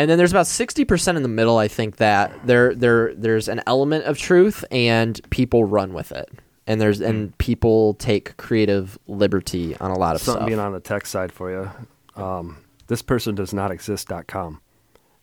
And 0.01 0.11
then 0.11 0.17
there's 0.17 0.31
about 0.33 0.47
sixty 0.47 0.87
percent 0.87 1.17
in 1.17 1.23
the 1.23 1.29
middle. 1.29 1.59
I 1.59 1.69
think 1.69 1.97
that 1.97 2.33
there 2.47 2.75
there 2.75 3.15
there's 3.15 3.49
an 3.49 3.61
element 3.67 4.05
of 4.07 4.17
truth, 4.17 4.65
and 4.71 5.21
people 5.31 5.65
run 5.65 5.93
with 5.93 6.11
it, 6.11 6.31
and 6.67 6.81
there's 6.81 7.03
and 7.03 7.37
people 7.37 7.95
take 7.95 8.37
creative 8.39 8.99
liberty 9.07 9.77
on 9.77 9.91
a 9.91 9.99
lot 9.99 10.15
of 10.17 10.23
Something 10.23 10.41
stuff. 10.41 10.47
being 10.49 10.59
on 10.59 10.73
the 10.73 10.81
tech 10.81 11.05
side 11.05 11.33
for 11.33 11.51
you. 11.51 12.23
Um, 12.23 12.57
this 12.87 13.03
person 13.03 13.35
does 13.35 13.53
not 13.53 13.71
exist.com. 13.71 14.61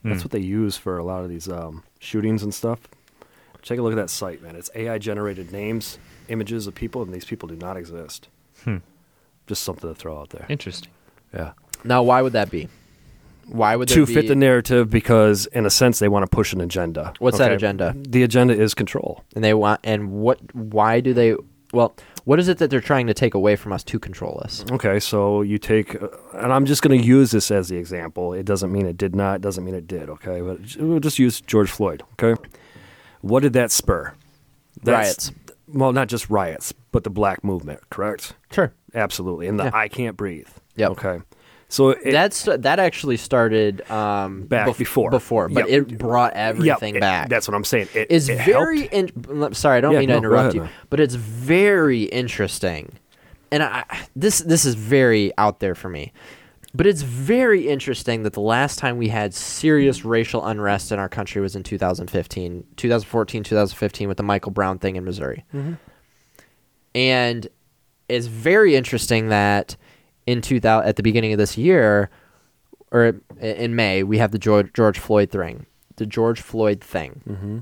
That's 0.03 0.23
what 0.23 0.31
they 0.31 0.39
use 0.39 0.77
for 0.77 0.97
a 0.99 1.03
lot 1.03 1.23
of 1.23 1.29
these 1.29 1.49
um, 1.49 1.83
shootings 1.99 2.43
and 2.43 2.53
stuff. 2.53 2.79
Take 3.63 3.79
a 3.79 3.81
look 3.81 3.91
at 3.91 3.97
that 3.97 4.09
site, 4.11 4.41
man. 4.41 4.55
It's 4.55 4.69
AI 4.75 4.99
generated 4.99 5.51
names, 5.51 5.97
images 6.29 6.67
of 6.67 6.75
people, 6.75 7.01
and 7.01 7.11
these 7.13 7.25
people 7.25 7.49
do 7.49 7.55
not 7.57 7.75
exist. 7.75 8.29
Just 9.47 9.63
something 9.63 9.89
to 9.89 9.95
throw 9.95 10.19
out 10.21 10.29
there. 10.29 10.45
Interesting. 10.47 10.91
Yeah. 11.33 11.53
Now, 11.83 12.03
why 12.03 12.21
would 12.21 12.33
that 12.33 12.49
be? 12.51 12.69
Why 13.49 13.75
would 13.75 13.87
to 13.89 14.05
be, 14.05 14.13
fit 14.13 14.27
the 14.27 14.35
narrative 14.35 14.89
because 14.89 15.45
in 15.47 15.65
a 15.65 15.69
sense 15.69 15.99
they 15.99 16.09
want 16.09 16.23
to 16.29 16.35
push 16.35 16.51
an 16.53 16.61
agenda 16.61 17.13
What's 17.19 17.37
that 17.37 17.51
agenda? 17.51 17.95
the 17.97 18.23
agenda 18.23 18.53
is 18.53 18.73
control 18.73 19.23
and 19.35 19.43
they 19.43 19.53
want 19.53 19.79
and 19.83 20.11
what? 20.11 20.39
Why 20.55 20.99
do 20.99 21.13
they? 21.13 21.35
Well, 21.73 21.95
what 22.25 22.39
is 22.39 22.47
it 22.49 22.57
that 22.59 22.69
they're 22.69 22.81
trying 22.81 23.07
to 23.07 23.13
take 23.13 23.33
away 23.33 23.55
from 23.55 23.71
us 23.73 23.83
to 23.85 23.99
control 23.99 24.41
us? 24.43 24.65
okay 24.71 24.99
so 24.99 25.41
you 25.41 25.57
take 25.57 26.01
uh, 26.01 26.07
and 26.33 26.51
i'm 26.51 26.65
just 26.65 26.81
going 26.81 26.99
to 26.99 27.05
use 27.05 27.31
this 27.31 27.51
as 27.51 27.67
the 27.69 27.77
example 27.77 28.33
it 28.33 28.45
doesn't 28.45 28.71
mean 28.71 28.85
it 28.85 28.97
did 28.97 29.15
not 29.15 29.35
it 29.35 29.41
doesn't 29.41 29.63
mean 29.63 29.75
it 29.75 29.87
did 29.87 30.09
okay 30.09 30.41
but 30.41 30.59
we'll 30.77 30.99
just 30.99 31.19
use 31.19 31.39
george 31.41 31.69
floyd 31.69 32.03
okay 32.13 32.41
what 33.21 33.41
did 33.43 33.53
that 33.53 33.71
spur 33.71 34.13
Riots. 34.83 35.31
well 35.67 35.91
not 35.93 36.07
just 36.09 36.29
riots 36.29 36.73
but 36.91 37.03
the 37.05 37.09
black 37.09 37.43
movement 37.43 37.79
correct 37.89 38.33
Sure. 38.51 38.73
absolutely 38.93 39.47
and 39.47 39.57
the 39.59 39.65
Yeah. 39.65 39.71
i 39.73 39.87
can't 39.87 40.15
breathe 40.17 40.49
Yep. 40.75 40.91
okay 40.91 41.19
so 41.69 41.89
it, 41.89 42.11
That's 42.11 42.43
that 42.43 42.79
actually 42.79 43.17
started 43.17 43.89
um, 43.91 44.43
Back 44.43 44.67
bef- 44.69 44.77
before. 44.77 45.09
before, 45.11 45.49
but 45.49 45.69
Yep. 45.69 45.91
it 45.91 45.97
brought 45.97 46.33
everything 46.33 46.95
it- 46.95 47.01
back. 47.01 47.27
that's 47.29 47.47
what 47.47 47.55
i'm 47.55 47.63
saying 47.65 47.87
it, 47.93 48.09
is 48.09 48.29
it 48.29 48.39
very 48.41 48.87
helped. 48.87 49.27
in, 49.29 49.53
sorry, 49.53 49.77
I 49.77 49.81
don't 49.81 49.93
Yeah, 49.93 49.99
mean 49.99 50.09
to 50.09 50.13
no, 50.15 50.21
go 50.21 50.27
interrupt 50.27 50.41
ahead, 50.43 50.53
you, 50.55 50.61
man. 50.61 50.69
but 50.89 50.99
it's 50.99 51.15
very 51.15 52.03
interesting, 52.03 52.93
and 53.51 53.63
I, 53.63 53.83
this 54.15 54.39
this 54.39 54.65
is 54.65 54.75
very 54.75 55.31
out 55.37 55.59
there 55.59 55.75
for 55.75 55.89
me. 55.89 56.13
But 56.73 56.85
it's 56.85 57.01
very 57.01 57.67
interesting 57.67 58.21
that 58.23 58.33
the 58.33 58.41
last 58.41 58.77
time 58.77 58.97
we 58.97 59.07
had 59.07 59.33
serious 59.33 60.05
racial 60.05 60.45
unrest 60.45 60.91
in 60.91 60.99
our 60.99 61.09
country 61.09 61.41
was 61.41 61.55
in 61.55 61.63
2015, 61.63 62.65
2014, 62.75 63.43
2015 63.43 64.07
with 64.07 64.17
the 64.17 64.23
Michael 64.23 64.51
Brown 64.51 64.77
thing 64.77 64.95
in 64.95 65.03
Missouri. 65.03 65.43
Mm-hmm. 65.55 65.73
And 66.93 67.47
it's 68.09 68.27
very 68.27 68.75
interesting 68.75 69.29
that 69.29 69.75
in 70.27 70.41
2000 70.41 70.87
at 70.87 70.95
the 70.97 71.03
beginning 71.03 71.31
of 71.31 71.39
this 71.39 71.57
year 71.57 72.09
or 72.91 73.19
in 73.39 73.75
May, 73.75 74.03
we 74.03 74.17
have 74.19 74.31
the 74.31 74.39
George, 74.39 74.71
George 74.73 74.99
Floyd 74.99 75.31
thing. 75.31 75.65
The 75.95 76.05
George 76.05 76.39
Floyd 76.39 76.81
thing. 76.81 77.21
Mm-hmm. 77.27 77.57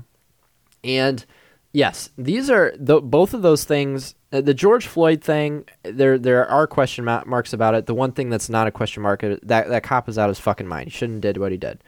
And 0.84 1.24
yes, 1.72 2.10
these 2.16 2.50
are 2.50 2.72
the, 2.78 3.00
both 3.00 3.34
of 3.34 3.42
those 3.42 3.64
things. 3.64 4.14
uh, 4.32 4.40
The 4.40 4.54
George 4.54 4.86
Floyd 4.86 5.24
thing, 5.24 5.64
there 5.82 6.18
there 6.18 6.46
are 6.46 6.66
question 6.66 7.04
marks 7.04 7.52
about 7.52 7.74
it. 7.74 7.86
The 7.86 7.94
one 7.94 8.12
thing 8.12 8.30
that's 8.30 8.48
not 8.48 8.66
a 8.66 8.70
question 8.70 9.02
mark, 9.02 9.24
uh, 9.24 9.36
that 9.42 9.68
that 9.68 9.82
cop 9.82 10.08
is 10.08 10.18
out 10.18 10.28
of 10.28 10.36
his 10.36 10.40
fucking 10.40 10.66
mind. 10.66 10.84
He 10.84 10.90
shouldn't 10.90 11.24
have 11.24 11.34
did 11.34 11.40
what 11.40 11.50
he 11.50 11.58
did. 11.58 11.82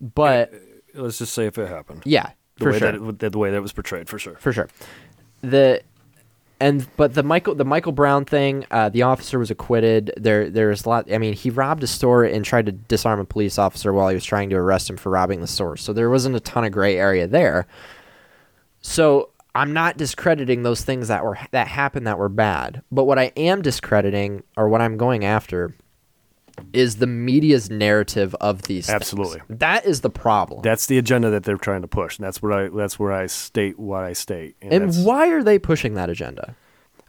But 0.00 0.52
let's 0.94 1.18
just 1.18 1.34
say 1.34 1.46
if 1.46 1.56
it 1.58 1.68
happened 1.68 2.02
yeah, 2.04 2.30
the 2.56 2.64
for 2.64 2.72
way 2.72 2.78
sure, 2.78 2.92
that 2.92 3.22
it, 3.24 3.32
the 3.32 3.38
way 3.38 3.50
that 3.50 3.56
it 3.58 3.60
was 3.60 3.72
portrayed 3.72 4.08
for 4.08 4.18
sure 4.18 4.34
for 4.36 4.52
sure. 4.52 4.68
The 5.42 5.82
and 6.62 6.86
but 6.96 7.14
the 7.14 7.24
Michael 7.24 7.56
the 7.56 7.64
Michael 7.64 7.90
Brown 7.90 8.24
thing, 8.24 8.64
uh, 8.70 8.88
the 8.88 9.02
officer 9.02 9.36
was 9.36 9.50
acquitted. 9.50 10.12
There 10.16 10.48
there's 10.48 10.84
a 10.84 10.88
lot. 10.88 11.12
I 11.12 11.18
mean, 11.18 11.34
he 11.34 11.50
robbed 11.50 11.82
a 11.82 11.88
store 11.88 12.22
and 12.22 12.44
tried 12.44 12.66
to 12.66 12.72
disarm 12.72 13.18
a 13.18 13.24
police 13.24 13.58
officer 13.58 13.92
while 13.92 14.08
he 14.08 14.14
was 14.14 14.24
trying 14.24 14.48
to 14.50 14.56
arrest 14.56 14.88
him 14.88 14.96
for 14.96 15.10
robbing 15.10 15.40
the 15.40 15.48
store. 15.48 15.76
So 15.76 15.92
there 15.92 16.08
wasn't 16.08 16.36
a 16.36 16.40
ton 16.40 16.64
of 16.64 16.70
gray 16.70 16.96
area 16.96 17.26
there. 17.26 17.66
So 18.80 19.30
I'm 19.56 19.72
not 19.72 19.96
discrediting 19.96 20.62
those 20.62 20.82
things 20.82 21.08
that 21.08 21.24
were 21.24 21.36
that 21.50 21.66
happened 21.66 22.06
that 22.06 22.16
were 22.16 22.28
bad. 22.28 22.82
But 22.92 23.04
what 23.04 23.18
I 23.18 23.32
am 23.36 23.60
discrediting 23.60 24.44
or 24.56 24.68
what 24.68 24.80
I'm 24.80 24.96
going 24.96 25.24
after 25.24 25.74
is 26.72 26.96
the 26.96 27.06
media's 27.06 27.70
narrative 27.70 28.34
of 28.40 28.62
these. 28.62 28.86
things. 28.86 28.94
Absolutely. 28.96 29.40
that 29.48 29.84
is 29.86 30.00
the 30.02 30.10
problem. 30.10 30.62
That's 30.62 30.86
the 30.86 30.98
agenda 30.98 31.30
that 31.30 31.44
they're 31.44 31.56
trying 31.56 31.82
to 31.82 31.88
push. 31.88 32.18
And 32.18 32.24
that's 32.26 32.40
where 32.42 32.52
I 32.52 32.68
that's 32.68 32.98
where 32.98 33.12
I 33.12 33.26
state 33.26 33.78
what 33.78 34.04
I 34.04 34.12
state. 34.12 34.56
and 34.62 34.72
that's- 34.72 34.98
why 35.04 35.28
are 35.30 35.42
they 35.42 35.58
pushing 35.58 35.94
that 35.94 36.08
agenda? 36.10 36.54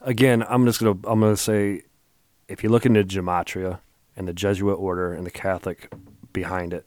again, 0.02 0.44
I'm 0.50 0.66
just 0.66 0.80
gonna 0.80 0.98
I'm 1.06 1.20
gonna 1.20 1.38
say, 1.38 1.84
if 2.48 2.64
you 2.64 2.70
look 2.70 2.86
into 2.86 3.04
gematria 3.04 3.80
and 4.18 4.28
the 4.28 4.34
Jesuit 4.34 4.78
order 4.78 5.14
and 5.14 5.26
the 5.26 5.32
Catholic 5.32 5.92
behind 6.34 6.74
it, 6.74 6.86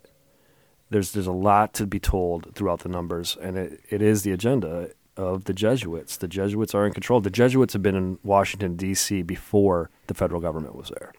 there's 0.90 1.12
there's 1.12 1.26
a 1.26 1.32
lot 1.32 1.72
to 1.74 1.86
be 1.86 1.98
told 1.98 2.54
throughout 2.54 2.80
the 2.80 2.88
numbers, 2.88 3.36
and 3.40 3.56
it, 3.56 3.80
it 3.90 4.02
is 4.02 4.22
the 4.22 4.32
agenda 4.32 4.90
of 5.16 5.44
the 5.44 5.54
Jesuits. 5.54 6.18
The 6.18 6.28
Jesuits 6.28 6.74
are 6.74 6.86
in 6.86 6.92
control. 6.92 7.20
The 7.22 7.30
Jesuits 7.30 7.72
have 7.72 7.82
been 7.82 7.96
in 7.96 8.18
Washington 8.22 8.76
D.C. 8.76 9.22
before 9.22 9.88
the 10.08 10.14
federal 10.14 10.40
government 10.42 10.74
was 10.76 10.90
there. 10.90 11.12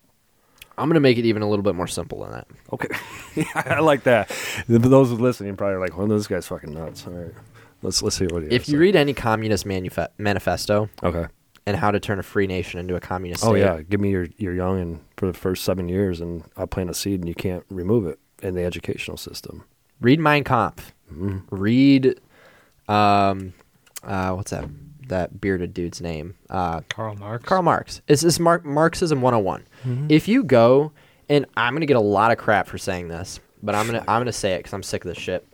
I'm 0.78 0.88
going 0.88 0.96
to 0.96 1.00
make 1.00 1.18
it 1.18 1.26
even 1.26 1.42
a 1.42 1.50
little 1.50 1.64
bit 1.64 1.76
more 1.76 1.88
simple 1.88 2.22
than 2.22 2.32
that. 2.32 2.48
Okay, 2.72 2.88
I 3.56 3.80
like 3.80 4.04
that. 4.04 4.32
Those 4.68 5.12
listening, 5.12 5.56
probably 5.56 5.76
are 5.76 5.80
like, 5.80 5.98
"Well, 5.98 6.08
this 6.08 6.28
guy's 6.28 6.48
fucking 6.48 6.74
nuts." 6.74 7.08
All 7.08 7.14
right, 7.14 7.34
let's 7.82 8.04
let's 8.04 8.16
see 8.16 8.28
what 8.28 8.44
he. 8.44 8.50
If 8.50 8.64
has 8.64 8.70
you 8.70 8.78
to 8.78 8.82
read 8.82 8.96
any 8.96 9.14
communist 9.14 9.66
manufa- 9.66 10.10
manifesto 10.18 10.90
okay. 11.04 11.26
and 11.66 11.78
how 11.78 11.92
to 11.92 12.00
turn 12.00 12.20
a 12.20 12.24
free 12.24 12.48
nation 12.48 12.80
into 12.80 12.96
a 12.96 13.00
communist 13.00 13.44
Oh 13.44 13.56
yeah, 13.56 13.82
give 13.82 14.00
me 14.00 14.12
your 14.12 14.28
your 14.38 14.54
young 14.54 14.80
and 14.80 15.00
for 15.18 15.26
the 15.26 15.34
first 15.34 15.64
seven 15.64 15.90
years, 15.90 16.22
and 16.22 16.44
I'll 16.56 16.68
plant 16.68 16.90
a 16.90 16.94
seed, 16.94 17.22
and 17.22 17.28
you 17.28 17.36
can't 17.36 17.66
remove 17.70 18.06
it 18.06 18.20
in 18.44 18.54
the 18.54 18.64
educational 18.64 19.18
system. 19.18 19.64
read 20.00 20.20
Mein 20.20 20.44
Kampf. 20.44 20.94
read, 21.50 22.20
um, 22.88 23.54
uh, 24.04 24.32
what's 24.34 24.52
that 24.52 24.66
that 25.10 25.40
bearded 25.42 25.74
dude's 25.74 26.02
name? 26.02 26.36
Uh, 26.50 26.82
Karl 26.90 27.16
Marx. 27.16 27.44
Karl 27.46 27.64
Marx. 27.64 28.02
It's 28.08 28.22
this 28.22 28.40
Mar- 28.40 28.62
Marxism 28.64 29.22
101. 29.22 29.64
If 30.10 30.28
you 30.28 30.44
go, 30.44 30.92
and 31.30 31.46
I'm 31.56 31.74
gonna 31.74 31.86
get 31.86 31.98
a 31.98 32.02
lot 32.02 32.32
of 32.32 32.38
crap 32.38 32.68
for 32.68 32.78
saying 32.78 33.08
this, 33.08 33.40
but 33.64 33.76
I'm 33.76 33.86
gonna 33.86 34.04
I'm 34.08 34.22
gonna 34.22 34.32
say 34.32 34.54
it 34.54 34.60
because 34.60 34.74
I'm 34.74 34.84
sick 34.84 35.04
of 35.06 35.10
this 35.14 35.22
shit. 35.22 35.48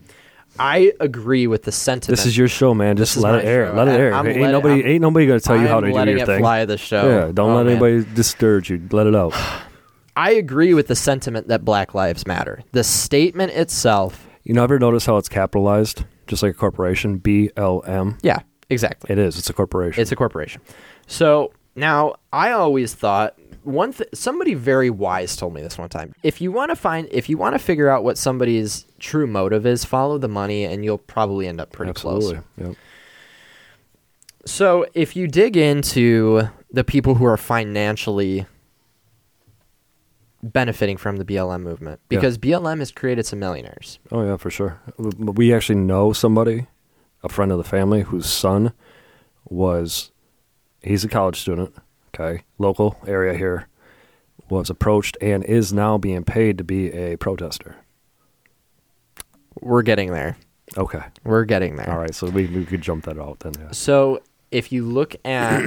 I 0.60 0.92
agree 1.00 1.48
with 1.48 1.64
the 1.64 1.72
sentiment. 1.72 2.16
This 2.18 2.28
is 2.28 2.38
your 2.38 2.48
show, 2.48 2.76
man. 2.76 2.96
Just 2.96 3.18
let 3.18 3.36
it 3.44 3.46
air. 3.46 3.68
show. 3.68 3.74
Let 3.74 3.88
it 3.88 3.92
I- 3.92 3.98
air. 3.98 4.14
I'm 4.14 4.28
ain't 4.28 4.38
letting- 4.40 4.52
nobody, 4.52 4.74
I'm- 4.82 4.88
ain't 4.92 5.02
nobody 5.02 5.26
gonna 5.28 5.40
tell 5.40 5.60
you 5.60 5.68
how 5.68 5.78
I'm 5.78 5.84
to 5.86 5.92
do 5.92 6.12
your 6.12 6.18
it 6.20 6.26
thing. 6.28 6.40
fly 6.40 6.66
the 6.66 6.78
show. 6.78 7.10
Yeah, 7.10 7.32
don't 7.34 7.52
Oh, 7.52 7.56
let 7.56 7.66
man. 7.66 7.72
anybody 7.84 8.06
disturb 8.14 8.66
you. 8.68 8.82
Let 8.92 9.08
it 9.08 9.16
out. 9.16 9.34
I 10.16 10.32
agree 10.34 10.76
with 10.76 10.88
the 10.88 10.96
sentiment 10.96 11.48
that 11.48 11.66
Black 11.66 11.96
Lives 11.96 12.28
Matter. 12.28 12.62
The 12.72 12.84
statement 12.84 13.52
itself. 13.54 14.28
You 14.44 14.54
never 14.54 14.78
notice 14.78 15.08
how 15.08 15.18
it's 15.18 15.30
capitalized, 15.30 16.04
just 16.28 16.44
like 16.44 16.52
a 16.52 16.56
corporation. 16.56 17.18
B 17.18 17.50
L 17.58 17.82
M. 17.88 18.18
Yeah, 18.22 18.40
exactly. 18.70 19.12
It 19.12 19.18
is. 19.20 19.38
It's 19.38 19.50
a 19.50 19.54
corporation. 19.54 20.02
It's 20.02 20.12
a 20.12 20.16
corporation. 20.16 20.62
So 21.08 21.52
now 21.76 22.16
I 22.32 22.52
always 22.52 22.94
thought 22.94 23.38
one 23.64 23.94
th- 23.94 24.10
somebody 24.14 24.54
very 24.56 24.90
wise 24.90 25.36
told 25.38 25.54
me 25.54 25.62
this 25.62 25.78
one 25.78 25.88
time. 25.90 26.14
If 26.24 26.42
you 26.42 26.52
want 26.52 26.70
to 26.72 26.76
find 26.76 27.08
if 27.12 27.30
you 27.30 27.38
want 27.38 27.56
to 27.56 27.60
figure 27.60 27.90
out 27.90 28.04
what 28.04 28.18
somebody's 28.18 28.86
true 29.00 29.26
motive 29.28 29.66
is, 29.66 29.86
follow 29.86 30.18
the 30.18 30.28
money 30.28 30.66
and 30.66 30.84
you'll 30.84 30.98
probably 30.98 31.48
end 31.48 31.62
up 31.62 31.72
pretty 31.72 31.92
Absolutely. 31.92 32.34
close. 32.58 32.68
Yep. 32.68 32.76
So 34.46 34.86
if 34.94 35.16
you 35.16 35.28
dig 35.28 35.56
into 35.56 36.50
the 36.72 36.84
people 36.84 37.16
who 37.16 37.24
are 37.26 37.38
financially 37.38 38.46
benefiting 40.42 40.98
from 40.98 41.16
the 41.18 41.24
BLM 41.26 41.62
movement 41.62 42.02
Yeah. 42.10 42.18
because 42.20 42.38
BLM 42.38 42.80
has 42.80 42.92
created 42.92 43.26
some 43.26 43.40
millionaires. 43.40 44.00
Oh 44.12 44.24
yeah, 44.26 44.36
for 44.38 44.50
sure. 44.52 44.80
We 44.98 45.54
actually 45.54 45.80
know 45.80 46.12
somebody, 46.12 46.68
a 47.24 47.30
friend 47.30 47.52
of 47.52 47.58
the 47.58 47.64
family, 47.64 48.02
whose 48.02 48.28
son 48.28 48.74
was. 49.50 50.12
He's 50.82 51.04
a 51.04 51.10
college 51.10 51.40
student. 51.40 51.74
Okay, 52.14 52.44
local 52.60 52.98
area 53.08 53.34
here, 53.34 53.68
was 54.50 54.70
approached 54.70 55.18
and 55.22 55.44
is 55.44 55.74
now 55.74 55.98
being 55.98 56.24
paid 56.24 56.58
to 56.60 56.64
be 56.64 56.92
a 56.92 57.18
protester. 57.18 57.78
We're 59.60 59.82
getting 59.82 60.12
there. 60.12 60.38
Okay. 60.78 61.02
We're 61.24 61.46
getting 61.46 61.76
there. 61.76 61.90
All 61.90 62.00
right. 62.00 62.14
So 62.14 62.30
we 62.30 62.48
we 62.48 62.66
could 62.66 62.82
jump 62.82 63.06
that 63.06 63.18
out 63.18 63.40
then. 63.40 63.54
Yeah. 63.60 63.72
So 63.72 64.22
if 64.52 64.72
you 64.72 64.86
look 64.86 65.16
at, 65.26 65.66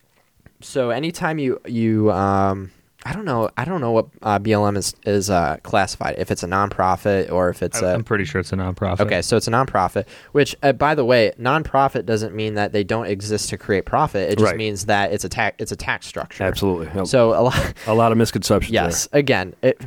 so 0.60 0.90
anytime 0.90 1.38
you 1.38 1.60
you 1.66 2.12
um, 2.12 2.70
I 3.06 3.12
don't 3.12 3.24
know 3.26 3.50
I 3.56 3.64
don't 3.66 3.80
know 3.82 3.90
what 3.92 4.06
uh, 4.22 4.38
BLM 4.38 4.76
is 4.78 4.94
is 5.04 5.28
uh, 5.28 5.58
classified 5.62 6.14
if 6.18 6.30
it's 6.30 6.42
a 6.42 6.46
nonprofit 6.46 7.30
or 7.30 7.50
if 7.50 7.62
it's 7.62 7.82
I- 7.82 7.90
a 7.90 7.94
I'm 7.94 8.04
pretty 8.04 8.24
sure 8.24 8.40
it's 8.40 8.52
a 8.52 8.56
nonprofit. 8.56 9.00
okay 9.00 9.20
so 9.22 9.36
it's 9.36 9.46
a 9.46 9.50
nonprofit. 9.50 10.06
Which 10.32 10.56
uh, 10.62 10.72
by 10.72 10.94
the 10.94 11.04
way, 11.04 11.32
nonprofit 11.38 12.06
doesn't 12.06 12.34
mean 12.34 12.54
that 12.54 12.72
they 12.72 12.82
don't 12.84 13.06
exist 13.06 13.50
to 13.50 13.58
create 13.58 13.84
profit. 13.84 14.30
It 14.30 14.38
just 14.38 14.50
Right. 14.52 14.56
means 14.56 14.86
that 14.86 15.12
it's 15.12 15.24
a 15.24 15.28
tax 15.28 15.56
it's 15.58 15.72
a 15.72 15.76
tax 15.76 16.06
structure. 16.06 16.44
Absolutely. 16.44 16.88
Yep. 16.94 17.06
So 17.06 17.30
a 17.38 17.42
lot. 17.42 17.74
a 17.86 17.94
lot 17.94 18.10
of 18.12 18.18
misconceptions. 18.18 18.72
Yes. 18.72 19.08
Again, 19.12 19.54
it 19.62 19.80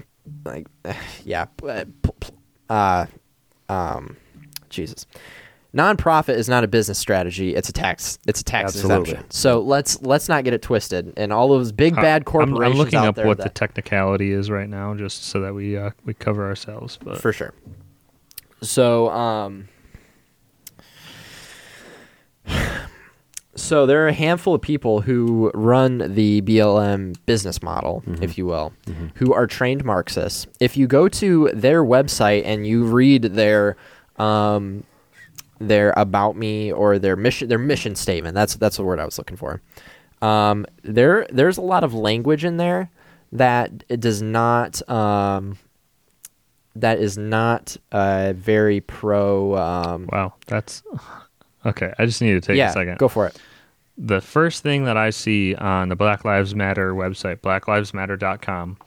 like 0.46 0.68
yeah. 1.26 1.46
Uh, 2.70 3.06
um, 3.70 4.18
Jesus. 4.70 5.06
Nonprofit 5.78 6.36
is 6.36 6.50
not 6.50 6.64
a 6.64 6.68
business 6.68 6.98
strategy. 6.98 7.56
It's 7.56 7.70
a 7.70 7.74
tax. 7.74 8.18
It's 8.28 8.42
a 8.42 8.44
tax 8.44 8.76
Absolutely. 8.76 9.12
exemption. 9.12 9.32
So 9.32 9.60
let's 9.62 10.02
let's 10.02 10.28
not 10.28 10.44
get 10.44 10.54
it 10.54 10.62
twisted. 10.64 11.14
And 11.18 11.32
all 11.32 11.48
those 11.50 11.72
big 11.72 11.96
bad 11.96 12.06
I'm- 12.06 12.24
corporations 12.24 12.74
I'm, 12.74 12.78
looking 12.78 13.00
out 13.00 13.18
up 13.20 13.26
what 13.26 13.38
the 13.38 13.50
technicality 13.50 14.32
is 14.32 14.50
right 14.50 14.68
now, 14.68 14.96
just 14.96 15.26
so 15.26 15.40
that 15.42 15.54
we 15.54 15.78
uh, 15.78 15.92
we 16.04 16.14
cover 16.16 16.48
ourselves. 16.48 16.98
But 17.04 17.22
for 17.22 17.32
sure. 17.32 17.54
So 18.62 19.10
um. 19.12 19.68
So 23.56 23.88
there 23.88 24.06
are 24.06 24.08
a 24.08 24.14
handful 24.14 24.54
of 24.54 24.62
people 24.62 25.02
who 25.02 25.50
run 25.56 26.14
the 26.14 26.44
BLM 26.44 27.16
business 27.26 27.64
model, 27.64 28.04
if 28.22 28.38
you 28.38 28.46
will, 28.46 28.72
who 29.16 29.34
are 29.34 29.48
trained 29.48 29.84
Marxists. 29.84 30.46
If 30.60 30.78
you 30.78 30.86
go 30.86 31.10
to 31.10 31.50
their 31.56 31.84
website 31.84 32.44
and 32.46 32.68
you 32.68 32.84
read 32.86 33.24
their 33.24 33.76
um, 34.18 34.84
their 35.60 35.94
about 35.98 36.36
me 36.36 36.72
or 36.72 37.00
their 37.00 37.16
mission 37.16 37.50
their 37.50 37.58
mission 37.58 37.96
statement, 37.96 38.36
that's 38.36 38.56
that's 38.56 38.78
the 38.78 38.84
word 38.84 39.00
I 39.00 39.06
was 39.06 39.18
looking 39.18 39.38
for. 39.38 39.62
Um, 40.22 40.66
there 40.84 41.28
there's 41.30 41.58
a 41.58 41.62
lot 41.62 41.84
of 41.84 41.94
language 41.94 42.44
in 42.44 42.58
there 42.58 42.90
that 43.32 43.84
it 43.90 44.00
does 44.00 44.22
not 44.22 44.88
um, 44.90 45.58
that 46.76 47.00
is 47.00 47.18
not 47.18 47.78
uh, 47.92 48.34
very 48.36 48.82
pro. 48.82 49.56
Um, 49.56 50.10
wow, 50.12 50.34
that's 50.48 50.84
okay. 51.66 51.94
I 51.98 52.06
just 52.06 52.22
need 52.22 52.34
to 52.34 52.42
take 52.42 52.58
yeah, 52.58 52.70
a 52.70 52.74
second. 52.74 52.98
go 52.98 53.08
for 53.08 53.28
it. 53.28 53.40
the 53.98 54.22
first 54.22 54.64
thing 54.64 54.86
that 54.86 54.98
I 54.98 55.10
see 55.10 55.56
on 55.56 55.90
the 55.90 55.96
Black 55.96 56.24
Lives 56.26 56.56
Matter 56.56 56.94
website, 56.94 57.38
blacklivesmatter.com, 57.38 58.78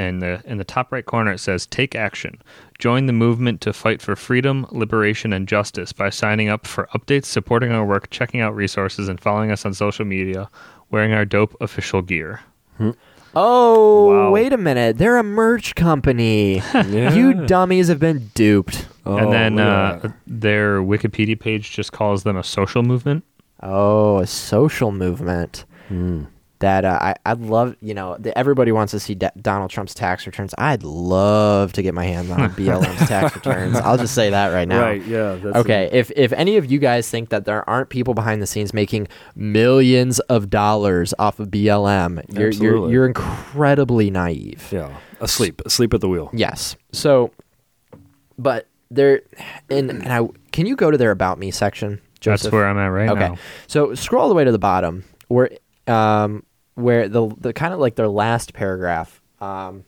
in 0.00 0.18
the 0.20 0.42
in 0.44 0.58
the 0.58 0.64
top 0.64 0.90
right 0.92 1.04
corner 1.04 1.32
it 1.32 1.38
says 1.40 1.66
take 1.66 1.94
action. 1.94 2.40
Join 2.78 3.06
the 3.06 3.12
movement 3.12 3.60
to 3.62 3.72
fight 3.72 4.00
for 4.00 4.16
freedom, 4.16 4.66
liberation 4.70 5.32
and 5.32 5.46
justice 5.46 5.92
by 5.92 6.10
signing 6.10 6.48
up 6.48 6.66
for 6.66 6.88
updates, 6.94 7.26
supporting 7.26 7.72
our 7.72 7.84
work, 7.84 8.08
checking 8.10 8.40
out 8.40 8.54
resources 8.56 9.08
and 9.08 9.20
following 9.20 9.50
us 9.50 9.66
on 9.66 9.74
social 9.74 10.04
media, 10.04 10.48
wearing 10.90 11.12
our 11.12 11.24
dope 11.24 11.54
official 11.60 12.00
gear. 12.02 12.40
Oh, 13.34 14.06
Wow. 14.08 14.30
wait 14.32 14.52
a 14.52 14.56
minute! 14.56 14.98
They're 14.98 15.18
a 15.18 15.22
merch 15.22 15.74
company. 15.74 16.62
Yeah. 16.74 17.12
You 17.14 17.46
dummies 17.46 17.88
have 17.88 18.00
been 18.00 18.30
duped. 18.34 18.88
Oh, 19.06 19.16
and 19.18 19.32
then 19.32 19.56
look 19.56 19.64
at 20.04 20.04
uh, 20.06 20.12
their 20.26 20.80
Wikipedia 20.82 21.38
page 21.38 21.70
just 21.70 21.92
calls 21.92 22.22
them 22.24 22.36
a 22.36 22.42
social 22.42 22.82
movement. 22.82 23.22
Oh, 23.62 24.18
a 24.18 24.26
social 24.26 24.90
movement. 24.90 25.64
Hmm. 25.88 26.24
That 26.60 26.84
uh, 26.84 26.98
I 27.00 27.14
I'd 27.26 27.40
love. 27.40 27.76
You 27.80 27.94
know, 27.94 28.16
the, 28.18 28.36
everybody 28.36 28.70
wants 28.70 28.90
to 28.92 29.00
see 29.00 29.14
D- 29.14 29.28
Donald 29.40 29.70
Trump's 29.70 29.94
tax 29.94 30.26
returns. 30.26 30.54
I'd 30.58 30.82
love 30.82 31.72
to 31.72 31.82
get 31.82 31.94
my 31.94 32.04
hands 32.04 32.30
on 32.30 32.50
BLM's 32.54 33.08
tax 33.08 33.34
returns. 33.34 33.76
I'll 33.76 33.96
just 33.96 34.14
say 34.14 34.30
that 34.30 34.48
right 34.48 34.68
now. 34.68 34.82
Right. 34.82 35.04
Yeah. 35.04 35.34
That's 35.34 35.56
Okay, 35.56 35.88
if 35.92 36.10
if 36.16 36.32
any 36.32 36.56
of 36.56 36.70
you 36.70 36.78
guys 36.78 37.08
think 37.10 37.30
that 37.30 37.46
there 37.46 37.68
aren't 37.68 37.88
people 37.88 38.14
behind 38.14 38.42
the 38.42 38.46
scenes 38.46 38.74
making 38.74 39.08
millions 39.34 40.20
of 40.20 40.50
dollars 40.50 41.14
off 41.18 41.40
of 41.40 41.48
BLM, 41.48 42.24
you're 42.38 42.50
you're, 42.50 42.90
you're 42.90 43.06
incredibly 43.06 44.10
naive. 44.10 44.68
yeah. 44.70 44.94
Asleep. 45.20 45.60
Asleep 45.66 45.92
at 45.94 46.00
the 46.00 46.08
wheel. 46.08 46.30
Yes. 46.32 46.76
So, 46.92 47.30
but 48.38 48.66
there, 48.90 49.22
and, 49.68 49.90
and 49.90 50.12
I 50.12 50.28
can 50.52 50.66
you 50.66 50.76
go 50.76 50.90
to 50.90 50.98
their 50.98 51.10
about 51.10 51.38
me 51.38 51.50
section, 51.50 52.00
Joseph? 52.20 52.44
That's 52.44 52.52
where 52.52 52.66
I'm 52.66 52.78
at 52.78 52.86
right 52.86 53.10
okay. 53.10 53.20
now. 53.20 53.36
So 53.66 53.94
scroll 53.94 54.22
all 54.22 54.28
the 54.28 54.34
way 54.34 54.44
to 54.44 54.52
the 54.52 54.58
bottom 54.58 55.04
where 55.28 55.50
um 55.86 56.42
where 56.80 57.08
the 57.08 57.28
the 57.38 57.52
kind 57.52 57.72
of 57.74 57.80
like 57.80 57.94
their 57.94 58.08
last 58.08 58.52
paragraph. 58.52 59.20
Um, 59.40 59.84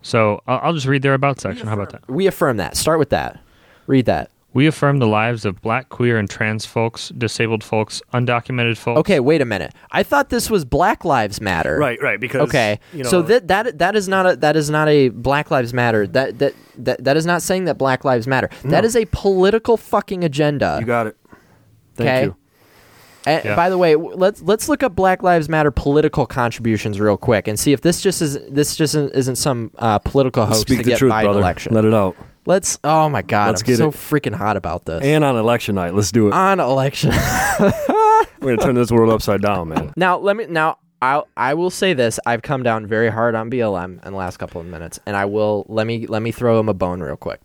So 0.00 0.42
I'll, 0.46 0.60
I'll 0.62 0.74
just 0.74 0.86
read 0.86 1.02
their 1.02 1.14
about 1.14 1.40
section. 1.40 1.66
How 1.66 1.74
about 1.74 1.90
that? 1.90 2.08
we 2.08 2.26
affirm 2.26 2.56
that. 2.58 2.76
Start 2.76 2.98
with 2.98 3.10
that. 3.10 3.40
Read 3.86 4.06
that. 4.06 4.30
We 4.54 4.66
affirm 4.66 4.98
the 4.98 5.06
lives 5.06 5.44
of 5.44 5.60
black, 5.60 5.90
queer, 5.90 6.16
and 6.18 6.28
trans 6.28 6.64
folks, 6.64 7.10
disabled 7.10 7.62
folks, 7.62 8.00
undocumented 8.14 8.78
folks. 8.78 9.00
Okay, 9.00 9.20
wait 9.20 9.42
a 9.42 9.44
minute. 9.44 9.74
I 9.90 10.02
thought 10.02 10.30
this 10.30 10.50
was 10.50 10.64
Black 10.64 11.04
Lives 11.04 11.40
Matter. 11.40 11.76
Right. 11.78 12.00
Right. 12.02 12.18
Because 12.18 12.48
Okay, 12.48 12.80
You 12.94 13.02
know, 13.02 13.08
so 13.10 13.22
that 13.22 13.48
that 13.48 13.78
that 13.78 13.94
is 13.94 14.08
not 14.08 14.26
a 14.26 14.36
that 14.36 14.56
is 14.56 14.70
not 14.70 14.88
a 14.88 15.10
Black 15.10 15.50
Lives 15.50 15.74
Matter. 15.74 16.06
That 16.06 16.38
that 16.38 16.54
that, 16.78 17.04
that 17.04 17.16
is 17.16 17.26
not 17.26 17.42
saying 17.42 17.66
that 17.66 17.76
Black 17.76 18.04
Lives 18.04 18.26
Matter. 18.26 18.48
That 18.64 18.84
is 18.84 18.96
a 18.96 19.04
political 19.12 19.76
fucking 19.76 20.24
agenda. 20.24 20.78
you 20.80 20.86
got 20.86 21.08
it. 21.08 21.16
Thank 21.96 22.08
okay. 22.08 22.24
you. 22.24 22.36
And 23.28 23.44
Yeah. 23.44 23.56
by 23.56 23.68
the 23.70 23.78
way, 23.78 23.94
let's 23.96 24.40
let's 24.42 24.68
look 24.68 24.82
up 24.82 24.94
Black 24.96 25.22
Lives 25.22 25.48
Matter 25.48 25.70
political 25.70 26.26
contributions 26.26 26.98
real 26.98 27.16
quick 27.16 27.46
and 27.48 27.58
see 27.58 27.72
if 27.72 27.80
this 27.82 28.00
just 28.00 28.22
is 28.22 28.38
this 28.48 28.74
just 28.76 28.94
isn't, 28.94 29.36
some 29.36 29.70
uh, 29.78 29.98
political 29.98 30.46
hoax 30.46 30.60
Speak 30.60 30.78
to 30.78 30.84
the 30.84 30.90
get 30.90 30.98
truth, 30.98 31.12
Biden 31.12 31.24
brother. 31.24 31.40
election. 31.40 31.74
Let 31.74 31.84
it 31.84 31.94
out. 31.94 32.16
let's. 32.46 32.78
Oh 32.84 33.08
my 33.08 33.22
God, 33.22 33.48
Let's 33.48 33.62
I'm 33.62 33.66
get 33.66 33.76
so 33.78 33.88
it. 33.88 33.94
freaking 33.94 34.34
hot 34.34 34.56
about 34.56 34.84
this. 34.86 35.02
And 35.04 35.22
on 35.24 35.36
election 35.36 35.74
night, 35.74 35.94
let's 35.94 36.10
do 36.12 36.28
it. 36.28 36.32
on 36.32 36.58
election. 36.60 37.10
We're 38.40 38.54
gonna 38.54 38.56
turn 38.58 38.74
this 38.74 38.90
world 38.90 39.10
upside 39.12 39.42
down, 39.42 39.68
man. 39.68 39.92
now 39.96 40.16
let 40.18 40.36
me 40.36 40.46
now. 40.48 40.78
I 41.02 41.22
I 41.36 41.54
will 41.54 41.70
say 41.70 41.92
this. 41.92 42.18
I've 42.26 42.42
come 42.42 42.62
down 42.62 42.86
very 42.86 43.08
hard 43.10 43.34
on 43.34 43.50
BLM 43.50 44.04
in 44.04 44.12
the 44.12 44.18
last 44.18 44.38
couple 44.38 44.60
of 44.60 44.66
minutes, 44.66 44.98
and 45.06 45.16
I 45.16 45.26
will 45.26 45.64
let 45.68 45.86
me 45.86 46.06
let 46.06 46.22
me 46.22 46.32
throw 46.32 46.56
them 46.56 46.68
a 46.68 46.74
bone 46.74 47.00
real 47.00 47.16
quick. 47.16 47.40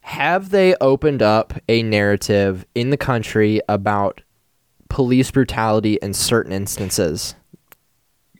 Have 0.00 0.50
they 0.50 0.74
opened 0.80 1.22
up 1.22 1.52
a 1.68 1.82
narrative 1.82 2.64
in 2.74 2.90
the 2.90 2.96
country 2.96 3.60
about 3.68 4.20
police 4.96 5.30
brutality 5.30 5.98
in 6.00 6.14
certain 6.14 6.52
instances? 6.52 7.34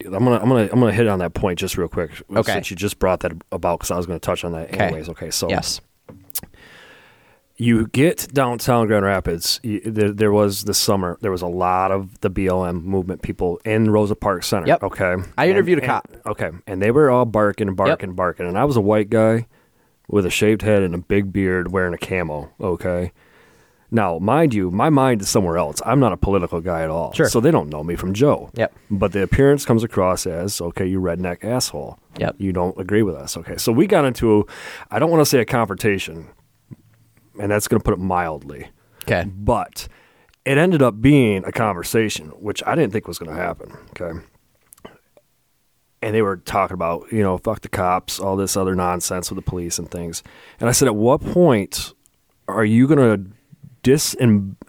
I'm 0.07 0.11
gonna 0.13 0.39
I'm 0.39 0.49
gonna 0.49 0.69
I'm 0.73 0.81
gonna 0.81 0.91
hit 0.93 1.07
on 1.07 1.19
that 1.19 1.35
point 1.35 1.59
just 1.59 1.77
real 1.77 1.87
quick. 1.89 2.11
Okay. 2.35 2.53
Since 2.55 2.71
you 2.71 2.77
just 2.77 2.99
brought 2.99 3.21
that 3.21 3.33
about, 3.53 3.79
because 3.81 3.91
I 3.91 3.97
was 3.99 4.07
gonna 4.07 4.19
touch 4.19 4.43
on 4.43 4.53
that 4.53 4.71
Okay. 4.73 4.85
anyways. 4.85 5.11
Okay. 5.11 5.31
So 5.31 5.51
Yes. 5.51 5.83
you 7.59 7.87
get 7.89 8.29
downtown 8.33 8.87
Grand 8.87 9.05
Rapids. 9.05 9.61
You, 9.63 9.81
there, 9.85 10.13
there 10.13 10.33
was 10.33 10.65
this 10.65 10.79
summer. 10.79 11.19
There 11.23 11.31
was 11.31 11.43
a 11.43 11.47
lot 11.47 11.91
of 11.93 12.19
the 12.21 12.31
BLM 12.31 12.83
movement 12.85 13.21
people 13.23 13.61
in 13.65 13.91
Rosa 13.91 14.15
Parks 14.15 14.47
Center. 14.47 14.67
Yep. 14.67 14.83
Okay. 14.85 15.17
I 15.39 15.49
interviewed 15.51 15.79
a 15.79 15.87
cop. 15.87 16.09
and- 16.11 16.23
okay, 16.27 16.51
and 16.67 16.81
they 16.81 16.91
were 16.91 17.11
all 17.11 17.25
barking 17.27 17.69
and 17.69 17.77
barking 17.77 18.09
and 18.11 18.17
barking. 18.17 18.47
And 18.47 18.59
I 18.59 18.65
was 18.65 18.77
a 18.77 18.81
white 18.83 19.11
guy. 19.11 19.47
with 20.09 20.25
a 20.25 20.31
shaved 20.31 20.63
head 20.63 20.83
and 20.85 20.95
a 20.95 20.99
big 20.99 21.33
beard 21.33 21.73
wearing 21.73 21.93
a 21.93 21.99
camo, 21.99 22.49
okay? 22.61 23.11
Now, 23.91 24.19
mind 24.19 24.53
you, 24.53 24.71
my 24.71 24.91
mind 24.91 25.21
is 25.23 25.29
somewhere 25.29 25.57
else. 25.59 25.81
I'm 25.87 26.01
not 26.01 26.13
a 26.13 26.17
political 26.17 26.61
guy 26.61 26.83
at 26.83 26.91
all. 26.91 27.13
Sure. 27.13 27.29
So 27.29 27.41
they 27.41 27.51
don't 27.51 27.69
know 27.69 27.85
me 27.85 27.95
from 27.95 28.15
Joe. 28.15 28.51
Yep. 28.55 28.75
But 28.91 29.13
the 29.13 29.23
appearance 29.23 29.65
comes 29.65 29.85
across 29.85 30.27
as, 30.27 30.61
okay, 30.61 30.87
you 30.87 31.01
redneck 31.01 31.45
asshole. 31.45 31.99
Yep. 32.19 32.37
You 32.39 32.53
don't 32.53 32.79
agree 32.81 33.03
with 33.03 33.15
us. 33.15 33.37
Okay. 33.37 33.57
So 33.57 33.71
we 33.73 33.87
got 33.87 34.05
into, 34.05 34.47
I 34.91 34.99
don't 34.99 35.11
want 35.11 35.21
to 35.21 35.27
say 35.27 35.39
a 35.39 35.45
confrontation, 35.45 36.29
and 37.41 37.51
that's 37.51 37.69
going 37.69 37.81
to 37.81 37.85
put 37.85 37.95
it 37.95 38.01
mildly, 38.01 38.69
Okay. 39.05 39.25
but 39.37 39.87
it 40.45 40.59
ended 40.59 40.83
up 40.83 41.01
being 41.01 41.45
a 41.45 41.53
conversation, 41.53 42.29
which 42.31 42.63
I 42.67 42.75
didn't 42.75 42.93
think 42.93 43.07
was 43.07 43.19
going 43.19 43.31
to 43.35 43.41
happen. 43.41 43.73
Okay. 43.91 44.19
And 46.03 46.15
they 46.15 46.23
were 46.23 46.37
talking 46.37 46.75
about, 46.75 47.11
you 47.11 47.23
know, 47.23 47.39
fuck 47.39 47.61
the 47.63 47.69
cops, 47.69 48.21
all 48.21 48.37
this 48.37 48.57
other 48.57 48.75
nonsense 48.75 49.31
with 49.31 49.37
the 49.37 49.49
police 49.49 49.79
and 49.79 49.91
things. 49.91 50.23
And 50.61 50.69
I 50.69 50.73
said, 50.73 50.89
at 50.89 50.95
what 50.95 51.21
point 51.21 51.95
are 52.49 52.65
you 52.65 52.87
going 52.87 52.99
to 52.99 53.31
dis 53.87 54.17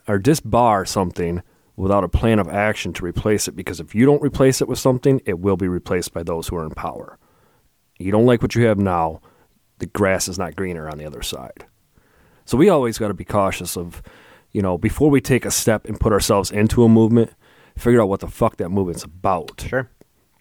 or 0.08 0.20
disbar 0.20 0.88
something 0.88 1.42
without 1.76 2.04
a 2.04 2.08
plan 2.08 2.38
of 2.38 2.48
action 2.48 2.94
to 2.94 3.04
replace 3.04 3.48
it? 3.48 3.56
Because 3.56 3.80
if 3.80 3.96
you 3.96 4.06
don't 4.06 4.22
replace 4.22 4.62
it 4.62 4.68
with 4.68 4.78
something, 4.78 5.20
it 5.26 5.40
will 5.40 5.58
be 5.58 5.68
replaced 5.68 6.14
by 6.14 6.22
those 6.22 6.48
who 6.48 6.56
are 6.56 6.64
in 6.64 6.70
power. 6.70 7.18
You 7.98 8.12
don't 8.12 8.28
like 8.28 8.44
what 8.44 8.54
you 8.54 8.66
have 8.66 8.78
now, 8.78 9.22
the 9.80 9.88
grass 9.88 10.28
is 10.28 10.38
not 10.38 10.56
greener 10.56 10.88
on 10.88 11.00
the 11.00 11.06
other 11.06 11.24
side. 11.24 11.66
So 12.46 12.58
we 12.58 12.70
always 12.70 13.00
got 13.00 13.08
to 13.08 13.16
be 13.16 13.26
cautious 13.26 13.76
of, 13.76 14.04
you 14.52 14.62
know, 14.62 14.78
before 14.78 15.10
we 15.10 15.20
take 15.20 15.46
a 15.46 15.52
step 15.52 15.86
and 15.86 16.00
put 16.00 16.14
ourselves 16.14 16.52
into 16.52 16.84
a 16.84 16.90
movement, 16.90 17.32
figure 17.76 18.02
out 18.02 18.10
what 18.10 18.20
the 18.20 18.28
fuck 18.28 18.58
that 18.58 18.70
movement's 18.70 19.04
about. 19.04 19.66
Sure. 19.68 19.90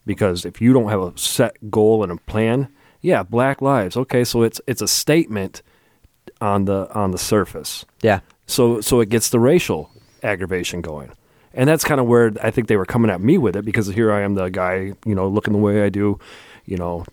Because 0.05 0.45
if 0.45 0.61
you 0.61 0.75
don't 0.75 0.91
have 0.91 1.01
a 1.01 1.17
set 1.17 1.71
goal 1.71 2.03
and 2.03 2.13
a 2.13 2.17
plan, 2.17 2.69
yeah, 3.01 3.23
Black 3.23 3.63
Lives, 3.63 3.97
okay, 3.97 4.23
so 4.23 4.43
it's 4.43 4.61
it's 4.67 4.83
a 4.83 4.89
statement 4.89 5.63
on 6.41 6.67
the 6.67 6.93
on 6.95 7.11
the 7.11 7.19
surface. 7.19 7.87
Yeah. 8.03 8.21
So 8.47 8.81
so 8.81 9.01
it 9.01 9.09
gets 9.09 9.29
the 9.31 9.41
racial 9.41 9.91
aggravation 10.23 10.81
going. 10.81 11.13
And 11.55 11.69
that's 11.69 11.85
kind 11.85 12.01
of 12.01 12.07
where 12.07 12.33
I 12.43 12.51
think 12.51 12.69
they 12.69 12.77
were 12.77 12.85
coming 12.85 13.11
at 13.11 13.21
me 13.21 13.39
with 13.39 13.57
it 13.57 13.65
because 13.65 13.87
here 13.89 14.13
I 14.13 14.21
am 14.23 14.35
the 14.35 14.49
guy, 14.51 14.93
you 15.07 15.15
know, 15.15 15.27
looking 15.27 15.53
the 15.55 15.59
way 15.59 15.83
I 15.85 15.89
do, 15.89 16.19
you 16.67 16.77
know. 16.77 17.05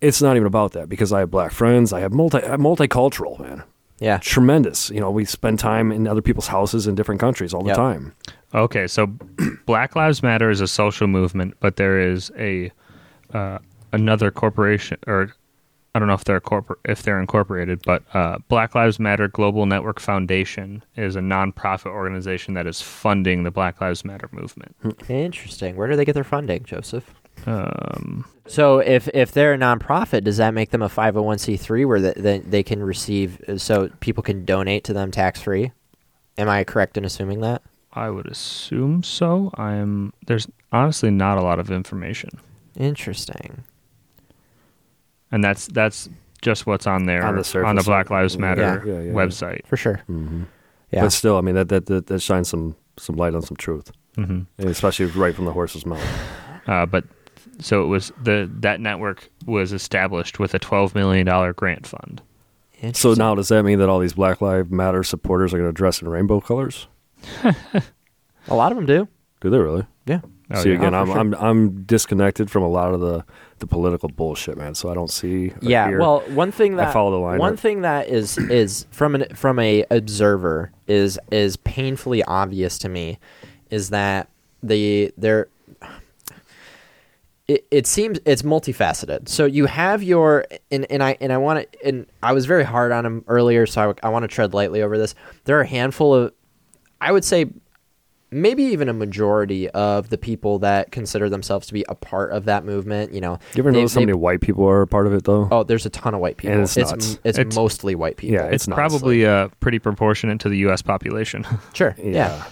It's 0.00 0.20
not 0.20 0.36
even 0.36 0.46
about 0.46 0.72
that 0.72 0.88
because 0.88 1.12
I 1.12 1.20
have 1.20 1.30
black 1.30 1.52
friends, 1.52 1.92
I 1.92 2.00
have 2.00 2.12
multi 2.12 2.38
I'm 2.38 2.60
multicultural, 2.60 3.38
man. 3.38 3.62
Yeah. 4.00 4.18
Tremendous. 4.18 4.90
You 4.90 5.00
know, 5.00 5.10
we 5.10 5.24
spend 5.24 5.58
time 5.58 5.92
in 5.92 6.06
other 6.08 6.20
people's 6.22 6.48
houses 6.48 6.86
in 6.86 6.94
different 6.94 7.20
countries 7.20 7.54
all 7.54 7.62
the 7.62 7.68
Yep. 7.68 7.76
time. 7.76 8.12
Okay, 8.54 8.86
so 8.86 9.06
Black 9.66 9.96
Lives 9.96 10.22
Matter 10.22 10.50
is 10.50 10.60
a 10.60 10.66
social 10.68 11.06
movement, 11.06 11.54
but 11.60 11.76
there 11.76 11.98
is 12.00 12.30
a 12.38 12.70
uh, 13.32 13.58
another 13.92 14.30
corporation, 14.30 14.98
or 15.06 15.32
I 15.94 16.00
don't 16.00 16.08
know 16.08 16.14
if 16.14 16.24
they're 16.24 16.40
corpor- 16.40 16.76
if 16.84 17.02
they're 17.04 17.20
incorporated, 17.20 17.82
but 17.84 18.02
uh, 18.14 18.38
Black 18.48 18.74
Lives 18.74 18.98
Matter 18.98 19.28
Global 19.28 19.64
Network 19.66 20.00
Foundation 20.00 20.82
is 20.96 21.14
a 21.14 21.20
nonprofit 21.20 21.86
organization 21.86 22.54
that 22.54 22.66
is 22.66 22.80
funding 22.80 23.44
the 23.44 23.52
Black 23.52 23.80
Lives 23.80 24.04
Matter 24.04 24.28
movement. 24.32 24.74
Interesting. 25.08 25.76
Where 25.76 25.88
do 25.88 25.94
they 25.96 26.04
get 26.04 26.14
their 26.14 26.24
funding, 26.24 26.64
Joseph? 26.64 27.14
Um, 27.46 28.24
So 28.46 28.78
if 28.78 29.08
if 29.14 29.32
they're 29.32 29.54
a 29.54 29.58
nonprofit, 29.58 30.24
does 30.24 30.38
that 30.38 30.52
make 30.52 30.70
them 30.70 30.82
a 30.82 30.88
501c3 30.88 31.86
where 31.86 32.00
that 32.00 32.16
they, 32.16 32.38
they 32.40 32.62
can 32.62 32.82
receive 32.82 33.40
so 33.58 33.88
people 34.00 34.22
can 34.22 34.44
donate 34.44 34.82
to 34.84 34.92
them 34.92 35.10
tax 35.10 35.40
free? 35.42 35.70
Am 36.38 36.48
I 36.48 36.64
correct 36.64 36.96
in 36.96 37.04
assuming 37.04 37.40
that? 37.42 37.62
I 37.92 38.10
would 38.10 38.26
assume 38.26 39.04
so. 39.04 39.52
I'm 39.54 40.12
there's 40.26 40.48
honestly 40.72 41.10
not 41.12 41.38
a 41.38 41.42
lot 41.42 41.60
of 41.60 41.70
information, 41.70 42.30
Interesting. 42.76 43.62
And 45.34 45.42
that's 45.42 45.66
that's 45.66 46.08
just 46.42 46.66
what's 46.66 46.86
on 46.86 47.06
there 47.06 47.24
On 47.24 47.36
the 47.36 47.64
on 47.64 47.74
the. 47.74 47.82
Black 47.82 48.10
Lives 48.10 48.38
Matter 48.38 48.82
Yeah, 48.86 48.92
yeah, 48.92 49.00
yeah. 49.00 49.12
website. 49.12 49.66
For 49.66 49.76
sure. 49.76 50.00
Mm-hmm. 50.08 50.44
Yeah. 50.90 51.02
But 51.02 51.12
still, 51.12 51.36
I 51.36 51.40
mean, 51.40 51.54
that, 51.56 51.70
that, 51.70 51.86
that, 51.86 52.06
that 52.06 52.20
shines 52.20 52.48
some, 52.48 52.76
some 52.98 53.16
light 53.16 53.34
on 53.34 53.42
some 53.42 53.56
truth, 53.56 53.90
hmm 54.14 54.42
especially 54.58 55.06
right 55.06 55.34
from 55.34 55.44
the 55.44 55.52
horse's 55.52 55.84
mouth. 55.84 56.00
Uh, 56.66 56.86
but 56.86 57.04
so 57.58 57.82
it 57.84 57.88
was 57.88 58.10
the 58.22 58.50
that 58.60 58.80
network 58.80 59.28
was 59.44 59.74
established 59.74 60.38
with 60.38 60.54
a 60.54 60.58
twelve 60.58 60.94
million 60.94 61.26
dollar 61.26 61.52
grant 61.52 61.86
fund. 61.86 62.22
So 62.94 63.12
now, 63.12 63.34
does 63.34 63.48
that 63.48 63.64
mean 63.64 63.80
that 63.80 63.90
all 63.90 63.98
these 63.98 64.14
Black 64.14 64.40
Lives 64.40 64.70
Matter 64.70 65.02
supporters 65.04 65.52
are 65.52 65.58
going 65.58 65.68
to 65.68 65.74
dress 65.74 66.00
in 66.00 66.08
rainbow 66.08 66.40
colors? 66.40 66.88
a 67.44 68.54
lot 68.54 68.72
of 68.72 68.76
them 68.76 68.86
do. 68.86 69.08
Do 69.42 69.50
they 69.50 69.58
really? 69.58 69.86
Yeah. 70.06 70.20
Oh, 70.50 70.62
see, 70.62 70.70
yeah. 70.70 70.76
again, 70.76 70.94
Oh, 70.94 70.98
I'm, 71.00 71.06
sure. 71.06 71.18
I'm 71.18 71.34
I'm 71.34 71.82
disconnected 71.84 72.50
from 72.50 72.62
a 72.62 72.68
lot 72.68 72.92
of 72.92 73.00
the, 73.00 73.24
the 73.60 73.66
political 73.66 74.08
bullshit, 74.10 74.58
man. 74.58 74.74
So 74.74 74.90
I 74.90 74.94
don't 74.94 75.10
see. 75.10 75.52
Yeah. 75.62 75.88
hear- 75.88 75.98
Well, 76.00 76.20
one 76.28 76.52
thing 76.52 76.76
that 76.76 76.88
I 76.88 76.92
follow 76.92 77.10
the 77.12 77.16
line. 77.18 77.38
one 77.38 77.56
thing 77.56 77.80
that 77.82 78.08
is 78.08 78.36
is 78.36 78.86
from 78.90 79.14
an 79.14 79.34
from 79.34 79.58
a 79.58 79.84
observer 79.90 80.70
is 80.86 81.18
is 81.32 81.56
painfully 81.56 82.22
obvious 82.24 82.76
to 82.78 82.88
me 82.90 83.18
is 83.70 83.90
that 83.90 84.28
the 84.62 85.12
there 85.16 85.48
it, 87.46 87.66
it 87.70 87.86
seems 87.86 88.18
it's 88.24 88.42
multifaceted. 88.42 89.28
So 89.28 89.44
you 89.44 89.66
have 89.66 90.02
your 90.02 90.46
and, 90.70 90.86
and 90.90 91.02
I 91.02 91.16
and 91.20 91.32
I 91.32 91.36
want 91.38 91.70
to 91.72 91.86
and 91.86 92.06
I 92.22 92.32
was 92.32 92.46
very 92.46 92.64
hard 92.64 92.90
on 92.92 93.04
him 93.04 93.24
earlier, 93.28 93.66
so 93.66 93.90
I, 94.02 94.06
I 94.06 94.10
want 94.10 94.22
to 94.24 94.28
tread 94.28 94.54
lightly 94.54 94.82
over 94.82 94.96
this. 94.96 95.14
There 95.44 95.58
are 95.58 95.62
a 95.62 95.66
handful 95.66 96.14
of 96.14 96.32
I 97.00 97.12
would 97.12 97.24
say 97.24 97.46
maybe 98.34 98.62
even 98.64 98.88
a 98.88 98.92
majority 98.92 99.70
of 99.70 100.10
the 100.10 100.18
people 100.18 100.58
that 100.58 100.90
consider 100.92 101.30
themselves 101.30 101.66
to 101.68 101.72
be 101.72 101.84
a 101.88 101.94
part 101.94 102.32
of 102.32 102.44
that 102.46 102.64
movement. 102.64 103.14
You 103.14 103.20
know, 103.20 103.38
you 103.54 103.62
ever 103.62 103.70
they- 103.72 103.78
notice 103.78 103.94
how 103.94 104.00
many 104.00 104.12
white 104.12 104.40
people 104.40 104.68
are 104.68 104.82
a 104.82 104.86
part 104.86 105.06
of 105.06 105.14
it, 105.14 105.24
though? 105.24 105.48
Oh, 105.50 105.62
there's 105.62 105.86
a 105.86 105.90
ton 105.90 106.14
of 106.14 106.20
white 106.20 106.36
people. 106.36 106.54
And 106.54 106.62
it's 106.62 106.76
it's 106.76 106.90
nuts. 106.90 107.18
it's, 107.24 107.38
It's- 107.38 107.54
mostly 107.56 107.94
white 107.94 108.16
people. 108.16 108.34
Yeah, 108.34 108.46
It's, 108.46 108.66
It's 108.66 108.74
probably 108.74 109.24
uh, 109.24 109.48
pretty 109.60 109.78
proportionate 109.78 110.40
to 110.40 110.48
the 110.48 110.58
U.S. 110.58 110.82
population. 110.82 111.46
sure. 111.72 111.94
Yeah. 112.02 112.44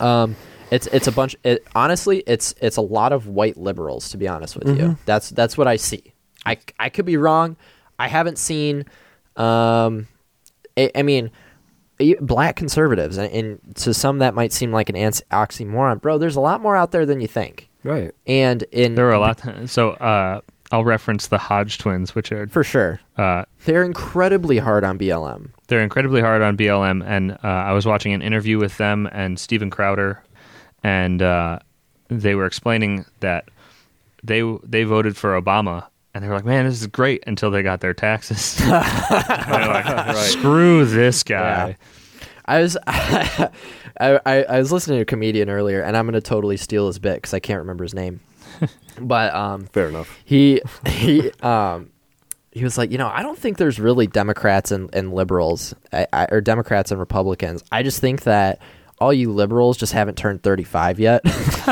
Um, 0.00 0.36
it's 0.70 0.86
it's 0.86 1.06
a 1.06 1.12
bunch. 1.12 1.36
It, 1.44 1.66
honestly, 1.74 2.22
it's 2.26 2.54
it's 2.62 2.76
a 2.78 2.80
lot 2.82 3.12
of 3.12 3.26
white 3.28 3.56
liberals. 3.58 4.08
To 4.10 4.16
be 4.16 4.26
honest 4.26 4.56
with 4.56 4.78
you, 4.78 4.96
that's 5.04 5.28
that's 5.30 5.58
what 5.58 5.68
I 5.68 5.76
see. 5.76 6.14
I 6.46 6.56
I 6.78 6.88
could 6.88 7.04
be 7.04 7.16
wrong. 7.18 7.56
I 7.98 8.08
haven't 8.08 8.38
seen. 8.38 8.86
Um, 9.36 10.08
I, 10.76 10.90
I 10.94 11.02
mean, 11.02 11.24
y- 11.26 11.30
black 12.20 12.56
conservatives, 12.56 13.16
and, 13.18 13.32
and 13.32 13.76
to 13.76 13.92
some 13.94 14.18
that 14.18 14.34
might 14.34 14.52
seem 14.52 14.72
like 14.72 14.88
an 14.88 14.96
ans- 14.96 15.22
oxymoron, 15.30 16.00
bro. 16.00 16.18
There's 16.18 16.36
a 16.36 16.40
lot 16.40 16.60
more 16.60 16.76
out 16.76 16.90
there 16.92 17.06
than 17.06 17.20
you 17.20 17.28
think. 17.28 17.68
right. 17.84 18.12
And 18.26 18.62
in 18.72 18.94
there 18.94 19.08
are 19.08 19.12
a 19.14 19.18
lot. 19.20 19.40
So 19.66 19.90
uh, 19.92 20.40
I'll 20.70 20.84
reference 20.84 21.26
the 21.28 21.38
Hodge 21.38 21.78
twins, 21.78 22.14
which 22.14 22.32
are 22.32 22.46
for 22.48 22.64
sure, 22.64 23.00
uh, 23.16 23.44
they're 23.64 23.84
incredibly 23.84 24.58
hard 24.58 24.84
on 24.84 24.98
BLM. 24.98 25.50
they're 25.68 25.80
incredibly 25.82 26.20
hard 26.20 26.42
on 26.42 26.56
BLM. 26.56 27.04
And 27.06 27.32
uh, 27.32 27.38
I 27.42 27.72
was 27.72 27.84
watching 27.86 28.12
an 28.12 28.22
interview 28.22 28.58
with 28.58 28.76
them 28.78 29.08
and 29.12 29.38
Steven 29.38 29.68
Crowder, 29.70 30.22
and 30.82 31.20
uh, 31.22 31.58
they 32.08 32.34
were 32.34 32.46
explaining 32.46 33.04
that 33.20 33.48
they 34.24 34.42
they 34.64 34.84
voted 34.84 35.16
for 35.16 35.40
Obama. 35.40 35.86
And 36.14 36.22
they 36.22 36.28
were 36.28 36.34
like, 36.34 36.44
"Man, 36.44 36.66
this 36.66 36.78
is 36.78 36.86
great." 36.88 37.24
Until 37.26 37.50
they 37.50 37.62
got 37.62 37.80
their 37.80 37.94
taxes, 37.94 38.56
They're 38.58 38.68
like, 38.68 40.16
"Screw 40.16 40.84
this 40.84 41.22
guy." 41.22 41.76
Yeah. 42.48 42.54
I 42.54 42.60
was 42.62 42.76
I, 42.86 43.50
I, 44.00 44.42
I 44.44 44.58
was 44.58 44.72
listening 44.72 44.98
to 44.98 45.02
a 45.02 45.06
comedian 45.06 45.48
earlier, 45.50 45.82
and 45.82 45.96
I'm 45.96 46.06
going 46.06 46.14
to 46.14 46.20
totally 46.20 46.56
steal 46.56 46.86
his 46.86 46.98
bit 46.98 47.16
because 47.16 47.34
I 47.34 47.40
can't 47.40 47.60
remember 47.60 47.84
his 47.84 47.94
name. 47.94 48.20
but 49.00 49.34
um, 49.34 49.66
Fair 49.66 49.88
enough. 49.88 50.18
he 50.24 50.60
he 50.86 51.30
um 51.40 51.90
he 52.52 52.64
was 52.64 52.76
like, 52.76 52.90
you 52.92 52.98
know, 52.98 53.08
I 53.08 53.22
don't 53.22 53.38
think 53.38 53.56
there's 53.56 53.80
really 53.80 54.06
Democrats 54.06 54.70
and, 54.72 54.94
and 54.94 55.14
liberals, 55.14 55.74
I, 55.92 56.06
I, 56.12 56.26
or 56.30 56.42
Democrats 56.42 56.90
and 56.90 57.00
Republicans. 57.00 57.64
I 57.72 57.82
just 57.82 58.00
think 58.00 58.24
that 58.24 58.60
all 59.02 59.12
you 59.12 59.32
liberals 59.32 59.76
just 59.76 59.92
haven't 59.92 60.16
turned 60.16 60.44
35 60.44 61.00
yet. 61.00 61.22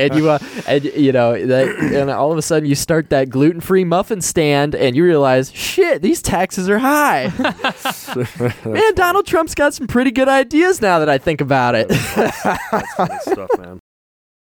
and 0.00 0.14
you, 0.16 0.28
uh, 0.28 0.38
and 0.66 0.84
you 0.84 1.12
know, 1.12 1.46
that, 1.46 1.68
and 1.92 2.10
all 2.10 2.32
of 2.32 2.38
a 2.38 2.42
sudden 2.42 2.68
you 2.68 2.74
start 2.74 3.10
that 3.10 3.30
gluten 3.30 3.60
free 3.60 3.84
muffin 3.84 4.20
stand, 4.20 4.74
and 4.74 4.96
you 4.96 5.04
realize, 5.04 5.52
shit, 5.52 6.02
these 6.02 6.20
taxes 6.20 6.68
are 6.68 6.80
high. 6.80 7.32
Man, 8.64 8.94
Donald 8.94 9.26
Trump's 9.26 9.54
got 9.54 9.72
some 9.72 9.86
pretty 9.86 10.10
good 10.10 10.28
ideas 10.28 10.82
now 10.82 10.98
that 10.98 11.08
I 11.08 11.18
think 11.18 11.40
about 11.40 11.76
it. 11.76 11.88
That's 11.88 12.94
funny 12.96 13.18
stuff, 13.20 13.50
man. 13.58 13.78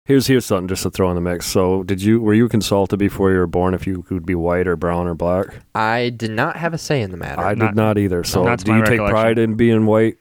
Here's 0.07 0.27
here's 0.27 0.45
something 0.45 0.67
just 0.67 0.83
to 0.83 0.91
throw 0.91 1.09
in 1.11 1.15
the 1.15 1.21
mix. 1.21 1.47
So, 1.47 1.85
did 1.85 2.03
you 2.03 2.21
were 2.21 2.35
you 2.35 2.49
consulted 2.49 2.97
before 2.97 3.31
you 3.31 3.39
were 3.39 3.47
born 3.47 3.75
if 3.75 3.87
you 3.87 4.03
could 4.03 4.27
be 4.27 4.35
white 4.35 4.67
or 4.67 4.75
brown 4.75 5.07
or 5.07 5.15
black? 5.15 5.47
I 5.77 6.11
did 6.11 6.33
not 6.33 6.57
have 6.57 6.75
a 6.75 6.79
say 6.79 7.01
in 7.01 7.13
the 7.13 7.17
matter. 7.17 7.41
I 7.41 7.51
I, 7.51 7.55
did 7.55 7.61
Not- 7.61 7.75
not 7.77 7.99
either. 7.99 8.25
So, 8.25 8.43
not 8.43 8.65
do 8.65 8.75
you 8.75 8.85
take 8.85 8.99
pride 8.99 9.39
in 9.39 9.55
being 9.55 9.87
white? 9.87 10.17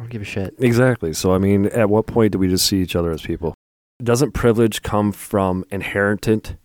Don't 0.00 0.10
give 0.10 0.22
a 0.22 0.24
shit. 0.24 0.54
Exactly. 0.58 1.12
So, 1.12 1.32
I 1.34 1.38
mean, 1.38 1.66
at 1.66 1.90
what 1.90 2.06
point 2.06 2.32
do 2.32 2.38
we 2.38 2.48
just 2.48 2.66
see 2.66 2.80
each 2.80 2.96
other 2.96 3.10
as 3.10 3.22
people? 3.22 3.54
Doesn't 4.02 4.32
privilege 4.32 4.82
come 4.82 5.12
from 5.12 5.64
inherited, 5.70 6.56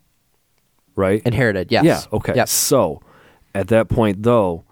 right? 0.95 1.21
Inherited, 1.25 1.71
yes. 1.71 1.83
Yeah. 1.83 2.01
Okay. 2.13 2.33
Yep. 2.35 2.47
So, 2.47 3.01
at 3.53 3.67
that 3.67 3.89
point, 3.89 4.23
though, 4.23 4.63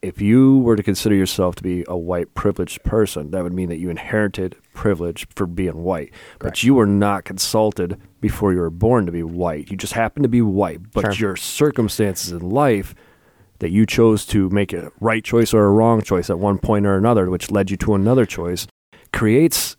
if 0.00 0.22
you 0.22 0.58
were 0.60 0.76
to 0.76 0.82
consider 0.82 1.14
yourself 1.14 1.54
to 1.56 1.62
be 1.62 1.84
a 1.86 1.96
white 1.96 2.32
privileged 2.32 2.82
person, 2.82 3.30
that 3.32 3.42
would 3.42 3.52
mean 3.52 3.68
that 3.68 3.76
you 3.76 3.90
inherited 3.90 4.56
privilege 4.72 5.26
for 5.34 5.46
being 5.46 5.82
white. 5.82 6.12
Correct. 6.12 6.38
But 6.38 6.62
you 6.64 6.74
were 6.74 6.86
not 6.86 7.24
consulted 7.24 8.00
before 8.22 8.54
you 8.54 8.60
were 8.60 8.70
born 8.70 9.04
to 9.04 9.12
be 9.12 9.22
white. 9.22 9.70
You 9.70 9.76
just 9.76 9.92
happened 9.92 10.22
to 10.22 10.30
be 10.30 10.40
white, 10.40 10.90
but 10.92 11.14
Sure. 11.14 11.28
your 11.28 11.36
circumstances 11.36 12.32
in 12.32 12.48
life 12.48 12.94
that 13.60 13.70
you 13.70 13.86
chose 13.86 14.26
to 14.26 14.50
make 14.50 14.72
a 14.72 14.90
right 15.00 15.22
choice 15.22 15.54
or 15.54 15.64
a 15.64 15.70
wrong 15.70 16.02
choice 16.02 16.28
at 16.28 16.38
one 16.38 16.58
point 16.58 16.84
or 16.86 16.96
another, 16.96 17.30
which 17.30 17.50
led 17.50 17.70
you 17.70 17.76
to 17.78 17.94
another 17.94 18.26
choice, 18.26 18.66
creates 19.12 19.76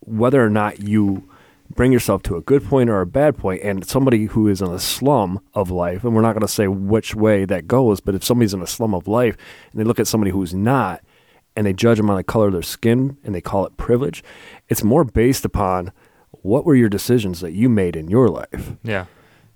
whether 0.00 0.44
or 0.44 0.50
not 0.50 0.80
you 0.80 1.28
bring 1.74 1.92
yourself 1.92 2.22
to 2.22 2.36
a 2.36 2.40
good 2.40 2.64
point 2.64 2.88
or 2.88 3.00
a 3.00 3.06
bad 3.06 3.36
point 3.36 3.62
and 3.62 3.86
somebody 3.86 4.24
who 4.26 4.48
is 4.48 4.62
in 4.62 4.68
a 4.68 4.78
slum 4.78 5.38
of 5.52 5.70
life 5.70 6.02
and 6.02 6.14
we're 6.14 6.22
not 6.22 6.32
going 6.32 6.40
to 6.40 6.48
say 6.48 6.66
which 6.66 7.14
way 7.14 7.44
that 7.44 7.68
goes 7.68 8.00
but 8.00 8.14
if 8.14 8.24
somebody's 8.24 8.54
in 8.54 8.62
a 8.62 8.66
slum 8.66 8.94
of 8.94 9.06
life 9.06 9.36
and 9.70 9.78
they 9.78 9.84
look 9.84 10.00
at 10.00 10.06
somebody 10.06 10.30
who's 10.30 10.54
not 10.54 11.02
and 11.54 11.66
they 11.66 11.74
judge 11.74 11.98
them 11.98 12.08
on 12.08 12.16
the 12.16 12.24
color 12.24 12.46
of 12.46 12.54
their 12.54 12.62
skin 12.62 13.18
and 13.22 13.34
they 13.34 13.40
call 13.42 13.66
it 13.66 13.76
privilege 13.76 14.24
it's 14.70 14.82
more 14.82 15.04
based 15.04 15.44
upon 15.44 15.92
what 16.30 16.64
were 16.64 16.74
your 16.74 16.88
decisions 16.88 17.40
that 17.40 17.52
you 17.52 17.68
made 17.68 17.96
in 17.96 18.08
your 18.08 18.28
life 18.28 18.72
Yeah. 18.82 19.04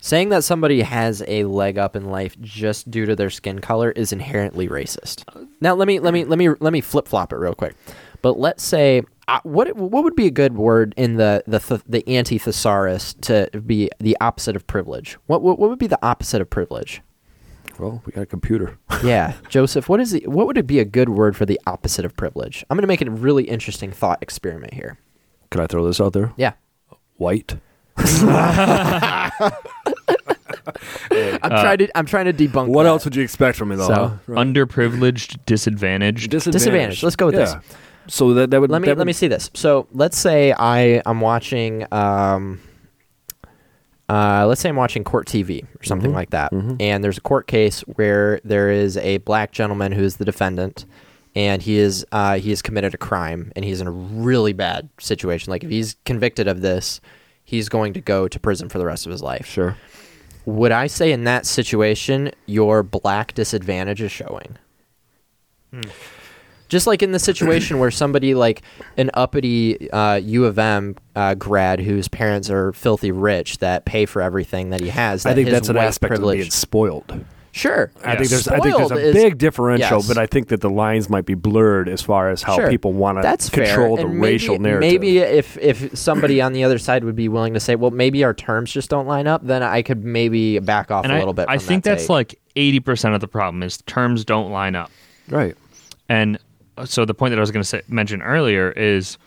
Saying 0.04 0.30
that 0.30 0.42
somebody 0.42 0.82
has 0.82 1.22
a 1.28 1.44
leg 1.44 1.78
up 1.78 1.94
in 1.94 2.06
life 2.06 2.36
just 2.40 2.90
due 2.90 3.06
to 3.06 3.14
their 3.14 3.30
skin 3.30 3.60
color 3.60 3.92
is 3.92 4.12
inherently 4.12 4.68
racist. 4.68 5.22
Now 5.60 5.74
let 5.76 5.86
me 5.86 6.00
let 6.00 6.12
me 6.12 6.24
let 6.24 6.40
me 6.40 6.48
let 6.58 6.72
me 6.72 6.80
flip 6.80 7.06
flop 7.06 7.32
it 7.32 7.36
real 7.36 7.54
quick. 7.54 7.76
But 8.20 8.36
let's 8.36 8.64
say 8.64 9.02
uh, 9.28 9.38
what 9.44 9.76
what 9.76 10.02
would 10.02 10.16
be 10.16 10.26
a 10.26 10.30
good 10.32 10.56
word 10.56 10.92
in 10.96 11.18
the 11.18 11.44
the 11.46 11.60
th- 11.60 11.82
the 11.88 12.02
anti 12.08 12.36
thesaurus 12.36 13.14
to 13.20 13.48
be 13.64 13.90
the 14.00 14.16
opposite 14.20 14.56
of 14.56 14.66
privilege? 14.66 15.18
What, 15.26 15.40
what 15.40 15.60
what 15.60 15.70
would 15.70 15.78
be 15.78 15.86
the 15.86 16.04
opposite 16.04 16.40
of 16.42 16.50
privilege? 16.50 17.00
well 17.78 18.02
we 18.04 18.12
got 18.12 18.22
a 18.22 18.26
computer 18.26 18.78
Yeah, 19.04 19.34
Joseph, 19.48 19.88
what 19.88 20.00
is 20.00 20.10
the 20.10 20.24
what 20.26 20.48
would 20.48 20.58
it 20.58 20.66
be 20.66 20.80
a 20.80 20.84
good 20.84 21.10
word 21.10 21.36
for 21.36 21.46
the 21.46 21.60
opposite 21.64 22.04
of 22.04 22.16
privilege? 22.16 22.64
I'm 22.68 22.76
going 22.76 22.82
to 22.82 22.88
make 22.88 23.00
it 23.02 23.06
a 23.08 23.12
really 23.12 23.44
interesting 23.44 23.92
thought 23.92 24.20
experiment 24.20 24.74
here. 24.74 24.98
can 25.50 25.60
i 25.60 25.68
throw 25.68 25.86
this 25.86 26.00
out 26.00 26.12
there 26.12 26.32
Yeah. 26.36 26.54
white 27.18 27.54
I'm 31.42 31.50
trying 31.50 31.78
to 31.78 31.98
I'm 31.98 32.06
trying 32.06 32.24
to 32.26 32.32
debunk 32.32 32.68
what 32.68 32.84
that. 32.84 32.88
else 32.90 33.04
would 33.04 33.16
you 33.16 33.22
expect 33.22 33.56
from 33.58 33.68
me 33.70 33.76
though 33.76 33.88
So, 33.88 33.94
huh? 33.94 34.16
Right. 34.26 34.46
Underprivileged, 34.46 35.38
disadvantaged. 35.46 36.30
Disadvantage. 36.30 37.02
Let's 37.02 37.16
go 37.16 37.26
with 37.26 37.34
this. 37.34 37.54
so 38.08 38.34
that, 38.34 38.50
that 38.50 38.60
would 38.60 38.70
let 38.70 38.80
me 38.82 38.86
that 38.88 38.98
let 38.98 39.06
me 39.06 39.12
see 39.12 39.28
this. 39.28 39.50
So 39.54 39.86
let's 39.92 40.18
say 40.18 40.54
I 40.58 41.02
I'm 41.06 41.20
watching 41.20 41.86
um 41.92 42.60
uh 44.08 44.46
let's 44.46 44.60
say 44.60 44.68
I'm 44.68 44.76
watching 44.76 45.04
court 45.04 45.26
TV 45.26 45.64
or 45.80 45.84
something 45.84 46.10
Mhm. 46.10 46.14
like 46.14 46.30
that, 46.30 46.52
Mhm. 46.52 46.76
and 46.80 47.02
there's 47.04 47.18
a 47.18 47.22
court 47.22 47.46
case 47.46 47.80
where 47.82 48.40
there 48.44 48.70
is 48.70 48.96
a 48.98 49.18
black 49.18 49.52
gentleman 49.52 49.92
who 49.92 50.02
is 50.02 50.16
the 50.16 50.24
defendant, 50.24 50.84
and 51.34 51.62
he 51.62 51.76
is 51.78 52.04
uh 52.12 52.38
he 52.38 52.50
has 52.50 52.62
committed 52.62 52.94
a 52.94 52.98
crime 52.98 53.52
and 53.56 53.64
he's 53.64 53.80
in 53.80 53.86
a 53.86 53.90
really 53.92 54.52
bad 54.52 54.88
situation. 54.98 55.50
Like 55.50 55.64
if 55.64 55.70
he's 55.70 55.96
convicted 56.04 56.46
of 56.48 56.60
this, 56.60 57.00
he's 57.52 57.68
going 57.68 57.92
to 57.92 58.00
go 58.00 58.26
to 58.26 58.40
prison 58.40 58.70
for 58.70 58.78
the 58.78 58.86
rest 58.86 59.04
of 59.04 59.12
his 59.12 59.22
life. 59.22 59.44
sure 59.46 59.76
Would 60.46 60.72
I 60.72 60.86
say 60.86 61.12
in 61.12 61.24
that 61.24 61.44
situation 61.44 62.32
your 62.46 62.82
black 62.82 63.34
disadvantage 63.34 64.00
is 64.00 64.10
showing? 64.10 64.56
Just 66.68 66.86
like 66.86 67.02
in 67.02 67.12
the 67.12 67.18
situation 67.18 67.78
where 67.78 67.90
somebody 67.90 68.34
like 68.34 68.62
an 68.96 69.10
uppity 69.12 69.90
uh, 69.90 70.14
U 70.14 70.46
of 70.46 70.58
M 70.58 70.96
uh, 71.14 71.34
grad 71.34 71.80
whose 71.80 72.08
parents 72.08 72.48
are 72.48 72.72
filthy 72.72 73.12
rich 73.12 73.58
that 73.58 73.84
pay 73.84 74.06
for 74.06 74.22
everything 74.22 74.70
that 74.70 74.80
he 74.80 74.88
has. 74.88 75.26
i 75.26 75.34
think 75.34 75.50
that's 75.50 75.68
an 75.68 75.76
aspect 75.76 76.12
privilege. 76.12 76.38
of 76.38 76.42
being 76.44 76.50
spoiled 76.50 77.24
Sure, 77.54 77.92
I 78.02 78.16
think 78.16 78.30
there's 78.30 78.48
I 78.48 78.60
think 78.60 78.76
there's 78.78 78.90
a 78.90 78.96
is- 78.96 79.14
big 79.14 79.36
differential, 79.36 79.98
yes. 79.98 80.08
but 80.08 80.16
I 80.16 80.24
think 80.26 80.48
that 80.48 80.62
the 80.62 80.70
lines 80.70 81.10
might 81.10 81.26
be 81.26 81.34
blurred 81.34 81.86
as 81.86 82.00
far 82.00 82.30
as 82.30 82.42
how 82.42 82.56
Sure. 82.56 82.70
people 82.70 82.94
want 82.94 83.18
to 83.18 83.22
That's 83.22 83.50
control 83.50 83.96
fair. 83.96 84.06
the 84.06 84.10
and 84.10 84.22
racial 84.22 84.58
narrative. 84.58 84.80
Maybe 84.80 85.18
if 85.18 85.58
if 85.58 85.96
somebody 85.96 86.40
on 86.40 86.54
the 86.54 86.64
other 86.64 86.78
side 86.78 87.04
would 87.04 87.14
be 87.14 87.28
willing 87.28 87.52
to 87.52 87.60
say, 87.60 87.74
well, 87.74 87.90
maybe 87.90 88.24
our 88.24 88.32
terms 88.32 88.72
just 88.72 88.88
don't 88.88 89.06
line 89.06 89.26
up, 89.26 89.46
then 89.46 89.62
I 89.62 89.82
could 89.82 90.02
maybe 90.02 90.58
back 90.60 90.90
off 90.90 91.04
and 91.04 91.12
a 91.12 91.16
I, 91.16 91.18
little 91.18 91.34
bit. 91.34 91.46
I 91.48 91.58
from 91.58 91.66
think 91.66 91.84
that 91.84 91.90
that's 91.90 92.04
take. 92.04 92.08
like 92.10 92.38
80% 92.56 93.14
of 93.14 93.20
the 93.20 93.28
problem 93.28 93.62
is 93.62 93.78
terms 93.82 94.24
don't 94.24 94.50
line 94.50 94.74
up. 94.74 94.90
right. 95.28 95.54
And 96.08 96.38
uh, 96.78 96.86
so 96.86 97.04
the 97.04 97.12
point 97.14 97.32
that 97.32 97.38
I 97.38 97.40
was 97.40 97.50
going 97.50 97.62
to 97.62 97.68
say, 97.68 97.82
mention 97.88 98.22
earlier 98.22 98.70
is 98.72 99.18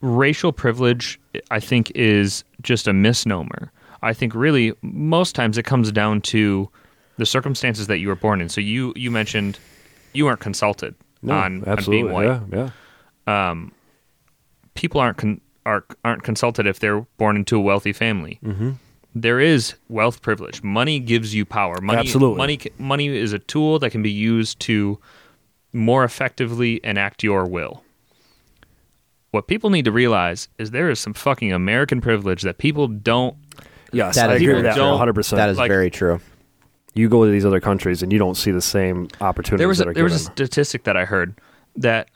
racial 0.00 0.52
privilege, 0.52 1.18
I 1.50 1.58
think, 1.60 1.90
is 1.96 2.44
just 2.62 2.86
a 2.86 2.92
misnomer. 2.92 3.72
I 4.02 4.12
think 4.12 4.34
really 4.36 4.72
most 4.82 5.34
times 5.34 5.58
it 5.58 5.64
comes 5.64 5.90
down 5.90 6.20
to 6.22 6.68
the 7.18 7.26
circumstances 7.26 7.86
that 7.86 7.98
you 7.98 8.08
were 8.08 8.16
born 8.16 8.40
in. 8.40 8.48
So 8.48 8.60
you 8.60 8.92
you 8.96 9.10
mentioned 9.10 9.58
you 10.12 10.24
weren't 10.26 10.40
consulted 10.40 10.94
No, 11.22 11.34
on, 11.34 11.64
on 11.64 11.78
being 11.88 12.10
white. 12.10 12.24
Yeah, 12.26 12.70
yeah. 13.26 13.50
Um, 13.50 13.72
People 14.74 15.00
aren't 15.00 15.16
con- 15.16 15.40
are, 15.64 15.84
aren't 16.04 16.22
consulted 16.22 16.66
if 16.66 16.78
they're 16.80 17.00
born 17.16 17.36
into 17.36 17.56
a 17.56 17.60
wealthy 17.60 17.92
family. 17.92 18.38
Mm-hmm. 18.44 18.70
is 19.40 19.74
wealth 19.88 20.20
privilege. 20.22 20.62
Money 20.62 21.00
gives 21.00 21.34
you 21.34 21.44
power. 21.46 21.80
Money, 21.80 21.98
Absolutely. 22.00 22.36
Money 22.36 22.60
money 22.78 23.08
is 23.08 23.32
a 23.32 23.38
tool 23.38 23.78
that 23.80 23.90
can 23.90 24.02
be 24.02 24.10
used 24.10 24.60
to 24.60 24.98
more 25.72 26.04
effectively 26.04 26.80
enact 26.84 27.22
your 27.22 27.46
will. 27.46 27.82
What 29.30 29.48
people 29.48 29.70
need 29.70 29.84
to 29.86 29.92
realize 29.92 30.48
is 30.58 30.70
there 30.70 30.88
is 30.90 31.00
some 31.00 31.12
fucking 31.14 31.52
American 31.52 32.00
privilege 32.00 32.42
that 32.42 32.58
people 32.58 32.86
don't 32.88 33.36
Yes, 33.92 34.16
That 34.16 34.30
I 34.30 34.34
agree 34.34 34.54
with 34.54 34.64
that 34.64 34.78
100. 34.78 35.14
percent 35.14 35.38
that 35.38 35.48
is 35.48 35.58
like- 35.58 35.68
very 35.70 35.90
true. 35.90 36.20
You 36.96 37.08
go 37.08 37.24
to 37.24 37.30
these 37.30 37.44
other 37.44 37.60
countries 37.60 38.02
and 38.02 38.12
you 38.12 38.18
don't 38.18 38.36
see 38.36 38.50
the 38.50 38.62
same 38.62 39.08
opportunities. 39.20 39.58
there 39.58 39.68
was 39.68 39.80
a, 39.80 39.84
there 39.84 40.04
was 40.04 40.14
a 40.14 40.18
statistic 40.18 40.84
that 40.84 40.96
I 40.96 41.04
heard 41.04 41.38
that 41.76 42.08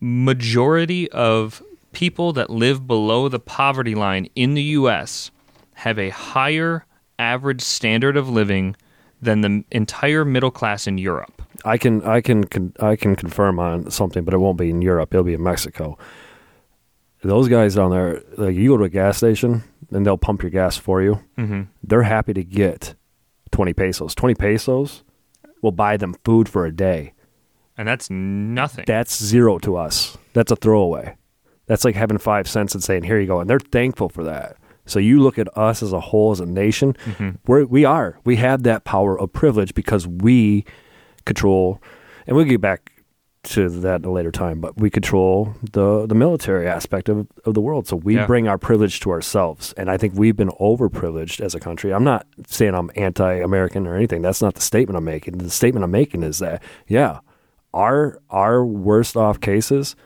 majority 0.00 1.10
of 1.12 1.62
people 1.92 2.32
that 2.34 2.50
live 2.50 2.86
below 2.86 3.28
the 3.28 3.38
poverty 3.38 3.94
line 3.94 4.28
in 4.34 4.54
the 4.54 4.62
U.S. 4.62 5.30
have 5.74 5.98
a 5.98 6.10
higher 6.10 6.84
average 7.18 7.62
standard 7.62 8.16
of 8.16 8.28
living 8.28 8.76
than 9.22 9.40
the 9.40 9.64
entire 9.70 10.24
middle 10.24 10.50
class 10.50 10.86
in 10.86 10.98
Europe. 10.98 11.42
I 11.64 11.78
can 11.78 12.02
I 12.02 12.20
can 12.20 12.74
I 12.80 12.96
can 12.96 13.16
confirm 13.16 13.58
on 13.58 13.90
something, 13.90 14.24
but 14.24 14.34
it 14.34 14.38
won't 14.38 14.58
be 14.58 14.68
in 14.68 14.82
Europe. 14.82 15.14
It'll 15.14 15.24
be 15.24 15.34
in 15.34 15.42
Mexico. 15.42 15.96
Those 17.22 17.48
guys 17.48 17.74
down 17.74 17.90
there, 17.90 18.22
like 18.36 18.54
you 18.54 18.70
go 18.70 18.76
to 18.76 18.84
a 18.84 18.88
gas 18.90 19.16
station 19.16 19.62
and 19.90 20.04
they'll 20.04 20.18
pump 20.18 20.42
your 20.42 20.50
gas 20.50 20.76
for 20.76 21.00
you. 21.00 21.20
Mm-hmm. 21.38 21.62
They're 21.82 22.02
happy 22.02 22.34
to 22.34 22.44
get 22.44 22.94
twenty 23.54 23.72
pesos. 23.72 24.14
Twenty 24.14 24.34
pesos 24.34 25.02
will 25.62 25.72
buy 25.72 25.96
them 25.96 26.14
food 26.24 26.48
for 26.48 26.66
a 26.66 26.72
day. 26.72 27.12
And 27.76 27.88
that's 27.88 28.08
nothing. 28.10 28.84
That's 28.86 29.22
zero 29.22 29.58
to 29.60 29.76
us. 29.76 30.16
That's 30.32 30.52
a 30.52 30.56
throwaway. 30.56 31.16
That's 31.66 31.84
like 31.84 31.94
having 31.94 32.18
five 32.18 32.46
cents 32.48 32.74
and 32.74 32.82
saying, 32.84 33.04
"Here 33.04 33.18
you 33.18 33.26
go," 33.26 33.40
and 33.40 33.48
they're 33.48 33.58
thankful 33.58 34.08
for 34.08 34.24
that. 34.24 34.56
So 34.86 34.98
you 34.98 35.20
look 35.22 35.38
at 35.38 35.48
us 35.56 35.82
as 35.82 35.92
a 35.94 36.00
whole, 36.00 36.30
as 36.32 36.40
a 36.40 36.46
nation, 36.46 36.92
Mm-hmm. 37.06 37.30
we're, 37.46 37.64
we 37.64 37.84
are. 37.86 38.18
We 38.24 38.36
have 38.36 38.64
that 38.64 38.84
power 38.84 39.18
of 39.18 39.32
privilege 39.32 39.72
because 39.74 40.06
we 40.06 40.66
control, 41.24 41.80
and 42.26 42.36
we'll 42.36 42.44
get 42.44 42.60
back 42.60 42.92
to 43.44 43.68
that 43.68 44.00
at 44.02 44.06
a 44.06 44.10
later 44.10 44.30
time. 44.30 44.60
But 44.60 44.76
we 44.76 44.90
control 44.90 45.54
the 45.72 46.06
the 46.06 46.14
military 46.14 46.66
aspect 46.66 47.08
of, 47.08 47.26
of 47.44 47.54
the 47.54 47.60
world. 47.60 47.86
So 47.86 47.96
we 47.96 48.16
Yeah. 48.16 48.26
bring 48.26 48.48
our 48.48 48.58
privilege 48.58 49.00
to 49.00 49.10
ourselves, 49.10 49.72
and 49.76 49.90
I 49.90 49.96
think 49.96 50.14
we've 50.16 50.36
been 50.36 50.50
overprivileged 50.60 51.40
as 51.40 51.54
a 51.54 51.60
country. 51.60 51.92
I'm 51.92 52.04
not 52.04 52.26
saying 52.46 52.74
I'm 52.74 52.90
anti-American 52.96 53.86
or 53.86 53.94
anything. 53.96 54.22
That's 54.22 54.42
not 54.42 54.54
the 54.54 54.60
statement 54.60 54.96
I'm 54.96 55.04
making. 55.04 55.38
The 55.38 55.50
statement 55.50 55.84
I'm 55.84 55.90
making 55.90 56.22
is 56.22 56.38
that 56.38 56.62
yeah, 56.88 57.20
our 57.72 58.18
our 58.30 58.64
worst 58.64 59.16
off 59.16 59.40
cases 59.40 59.96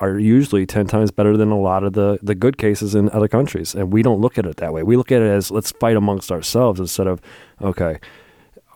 are 0.00 0.16
usually 0.16 0.64
10 0.64 0.86
times 0.86 1.10
better 1.10 1.36
than 1.36 1.50
a 1.50 1.58
lot 1.58 1.82
of 1.82 1.92
the, 1.94 2.20
the 2.22 2.36
good 2.36 2.56
cases 2.56 2.94
in 2.94 3.10
other 3.10 3.26
countries. 3.26 3.74
And 3.74 3.92
we 3.92 4.00
don't 4.00 4.20
look 4.20 4.38
at 4.38 4.46
it 4.46 4.56
that 4.58 4.72
way. 4.72 4.84
We 4.84 4.96
look 4.96 5.10
at 5.10 5.20
it 5.22 5.26
as 5.28 5.50
let's 5.50 5.72
fight 5.72 5.96
amongst 5.96 6.30
ourselves 6.30 6.78
instead 6.78 7.08
of, 7.08 7.20
okay, 7.60 7.98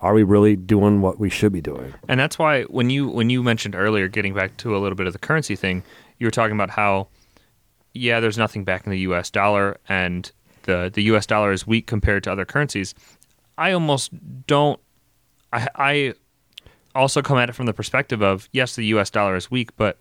are 0.02 0.14
we 0.14 0.24
really 0.24 0.56
doing 0.56 1.00
what 1.00 1.18
we 1.18 1.30
should 1.30 1.52
be 1.52 1.60
doing? 1.60 1.94
And 2.08 2.18
that's 2.18 2.38
why 2.38 2.64
when 2.64 2.90
you 2.90 3.08
when 3.08 3.30
you 3.30 3.42
mentioned 3.42 3.74
earlier, 3.74 4.08
getting 4.08 4.34
back 4.34 4.56
to 4.58 4.76
a 4.76 4.78
little 4.78 4.96
bit 4.96 5.06
of 5.06 5.12
the 5.12 5.18
currency 5.18 5.54
thing, 5.56 5.84
you 6.18 6.26
were 6.26 6.32
talking 6.32 6.54
about 6.54 6.70
how, 6.70 7.08
yeah, 7.94 8.18
there's 8.18 8.36
nothing 8.36 8.64
back 8.64 8.84
in 8.84 8.90
the 8.90 8.98
U.S. 9.00 9.30
dollar, 9.30 9.78
and 9.88 10.30
the 10.64 10.90
the 10.92 11.02
U.S. 11.04 11.24
dollar 11.24 11.52
is 11.52 11.66
weak 11.66 11.86
compared 11.86 12.24
to 12.24 12.32
other 12.32 12.44
currencies. 12.44 12.94
I 13.56 13.72
almost 13.72 14.12
don't. 14.46 14.80
I 15.52 15.68
I 15.76 16.14
also 16.96 17.22
come 17.22 17.38
at 17.38 17.48
it 17.48 17.52
from 17.52 17.66
the 17.66 17.72
perspective 17.72 18.22
of 18.22 18.48
yes, 18.52 18.74
the 18.74 18.86
U.S. 18.86 19.08
dollar 19.08 19.36
is 19.36 19.50
weak, 19.52 19.74
but 19.76 19.98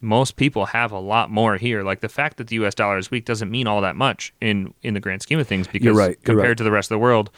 most 0.00 0.36
people 0.36 0.66
have 0.66 0.90
a 0.90 0.98
lot 0.98 1.30
more 1.30 1.56
here. 1.56 1.82
Like 1.84 2.00
the 2.00 2.08
fact 2.08 2.36
that 2.38 2.48
the 2.48 2.56
U.S. 2.56 2.74
dollar 2.74 2.98
is 2.98 3.12
weak 3.12 3.24
doesn't 3.24 3.50
mean 3.50 3.68
all 3.68 3.80
that 3.82 3.94
much 3.94 4.32
in 4.40 4.74
in 4.82 4.94
the 4.94 5.00
grand 5.00 5.22
scheme 5.22 5.38
of 5.38 5.46
things 5.46 5.68
because 5.68 5.96
right, 5.96 6.08
you're 6.08 6.14
compared 6.16 6.48
right. 6.48 6.58
to 6.58 6.64
the 6.64 6.72
rest 6.72 6.90
of 6.90 6.96
the 6.96 6.98
world, 6.98 7.30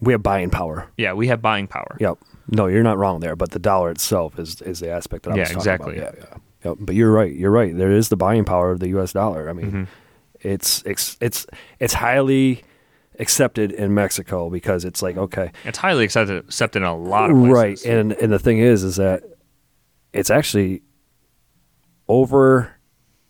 We 0.00 0.12
have 0.12 0.22
buying 0.22 0.50
power. 0.50 0.88
yeah, 0.96 1.12
we 1.12 1.28
have 1.28 1.40
buying 1.40 1.66
power. 1.66 1.96
Yep. 2.00 2.18
No, 2.48 2.66
you're 2.66 2.82
not 2.82 2.98
wrong 2.98 3.20
there, 3.20 3.36
but 3.36 3.52
the 3.52 3.58
dollar 3.58 3.90
itself 3.90 4.38
is, 4.38 4.60
is 4.62 4.80
the 4.80 4.90
aspect 4.90 5.24
that 5.24 5.32
I 5.32 5.36
Yeah, 5.36 5.40
was 5.42 5.48
talking 5.50 5.60
exactly. 5.60 5.98
about. 5.98 6.14
Yeah, 6.18 6.24
yeah. 6.30 6.70
Yep. 6.70 6.76
But 6.80 6.94
you're 6.94 7.12
right. 7.12 7.32
You're 7.34 7.50
right. 7.50 7.76
There 7.76 7.90
is 7.90 8.08
the 8.10 8.16
buying 8.16 8.44
power 8.44 8.70
of 8.70 8.80
the 8.80 8.88
U.S. 8.90 9.12
dollar. 9.12 9.48
I 9.48 9.52
mean, 9.52 9.66
Mm-hmm. 9.66 9.84
it's 10.40 10.82
it's 10.84 11.16
it's 11.20 11.46
it's 11.78 11.94
highly 11.94 12.62
accepted 13.18 13.70
in 13.72 13.94
Mexico 13.94 14.50
because 14.50 14.84
it's 14.84 15.00
like 15.00 15.16
okay, 15.16 15.52
It's 15.64 15.78
highly 15.78 16.04
accepted, 16.04 16.44
accepted 16.44 16.78
in 16.82 16.88
a 16.88 16.96
lot 16.96 17.30
of 17.30 17.36
places. 17.36 17.52
right, 17.54 17.84
and 17.86 18.12
and 18.14 18.32
the 18.32 18.38
thing 18.38 18.58
is, 18.58 18.82
is 18.82 18.96
that 18.96 19.22
it's 20.12 20.30
actually 20.30 20.82
over 22.08 22.72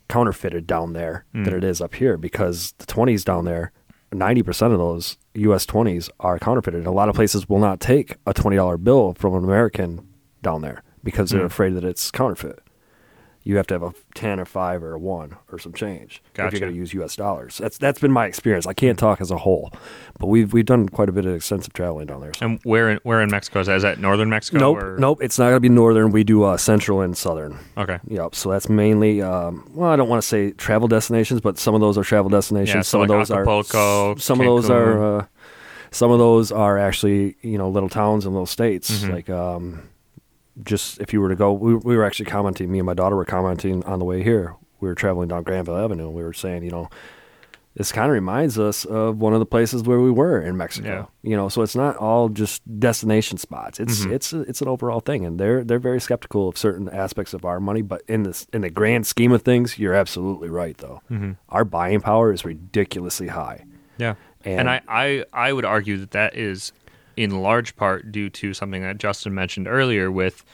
counterfeited 0.08 0.66
down 0.66 0.92
there 0.92 1.24
Mm. 1.34 1.44
than 1.44 1.54
it 1.54 1.64
is 1.64 1.80
up 1.80 1.94
here 1.94 2.16
because 2.16 2.72
the 2.78 2.86
twenties 2.86 3.24
down 3.24 3.44
there, 3.44 3.72
ninety 4.14 4.42
percent 4.42 4.72
of 4.72 4.78
those 4.78 5.18
U.S. 5.34 5.66
twenties 5.66 6.08
are 6.20 6.38
counterfeited. 6.38 6.86
A 6.86 6.90
lot 6.90 7.08
of 7.08 7.14
places 7.14 7.48
will 7.48 7.58
not 7.58 7.80
take 7.80 8.16
a 8.26 8.32
twenty 8.32 8.56
dollar 8.56 8.78
bill 8.78 9.14
from 9.18 9.34
an 9.34 9.44
American 9.44 10.06
down 10.42 10.62
there 10.62 10.82
because 11.02 11.30
they're 11.30 11.42
Mm. 11.42 11.46
afraid 11.46 11.74
that 11.74 11.84
it's 11.84 12.10
counterfeit. 12.10 12.60
You 13.46 13.58
have 13.58 13.66
to 13.66 13.74
have 13.74 13.82
a 13.82 13.92
ten 14.14 14.40
or 14.40 14.46
five 14.46 14.82
or 14.82 14.94
a 14.94 14.98
one 14.98 15.36
or 15.52 15.58
some 15.58 15.74
change 15.74 16.22
if 16.28 16.32
Gotcha. 16.32 16.52
you're 16.56 16.60
going 16.60 16.72
to 16.72 16.78
use 16.78 16.94
U.S. 16.94 17.14
dollars. 17.14 17.58
That's 17.58 17.76
that's 17.76 18.00
been 18.00 18.10
my 18.10 18.24
experience. 18.24 18.66
I 18.66 18.72
can't 18.72 18.98
talk 18.98 19.20
as 19.20 19.30
a 19.30 19.36
whole, 19.36 19.70
but 20.18 20.28
we've 20.28 20.52
we've 20.54 20.64
done 20.64 20.88
quite 20.88 21.10
a 21.10 21.12
bit 21.12 21.26
of 21.26 21.34
extensive 21.34 21.74
traveling 21.74 22.06
down 22.06 22.22
there. 22.22 22.32
so. 22.34 22.46
And 22.46 22.60
where 22.64 22.88
in, 22.90 23.00
where 23.02 23.20
in 23.20 23.30
Mexico 23.30 23.60
is 23.60 23.66
that? 23.66 23.76
Is 23.76 23.82
that 23.82 23.98
northern 24.00 24.30
Mexico? 24.30 24.58
Nope, 24.58 24.78
or- 24.82 24.96
nope. 24.98 25.18
It's 25.20 25.38
not 25.38 25.44
going 25.46 25.56
to 25.56 25.60
be 25.60 25.68
northern. 25.68 26.10
We 26.10 26.24
do 26.24 26.42
uh, 26.44 26.56
central 26.56 27.02
and 27.02 27.14
southern. 27.14 27.58
Okay. 27.76 27.98
Yep. 28.08 28.34
So 28.34 28.48
that's 28.50 28.70
mainly, 28.70 29.20
um, 29.20 29.70
well, 29.74 29.90
I 29.90 29.96
don't 29.96 30.08
want 30.08 30.22
to 30.22 30.26
say 30.26 30.52
travel 30.52 30.88
destinations, 30.88 31.42
but 31.42 31.58
some 31.58 31.74
of 31.74 31.82
those 31.82 31.98
are 31.98 32.02
travel 32.04 32.30
destinations. 32.30 32.74
Yeah, 32.74 32.80
some 32.80 33.00
so 33.00 33.02
of 33.02 33.08
those 33.08 33.30
Acapulco, 33.30 34.12
are. 34.12 34.18
Some 34.18 34.40
of 34.40 34.46
those 34.46 34.70
are. 34.70 35.18
Uh, 35.18 35.26
some 35.90 36.10
of 36.10 36.18
those 36.18 36.50
are 36.50 36.76
actually, 36.78 37.36
you 37.42 37.56
know, 37.58 37.68
little 37.68 37.88
towns 37.88 38.24
and 38.24 38.34
little 38.34 38.46
states. 38.46 39.04
Mhm. 39.04 39.12
Like, 39.12 39.30
um, 39.30 39.82
just 40.62 41.00
if 41.00 41.12
you 41.12 41.20
were 41.20 41.28
to 41.28 41.36
go, 41.36 41.52
we, 41.52 41.74
we 41.74 41.96
were 41.96 42.04
actually 42.04 42.26
commenting. 42.26 42.70
Me 42.70 42.78
and 42.78 42.86
my 42.86 42.94
daughter 42.94 43.16
were 43.16 43.24
commenting 43.24 43.84
on 43.84 43.98
the 43.98 44.04
way 44.04 44.22
here. 44.22 44.54
We 44.80 44.88
were 44.88 44.94
traveling 44.94 45.28
down 45.28 45.42
Grandville 45.42 45.76
Avenue, 45.76 46.06
and 46.06 46.14
we 46.14 46.22
were 46.22 46.32
saying, 46.32 46.62
you 46.62 46.70
know, 46.70 46.88
this 47.76 47.90
kind 47.90 48.06
of 48.06 48.12
reminds 48.12 48.56
us 48.56 48.84
of 48.84 49.18
one 49.18 49.32
of 49.32 49.40
the 49.40 49.46
places 49.46 49.82
where 49.82 49.98
we 49.98 50.10
were 50.10 50.40
in 50.40 50.56
Mexico. 50.56 51.10
You 51.22 51.36
know, 51.36 51.48
so 51.48 51.62
it's 51.62 51.74
not 51.74 51.96
all 51.96 52.28
just 52.28 52.62
destination 52.78 53.36
spots. 53.38 53.80
It's 53.80 54.04
Mhm. 54.04 54.12
it's 54.12 54.32
it's 54.32 54.60
an 54.62 54.68
overall 54.68 55.00
thing, 55.00 55.24
and 55.24 55.40
they're 55.40 55.64
they're 55.64 55.80
very 55.80 56.00
skeptical 56.00 56.48
of 56.48 56.56
certain 56.56 56.88
aspects 56.88 57.34
of 57.34 57.44
our 57.44 57.58
money. 57.58 57.82
But 57.82 58.02
in 58.06 58.22
this 58.22 58.46
in 58.52 58.60
the 58.60 58.70
grand 58.70 59.06
scheme 59.08 59.32
of 59.32 59.42
things, 59.42 59.76
you're 59.78 59.94
absolutely 59.94 60.50
right. 60.50 60.76
Though 60.78 61.00
hmm 61.08 61.32
our 61.48 61.64
buying 61.64 62.00
power 62.00 62.32
is 62.32 62.44
ridiculously 62.44 63.26
high. 63.28 63.64
Yeah. 63.98 64.14
And- 64.44 64.60
And, 64.60 64.70
I, 64.70 64.82
I, 64.86 65.24
I 65.32 65.52
would 65.54 65.64
argue 65.64 65.96
that 65.96 66.10
that 66.10 66.36
is 66.36 66.72
in 67.16 67.42
large 67.42 67.76
part 67.76 68.10
due 68.12 68.28
to 68.30 68.54
something 68.54 68.82
that 68.82 68.98
Justin 68.98 69.34
mentioned 69.34 69.66
earlier 69.68 70.10
with 70.10 70.44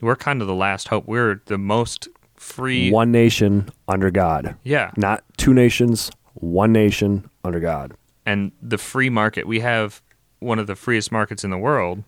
we're 0.00 0.16
kind 0.16 0.40
of 0.40 0.48
the 0.48 0.54
last 0.54 0.88
hope. 0.88 1.06
We're 1.06 1.42
the 1.46 1.58
most 1.58 2.08
free. 2.34 2.90
One 2.90 3.12
nation 3.12 3.68
under 3.86 4.10
God, 4.10 4.56
Yeah. 4.64 4.90
not 4.96 5.22
two 5.36 5.52
nations. 5.52 6.10
One 6.34 6.72
nation 6.72 7.28
under 7.44 7.60
God. 7.60 7.92
And 8.24 8.52
the 8.62 8.78
free 8.78 9.10
market, 9.10 9.46
we 9.46 9.60
have 9.60 10.00
one 10.38 10.58
of 10.58 10.66
the 10.66 10.74
freest 10.74 11.12
markets 11.12 11.44
in 11.44 11.50
the 11.50 11.58
world. 11.58 12.02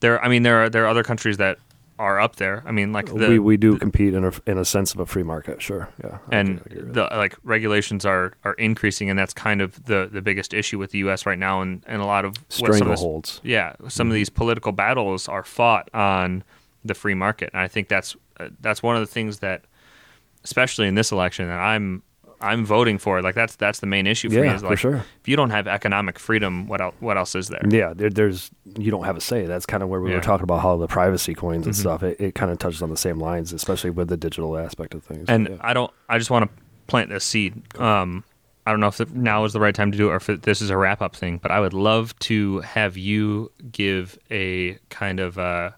There, 0.00 0.22
I 0.22 0.28
mean, 0.28 0.42
there 0.42 0.62
are 0.64 0.68
there 0.70 0.84
are 0.84 0.88
other 0.88 1.02
countries 1.02 1.38
that 1.38 1.58
are 1.98 2.18
up 2.20 2.36
there. 2.36 2.62
I 2.66 2.72
mean, 2.72 2.92
like 2.92 3.06
the, 3.06 3.28
we 3.28 3.38
we 3.38 3.56
do 3.56 3.78
compete 3.78 4.14
in 4.14 4.24
a 4.24 4.32
in 4.46 4.58
a 4.58 4.64
sense 4.64 4.92
of 4.94 5.00
a 5.00 5.06
free 5.06 5.22
market. 5.22 5.62
Sure. 5.62 5.88
Yeah. 6.02 6.18
I 6.30 6.36
and 6.36 6.60
the 6.68 7.04
like 7.12 7.36
regulations 7.44 8.04
are 8.04 8.34
are 8.44 8.54
increasing, 8.54 9.10
and 9.10 9.18
that's 9.18 9.32
kind 9.32 9.60
of 9.60 9.84
the 9.84 10.08
the 10.10 10.20
biggest 10.22 10.52
issue 10.52 10.78
with 10.78 10.90
the 10.90 10.98
U.S. 10.98 11.26
right 11.26 11.38
now, 11.38 11.60
and 11.60 11.82
and 11.86 12.02
a 12.02 12.06
lot 12.06 12.24
of 12.24 12.36
what 12.58 12.74
some 12.74 12.82
of 12.82 12.88
this- 12.88 13.00
strangleholds. 13.00 13.40
yeah, 13.42 13.74
some 13.88 14.08
of 14.08 14.14
these 14.14 14.28
political 14.30 14.72
battles 14.72 15.28
are 15.28 15.44
fought 15.44 15.88
on 15.94 16.42
the 16.84 16.94
free 16.94 17.14
market, 17.14 17.50
and 17.52 17.60
I 17.60 17.68
think 17.68 17.88
that's 17.88 18.16
uh, 18.38 18.48
that's 18.60 18.82
one 18.82 18.96
of 18.96 19.00
the 19.00 19.06
things 19.06 19.38
that, 19.38 19.64
especially 20.42 20.88
in 20.88 20.94
this 20.96 21.12
election, 21.12 21.46
that 21.48 21.60
I'm 21.60 22.02
I'm 22.44 22.64
voting 22.64 22.98
for. 22.98 23.18
It. 23.18 23.24
Like 23.24 23.34
that's 23.34 23.56
that's 23.56 23.80
the 23.80 23.86
main 23.86 24.06
issue 24.06 24.28
for 24.30 24.36
me. 24.40 24.42
Yeah, 24.46 24.54
Is 24.54 24.62
for 24.62 24.68
like, 24.68 24.78
sure. 24.78 24.96
If 25.20 25.26
you 25.28 25.36
don't 25.36 25.50
have 25.50 25.66
economic 25.66 26.18
freedom, 26.18 26.66
what 26.68 26.80
else 26.80 26.94
what 27.00 27.16
else 27.16 27.34
is 27.34 27.48
there? 27.48 27.62
Yeah, 27.68 27.92
there, 27.94 28.10
there's 28.10 28.50
you 28.78 28.90
don't 28.90 29.04
have 29.04 29.16
a 29.16 29.20
say. 29.20 29.46
That's 29.46 29.66
kind 29.66 29.82
of 29.82 29.88
where 29.88 30.00
we 30.00 30.10
Yeah. 30.10 30.16
were 30.16 30.22
talking 30.22 30.44
about 30.44 30.60
how 30.60 30.76
the 30.76 30.86
privacy 30.86 31.34
coins 31.34 31.66
and 31.66 31.74
Mhm. 31.74 31.78
stuff. 31.80 32.02
It, 32.02 32.20
it 32.20 32.34
kind 32.34 32.52
of 32.52 32.58
touches 32.58 32.82
on 32.82 32.90
the 32.90 32.96
same 32.96 33.18
lines, 33.18 33.52
especially 33.52 33.90
with 33.90 34.08
the 34.08 34.16
digital 34.16 34.56
aspect 34.58 34.94
of 34.94 35.02
things. 35.02 35.28
And 35.28 35.48
Yeah. 35.48 35.56
I 35.60 35.72
don't. 35.74 35.90
I 36.08 36.18
just 36.18 36.30
want 36.30 36.50
to 36.50 36.62
plant 36.86 37.08
this 37.10 37.24
seed. 37.24 37.62
Um, 37.80 38.24
I 38.66 38.70
don't 38.70 38.80
know 38.80 38.88
if 38.88 39.10
now 39.12 39.44
is 39.44 39.52
the 39.52 39.60
right 39.60 39.74
time 39.74 39.92
to 39.92 39.98
do 39.98 40.08
it, 40.08 40.12
or 40.12 40.16
if 40.16 40.26
this 40.42 40.62
is 40.62 40.70
a 40.70 40.76
wrap 40.76 41.02
up 41.02 41.14
thing. 41.14 41.38
But 41.38 41.50
I 41.50 41.60
would 41.60 41.74
love 41.74 42.18
to 42.20 42.60
have 42.60 42.96
you 42.96 43.50
give 43.70 44.18
a 44.30 44.78
kind 44.90 45.20
of 45.20 45.38
uh, 45.38 45.70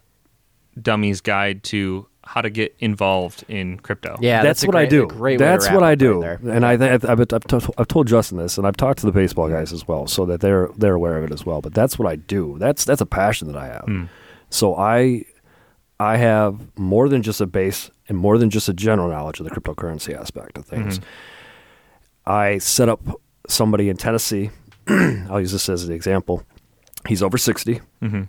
dummies 0.81 1.21
guide 1.21 1.63
to 1.65 2.07
how 2.27 2.41
to 2.41 2.49
get 2.49 2.75
involved 2.79 3.43
in 3.47 3.79
crypto. 3.79 4.17
Yeah, 4.21 4.43
that's, 4.43 4.63
a 4.63 4.67
what 4.67 4.75
I 4.75 4.85
do. 4.85 5.03
a 5.03 5.07
great 5.07 5.39
that's 5.39 5.69
what 5.71 5.81
I 5.83 5.95
do. 5.95 6.19
there. 6.21 6.39
and 6.43 6.65
I, 6.65 6.73
I've, 6.73 7.05
I've, 7.05 7.19
I've, 7.21 7.43
told, 7.47 7.73
I've 7.77 7.87
told 7.87 8.07
Justin 8.07 8.37
this, 8.37 8.57
and 8.57 8.67
I've 8.67 8.77
talked 8.77 8.99
to 8.99 9.05
the 9.05 9.11
baseball 9.11 9.49
guys 9.49 9.71
as 9.73 9.87
well, 9.87 10.07
so 10.07 10.25
that 10.25 10.41
they're 10.41 10.69
they're 10.77 10.95
aware 10.95 11.17
of 11.17 11.23
it 11.23 11.31
as 11.33 11.45
well. 11.45 11.61
But 11.61 11.73
that's 11.73 11.97
what 11.97 12.07
I 12.07 12.15
do. 12.17 12.57
That's 12.59 12.85
that's 12.85 13.01
a 13.01 13.05
passion 13.05 13.47
that 13.47 13.57
I 13.57 13.67
have. 13.67 13.85
Mm. 13.87 14.09
So 14.49 14.75
I 14.75 15.23
I 15.99 16.17
have 16.17 16.59
more 16.77 17.09
than 17.09 17.21
just 17.23 17.41
a 17.41 17.47
base 17.47 17.89
and 18.09 18.17
more 18.17 18.37
than 18.37 18.49
just 18.49 18.69
a 18.69 18.73
general 18.73 19.09
knowledge 19.09 19.39
of 19.39 19.45
the 19.45 19.51
cryptocurrency 19.51 20.13
aspect 20.17 20.57
of 20.57 20.65
things. 20.65 20.99
Mhm. 20.99 21.03
I 22.25 22.57
set 22.59 22.89
up 22.89 23.01
somebody 23.47 23.89
in 23.89 23.97
Tennessee. 23.97 24.51
I'll 24.87 25.39
use 25.39 25.51
this 25.53 25.69
as 25.69 25.85
an 25.85 25.93
example. 25.93 26.43
He's 27.07 27.23
over 27.23 27.37
sixty. 27.37 27.81
hmm 28.01 28.23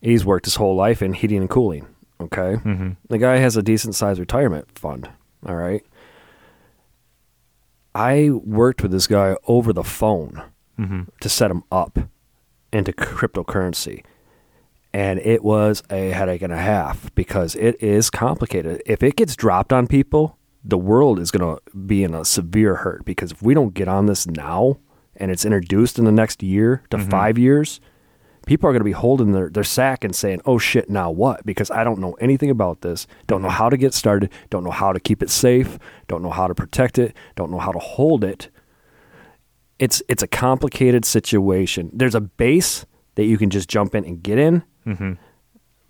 He's 0.00 0.24
worked 0.24 0.46
his 0.46 0.56
whole 0.56 0.74
life 0.74 1.00
in 1.00 1.12
heating 1.12 1.38
and 1.38 1.48
cooling. 1.48 1.86
Okay. 2.22 2.54
hmm 2.56 2.90
The 3.08 3.18
guy 3.18 3.36
has 3.36 3.56
a 3.56 3.62
decent 3.62 3.94
sized 3.94 4.20
retirement 4.20 4.66
fund. 4.78 5.10
All 5.46 5.56
right. 5.56 5.84
I 7.94 8.30
worked 8.30 8.82
with 8.82 8.90
this 8.92 9.06
guy 9.06 9.36
over 9.46 9.72
the 9.72 9.84
phone 9.84 10.42
hmm 10.76 11.02
to 11.20 11.28
set 11.28 11.50
him 11.50 11.62
up 11.70 11.98
into 12.72 12.92
cryptocurrency. 12.92 14.02
And 14.94 15.20
it 15.20 15.42
was 15.44 15.82
a 15.90 16.10
headache 16.10 16.42
and 16.42 16.52
a 16.52 16.58
half 16.58 17.14
because 17.14 17.54
it 17.56 17.82
is 17.82 18.10
complicated. 18.10 18.82
If 18.86 19.02
it 19.02 19.16
gets 19.16 19.36
dropped 19.36 19.72
on 19.72 19.86
people, 19.86 20.38
the 20.64 20.78
world 20.78 21.18
is 21.18 21.30
going 21.30 21.56
to 21.56 21.62
be 21.86 22.04
in 22.04 22.14
a 22.14 22.24
severe 22.24 22.76
hurt 22.76 23.04
because 23.04 23.32
if 23.32 23.42
we 23.42 23.52
don't 23.54 23.74
get 23.74 23.88
on 23.88 24.06
this 24.06 24.26
now 24.26 24.78
and 25.16 25.30
it's 25.30 25.44
introduced 25.44 25.98
in 25.98 26.04
the 26.04 26.12
next 26.12 26.42
year 26.42 26.82
to 26.90 26.96
Mhm. 26.98 27.10
five 27.10 27.38
years, 27.38 27.80
people 28.46 28.68
are 28.68 28.72
going 28.72 28.80
to 28.80 28.84
be 28.84 28.92
holding 28.92 29.32
their, 29.32 29.48
their 29.48 29.64
sack 29.64 30.04
and 30.04 30.14
saying, 30.14 30.40
oh 30.46 30.58
shit, 30.58 30.90
now 30.90 31.10
what? 31.10 31.44
Because 31.46 31.70
I 31.70 31.84
don't 31.84 32.00
know 32.00 32.12
anything 32.14 32.50
about 32.50 32.80
this, 32.80 33.06
don't 33.26 33.42
know 33.42 33.48
how 33.50 33.68
to 33.70 33.76
get 33.76 33.94
started, 33.94 34.30
don't 34.50 34.64
know 34.64 34.70
how 34.70 34.92
to 34.92 35.00
keep 35.00 35.22
it 35.22 35.30
safe, 35.30 35.78
don't 36.08 36.22
know 36.22 36.30
how 36.30 36.46
to 36.46 36.54
protect 36.54 36.98
it, 36.98 37.14
don't 37.36 37.50
know 37.50 37.58
how 37.58 37.72
to 37.72 37.78
hold 37.78 38.24
it. 38.24 38.50
It's 39.78 40.02
it's 40.08 40.22
a 40.22 40.28
complicated 40.28 41.04
situation. 41.04 41.90
There's 41.92 42.14
a 42.14 42.20
base 42.20 42.86
that 43.16 43.24
you 43.24 43.36
can 43.38 43.50
just 43.50 43.68
jump 43.68 43.94
in 43.94 44.04
and 44.04 44.22
get 44.22 44.38
in, 44.38 44.62
hmm 44.84 45.12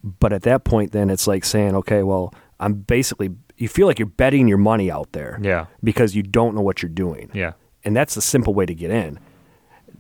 but 0.05 0.33
at 0.33 0.43
that 0.43 0.65
point 0.65 0.91
then 0.91 1.11
it's 1.11 1.29
like 1.29 1.45
saying, 1.45 1.77
okay, 1.77 2.03
well, 2.03 2.35
I'm 2.59 2.75
basically 2.75 3.31
you 3.57 3.69
feel 3.69 3.87
like 3.87 4.01
you're 4.01 4.07
betting 4.07 4.49
your 4.49 4.59
money 4.59 4.91
out 4.91 5.13
there 5.13 5.39
Yeah. 5.41 5.67
because 5.85 6.17
you 6.17 6.25
don't 6.25 6.57
know 6.57 6.61
what 6.61 6.83
you're 6.83 6.91
doing. 6.91 7.31
Yeah. 7.33 7.53
And 7.85 7.95
that's 7.95 8.17
the 8.17 8.21
simple 8.21 8.53
way 8.53 8.67
to 8.67 8.75
get 8.75 8.91
in. 8.91 9.21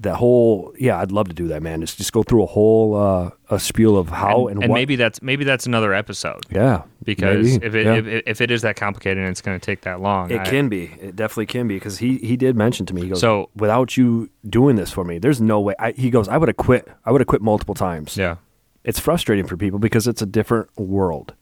The 0.02 0.16
whole 0.16 0.74
yeah, 0.76 0.98
I'd 0.98 1.12
love 1.12 1.28
to 1.28 1.34
do 1.34 1.46
that, 1.48 1.62
man. 1.62 1.80
Just 1.80 1.96
just 1.96 2.12
go 2.12 2.24
through 2.24 2.42
a 2.42 2.46
whole 2.46 2.96
uh, 2.96 3.30
a 3.50 3.60
spiel 3.60 3.96
of 3.96 4.08
how 4.08 4.48
and, 4.48 4.60
and, 4.60 4.68
what. 4.70 4.74
maybe 4.74 4.96
that's 4.96 5.22
maybe 5.22 5.44
that's 5.44 5.64
another 5.64 5.94
episode 5.94 6.44
yeah, 6.50 6.82
because 7.04 7.52
maybe, 7.52 7.66
if 7.66 7.74
it 7.76 7.86
yeah. 7.86 7.94
if, 7.94 8.22
if 8.26 8.40
it 8.40 8.50
is 8.50 8.62
that 8.62 8.74
complicated 8.74 9.18
and 9.18 9.28
it's 9.28 9.40
going 9.40 9.58
to 9.58 9.64
take 9.64 9.82
that 9.82 10.00
long, 10.00 10.32
It 10.32 10.40
I- 10.40 10.44
can 10.44 10.68
be. 10.68 10.86
It 11.00 11.14
definitely 11.14 11.46
can 11.46 11.68
be 11.68 11.76
because 11.76 11.98
he 11.98 12.18
he 12.18 12.36
did 12.36 12.56
mention 12.56 12.84
to 12.86 12.94
me. 12.94 13.02
He 13.02 13.08
goes, 13.10 13.20
So- 13.20 13.48
without 13.54 13.96
you 13.96 14.28
doing 14.50 14.74
this 14.74 14.90
for 14.90 15.04
me, 15.04 15.18
there's 15.18 15.40
no 15.40 15.60
way. 15.60 15.76
I, 15.78 15.92
he 15.92 16.10
goes, 16.10 16.26
I 16.26 16.36
would 16.36 16.48
have 16.48 16.56
quit. 16.56 16.88
I 17.04 17.12
would 17.12 17.20
have 17.20 17.28
quit 17.28 17.40
multiple 17.40 17.74
times. 17.76 18.16
Yeah. 18.16 18.36
It's 18.82 18.98
frustrating 18.98 19.46
for 19.46 19.56
people 19.56 19.78
because 19.78 20.08
it's 20.08 20.20
a 20.20 20.26
different 20.26 20.68
world. 20.76 21.34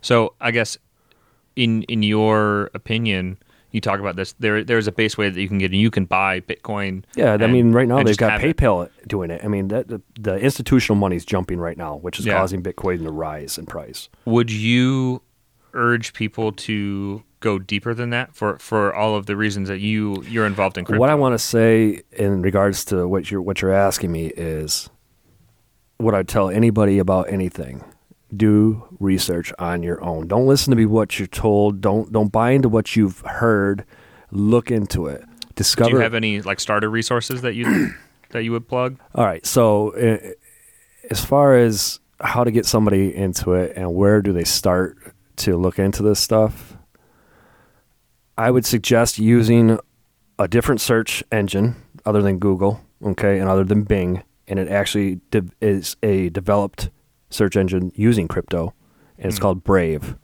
So 0.00 0.32
I 0.40 0.52
guess 0.52 0.78
in 1.54 1.82
in 1.82 2.02
your 2.02 2.70
opinion, 2.72 3.36
you 3.72 3.80
talk 3.80 4.00
about 4.00 4.16
this. 4.16 4.34
There 4.38 4.64
there's 4.64 4.86
a 4.86 4.92
base 4.92 5.16
way 5.18 5.30
that 5.30 5.40
you 5.40 5.48
can 5.48 5.58
get, 5.58 5.70
and 5.72 5.80
you 5.80 5.90
can 5.90 6.04
buy 6.04 6.40
Bitcoin. 6.40 7.04
Yeah, 7.14 7.34
I 7.40 7.46
mean, 7.46 7.72
right 7.72 7.86
now 7.88 8.02
they've 8.02 8.16
got 8.16 8.32
have 8.32 8.44
it. 8.44 8.56
PayPal 8.56 8.88
doing 9.06 9.30
it. 9.30 9.42
I 9.44 9.48
mean, 9.48 9.68
that 9.68 9.88
the, 9.88 10.00
the 10.18 10.36
institutional 10.36 10.96
money's 10.96 11.24
jumping 11.24 11.58
right 11.58 11.76
now, 11.76 11.96
which 11.96 12.18
is 12.18 12.26
Yeah. 12.26 12.38
causing 12.38 12.62
Bitcoin 12.62 13.02
to 13.04 13.10
rise 13.10 13.58
in 13.58 13.66
price. 13.66 14.08
Would 14.24 14.50
you 14.50 15.22
urge 15.72 16.12
people 16.14 16.50
to 16.52 17.22
go 17.38 17.58
deeper 17.58 17.94
than 17.94 18.10
that 18.10 18.34
for 18.34 18.58
for 18.58 18.92
all 18.94 19.14
of 19.16 19.26
the 19.26 19.36
reasons 19.36 19.68
that 19.68 19.78
you 19.80 20.22
you're 20.28 20.46
involved 20.46 20.76
in 20.76 20.84
crypto? 20.84 21.00
What 21.00 21.10
I 21.10 21.14
want 21.14 21.34
to 21.34 21.38
say 21.38 22.02
in 22.12 22.42
regards 22.42 22.84
to 22.86 23.06
what 23.06 23.30
you're 23.30 23.40
what 23.42 23.62
you're 23.62 23.72
asking 23.72 24.10
me 24.12 24.26
is 24.36 24.90
what 25.98 26.14
I 26.14 26.22
tell 26.22 26.50
anybody 26.50 26.98
about 26.98 27.30
anything. 27.30 27.84
Do 28.34 28.86
research 29.00 29.52
on 29.58 29.82
your 29.82 30.02
own. 30.04 30.28
Don't 30.28 30.46
listen 30.46 30.70
to 30.70 30.76
be 30.76 30.86
what 30.86 31.18
you're 31.18 31.26
told. 31.26 31.80
Don't 31.80 32.12
don't 32.12 32.30
buy 32.30 32.50
into 32.50 32.68
what 32.68 32.94
you've 32.94 33.20
heard. 33.20 33.84
Look 34.30 34.70
into 34.70 35.06
it. 35.06 35.24
Discover. 35.56 35.90
Do 35.90 35.96
you 35.96 36.02
have 36.02 36.14
any 36.14 36.40
like 36.40 36.60
starter 36.60 36.88
resources 36.88 37.42
that 37.42 37.54
you 37.54 37.90
that 38.30 38.44
you 38.44 38.52
would 38.52 38.68
plug? 38.68 38.98
All 39.14 39.24
right. 39.24 39.44
So, 39.44 39.94
uh, 39.94 40.32
as 41.10 41.24
far 41.24 41.56
as 41.56 41.98
how 42.20 42.44
to 42.44 42.50
get 42.50 42.66
somebody 42.66 43.14
into 43.14 43.54
it 43.54 43.72
and 43.76 43.94
where 43.94 44.22
do 44.22 44.32
they 44.32 44.44
start 44.44 44.96
to 45.36 45.56
look 45.56 45.78
into 45.78 46.02
this 46.02 46.20
stuff, 46.20 46.76
I 48.38 48.50
would 48.50 48.66
suggest 48.66 49.18
using 49.18 49.78
a 50.38 50.48
different 50.48 50.80
search 50.80 51.22
engine, 51.32 51.76
other 52.06 52.22
than 52.22 52.38
Google, 52.38 52.80
okay, 53.04 53.38
and 53.38 53.48
other 53.48 53.64
than 53.64 53.82
Bing, 53.82 54.22
and 54.48 54.58
it 54.58 54.68
actually 54.68 55.20
de- 55.30 55.50
is 55.60 55.96
a 56.02 56.30
developed 56.30 56.90
search 57.30 57.56
engine 57.56 57.92
using 57.94 58.28
crypto, 58.28 58.74
and 59.18 59.26
it's 59.26 59.38
Hmm. 59.38 59.42
called 59.42 59.64
Brave. 59.64 60.16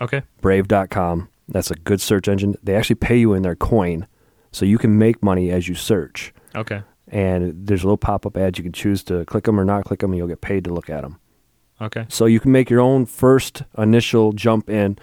Okay. 0.00 0.22
Brave.com. 0.40 1.28
That's 1.48 1.70
a 1.70 1.74
good 1.74 2.00
search 2.00 2.28
engine. 2.28 2.54
They 2.62 2.74
actually 2.74 2.96
pay 2.96 3.18
you 3.18 3.34
in 3.34 3.42
their 3.42 3.56
coin, 3.56 4.06
so 4.52 4.64
you 4.64 4.78
can 4.78 4.96
make 4.98 5.22
money 5.22 5.50
as 5.50 5.68
you 5.68 5.74
search. 5.74 6.32
Okay. 6.54 6.82
And 7.08 7.66
there's 7.66 7.82
a 7.82 7.86
little 7.86 7.96
pop 7.98 8.24
up 8.26 8.36
ads 8.36 8.58
you 8.58 8.64
can 8.64 8.72
choose 8.72 9.02
to 9.04 9.24
click 9.26 9.44
them 9.44 9.58
or 9.60 9.64
not 9.64 9.84
click 9.84 10.00
them, 10.00 10.12
and 10.12 10.18
you'll 10.18 10.28
get 10.28 10.40
paid 10.40 10.64
to 10.64 10.72
look 10.72 10.88
at 10.88 11.02
them. 11.02 11.18
Okay. 11.80 12.06
So 12.08 12.26
you 12.26 12.40
can 12.40 12.52
make 12.52 12.70
your 12.70 12.80
own 12.80 13.06
first 13.06 13.62
initial 13.76 14.32
jump 14.32 14.70
in 14.70 14.98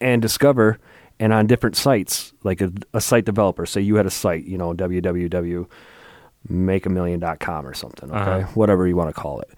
and 0.00 0.20
discover, 0.20 0.78
and 1.20 1.32
on 1.32 1.46
different 1.46 1.76
sites, 1.76 2.32
like 2.42 2.60
a, 2.60 2.72
a 2.92 3.00
site 3.00 3.24
developer. 3.24 3.64
Say 3.66 3.80
you 3.82 3.94
had 3.96 4.06
a 4.06 4.10
site, 4.10 4.44
you 4.44 4.58
know, 4.58 4.74
www.makeamillion.com 4.74 7.66
or 7.66 7.74
something, 7.74 8.10
okay, 8.10 8.42
Uh-huh. 8.42 8.46
whatever 8.54 8.86
you 8.86 8.96
want 8.96 9.14
to 9.14 9.20
call 9.20 9.40
it. 9.40 9.50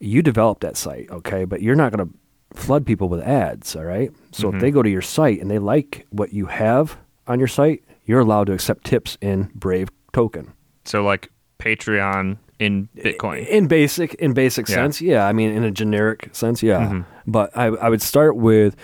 You 0.00 0.22
develop 0.22 0.60
that 0.60 0.76
site, 0.76 1.10
okay, 1.10 1.44
but 1.44 1.62
you're 1.62 1.76
not 1.76 1.92
going 1.92 2.08
to 2.08 2.58
flood 2.60 2.84
people 2.86 3.08
with 3.08 3.20
ads, 3.22 3.74
all 3.74 3.84
right? 3.84 4.10
So 4.32 4.48
if 4.48 4.56
Mhm. 4.56 4.60
they 4.60 4.70
go 4.70 4.82
to 4.82 4.90
your 4.90 5.02
site 5.02 5.40
and 5.40 5.50
they 5.50 5.58
like 5.58 6.06
what 6.10 6.32
you 6.32 6.46
have 6.46 6.96
on 7.26 7.38
your 7.38 7.48
site, 7.48 7.82
you're 8.04 8.20
allowed 8.20 8.46
to 8.48 8.52
accept 8.52 8.84
tips 8.84 9.16
in 9.20 9.50
Brave 9.54 9.88
token. 10.12 10.52
So 10.84 11.02
like 11.02 11.30
Patreon 11.58 12.36
in 12.60 12.88
Bitcoin. 12.96 13.46
In 13.48 13.66
basic, 13.66 14.14
in 14.14 14.32
basic 14.34 14.68
Yeah. 14.68 14.74
sense, 14.76 15.00
yeah. 15.00 15.26
I 15.26 15.32
mean, 15.32 15.50
in 15.50 15.64
a 15.64 15.70
generic 15.70 16.28
sense, 16.32 16.62
yeah. 16.62 16.86
Mhm. 16.88 17.04
But 17.26 17.50
I, 17.56 17.66
I 17.66 17.88
would 17.88 18.02
start 18.02 18.36
with 18.36 18.76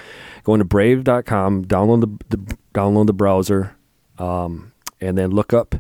going 0.45 0.59
to 0.59 0.65
brave.com, 0.65 1.67
download 1.67 2.01
the, 2.29 2.37
the 2.37 2.57
download 2.75 3.07
the 3.07 3.13
browser, 3.13 3.77
um, 4.19 4.73
and 5.01 5.17
then 5.19 5.31
look 5.31 5.53
up 5.53 5.75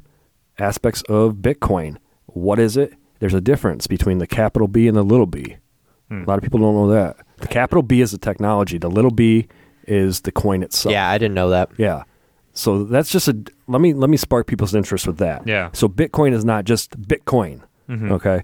aspects 0.58 1.02
of 1.08 1.36
Bitcoin. 1.36 1.96
What 2.26 2.58
is 2.60 2.76
it? 2.76 2.92
There's 3.20 3.34
a 3.34 3.40
difference 3.40 3.86
between 3.86 4.18
the 4.18 4.26
capital 4.26 4.66
B 4.68 4.88
and 4.88 4.96
the 4.96 5.02
little 5.04 5.26
b. 5.26 5.56
Hmm. 6.08 6.22
A 6.22 6.26
lot 6.26 6.38
of 6.38 6.42
people 6.42 6.58
don't 6.58 6.74
know 6.74 6.88
that. 6.88 7.16
The 7.38 7.48
capital 7.48 7.82
B 7.82 8.00
is 8.00 8.10
the 8.10 8.18
technology. 8.18 8.76
The 8.78 8.90
little 8.90 9.10
b 9.12 9.46
is 9.86 10.22
the 10.22 10.32
coin 10.32 10.62
itself. 10.62 10.92
Yeah, 10.92 11.08
I 11.08 11.16
didn't 11.18 11.34
know 11.34 11.50
that. 11.50 11.70
Yeah. 11.78 12.02
So 12.52 12.84
that's 12.84 13.10
just 13.10 13.28
a 13.28 13.36
let 13.68 13.80
me 13.80 13.94
let 13.94 14.10
me 14.10 14.16
spark 14.16 14.46
people's 14.46 14.74
interest 14.74 15.06
with 15.06 15.18
that. 15.18 15.46
Yeah. 15.46 15.70
So 15.72 15.88
Bitcoin 15.88 16.32
is 16.32 16.44
not 16.44 16.64
just 16.64 17.00
Bitcoin. 17.00 17.62
Mhm. 17.88 18.10
Okay. 18.12 18.42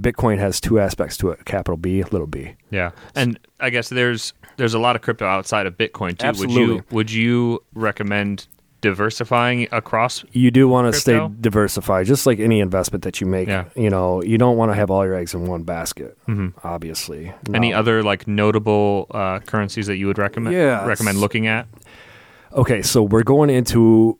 Bitcoin 0.00 0.38
has 0.38 0.60
two 0.60 0.78
aspects 0.80 1.16
to 1.18 1.30
it, 1.30 1.44
capital 1.44 1.76
B, 1.76 2.02
little 2.04 2.26
b. 2.26 2.54
Yeah, 2.70 2.90
and 3.14 3.38
I 3.60 3.70
guess 3.70 3.88
there's 3.88 4.32
there's 4.56 4.74
a 4.74 4.78
lot 4.78 4.96
of 4.96 5.02
crypto 5.02 5.26
outside 5.26 5.66
of 5.66 5.76
Bitcoin 5.76 6.18
too. 6.18 6.26
Would 6.26 6.28
Absolutely. 6.28 6.62
you 6.76 6.84
would 6.90 7.10
you 7.10 7.62
recommend 7.74 8.46
diversifying 8.80 9.66
across? 9.72 10.24
You 10.32 10.50
do 10.50 10.68
want 10.68 10.92
to 10.92 10.98
stay 11.00 11.28
diversified, 11.40 12.06
just 12.06 12.26
like 12.26 12.38
any 12.38 12.60
investment 12.60 13.04
that 13.04 13.20
you 13.20 13.26
make. 13.26 13.48
Yeah. 13.48 13.64
You 13.74 13.90
know, 13.90 14.22
you 14.22 14.38
don't 14.38 14.56
want 14.56 14.70
to 14.70 14.74
have 14.76 14.90
all 14.90 15.04
your 15.04 15.14
eggs 15.14 15.34
in 15.34 15.46
one 15.46 15.62
basket, 15.64 16.16
Mhm. 16.28 16.52
obviously. 16.64 17.32
Any 17.52 17.74
other 17.74 18.02
like 18.02 18.26
notable 18.28 19.06
uh, 19.10 19.40
currencies 19.40 19.86
that 19.88 19.96
you 19.96 20.06
would 20.06 20.18
recommend 20.18 20.54
Yes. 20.54 20.86
recommend 20.86 21.18
looking 21.18 21.46
at? 21.46 21.66
Okay, 22.52 22.80
so 22.82 23.02
we're 23.02 23.24
going 23.24 23.50
into 23.50 24.18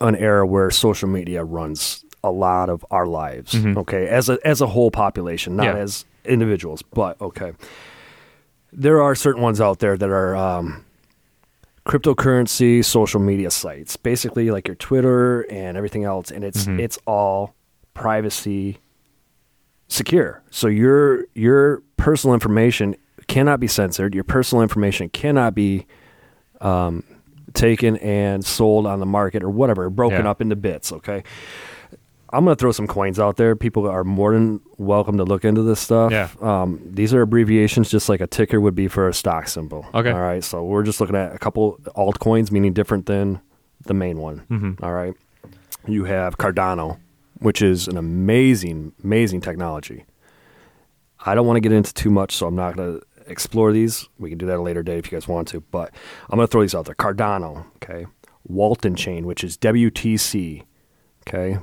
an 0.00 0.14
era 0.16 0.46
where 0.46 0.70
social 0.70 1.08
media 1.08 1.44
runs 1.44 2.04
a 2.24 2.30
lot 2.30 2.68
of 2.70 2.84
our 2.90 3.06
lives. 3.06 3.52
Mhm. 3.52 3.76
Okay, 3.78 4.06
as 4.08 4.28
a 4.28 4.38
as 4.44 4.60
a 4.60 4.66
whole 4.68 4.90
population, 4.90 5.54
not 5.56 5.66
Yeah. 5.66 5.76
as 5.76 6.04
individuals, 6.24 6.82
but 6.82 7.20
okay. 7.20 7.52
There 8.72 9.00
are 9.02 9.14
certain 9.14 9.42
ones 9.42 9.60
out 9.60 9.78
there 9.78 9.96
that 9.96 10.08
are 10.10 10.34
um, 10.34 10.84
cryptocurrency 11.86 12.84
social 12.84 13.20
media 13.20 13.50
sites, 13.50 13.96
basically 13.96 14.50
like 14.50 14.66
your 14.68 14.74
Twitter 14.74 15.42
and 15.50 15.76
everything 15.76 16.04
else, 16.04 16.30
and 16.30 16.44
it's 16.44 16.66
Mhm. 16.66 16.80
it's 16.80 16.98
all 17.06 17.54
privacy 17.94 18.78
secure. 19.88 20.42
So 20.50 20.66
your 20.68 21.24
your 21.34 21.82
personal 21.96 22.34
information 22.34 22.96
cannot 23.28 23.60
be 23.60 23.66
censored. 23.68 24.14
Your 24.14 24.24
personal 24.24 24.62
information 24.62 25.08
cannot 25.08 25.54
be 25.54 25.86
um, 26.60 27.04
taken 27.52 27.96
and 27.98 28.44
sold 28.44 28.86
on 28.86 28.98
the 28.98 29.04
market 29.06 29.42
or 29.42 29.50
whatever, 29.50 29.90
broken 29.90 30.24
Yeah. 30.24 30.30
up 30.30 30.40
into 30.40 30.56
bits. 30.56 30.90
Okay. 30.92 31.22
I'm 32.30 32.44
going 32.44 32.56
to 32.56 32.60
throw 32.60 32.72
some 32.72 32.86
coins 32.86 33.18
out 33.20 33.36
there. 33.36 33.54
People 33.54 33.88
are 33.88 34.02
more 34.04 34.32
than 34.32 34.60
welcome 34.78 35.16
to 35.18 35.24
look 35.24 35.44
into 35.44 35.62
this 35.62 35.78
stuff. 35.80 36.10
Yeah. 36.10 36.28
Um, 36.40 36.80
these 36.84 37.14
are 37.14 37.22
abbreviations, 37.22 37.90
just 37.90 38.08
like 38.08 38.20
a 38.20 38.26
ticker 38.26 38.60
would 38.60 38.74
be 38.74 38.88
for 38.88 39.08
a 39.08 39.14
stock 39.14 39.48
symbol. 39.48 39.86
Okay. 39.94 40.10
All 40.10 40.20
right. 40.20 40.42
So 40.42 40.64
we're 40.64 40.82
just 40.82 41.00
looking 41.00 41.14
at 41.16 41.34
a 41.34 41.38
couple 41.38 41.78
altcoins, 41.96 42.50
meaning 42.50 42.72
different 42.72 43.06
than 43.06 43.40
the 43.84 43.94
main 43.94 44.18
one. 44.18 44.42
Mhm. 44.50 44.82
All 44.82 44.92
right. 44.92 45.14
You 45.86 46.04
have 46.04 46.36
Cardano, 46.36 46.98
which 47.38 47.62
is 47.62 47.86
an 47.86 47.96
amazing, 47.96 48.92
amazing 49.04 49.40
technology. 49.40 50.04
I 51.24 51.34
don't 51.34 51.46
want 51.46 51.56
to 51.56 51.60
get 51.60 51.72
into 51.72 51.94
too 51.94 52.10
much, 52.10 52.34
so 52.34 52.46
I'm 52.48 52.56
not 52.56 52.76
going 52.76 52.98
to 53.00 53.06
explore 53.30 53.72
these. 53.72 54.08
We 54.18 54.30
can 54.30 54.38
do 54.38 54.46
that 54.46 54.54
at 54.54 54.58
a 54.58 54.62
later 54.62 54.82
date 54.82 54.98
if 54.98 55.10
you 55.12 55.16
guys 55.16 55.28
want 55.28 55.48
to, 55.48 55.60
but 55.60 55.92
I'm 56.28 56.36
going 56.36 56.46
to 56.46 56.50
throw 56.50 56.62
these 56.62 56.74
out 56.74 56.86
there. 56.86 56.94
Cardano, 56.94 57.66
okay. 57.76 58.06
Walton 58.48 58.94
Chain, 58.94 59.26
which 59.26 59.42
is 59.42 59.56
WTC, 59.56 60.62
okay, 61.26 61.58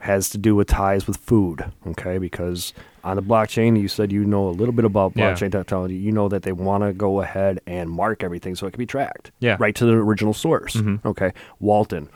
has 0.00 0.28
to 0.30 0.38
do 0.38 0.54
with 0.56 0.66
ties 0.68 1.06
with 1.06 1.16
food, 1.18 1.64
okay, 1.88 2.18
because 2.18 2.72
on 3.04 3.16
the 3.16 3.22
blockchain, 3.22 3.80
you 3.80 3.86
said 3.88 4.10
you 4.12 4.24
know 4.24 4.48
a 4.48 4.50
little 4.50 4.72
bit 4.72 4.84
about 4.84 5.12
Yeah. 5.14 5.32
blockchain 5.32 5.52
technology. 5.52 5.94
You 5.96 6.10
know 6.12 6.28
that 6.28 6.42
they 6.42 6.52
want 6.52 6.84
to 6.84 6.92
go 6.92 7.20
ahead 7.20 7.60
and 7.66 7.90
mark 7.90 8.22
everything 8.24 8.54
so 8.54 8.66
it 8.66 8.72
can 8.72 8.78
be 8.78 8.86
tracked, 8.86 9.30
Yeah. 9.40 9.56
right 9.60 9.74
to 9.74 9.84
the 9.84 9.92
original 9.92 10.32
source, 10.34 10.76
Mhm. 10.76 11.04
okay. 11.04 11.32
Walton, 11.58 12.08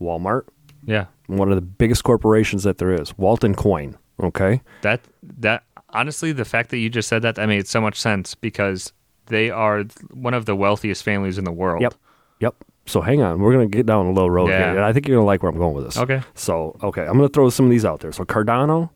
Walmart, 0.00 0.44
Yeah, 0.86 1.06
one 1.26 1.50
of 1.50 1.56
the 1.56 1.60
biggest 1.62 2.04
corporations 2.04 2.62
that 2.64 2.78
there 2.78 2.92
is. 2.92 3.16
Walton 3.18 3.54
Coin, 3.54 3.96
okay. 4.22 4.62
that 4.82 5.00
that 5.40 5.62
honestly, 5.90 6.32
the 6.32 6.44
fact 6.44 6.70
that 6.70 6.78
you 6.78 6.88
just 6.88 7.08
said 7.08 7.20
that 7.22 7.34
that 7.34 7.46
made 7.48 7.66
so 7.66 7.80
much 7.80 8.00
sense 8.00 8.34
because 8.34 8.92
they 9.26 9.50
are 9.50 9.84
one 10.12 10.32
of 10.34 10.46
the 10.46 10.56
wealthiest 10.56 11.02
families 11.04 11.36
in 11.38 11.44
the 11.44 11.52
world. 11.52 11.82
Yep. 11.82 11.94
Yep. 12.40 12.54
So 12.90 13.00
hang 13.00 13.22
on, 13.22 13.38
we're 13.38 13.52
gonna 13.52 13.68
get 13.68 13.86
down 13.86 14.06
a 14.06 14.10
little 14.12 14.30
road 14.30 14.48
Yeah. 14.50 14.58
here, 14.70 14.76
and 14.76 14.84
I 14.84 14.92
think 14.92 15.06
you're 15.06 15.16
gonna 15.16 15.24
like 15.26 15.44
where 15.44 15.52
I'm 15.52 15.58
going 15.58 15.74
with 15.74 15.84
this. 15.84 15.96
Okay. 15.96 16.22
So 16.34 16.76
okay, 16.82 17.02
I'm 17.06 17.14
gonna 17.16 17.28
throw 17.28 17.48
some 17.48 17.66
of 17.66 17.70
these 17.70 17.84
out 17.84 18.00
there. 18.00 18.10
So 18.10 18.24
Cardano 18.24 18.90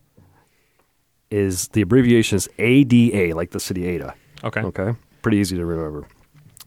is 1.31 1.69
the 1.69 1.83
abbreviation 1.83 2.37
is 2.37 2.49
ADA, 2.59 3.35
like 3.37 3.51
the 3.51 3.61
city 3.61 3.87
Ada. 3.87 4.15
Okay. 4.43 4.63
Okay, 4.63 4.95
pretty 5.23 5.39
easy 5.39 5.57
to 5.57 5.65
remember. 5.65 6.07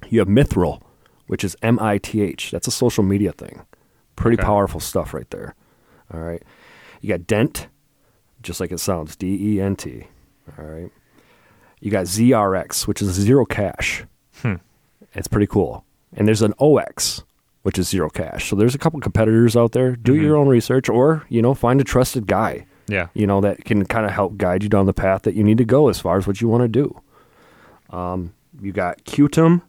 You 0.10 0.20
have 0.20 0.30
Mithril, 0.30 0.82
which 1.28 1.44
is 1.44 1.56
M 1.62 1.78
I 1.82 1.98
T 1.98 2.22
H. 2.22 2.50
That's 2.52 2.68
a 2.68 2.72
social 2.72 3.04
media 3.04 3.34
thing. 3.34 3.62
Pretty 4.16 4.38
Okay. 4.38 4.46
powerful 4.46 4.80
stuff 4.80 5.14
right 5.14 5.30
there. 5.30 5.54
All 6.14 6.22
right. 6.22 6.42
You 7.02 7.10
got 7.10 7.28
Dent, 7.28 7.68
just 8.42 8.60
like 8.62 8.72
it 8.72 8.80
sounds, 8.80 9.18
D 9.18 9.38
E 9.58 9.62
N 9.62 9.76
T. 9.76 10.08
All 10.58 10.66
right. 10.66 10.92
You 11.82 11.92
got 11.92 12.06
ZRX, 12.06 12.88
which 12.88 13.02
is 13.02 13.10
zero 13.12 13.46
cash. 13.46 14.06
Hmm. 14.42 14.56
It's 15.14 15.28
pretty 15.28 15.48
cool. 15.48 15.84
And 16.18 16.28
there's 16.28 16.42
an 16.42 16.54
OX, 16.60 17.24
which 17.64 17.78
is 17.80 17.88
zero 17.88 18.10
cash. 18.10 18.50
So 18.50 18.56
there's 18.56 18.76
a 18.76 18.78
couple 18.78 19.00
competitors 19.00 19.56
out 19.56 19.72
there. 19.72 19.96
Do 19.96 20.14
Mhm. 20.14 20.22
your 20.22 20.36
own 20.36 20.48
research 20.50 20.90
or, 20.90 21.24
you 21.30 21.42
know, 21.42 21.54
find 21.54 21.80
a 21.80 21.84
trusted 21.86 22.28
guy, 22.28 22.66
Yeah. 22.88 23.08
you 23.14 23.26
know, 23.28 23.40
that 23.42 23.64
can 23.66 23.86
kind 23.86 24.06
of 24.06 24.12
help 24.12 24.36
guide 24.38 24.64
you 24.64 24.70
down 24.70 24.86
the 24.88 24.94
path 24.94 25.22
that 25.22 25.36
you 25.36 25.44
need 25.44 25.58
to 25.60 25.66
go 25.66 25.88
as 25.90 26.00
far 26.00 26.18
as 26.18 26.28
what 26.28 26.42
you 26.42 26.48
want 26.50 26.64
to 26.64 26.68
do. 26.68 27.00
Um, 27.96 28.34
you 28.60 28.72
got 28.72 29.04
Qtum, 29.06 29.62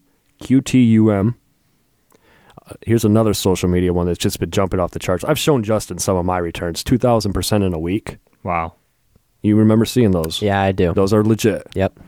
QTUM. 0.43 1.35
Uh, 2.67 2.75
here's 2.87 3.05
another 3.05 3.35
social 3.35 3.69
media 3.69 3.93
one 3.93 4.07
that's 4.07 4.19
just 4.19 4.41
been 4.41 4.51
jumping 4.51 4.81
off 4.81 4.93
the 4.93 4.99
charts. 4.99 5.25
I've 5.25 5.39
shown 5.39 5.63
Justin 5.63 5.99
some 5.99 6.17
of 6.17 6.25
my 6.25 6.39
returns, 6.39 6.83
2,000% 6.83 7.63
in 7.65 7.75
a 7.75 7.79
week. 7.79 8.17
Wow. 8.43 8.75
You 9.43 9.57
remember 9.57 9.85
seeing 9.85 10.11
those? 10.11 10.43
Yeah, 10.43 10.61
I 10.61 10.73
do. 10.73 10.93
Those 10.95 11.13
are 11.13 11.23
legit. 11.25 11.67
Yep. 11.75 11.99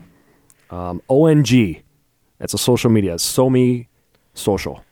Um, 0.69 1.01
ONG, 1.09 1.81
that's 2.39 2.53
a 2.53 2.57
social 2.57 2.89
media. 2.89 3.15
SoMe 3.15 3.87
Social. 4.33 4.83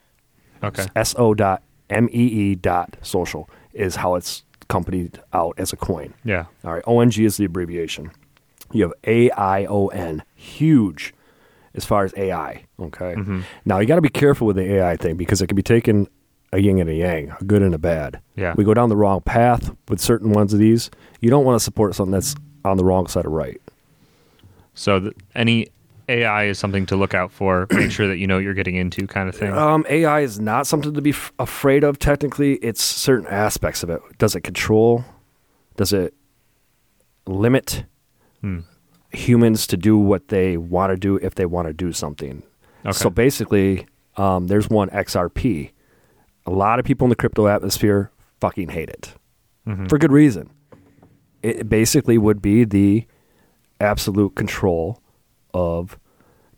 Okay. 0.64 0.86
S 0.96 1.16
O 1.18 1.34
dot 1.34 1.64
M 1.90 2.10
E 2.12 2.24
E 2.52 2.56
dot 2.56 2.98
social 3.02 3.50
is 3.74 3.96
how 3.98 4.16
it's 4.16 4.44
companied 4.68 5.20
out 5.34 5.56
as 5.58 5.74
a 5.74 5.78
coin. 5.78 6.14
Yeah. 6.24 6.46
All 6.64 6.74
right, 6.74 6.84
ONG 6.86 7.18
is 7.20 7.38
the 7.38 7.46
abbreviation. 7.46 8.12
You 8.72 8.84
have 8.84 8.94
AION, 9.04 10.22
huge 10.36 11.14
as 11.74 11.86
far 11.86 12.04
as 12.04 12.14
AI. 12.18 12.66
Okay. 12.80 13.16
Mhm. 13.16 13.44
Now 13.66 13.80
you 13.80 13.88
got 13.88 13.96
to 13.96 14.02
be 14.02 14.10
careful 14.10 14.46
with 14.48 14.58
the 14.58 14.74
AI 14.74 14.96
thing 14.98 15.16
because 15.16 15.42
it 15.42 15.48
can 15.48 15.56
be 15.56 15.64
taken 15.64 16.08
a 16.52 16.60
yin 16.60 16.80
and 16.80 16.90
a 16.90 16.94
yang, 16.94 17.32
a 17.40 17.44
good 17.46 17.62
and 17.62 17.74
a 17.74 17.78
bad. 17.80 18.20
Yeah. 18.36 18.54
We 18.58 18.64
go 18.64 18.74
down 18.74 18.90
the 18.90 18.96
wrong 18.98 19.22
path 19.22 19.72
with 19.88 20.00
certain 20.00 20.32
ones 20.32 20.52
of 20.54 20.60
these. 20.60 20.90
You 21.22 21.30
don't 21.30 21.46
want 21.46 21.56
to 21.60 21.64
support 21.64 21.96
something 21.96 22.12
that's 22.12 22.36
on 22.66 22.78
the 22.78 22.84
wrong 22.84 23.08
side 23.08 23.26
of 23.26 23.32
right. 23.32 23.62
So 24.74 25.00
th- 25.00 25.14
any 25.36 25.68
AI 26.10 26.46
is 26.46 26.58
something 26.60 26.86
to 26.88 26.96
look 26.96 27.14
out 27.14 27.32
for. 27.32 27.68
Make 27.72 27.92
sure 27.92 28.08
that 28.08 28.18
you 28.18 28.28
know 28.28 28.36
what 28.36 28.44
you're 28.44 28.54
getting 28.54 28.76
into, 28.76 29.06
kind 29.08 29.30
of 29.30 29.36
thing. 29.36 29.52
Um, 29.54 29.86
AI 29.90 30.22
is 30.22 30.40
not 30.40 30.68
something 30.68 30.94
to 30.94 31.02
be 31.02 31.12
f- 31.12 31.32
afraid 31.40 31.84
of. 31.84 32.00
Technically, 32.00 32.56
it's 32.56 32.84
certain 32.84 33.28
aspects 33.28 33.84
of 33.84 33.90
it. 33.90 34.02
Does 34.18 34.36
it 34.36 34.42
control? 34.42 35.06
Does 35.78 35.94
it 35.94 36.14
limit 37.28 37.86
Hmm. 38.42 38.60
humans 39.12 39.68
to 39.68 39.78
do 39.78 39.98
what 39.98 40.30
they 40.30 40.58
want 40.58 40.92
to 40.92 40.98
do 40.98 41.18
if 41.18 41.36
they 41.36 41.46
want 41.46 41.68
to 41.68 41.74
do 41.74 41.92
something? 41.92 42.42
Okay. 42.86 42.92
So 42.94 43.10
basically, 43.10 43.86
um, 44.18 44.48
there's 44.48 44.70
one 44.70 44.90
XRP. 44.90 45.72
A 46.46 46.52
lot 46.52 46.80
of 46.80 46.86
people 46.86 47.06
in 47.06 47.10
the 47.10 47.16
crypto 47.16 47.48
atmosphere 47.48 48.12
fucking 48.42 48.70
hate 48.70 48.90
it. 48.90 49.14
for 49.88 50.00
good 50.00 50.12
reason. 50.12 50.50
It 51.44 51.70
basically 51.70 52.18
would 52.18 52.42
be 52.42 52.64
the 52.64 53.06
absolute 53.80 54.34
control 54.34 55.00
of 55.54 55.99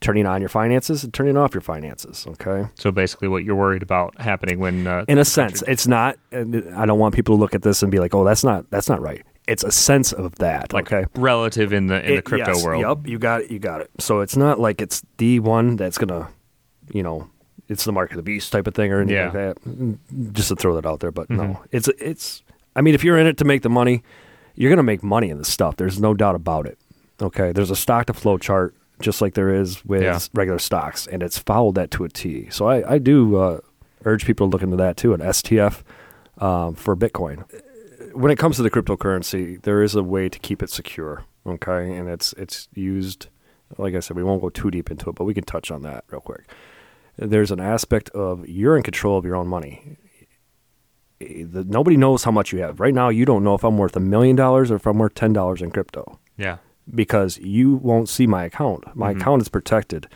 turning 0.02 0.26
on 0.26 0.42
your 0.42 0.50
finances 0.50 1.04
and 1.04 1.14
turning 1.14 1.38
off 1.38 1.54
your 1.54 1.62
finances. 1.62 2.26
Okay. 2.28 2.68
So 2.76 2.92
basically, 2.92 3.28
what 3.28 3.44
you're 3.44 3.56
worried 3.56 3.84
about 3.84 4.20
happening 4.20 4.60
when 4.60 4.86
uh, 4.88 5.06
In 5.08 5.18
a 5.18 5.26
sense, 5.26 5.64
it's 5.68 5.88
not. 5.88 6.18
I 6.34 6.86
don't 6.86 7.00
want 7.00 7.16
people 7.16 7.36
to 7.36 7.40
look 7.40 7.56
at 7.56 7.62
this 7.62 7.82
and 7.84 7.92
be 7.92 8.00
like, 8.00 8.14
"Oh, 8.14 8.24
that's 8.26 8.44
not 8.44 8.70
that's 8.72 8.90
not 8.90 9.02
right." 9.02 9.24
It's 9.48 9.64
a 9.64 9.72
sense 9.72 10.12
of 10.14 10.36
that. 10.36 10.72
like 10.74 10.92
okay. 10.92 11.06
relative 11.16 11.72
in 11.74 11.88
the 11.88 12.04
in 12.08 12.16
the 12.18 12.22
crypto 12.22 12.54
yes, 12.54 12.64
world. 12.66 12.82
Yep, 12.82 13.08
you 13.08 13.18
got 13.20 13.42
it. 13.42 13.52
You 13.52 13.60
got 13.60 13.82
it. 13.82 13.90
So 14.00 14.20
it's 14.22 14.36
not 14.36 14.60
like 14.60 14.82
it's 14.82 15.02
the 15.18 15.40
one 15.40 15.76
that's 15.78 15.98
gonna, 15.98 16.30
you 16.94 17.04
know, 17.04 17.30
it's 17.68 17.84
the 17.86 17.92
mark 17.92 18.12
of 18.12 18.18
the 18.18 18.24
beast 18.24 18.52
type 18.52 18.68
of 18.68 18.76
thing 18.76 18.92
or 18.92 19.00
anything 19.02 19.16
Yeah. 19.16 19.24
like 19.26 19.34
that. 19.34 19.64
Mm, 19.66 19.98
Just 20.34 20.50
to 20.50 20.56
throw 20.56 20.76
that 20.76 20.86
out 20.86 21.00
there, 21.00 21.12
but 21.12 21.28
Mhm. 21.30 21.38
no, 21.38 21.60
it's 21.72 21.88
it's. 22.00 22.44
I 22.76 22.82
mean, 22.82 22.94
if 22.96 23.04
you're 23.04 23.18
in 23.18 23.28
it 23.28 23.38
to 23.38 23.46
make 23.46 23.62
the 23.64 23.70
money, 23.70 24.04
you're 24.56 24.70
gonna 24.72 24.84
make 24.84 25.04
money 25.04 25.30
in 25.30 25.38
this 25.38 25.50
stuff. 25.50 25.76
There's 25.76 26.00
no 26.00 26.14
doubt 26.14 26.36
about 26.36 26.66
it. 26.66 26.78
Okay, 27.22 27.52
there's 27.52 27.72
a 27.72 27.76
stock 27.76 28.06
to 28.08 28.14
flow 28.14 28.38
chart 28.38 28.74
just 29.02 29.22
like 29.22 29.34
there 29.34 29.54
is 29.54 29.84
with 29.86 30.02
Yeah. 30.04 30.20
regular 30.34 30.60
stocks, 30.60 31.08
and 31.08 31.22
it's 31.24 31.38
followed 31.38 31.76
that 31.76 31.92
to 31.92 32.04
a 32.04 32.10
T. 32.10 32.50
So 32.50 32.68
I 32.68 32.94
I 32.94 32.98
do 32.98 33.36
uh, 33.38 33.60
urge 34.06 34.26
people 34.26 34.48
to 34.48 34.52
look 34.52 34.64
into 34.64 34.78
that 34.78 34.98
too, 34.98 35.14
an 35.14 35.20
STF 35.22 35.84
um, 36.38 36.76
for 36.76 36.96
Bitcoin 36.96 37.44
when 38.14 38.30
it 38.30 38.38
comes 38.38 38.58
to 38.58 38.62
the 38.62 38.70
cryptocurrency, 38.70 39.62
there 39.62 39.82
is 39.82 39.96
a 39.96 40.04
way 40.04 40.28
to 40.28 40.38
keep 40.40 40.62
it 40.62 40.70
secure. 40.70 41.24
Okay, 41.48 41.96
and 41.96 42.10
it's 42.10 42.34
it's 42.34 42.68
used. 42.74 43.28
Like 43.78 43.96
I 43.96 44.02
said, 44.02 44.18
we 44.18 44.24
won't 44.24 44.42
go 44.42 44.50
too 44.50 44.70
deep 44.70 44.92
into 44.92 45.10
it, 45.10 45.16
but 45.16 45.24
we 45.24 45.34
can 45.34 45.46
touch 45.46 45.72
on 45.72 45.82
that 45.84 46.04
real 46.12 46.20
quick. 46.20 46.44
There's 47.18 47.52
an 47.52 47.62
aspect 47.62 48.10
of 48.10 48.46
you're 48.50 48.76
in 48.76 48.84
control 48.84 49.18
of 49.18 49.24
your 49.24 49.38
own 49.38 49.48
money. 49.48 49.98
The, 51.20 51.64
nobody 51.64 51.96
knows 51.98 52.24
how 52.24 52.32
much 52.32 52.52
you 52.52 52.60
have 52.60 52.80
right 52.80 52.94
now. 52.94 53.10
You 53.10 53.26
don't 53.26 53.44
know 53.44 53.54
if 53.54 53.64
I'm 53.64 53.78
worth 53.78 53.96
a 53.96 54.00
million 54.00 54.36
dollars 54.36 54.72
or 54.72 54.76
if 54.76 54.86
I'm 54.88 54.98
worth 54.98 55.14
ten 55.14 55.32
dollars 55.34 55.62
in 55.62 55.72
crypto 55.72 56.20
Yeah. 56.38 56.58
Because 56.94 57.38
you 57.40 57.76
won't 57.76 58.10
see 58.10 58.28
my 58.28 58.44
account. 58.46 58.84
My 58.96 59.14
Mhm. 59.14 59.22
account 59.22 59.42
is 59.42 59.50
protected, 59.50 60.08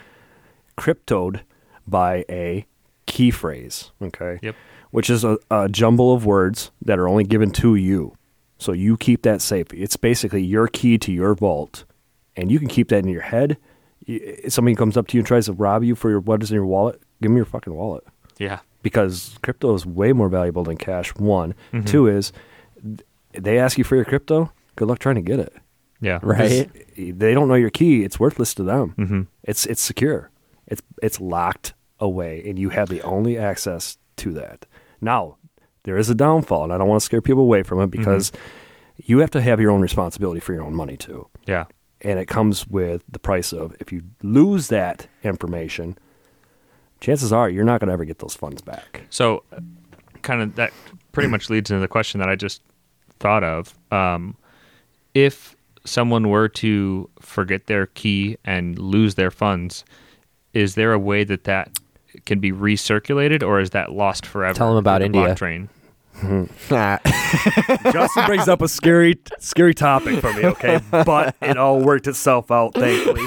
cryptoed 0.78 1.42
by 1.88 2.26
a 2.30 2.66
key 3.06 3.32
phrase. 3.32 3.92
Okay. 4.02 4.40
Yep. 4.42 4.56
Which 4.92 5.10
is 5.10 5.24
a, 5.24 5.38
a 5.52 5.70
jumble 5.70 6.14
of 6.14 6.26
words 6.26 6.72
that 6.82 7.00
are 7.00 7.08
only 7.08 7.24
given 7.24 7.52
to 7.52 7.76
you. 7.76 8.14
So 8.58 8.72
you 8.72 8.98
keep 8.98 9.22
that 9.24 9.42
safe. 9.42 9.68
It's 9.74 9.98
basically 9.98 10.42
your 10.44 10.68
key 10.68 10.98
to 11.00 11.12
your 11.12 11.36
vault, 11.36 11.84
and 12.38 12.52
you 12.52 12.60
can 12.60 12.68
keep 12.70 12.88
that 12.90 13.00
in 13.00 13.10
your 13.10 13.22
head. 13.22 13.58
If 14.08 14.54
somebody 14.54 14.76
comes 14.76 14.96
up 14.98 15.08
to 15.08 15.18
you 15.18 15.20
and 15.22 15.28
tries 15.28 15.48
to 15.48 15.54
rob 15.54 15.84
you 15.84 15.96
for 15.96 16.10
your 16.10 16.20
what 16.22 16.42
is 16.42 16.52
in 16.52 16.56
your 16.56 16.66
wallet, 16.66 17.02
give 17.22 17.32
me 17.32 17.38
your 17.38 17.46
fucking 17.46 17.74
wallet 17.74 18.04
Yeah. 18.38 18.60
because 18.82 19.38
crypto 19.42 19.74
is 19.74 19.86
way 19.86 20.14
more 20.14 20.30
valuable 20.30 20.64
than 20.64 20.78
cash. 20.78 21.14
One, 21.16 21.54
Mhm. 21.74 21.86
two 21.86 22.08
is 22.08 22.32
they 23.34 23.58
ask 23.60 23.78
you 23.78 23.84
for 23.84 23.96
your 23.96 24.06
crypto. 24.06 24.52
Good 24.78 24.88
luck 24.88 25.00
trying 25.00 25.16
to 25.16 25.22
get 25.22 25.40
it. 25.40 25.54
Yeah. 26.02 26.20
Right. 26.22 26.70
They 26.98 27.34
don't 27.34 27.48
know 27.48 27.56
your 27.56 27.70
key. 27.70 28.04
It's 28.04 28.20
worthless 28.20 28.54
to 28.56 28.64
them. 28.64 28.90
hmm 28.92 29.22
It's 29.44 29.66
it's 29.66 29.82
secure. 29.82 30.30
It's 30.68 30.82
it's 31.02 31.20
locked 31.22 31.74
away, 32.00 32.44
and 32.48 32.60
you 32.60 32.70
have 32.70 32.90
the 32.90 33.02
only 33.04 33.38
access 33.38 33.98
to 34.18 34.32
that. 34.34 34.66
Now, 35.02 35.38
there 35.84 35.98
is 35.98 36.10
a 36.10 36.16
downfall, 36.16 36.64
and 36.66 36.74
I 36.74 36.78
don't 36.78 36.88
want 36.88 37.00
to 37.02 37.06
scare 37.06 37.22
people 37.22 37.44
away 37.44 37.64
from 37.64 37.80
it 37.82 37.88
because 37.92 38.32
you 38.98 39.20
have 39.20 39.32
to 39.32 39.42
have 39.42 39.60
your 39.60 39.72
own 39.72 39.82
responsibility 39.82 40.40
for 40.40 40.54
your 40.54 40.64
own 40.64 40.74
money 40.74 40.98
too, 40.98 41.28
Yeah. 41.48 41.66
and 42.02 42.18
it 42.20 42.28
comes 42.28 42.66
with 42.68 43.04
the 43.12 43.20
price 43.20 43.52
of 43.54 43.76
if 43.80 43.92
you 43.92 44.02
lose 44.24 44.68
that 44.70 45.08
information, 45.24 45.98
chances 47.02 47.32
are 47.34 47.50
you're 47.50 47.64
not 47.66 47.80
going 47.80 47.88
to 47.88 47.94
ever 47.94 48.06
get 48.06 48.20
those 48.20 48.36
funds 48.36 48.62
back. 48.62 49.02
So, 49.10 49.44
kind 50.22 50.42
of 50.42 50.56
that 50.56 50.72
pretty 51.12 51.30
much 51.30 51.50
leads 51.50 51.70
into 51.72 51.82
the 51.82 51.88
question 51.88 52.20
that 52.20 52.30
I 52.30 52.36
just 52.36 52.62
thought 53.20 53.44
of. 53.44 53.78
Um, 53.92 54.36
if 55.14 55.56
someone 55.86 56.30
were 56.30 56.48
to 56.50 57.10
forget 57.20 57.68
their 57.68 57.86
key 57.88 58.38
and 58.44 58.78
lose 58.78 59.16
their 59.16 59.32
funds, 59.32 59.86
is 60.54 60.76
there 60.76 60.94
a 60.94 61.00
way 61.00 61.24
that 61.24 61.44
that 61.46 61.80
can 62.26 62.40
be 62.40 62.52
recirculated, 62.52 63.44
or 63.44 63.60
is 63.60 63.72
that 63.72 63.92
lost 63.92 64.26
forever? 64.26 64.54
Tell 64.56 64.70
them 64.70 64.78
about 64.78 65.00
the 65.00 65.06
India. 65.06 65.22
blockchain? 65.36 65.68
Justin 67.92 68.26
brings 68.26 68.48
up 68.48 68.62
a 68.62 68.68
scary, 68.68 69.18
scary 69.40 69.74
topic 69.74 70.20
for 70.22 70.32
me. 70.34 70.46
Okay, 70.46 70.80
but 70.92 71.36
it 71.42 71.58
all 71.58 71.80
worked 71.82 72.08
itself 72.08 72.52
out, 72.52 72.74
thankfully. 72.74 73.26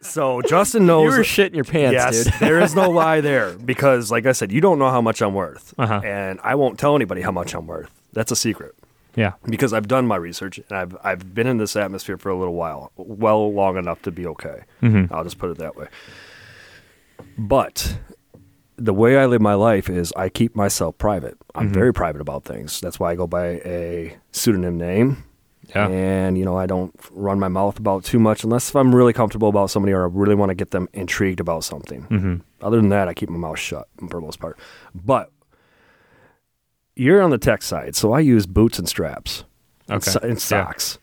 So 0.00 0.40
Justin 0.42 0.86
knows 0.86 1.02
you 1.04 1.08
knows. 1.10 1.18
were 1.18 1.24
shitting 1.24 1.54
your 1.56 1.64
pants, 1.64 1.92
yes, 1.94 2.24
dude. 2.24 2.32
there 2.40 2.60
is 2.60 2.74
no 2.74 2.88
lie 2.90 3.20
there 3.20 3.54
because, 3.58 4.10
like 4.10 4.24
I 4.24 4.32
said, 4.32 4.52
you 4.52 4.60
don't 4.60 4.78
know 4.78 4.88
how 4.90 5.00
much 5.00 5.20
I'm 5.20 5.34
worth, 5.34 5.74
Uh-huh. 5.78 6.00
and 6.04 6.38
I 6.42 6.54
won't 6.54 6.78
tell 6.78 6.94
anybody 6.96 7.20
how 7.22 7.32
much 7.32 7.54
I'm 7.54 7.66
worth. 7.66 7.90
That's 8.12 8.30
a 8.30 8.36
secret 8.36 8.74
Yeah. 9.16 9.32
because 9.48 9.72
I've 9.72 9.88
done 9.88 10.06
my 10.06 10.16
research 10.16 10.58
and 10.58 10.72
I've 10.78 10.96
I've 11.02 11.34
been 11.34 11.46
in 11.46 11.56
this 11.58 11.74
atmosphere 11.74 12.18
for 12.18 12.28
a 12.30 12.36
little 12.38 12.54
while, 12.54 12.92
well 12.96 13.52
long 13.52 13.76
enough 13.78 14.02
to 14.02 14.10
be 14.10 14.26
okay. 14.26 14.60
Mhm. 14.82 15.10
I'll 15.10 15.24
just 15.24 15.38
put 15.38 15.50
it 15.50 15.58
that 15.58 15.74
way. 15.76 15.86
But 17.38 17.98
the 18.76 18.92
way 18.92 19.16
I 19.18 19.26
live 19.26 19.40
my 19.40 19.54
life 19.54 19.88
is 19.88 20.12
I 20.16 20.28
keep 20.28 20.54
myself 20.54 20.98
private. 20.98 21.36
I'm 21.54 21.70
Mhm. 21.70 21.74
very 21.74 21.92
private 21.94 22.20
about 22.20 22.44
things. 22.44 22.80
That's 22.80 23.00
why 23.00 23.12
I 23.12 23.14
go 23.14 23.26
by 23.26 23.60
a 23.64 24.16
pseudonym 24.32 24.76
name. 24.76 25.24
Yeah. 25.74 25.88
And, 25.88 26.38
you 26.38 26.44
know, 26.44 26.56
I 26.56 26.66
don't 26.66 26.94
run 27.10 27.40
my 27.40 27.48
mouth 27.48 27.78
about 27.78 28.04
too 28.04 28.20
much 28.20 28.44
unless 28.44 28.68
if 28.68 28.76
I'm 28.76 28.94
really 28.94 29.12
comfortable 29.12 29.48
about 29.48 29.68
somebody 29.70 29.92
or 29.94 30.04
I 30.04 30.08
really 30.12 30.36
want 30.36 30.50
to 30.50 30.54
get 30.54 30.70
them 30.70 30.88
intrigued 30.92 31.40
about 31.40 31.64
something. 31.64 32.02
hmm 32.02 32.34
Other 32.62 32.76
than 32.76 32.90
that, 32.90 33.08
I 33.08 33.14
keep 33.14 33.28
my 33.30 33.38
mouth 33.38 33.58
shut 33.58 33.88
for 34.08 34.20
the 34.20 34.20
most 34.20 34.38
part. 34.38 34.56
But 34.94 35.30
you're 36.96 37.22
on 37.22 37.30
the 37.30 37.38
tech 37.38 37.62
side, 37.62 37.94
so 37.94 38.12
I 38.12 38.20
use 38.20 38.46
boots 38.46 38.78
and 38.78 38.88
straps 38.88 39.44
and, 39.88 39.98
Okay. 40.02 40.10
so- 40.10 40.20
and 40.20 40.32
Yeah. 40.32 40.36
socks. 40.38 40.98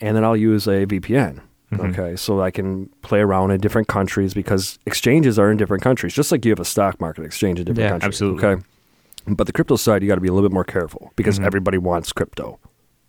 And 0.00 0.16
then 0.16 0.24
I'll 0.24 0.36
use 0.36 0.66
a 0.66 0.84
VPN. 0.86 1.40
Mhm. 1.72 1.90
Okay, 1.90 2.16
so 2.16 2.40
I 2.40 2.50
can 2.50 2.88
play 3.02 3.20
around 3.20 3.50
in 3.50 3.60
different 3.60 3.88
countries 3.88 4.34
because 4.34 4.78
exchanges 4.86 5.38
are 5.38 5.50
in 5.50 5.56
different 5.56 5.82
countries, 5.82 6.14
just 6.14 6.30
like 6.30 6.44
you 6.44 6.50
have 6.52 6.60
a 6.60 6.64
stock 6.64 7.00
market 7.00 7.24
exchange 7.24 7.58
in 7.58 7.64
different 7.64 7.84
Yeah, 7.86 7.90
countries. 7.90 8.08
absolutely. 8.08 8.44
Okay, 8.44 8.62
but 9.26 9.46
the 9.48 9.52
crypto 9.52 9.74
side, 9.76 10.02
you 10.02 10.08
got 10.08 10.14
to 10.16 10.20
be 10.20 10.28
a 10.28 10.32
little 10.32 10.48
bit 10.48 10.54
more 10.54 10.64
careful 10.64 11.12
because 11.16 11.38
Mhm. 11.40 11.44
everybody 11.46 11.76
wants 11.78 12.12
crypto, 12.12 12.58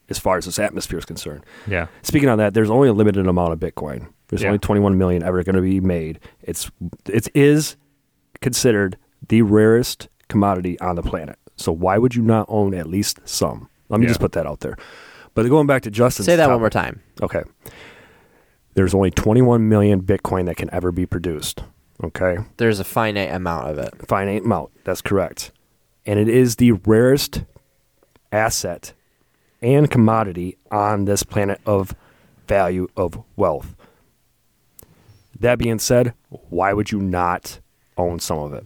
as 0.10 0.18
far 0.18 0.38
as 0.38 0.46
this 0.46 0.58
atmosphere 0.58 0.98
is 0.98 1.06
concerned. 1.06 1.42
Yeah. 1.68 1.88
Speaking 2.02 2.30
on 2.30 2.40
that, 2.40 2.54
there's 2.56 2.70
only 2.72 2.90
a 2.90 2.94
limited 2.94 3.28
amount 3.28 3.54
of 3.54 3.60
Bitcoin. 3.60 4.08
There's 4.30 4.42
Yeah. 4.42 4.48
only 4.50 4.60
21 4.60 4.98
million 4.98 5.22
ever 5.24 5.44
going 5.44 5.56
to 5.56 5.62
be 5.62 5.80
made. 5.80 6.20
It's 6.42 6.72
it 7.06 7.28
is 7.36 7.76
considered 8.42 8.98
the 9.30 9.42
rarest 9.44 10.08
commodity 10.30 10.80
on 10.80 10.96
the 10.96 11.04
planet. 11.04 11.38
So 11.58 11.72
why 11.72 11.98
would 11.98 12.16
you 12.16 12.22
not 12.22 12.46
own 12.50 12.74
at 12.74 12.88
least 12.88 13.20
some? 13.26 13.70
Let 13.90 14.00
me 14.00 14.06
Yeah. 14.06 14.10
just 14.10 14.20
put 14.20 14.32
that 14.34 14.46
out 14.46 14.62
there. 14.62 14.78
But 15.34 15.48
going 15.50 15.68
back 15.68 15.82
to 15.84 15.92
Justin, 15.92 16.26
Say 16.26 16.36
that 16.36 16.50
one 16.50 16.60
more 16.60 16.70
time. 16.70 17.02
Okay. 17.22 17.44
There's 18.74 18.94
only 18.94 19.12
21 19.12 19.68
million 19.68 20.02
Bitcoin 20.02 20.46
that 20.46 20.56
can 20.56 20.70
ever 20.74 20.92
be 20.92 21.06
produced. 21.06 21.64
Okay. 22.04 22.38
There's 22.58 22.80
a 22.80 22.84
finite 22.84 23.32
amount 23.32 23.70
of 23.70 23.78
it. 23.80 23.94
Finite 24.08 24.46
amount. 24.46 24.70
That's 24.84 25.02
correct. 25.02 25.52
And 26.06 26.20
it 26.20 26.30
is 26.30 26.56
the 26.58 26.74
rarest 26.74 27.44
asset 28.32 28.94
and 29.62 29.90
commodity 29.90 30.58
on 30.72 31.06
this 31.06 31.24
planet 31.24 31.60
of 31.66 31.96
value 32.48 32.88
of 32.96 33.24
wealth. 33.36 33.76
That 35.40 35.58
being 35.60 35.80
said, 35.80 36.14
why 36.30 36.74
would 36.74 36.92
you 36.92 37.00
not 37.00 37.60
own 37.98 38.20
some 38.20 38.40
of 38.40 38.54
it? 38.54 38.66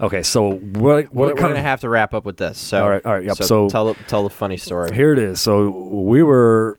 Okay, 0.00 0.22
so 0.22 0.50
what? 0.52 0.82
We're, 0.82 1.02
What 1.04 1.34
we're 1.34 1.34
gonna 1.34 1.62
have 1.62 1.80
to 1.82 1.88
wrap 1.88 2.14
up 2.14 2.24
with 2.24 2.36
this. 2.36 2.58
So 2.58 2.82
All 2.82 2.90
right, 2.90 3.04
all 3.06 3.12
right, 3.14 3.24
yep, 3.24 3.36
So, 3.36 3.44
so- 3.44 3.68
tell 3.68 3.92
the- 3.92 4.02
tell 4.04 4.22
the 4.24 4.30
funny 4.30 4.56
story. 4.56 4.92
Here 4.94 5.12
it 5.12 5.18
is. 5.18 5.40
So 5.40 5.68
we 5.70 6.22
were 6.22 6.78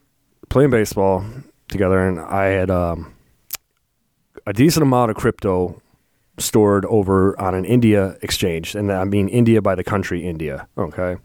playing 0.50 0.70
baseball 0.70 1.24
together, 1.70 2.00
and 2.08 2.20
I 2.20 2.46
had 2.48 2.70
um, 2.70 3.14
a 4.46 4.54
decent 4.54 4.84
amount 4.84 5.12
of 5.12 5.18
crypto 5.18 5.82
stored 6.38 6.86
over 6.88 7.40
on 7.40 7.56
an 7.56 7.64
India 7.64 8.18
exchange, 8.22 8.76
and 8.76 8.92
I 8.92 9.06
mean 9.06 9.30
India 9.30 9.62
by 9.62 9.76
the 9.76 9.84
country 9.84 10.22
India. 10.24 10.68
Okay, 10.78 11.16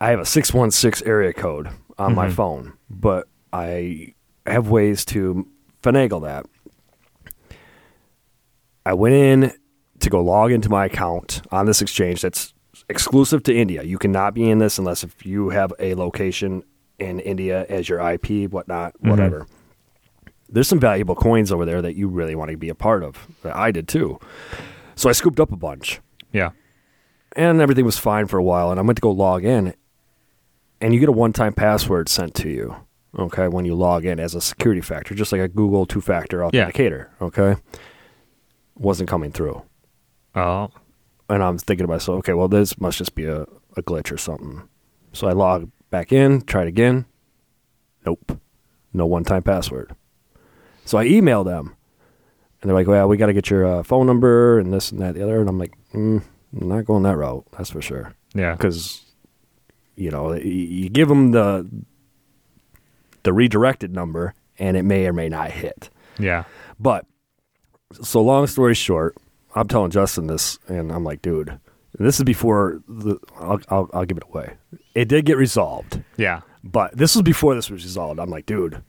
I 0.00 0.10
have 0.10 0.20
a 0.20 0.24
six 0.26 0.54
one 0.54 0.70
six 0.70 1.02
area 1.02 1.32
code 1.32 1.68
on 1.98 2.14
my 2.14 2.28
Mhm. 2.28 2.32
phone, 2.32 2.72
but 2.88 3.26
I 3.52 4.14
have 4.46 4.68
ways 4.70 5.04
to 5.06 5.46
finagle 5.82 6.22
that. 6.22 6.46
I 8.86 8.94
went 8.94 9.14
in 9.16 9.52
to 10.00 10.10
go 10.10 10.20
log 10.22 10.52
into 10.52 10.68
my 10.68 10.86
account 10.86 11.42
on 11.50 11.66
this 11.66 11.82
exchange 11.82 12.22
that's 12.22 12.54
exclusive 12.88 13.42
to 13.44 13.54
India. 13.54 13.82
You 13.82 13.98
cannot 13.98 14.34
be 14.34 14.48
in 14.50 14.58
this 14.58 14.78
unless 14.78 15.02
if 15.04 15.26
you 15.26 15.50
have 15.50 15.72
a 15.78 15.94
location 15.94 16.62
in 16.98 17.20
India 17.20 17.66
as 17.68 17.88
your 17.88 18.00
IP, 18.00 18.46
whatnot, 18.46 18.94
Mhm. 19.02 19.10
whatever. 19.10 19.46
There's 20.48 20.68
some 20.68 20.80
valuable 20.80 21.14
coins 21.14 21.52
over 21.52 21.64
there 21.64 21.82
that 21.82 21.94
you 21.94 22.08
really 22.08 22.34
want 22.34 22.50
to 22.50 22.56
be 22.56 22.68
a 22.68 22.74
part 22.74 23.02
of. 23.02 23.26
That 23.42 23.54
I 23.54 23.70
did 23.70 23.86
too. 23.88 24.18
So 24.94 25.08
I 25.08 25.12
scooped 25.12 25.38
up 25.40 25.52
a 25.52 25.56
bunch 25.56 26.00
Yeah. 26.32 26.50
and 27.36 27.60
everything 27.60 27.84
was 27.84 27.98
fine 27.98 28.26
for 28.26 28.38
a 28.38 28.42
while. 28.42 28.70
And 28.70 28.80
I 28.80 28.82
went 28.82 28.96
to 28.96 29.02
go 29.02 29.10
log 29.10 29.44
in, 29.44 29.74
and 30.80 30.94
you 30.94 31.00
get 31.00 31.08
a 31.08 31.12
one-time 31.12 31.52
password 31.52 32.08
sent 32.08 32.34
to 32.36 32.48
you. 32.48 32.76
Okay, 33.18 33.48
when 33.48 33.64
you 33.64 33.74
log 33.74 34.04
in 34.04 34.20
as 34.20 34.34
a 34.34 34.40
security 34.40 34.80
factor, 34.80 35.14
just 35.14 35.32
like 35.32 35.40
a 35.40 35.48
Google 35.48 35.86
two-factor 35.86 36.48
Yeah. 36.52 36.70
authenticator. 36.70 37.06
Okay, 37.20 37.56
wasn't 38.76 39.08
coming 39.08 39.32
through, 39.32 39.62
Oh. 40.38 40.70
and 41.28 41.42
I'm 41.42 41.58
thinking 41.58 41.86
to 41.86 41.92
myself, 41.92 42.18
okay, 42.20 42.32
well, 42.34 42.48
this 42.48 42.80
must 42.80 42.98
just 42.98 43.14
be 43.14 43.24
a, 43.24 43.42
a 43.76 43.82
glitch 43.82 44.12
or 44.12 44.16
something. 44.16 44.68
So 45.12 45.26
I 45.28 45.32
log 45.32 45.70
back 45.90 46.12
in, 46.12 46.42
try 46.42 46.62
it 46.62 46.68
again. 46.68 47.06
Nope. 48.06 48.40
No 48.92 49.06
one 49.06 49.24
time 49.24 49.42
password. 49.42 49.94
So 50.84 50.98
I 50.98 51.04
email 51.04 51.44
them. 51.44 51.76
And 52.60 52.68
they're 52.68 52.76
like, 52.76 52.86
well, 52.86 53.08
we 53.08 53.16
got 53.16 53.26
to 53.26 53.32
get 53.32 53.50
your 53.50 53.66
uh, 53.66 53.82
phone 53.82 54.06
number 54.06 54.58
and 54.58 54.72
this 54.72 54.90
and 54.90 55.00
that, 55.00 55.08
and 55.08 55.16
the 55.16 55.22
other. 55.22 55.40
And 55.40 55.48
I'm 55.48 55.58
like, 55.58 55.74
mm, 55.92 56.22
I'm 56.60 56.68
not 56.68 56.84
going 56.86 57.02
that 57.04 57.16
route. 57.16 57.46
That's 57.56 57.70
for 57.70 57.80
sure. 57.82 58.14
Yeah. 58.34 58.52
Because, 58.52 59.02
you 59.96 60.10
know, 60.10 60.34
you 60.34 60.88
give 60.88 61.08
them 61.08 61.30
the, 61.32 61.68
the 63.22 63.32
redirected 63.32 63.92
number 63.94 64.34
and 64.58 64.76
it 64.76 64.82
may 64.82 65.06
or 65.06 65.12
may 65.12 65.28
not 65.28 65.50
hit. 65.50 65.90
Yeah. 66.18 66.44
But 66.80 67.06
so 68.02 68.20
long 68.22 68.46
story 68.46 68.74
short, 68.74 69.16
I'm 69.54 69.68
telling 69.68 69.90
Justin 69.90 70.26
this, 70.26 70.58
and 70.68 70.92
I'm 70.92 71.04
like, 71.04 71.22
dude, 71.22 71.58
this 71.98 72.18
is 72.18 72.24
before 72.24 72.82
the. 72.88 73.18
I'll, 73.38 73.60
I'll 73.68 73.90
I'll 73.92 74.04
give 74.04 74.16
it 74.18 74.24
away. 74.28 74.54
It 74.94 75.08
did 75.08 75.24
get 75.24 75.36
resolved, 75.36 76.02
Yeah. 76.16 76.40
but 76.64 76.96
this 76.96 77.14
was 77.14 77.22
before 77.22 77.54
this 77.54 77.70
was 77.70 77.82
resolved. 77.84 78.20
I'm 78.20 78.30
like, 78.30 78.46
dude, 78.46 78.82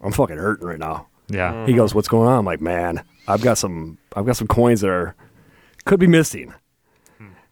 I'm 0.00 0.12
fucking 0.12 0.36
hurting 0.38 0.66
right 0.66 0.78
now. 0.78 1.08
Yeah. 1.28 1.66
He 1.66 1.72
goes, 1.74 1.94
what's 1.94 2.08
going 2.08 2.28
on? 2.28 2.38
I'm 2.38 2.44
like, 2.44 2.60
man, 2.60 3.02
I've 3.28 3.42
got 3.42 3.58
some 3.58 3.98
I've 4.14 4.26
got 4.26 4.36
some 4.36 4.46
coins 4.46 4.80
that 4.82 4.90
are 4.90 5.14
could 5.84 6.00
be 6.00 6.06
missing. 6.06 6.54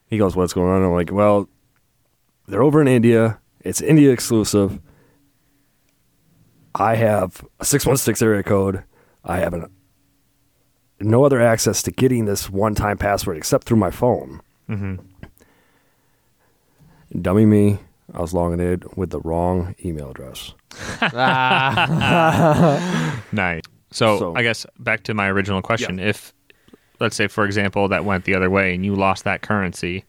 He 0.07 0.19
goes, 0.19 0.37
what's 0.37 0.53
going 0.53 0.71
on? 0.71 0.83
I'm 0.83 0.93
like, 0.93 1.11
well, 1.11 1.49
they're 2.47 2.63
over 2.63 2.81
in 2.81 2.87
India. 2.89 3.41
It's 3.61 3.81
India 3.81 4.13
exclusive. 4.13 4.79
I 6.75 6.97
have 6.97 7.45
a 7.61 7.65
616 7.65 8.27
area 8.27 8.43
code. 8.43 8.85
I 9.25 9.39
have 9.39 9.55
an, 9.55 9.67
no 11.05 11.25
other 11.25 11.41
access 11.41 11.83
to 11.85 11.91
getting 11.91 12.25
this 12.25 12.49
one 12.51 12.75
time 12.75 12.99
password 12.99 13.37
except 13.37 13.65
through 13.67 13.77
my 13.79 13.91
phone. 13.91 14.41
Mm-hmm. 14.69 14.97
Dummy 17.21 17.47
me, 17.47 17.79
I 18.13 18.21
was 18.21 18.33
logging 18.35 18.61
in 18.61 18.83
with 18.97 19.11
the 19.11 19.21
wrong 19.21 19.75
email 19.85 20.11
address. 20.11 20.55
Nice. 23.33 23.63
So, 23.91 24.19
So- 24.19 24.35
I 24.37 24.43
guess 24.43 24.67
back 24.79 25.05
to 25.05 25.15
my 25.15 25.29
original 25.29 25.63
question: 25.63 25.99
If, 25.99 26.33
let's 27.01 27.17
say, 27.17 27.29
for 27.29 27.45
example, 27.45 27.89
that 27.89 28.05
went 28.05 28.25
the 28.25 28.35
other 28.35 28.51
way 28.51 28.75
and 28.75 28.85
you 28.85 28.95
lost 28.97 29.25
that 29.25 29.43
currency, 29.43 30.05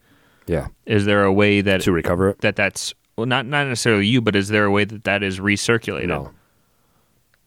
Yeah. 0.48 0.68
is 0.86 1.06
there 1.06 1.24
a 1.24 1.32
way 1.34 1.62
that 1.62 1.82
To 1.82 1.92
recover 1.92 2.30
it? 2.30 2.42
that 2.42 2.56
that's 2.56 2.94
well, 3.18 3.26
not 3.28 3.46
not 3.46 3.68
necessarily 3.68 4.08
you, 4.08 4.22
but 4.22 4.36
is 4.36 4.50
there 4.50 4.66
a 4.66 4.72
way 4.72 4.86
that 4.86 5.04
that 5.04 5.24
is 5.24 5.40
recirculated? 5.40 6.08
No. 6.08 6.32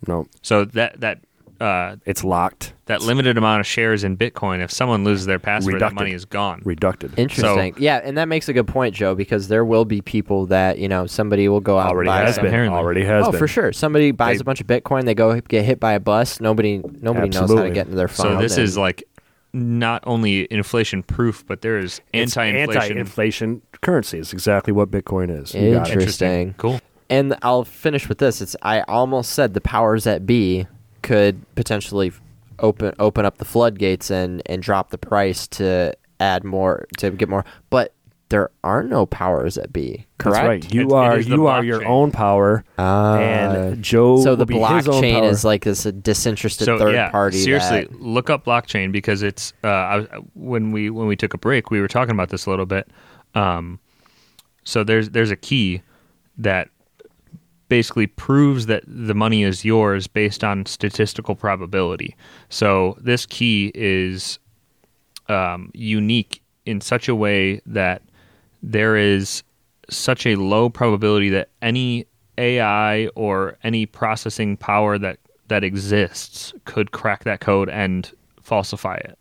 No. 0.07 0.27
So 0.43 0.65
that 0.65 1.01
that 1.01 1.21
uh, 1.61 1.97
It's 2.07 2.23
locked, 2.25 2.73
that 2.87 3.03
limited 3.03 3.37
amount 3.37 3.61
of 3.61 3.67
shares 3.67 4.05
in 4.05 4.17
Bitcoin, 4.17 4.63
if 4.63 4.71
someone 4.71 5.05
loses 5.05 5.27
their 5.27 5.39
password, 5.39 5.81
that 5.81 5.93
money 5.93 6.13
is 6.13 6.25
gone. 6.25 6.63
reducted. 6.65 7.19
Interesting. 7.19 7.75
yeah, 7.79 8.01
and 8.03 8.17
that 8.19 8.29
makes 8.29 8.49
a 8.49 8.53
good 8.53 8.67
point, 8.69 8.95
Joe, 8.95 9.15
because 9.15 9.49
there 9.49 9.65
will 9.65 9.85
be 9.85 10.01
people 10.01 10.47
that, 10.47 10.79
you 10.79 10.89
know, 10.89 11.07
somebody 11.07 11.49
will 11.49 11.61
go 11.61 11.79
out 11.79 11.91
already 11.91 12.11
and 12.11 12.19
buy 12.19 12.25
has 12.27 12.35
some- 12.37 12.43
been. 12.45 12.53
Apparently. 12.53 12.79
Already 12.79 13.05
has 13.05 13.27
oh, 13.27 13.31
been. 13.33 13.39
for 13.39 13.49
sure. 13.49 13.73
Somebody 13.73 14.11
buys 14.13 14.39
They- 14.39 14.43
a 14.43 14.45
bunch 14.45 14.61
of 14.61 14.67
Bitcoin, 14.67 15.05
they 15.05 15.15
go 15.15 15.41
get 15.41 15.65
hit 15.65 15.81
by 15.81 15.93
a 15.95 16.01
bus. 16.01 16.41
Nobody 16.41 16.79
nobody 17.01 17.29
knows 17.29 17.35
how 17.35 17.41
to 17.41 17.53
Absolutely. 17.53 17.71
get 17.73 17.87
into 17.87 17.97
their 17.97 18.09
phone. 18.09 18.37
So 18.37 18.41
this 18.41 18.57
and- 18.57 18.65
is 18.65 18.77
like 18.79 19.05
not 19.53 20.03
only 20.07 20.47
inflation 20.53 21.03
proof, 21.03 21.45
but 21.47 21.63
there 21.63 21.79
is 21.79 22.01
anti-inflation. 22.13 22.83
anti-inflation 22.83 23.63
currency 23.81 24.19
is 24.19 24.33
exactly 24.33 24.73
what 24.73 24.91
Bitcoin 24.91 25.31
is. 25.43 25.55
You 25.55 25.73
got 25.75 25.89
it. 25.89 25.93
Interesting. 25.95 26.55
Cool. 26.59 26.81
And 27.11 27.35
I'll 27.43 27.65
finish 27.65 28.09
with 28.09 28.19
this. 28.19 28.43
It's 28.43 28.55
I 28.63 28.83
almost 28.83 29.31
said 29.33 29.55
the 29.55 29.63
powers 29.63 30.05
that 30.05 30.27
be 30.27 30.67
could 31.09 31.35
potentially 31.55 32.13
open 32.61 32.93
open 32.99 33.25
up 33.25 33.39
the 33.39 33.45
floodgates 33.45 34.11
and 34.11 34.43
and 34.47 34.63
drop 34.63 34.91
the 34.91 34.99
price 34.99 35.47
to 35.47 35.93
add 36.21 36.45
more 36.45 36.87
to 36.99 37.11
get 37.11 37.29
more, 37.29 37.45
but 37.71 37.93
there 38.31 38.51
are 38.63 38.83
no 38.83 39.07
powers 39.07 39.55
that 39.55 39.73
be. 39.73 40.05
Correct. 40.19 40.35
That's 40.37 40.47
right. 40.47 40.75
You 40.75 40.83
It- 40.83 40.87
it 40.87 40.93
are 40.93 41.19
is 41.19 41.27
the 41.29 41.35
you 41.37 41.47
are 41.47 41.65
your 41.65 41.83
own 41.87 42.11
power, 42.11 42.63
Ah. 42.77 43.17
and 43.17 43.83
Joe. 43.83 44.19
so 44.21 44.31
will 44.31 44.37
the 44.37 44.45
be 44.45 44.59
his 44.59 44.87
own 44.87 45.03
blockchain 45.03 45.15
power. 45.21 45.31
is 45.31 45.45
like 45.45 45.65
this 45.65 45.85
disinterested 45.85 46.67
so 46.67 46.79
third 46.79 46.93
yeah, 46.95 47.11
party. 47.11 47.39
seriously, 47.39 47.85
that- 47.85 48.03
look 48.03 48.29
up 48.29 48.45
blockchain 48.45 48.93
because 48.93 49.23
it's. 49.23 49.55
Uh, 49.65 49.69
I 49.69 50.07
when 50.35 50.73
we 50.73 50.91
when 50.91 51.07
we 51.07 51.17
took 51.17 51.33
a 51.33 51.39
break, 51.39 51.71
we 51.71 51.81
were 51.81 51.89
talking 51.89 52.13
about 52.13 52.29
this 52.29 52.45
a 52.45 52.51
little 52.51 52.67
bit. 52.67 52.89
Um, 53.35 53.79
so 54.65 54.85
there's 54.85 55.09
there's 55.11 55.31
a 55.31 55.37
key 55.37 55.81
that 56.37 56.69
basically 57.69 58.07
proves 58.07 58.67
that 58.67 58.83
the 58.87 59.15
money 59.15 59.43
is 59.43 59.65
yours 59.65 60.07
based 60.07 60.43
on 60.43 60.67
statistical 60.67 61.35
probability. 61.35 62.17
So 62.49 62.97
this 63.01 63.27
key 63.27 63.71
is 63.75 64.39
um, 65.29 65.71
unique 65.75 66.43
in 66.65 66.81
such 66.81 67.09
a 67.09 67.15
way 67.15 67.61
that 67.67 68.03
there 68.63 68.97
is 68.97 69.43
such 69.91 70.27
a 70.27 70.37
low 70.37 70.69
probability 70.69 71.31
that 71.31 71.49
any 71.63 72.07
AI 72.37 73.09
or 73.09 73.57
any 73.63 73.87
processing 73.87 74.57
power 74.57 74.99
that 74.99 75.19
that 75.49 75.65
exists 75.65 76.53
could 76.67 76.93
crack 76.93 77.25
that 77.25 77.41
code 77.41 77.71
and 77.71 78.13
falsify 78.43 78.97
it. 78.97 79.19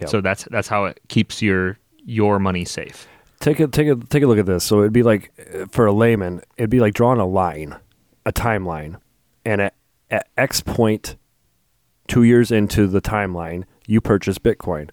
Yep. 0.00 0.08
So 0.10 0.20
that's 0.20 0.44
that's 0.50 0.68
how 0.68 0.84
it 0.84 1.00
keeps 1.08 1.42
your 1.42 1.78
your 2.04 2.38
money 2.38 2.64
safe. 2.64 3.08
Take 3.40 3.60
a 3.60 3.68
take 3.68 3.88
a 3.88 3.94
take 3.94 4.22
a 4.22 4.26
look 4.26 4.38
at 4.38 4.46
this. 4.46 4.64
So 4.64 4.80
it'd 4.80 4.92
be 4.92 5.02
like 5.02 5.30
uh, 5.54 5.66
for 5.70 5.86
a 5.86 5.92
layman, 5.92 6.42
it'd 6.56 6.70
be 6.70 6.80
like 6.80 6.94
drawing 6.94 7.20
a 7.20 7.26
line, 7.26 7.76
a 8.26 8.32
timeline, 8.32 9.00
and 9.44 9.60
at, 9.60 9.74
at 10.10 10.28
X 10.36 10.60
point, 10.60 11.16
two 12.08 12.24
years 12.24 12.50
into 12.50 12.86
the 12.86 13.00
timeline, 13.00 13.64
you 13.86 14.00
purchase 14.00 14.38
Bitcoin. 14.38 14.90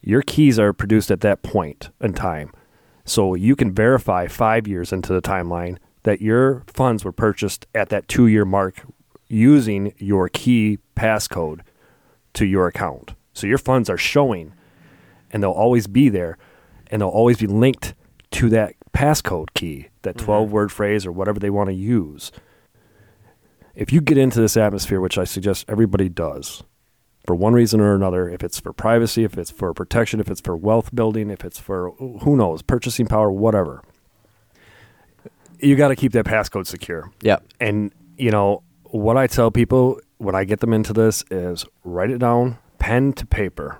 Your 0.00 0.22
keys 0.22 0.58
are 0.58 0.72
produced 0.72 1.10
at 1.10 1.20
that 1.20 1.42
point 1.42 1.90
in 2.00 2.14
time, 2.14 2.52
so 3.04 3.34
you 3.34 3.54
can 3.54 3.72
verify 3.72 4.26
five 4.26 4.66
years 4.66 4.92
into 4.92 5.12
the 5.12 5.22
timeline 5.22 5.76
that 6.04 6.20
your 6.20 6.64
funds 6.66 7.04
were 7.04 7.12
purchased 7.12 7.66
at 7.74 7.88
that 7.90 8.08
two 8.08 8.26
year 8.26 8.44
mark 8.44 8.82
using 9.28 9.94
your 9.98 10.28
key 10.28 10.78
passcode 10.96 11.60
to 12.34 12.46
your 12.46 12.66
account. 12.66 13.14
So 13.32 13.46
your 13.46 13.58
funds 13.58 13.88
are 13.88 13.96
showing 13.98 14.52
and 15.30 15.42
they'll 15.42 15.50
always 15.50 15.86
be 15.86 16.08
there 16.08 16.36
and 16.92 17.00
they'll 17.00 17.08
always 17.08 17.38
be 17.38 17.48
linked 17.48 17.94
to 18.30 18.48
that 18.50 18.74
passcode 18.92 19.48
key, 19.54 19.88
that 20.02 20.16
mm-hmm. 20.16 20.26
12 20.26 20.52
word 20.52 20.70
phrase 20.70 21.04
or 21.04 21.10
whatever 21.10 21.40
they 21.40 21.50
want 21.50 21.68
to 21.68 21.74
use. 21.74 22.30
If 23.74 23.92
you 23.92 24.02
get 24.02 24.18
into 24.18 24.40
this 24.40 24.56
atmosphere, 24.56 25.00
which 25.00 25.16
I 25.18 25.24
suggest 25.24 25.64
everybody 25.66 26.10
does, 26.10 26.62
for 27.26 27.34
one 27.34 27.54
reason 27.54 27.80
or 27.80 27.94
another, 27.94 28.28
if 28.28 28.42
it's 28.42 28.60
for 28.60 28.72
privacy, 28.72 29.24
if 29.24 29.38
it's 29.38 29.50
for 29.50 29.72
protection, 29.72 30.20
if 30.20 30.30
it's 30.30 30.40
for 30.40 30.56
wealth 30.56 30.94
building, 30.94 31.30
if 31.30 31.44
it's 31.44 31.58
for 31.58 31.92
who 31.92 32.36
knows, 32.36 32.62
purchasing 32.62 33.06
power, 33.06 33.32
whatever, 33.32 33.82
you 35.58 35.76
got 35.76 35.88
to 35.88 35.96
keep 35.96 36.12
that 36.12 36.26
passcode 36.26 36.66
secure. 36.66 37.10
Yeah. 37.22 37.38
And 37.60 37.92
you 38.18 38.30
know 38.30 38.62
what 38.84 39.16
I 39.16 39.26
tell 39.26 39.50
people 39.50 40.00
when 40.18 40.34
I 40.34 40.44
get 40.44 40.60
them 40.60 40.72
into 40.72 40.92
this 40.92 41.24
is 41.30 41.64
write 41.84 42.10
it 42.10 42.18
down, 42.18 42.58
pen 42.78 43.12
to 43.14 43.24
paper, 43.26 43.78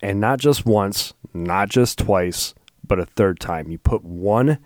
and 0.00 0.20
not 0.20 0.38
just 0.38 0.64
once, 0.66 1.12
not 1.34 1.68
just 1.68 1.98
twice, 1.98 2.54
but 2.86 2.98
a 2.98 3.06
third 3.06 3.40
time. 3.40 3.70
You 3.70 3.78
put 3.78 4.04
one 4.04 4.58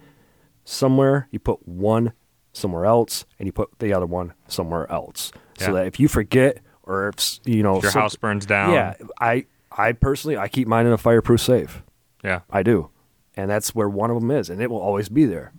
somewhere, 0.64 1.28
you 1.30 1.38
put 1.38 1.66
one 1.66 2.12
somewhere 2.52 2.84
else, 2.84 3.24
and 3.38 3.46
you 3.46 3.52
put 3.52 3.78
the 3.78 3.92
other 3.92 4.06
one 4.06 4.32
somewhere 4.48 4.90
else, 4.90 5.32
so 5.58 5.72
that 5.74 5.86
if 5.86 6.00
you 6.00 6.08
forget 6.08 6.58
or 6.82 7.08
if 7.08 7.38
you 7.44 7.62
know 7.62 7.76
If 7.76 7.84
your 7.84 7.92
house 7.92 8.16
burns 8.16 8.46
down. 8.46 8.72
yeah, 8.74 8.94
I 9.20 9.46
I 9.70 9.92
personally 9.92 10.36
I 10.36 10.48
keep 10.48 10.66
mine 10.66 10.86
in 10.86 10.92
a 10.92 10.98
fireproof 10.98 11.40
safe. 11.40 11.82
Yeah. 12.24 12.40
I 12.50 12.62
do. 12.62 12.90
And 13.36 13.50
that's 13.50 13.74
where 13.74 13.88
one 13.88 14.10
of 14.10 14.20
them 14.20 14.30
is, 14.30 14.50
and 14.50 14.60
it 14.60 14.70
will 14.70 14.80
always 14.80 15.08
be 15.08 15.24
there. 15.24 15.52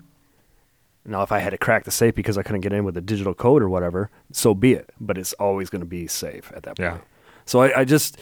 Now, 1.06 1.23
if 1.23 1.31
I 1.31 1.39
had 1.39 1.49
to 1.52 1.57
crack 1.57 1.85
the 1.85 1.91
safe 1.91 2.14
because 2.14 2.38
I 2.38 2.43
couldn't 2.43 2.61
get 2.61 2.73
in 2.73 2.84
with 2.84 2.95
a 2.95 3.02
digital 3.02 3.34
code 3.34 3.64
or 3.64 3.69
whatever, 3.69 4.11
so 4.31 4.53
be 4.53 4.73
it. 4.73 4.91
But 4.99 5.18
it's 5.18 5.34
always 5.34 5.69
going 5.69 5.80
to 5.80 5.88
be 5.88 6.06
safe 6.06 6.52
at 6.56 6.64
that 6.64 6.77
point. 6.77 6.80
Yeah. 6.80 6.98
So 7.45 7.61
I, 7.61 7.80
I 7.80 7.85
just 7.85 8.22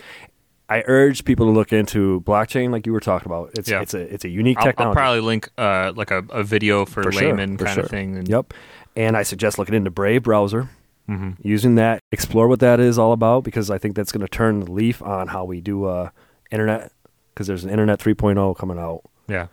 I 0.69 0.83
urge 0.85 1.25
people 1.25 1.47
to 1.47 1.51
look 1.51 1.73
into 1.73 2.21
blockchain, 2.21 2.71
like 2.71 2.85
you 2.85 2.93
were 2.93 2.99
talking 2.99 3.25
about. 3.25 3.49
It's 3.57 3.69
Yeah. 3.69 3.81
it's 3.81 3.93
a 3.95 4.01
it's 4.13 4.23
a 4.23 4.29
unique 4.29 4.57
I'll, 4.59 4.71
I'll 4.77 4.93
probably 4.93 5.21
link 5.21 5.49
uh, 5.57 5.91
like 5.95 6.11
a, 6.11 6.23
a 6.29 6.43
video 6.43 6.85
for, 6.85 7.01
For 7.03 7.11
sure, 7.11 7.21
layman 7.23 7.57
for 7.57 7.65
kind 7.65 7.75
sure. 7.75 7.83
of 7.85 7.89
thing. 7.89 8.15
And 8.17 8.27
Yep. 8.29 8.53
And 8.95 9.17
I 9.17 9.23
suggest 9.23 9.57
looking 9.57 9.75
into 9.75 9.89
Brave 9.89 10.23
browser, 10.23 10.69
Mhm. 11.09 11.37
using 11.41 11.75
that, 11.75 12.01
explore 12.11 12.47
what 12.47 12.59
that 12.59 12.79
is 12.79 12.99
all 12.99 13.13
about, 13.13 13.43
because 13.43 13.71
I 13.71 13.77
think 13.79 13.95
that's 13.95 14.11
going 14.11 14.21
to 14.21 14.27
turn 14.27 14.59
the 14.59 14.71
leaf 14.71 15.01
on 15.01 15.27
how 15.29 15.43
we 15.43 15.59
do 15.59 15.85
uh, 15.85 16.09
internet. 16.51 16.91
Because 17.33 17.47
there's 17.47 17.63
an 17.63 17.69
Internet 17.69 17.99
3.0 17.99 18.53
coming 18.57 18.77
out. 18.77 19.01
Yeah. 19.29 19.47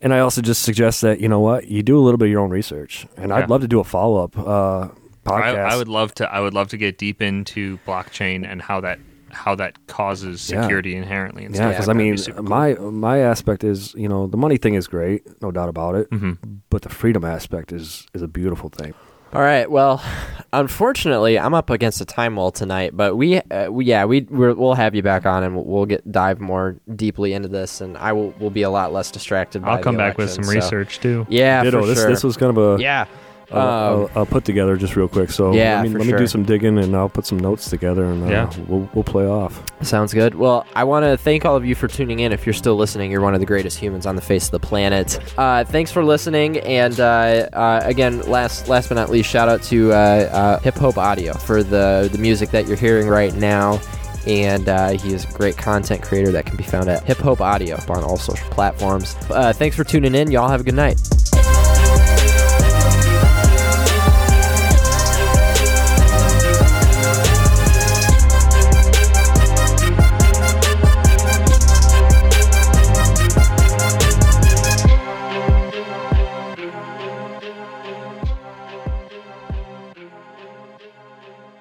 And 0.00 0.12
I 0.12 0.18
also 0.18 0.42
just 0.42 0.62
suggest 0.62 1.00
that 1.02 1.20
you 1.20 1.28
know 1.28 1.38
what 1.40 1.68
you 1.68 1.82
do 1.84 1.96
a 1.98 2.02
little 2.02 2.18
bit 2.18 2.26
of 2.26 2.30
your 2.32 2.40
own 2.40 2.50
research, 2.50 3.06
and 3.16 3.28
Yeah. 3.30 3.36
I'd 3.36 3.48
love 3.50 3.60
to 3.60 3.68
do 3.68 3.78
a 3.78 3.84
follow 3.84 4.24
up 4.24 4.36
uh, 4.36 4.88
podcast. 5.24 5.64
I 5.70 5.76
would 5.76 5.88
love 5.88 6.14
to. 6.14 6.32
I 6.32 6.40
would 6.40 6.54
love 6.54 6.68
to 6.68 6.76
get 6.76 6.98
deep 6.98 7.20
into 7.22 7.78
blockchain 7.86 8.46
and 8.50 8.60
how 8.62 8.80
that 8.80 8.98
how 9.30 9.54
that 9.54 9.86
causes 9.86 10.50
Yeah. 10.50 10.60
security 10.62 10.94
inherently. 10.94 11.44
And 11.46 11.54
yeah, 11.54 11.68
because 11.70 11.88
I 11.88 11.94
mean, 11.94 12.12
be 12.12 12.18
super 12.18 12.38
cool. 12.42 12.48
my 12.50 12.74
my 12.74 13.18
aspect 13.18 13.64
is 13.64 13.94
you 13.94 14.08
know 14.08 14.26
the 14.26 14.36
money 14.36 14.56
thing 14.58 14.74
is 14.74 14.86
great, 14.86 15.22
no 15.40 15.50
doubt 15.50 15.68
about 15.70 15.94
it, 15.94 16.10
Mhm. 16.10 16.36
but 16.70 16.82
the 16.82 16.88
freedom 16.90 17.24
aspect 17.24 17.72
is 17.72 18.06
is 18.14 18.20
a 18.22 18.28
beautiful 18.28 18.68
thing. 18.68 18.92
All 19.34 19.40
right. 19.40 19.70
Well, 19.70 20.02
unfortunately, 20.52 21.38
I'm 21.38 21.54
up 21.54 21.70
against 21.70 22.02
a 22.02 22.04
time 22.04 22.36
wall 22.36 22.50
tonight, 22.50 22.90
but 22.94 23.16
we, 23.16 23.38
uh, 23.38 23.70
we 23.70 23.86
yeah, 23.86 24.04
we 24.04 24.26
we're, 24.28 24.52
we'll 24.52 24.74
have 24.74 24.94
you 24.94 25.02
back 25.02 25.24
on 25.24 25.42
and 25.42 25.54
we'll, 25.56 25.64
we'll 25.64 25.86
get 25.86 26.10
dive 26.12 26.38
more 26.40 26.76
deeply 26.94 27.32
into 27.32 27.48
this, 27.48 27.80
and 27.80 27.96
I 27.96 28.12
will 28.12 28.34
will 28.38 28.50
be 28.50 28.62
a 28.62 28.70
lot 28.70 28.92
less 28.92 29.10
distracted. 29.10 29.62
by 29.62 29.68
I'll 29.70 29.76
the 29.78 29.82
come 29.82 29.96
back 29.96 30.18
with 30.18 30.30
some 30.30 30.44
so- 30.44 30.52
research 30.52 31.00
too. 31.00 31.26
Yeah, 31.30 31.62
Ditto. 31.62 31.80
for 31.80 31.86
This 31.86 31.98
sure. 32.00 32.10
this 32.10 32.22
was 32.22 32.36
kind 32.36 32.56
of 32.56 32.78
a 32.78 32.82
yeah. 32.82 33.06
A- 33.52 33.58
a- 33.58 34.04
Um, 34.04 34.10
a 34.14 34.26
put 34.26 34.44
together 34.44 34.76
just 34.76 34.96
real 34.96 35.08
quick. 35.08 35.30
So 35.30 35.52
Yeah, 35.52 35.76
let 35.76 35.82
me, 35.84 35.88
for 35.92 35.98
let 35.98 36.04
me 36.06 36.10
sure. 36.12 36.18
do 36.18 36.26
some 36.26 36.42
digging 36.44 36.78
and 36.78 36.94
I'll 36.96 37.08
put 37.08 37.26
some 37.26 37.38
notes 37.38 37.68
together 37.70 38.04
and 38.04 38.24
uh, 38.24 38.28
Yeah. 38.30 38.50
we'll 38.68 38.88
we'll 38.94 39.04
play 39.04 39.26
off. 39.26 39.62
Sounds 39.82 40.12
good. 40.14 40.34
Well, 40.34 40.64
I 40.74 40.84
want 40.84 41.04
to 41.04 41.16
thank 41.16 41.44
all 41.44 41.56
of 41.56 41.64
you 41.64 41.74
for 41.74 41.88
tuning 41.88 42.20
in. 42.20 42.32
If 42.32 42.46
you're 42.46 42.52
still 42.52 42.76
listening, 42.76 43.10
you're 43.10 43.20
one 43.20 43.34
of 43.34 43.40
the 43.40 43.46
greatest 43.46 43.78
humans 43.78 44.06
on 44.06 44.16
the 44.16 44.22
face 44.22 44.46
of 44.46 44.50
the 44.52 44.60
planet. 44.60 45.18
Uh, 45.36 45.64
thanks 45.64 45.90
for 45.90 46.04
listening. 46.04 46.58
And 46.60 46.98
uh, 47.00 47.48
uh, 47.52 47.80
again, 47.84 48.20
last 48.22 48.68
last 48.68 48.88
but 48.88 48.94
not 48.96 49.10
least, 49.10 49.28
shout 49.30 49.48
out 49.48 49.62
to 49.64 49.92
uh, 49.92 49.94
uh, 49.96 50.58
Hip 50.60 50.74
Hope 50.76 50.98
Audio 50.98 51.34
for 51.34 51.62
the 51.62 52.08
the 52.12 52.18
music 52.18 52.50
that 52.50 52.66
you're 52.66 52.76
hearing 52.76 53.08
right 53.08 53.34
now. 53.34 53.80
And 54.24 54.68
uh, 54.68 54.90
he 54.90 55.12
is 55.12 55.24
a 55.24 55.32
great 55.32 55.56
content 55.56 56.00
creator 56.02 56.30
that 56.30 56.46
can 56.46 56.56
be 56.56 56.62
found 56.62 56.88
at 56.88 57.02
Hip 57.04 57.18
Hope 57.18 57.40
Audio 57.40 57.76
on 57.88 58.04
all 58.04 58.16
social 58.16 58.48
platforms. 58.50 59.16
Uh, 59.30 59.52
thanks 59.52 59.74
for 59.74 59.82
tuning 59.82 60.14
in. 60.14 60.30
Y'all 60.30 60.48
have 60.48 60.60
a 60.60 60.64
good 60.64 60.74
night. 60.76 61.00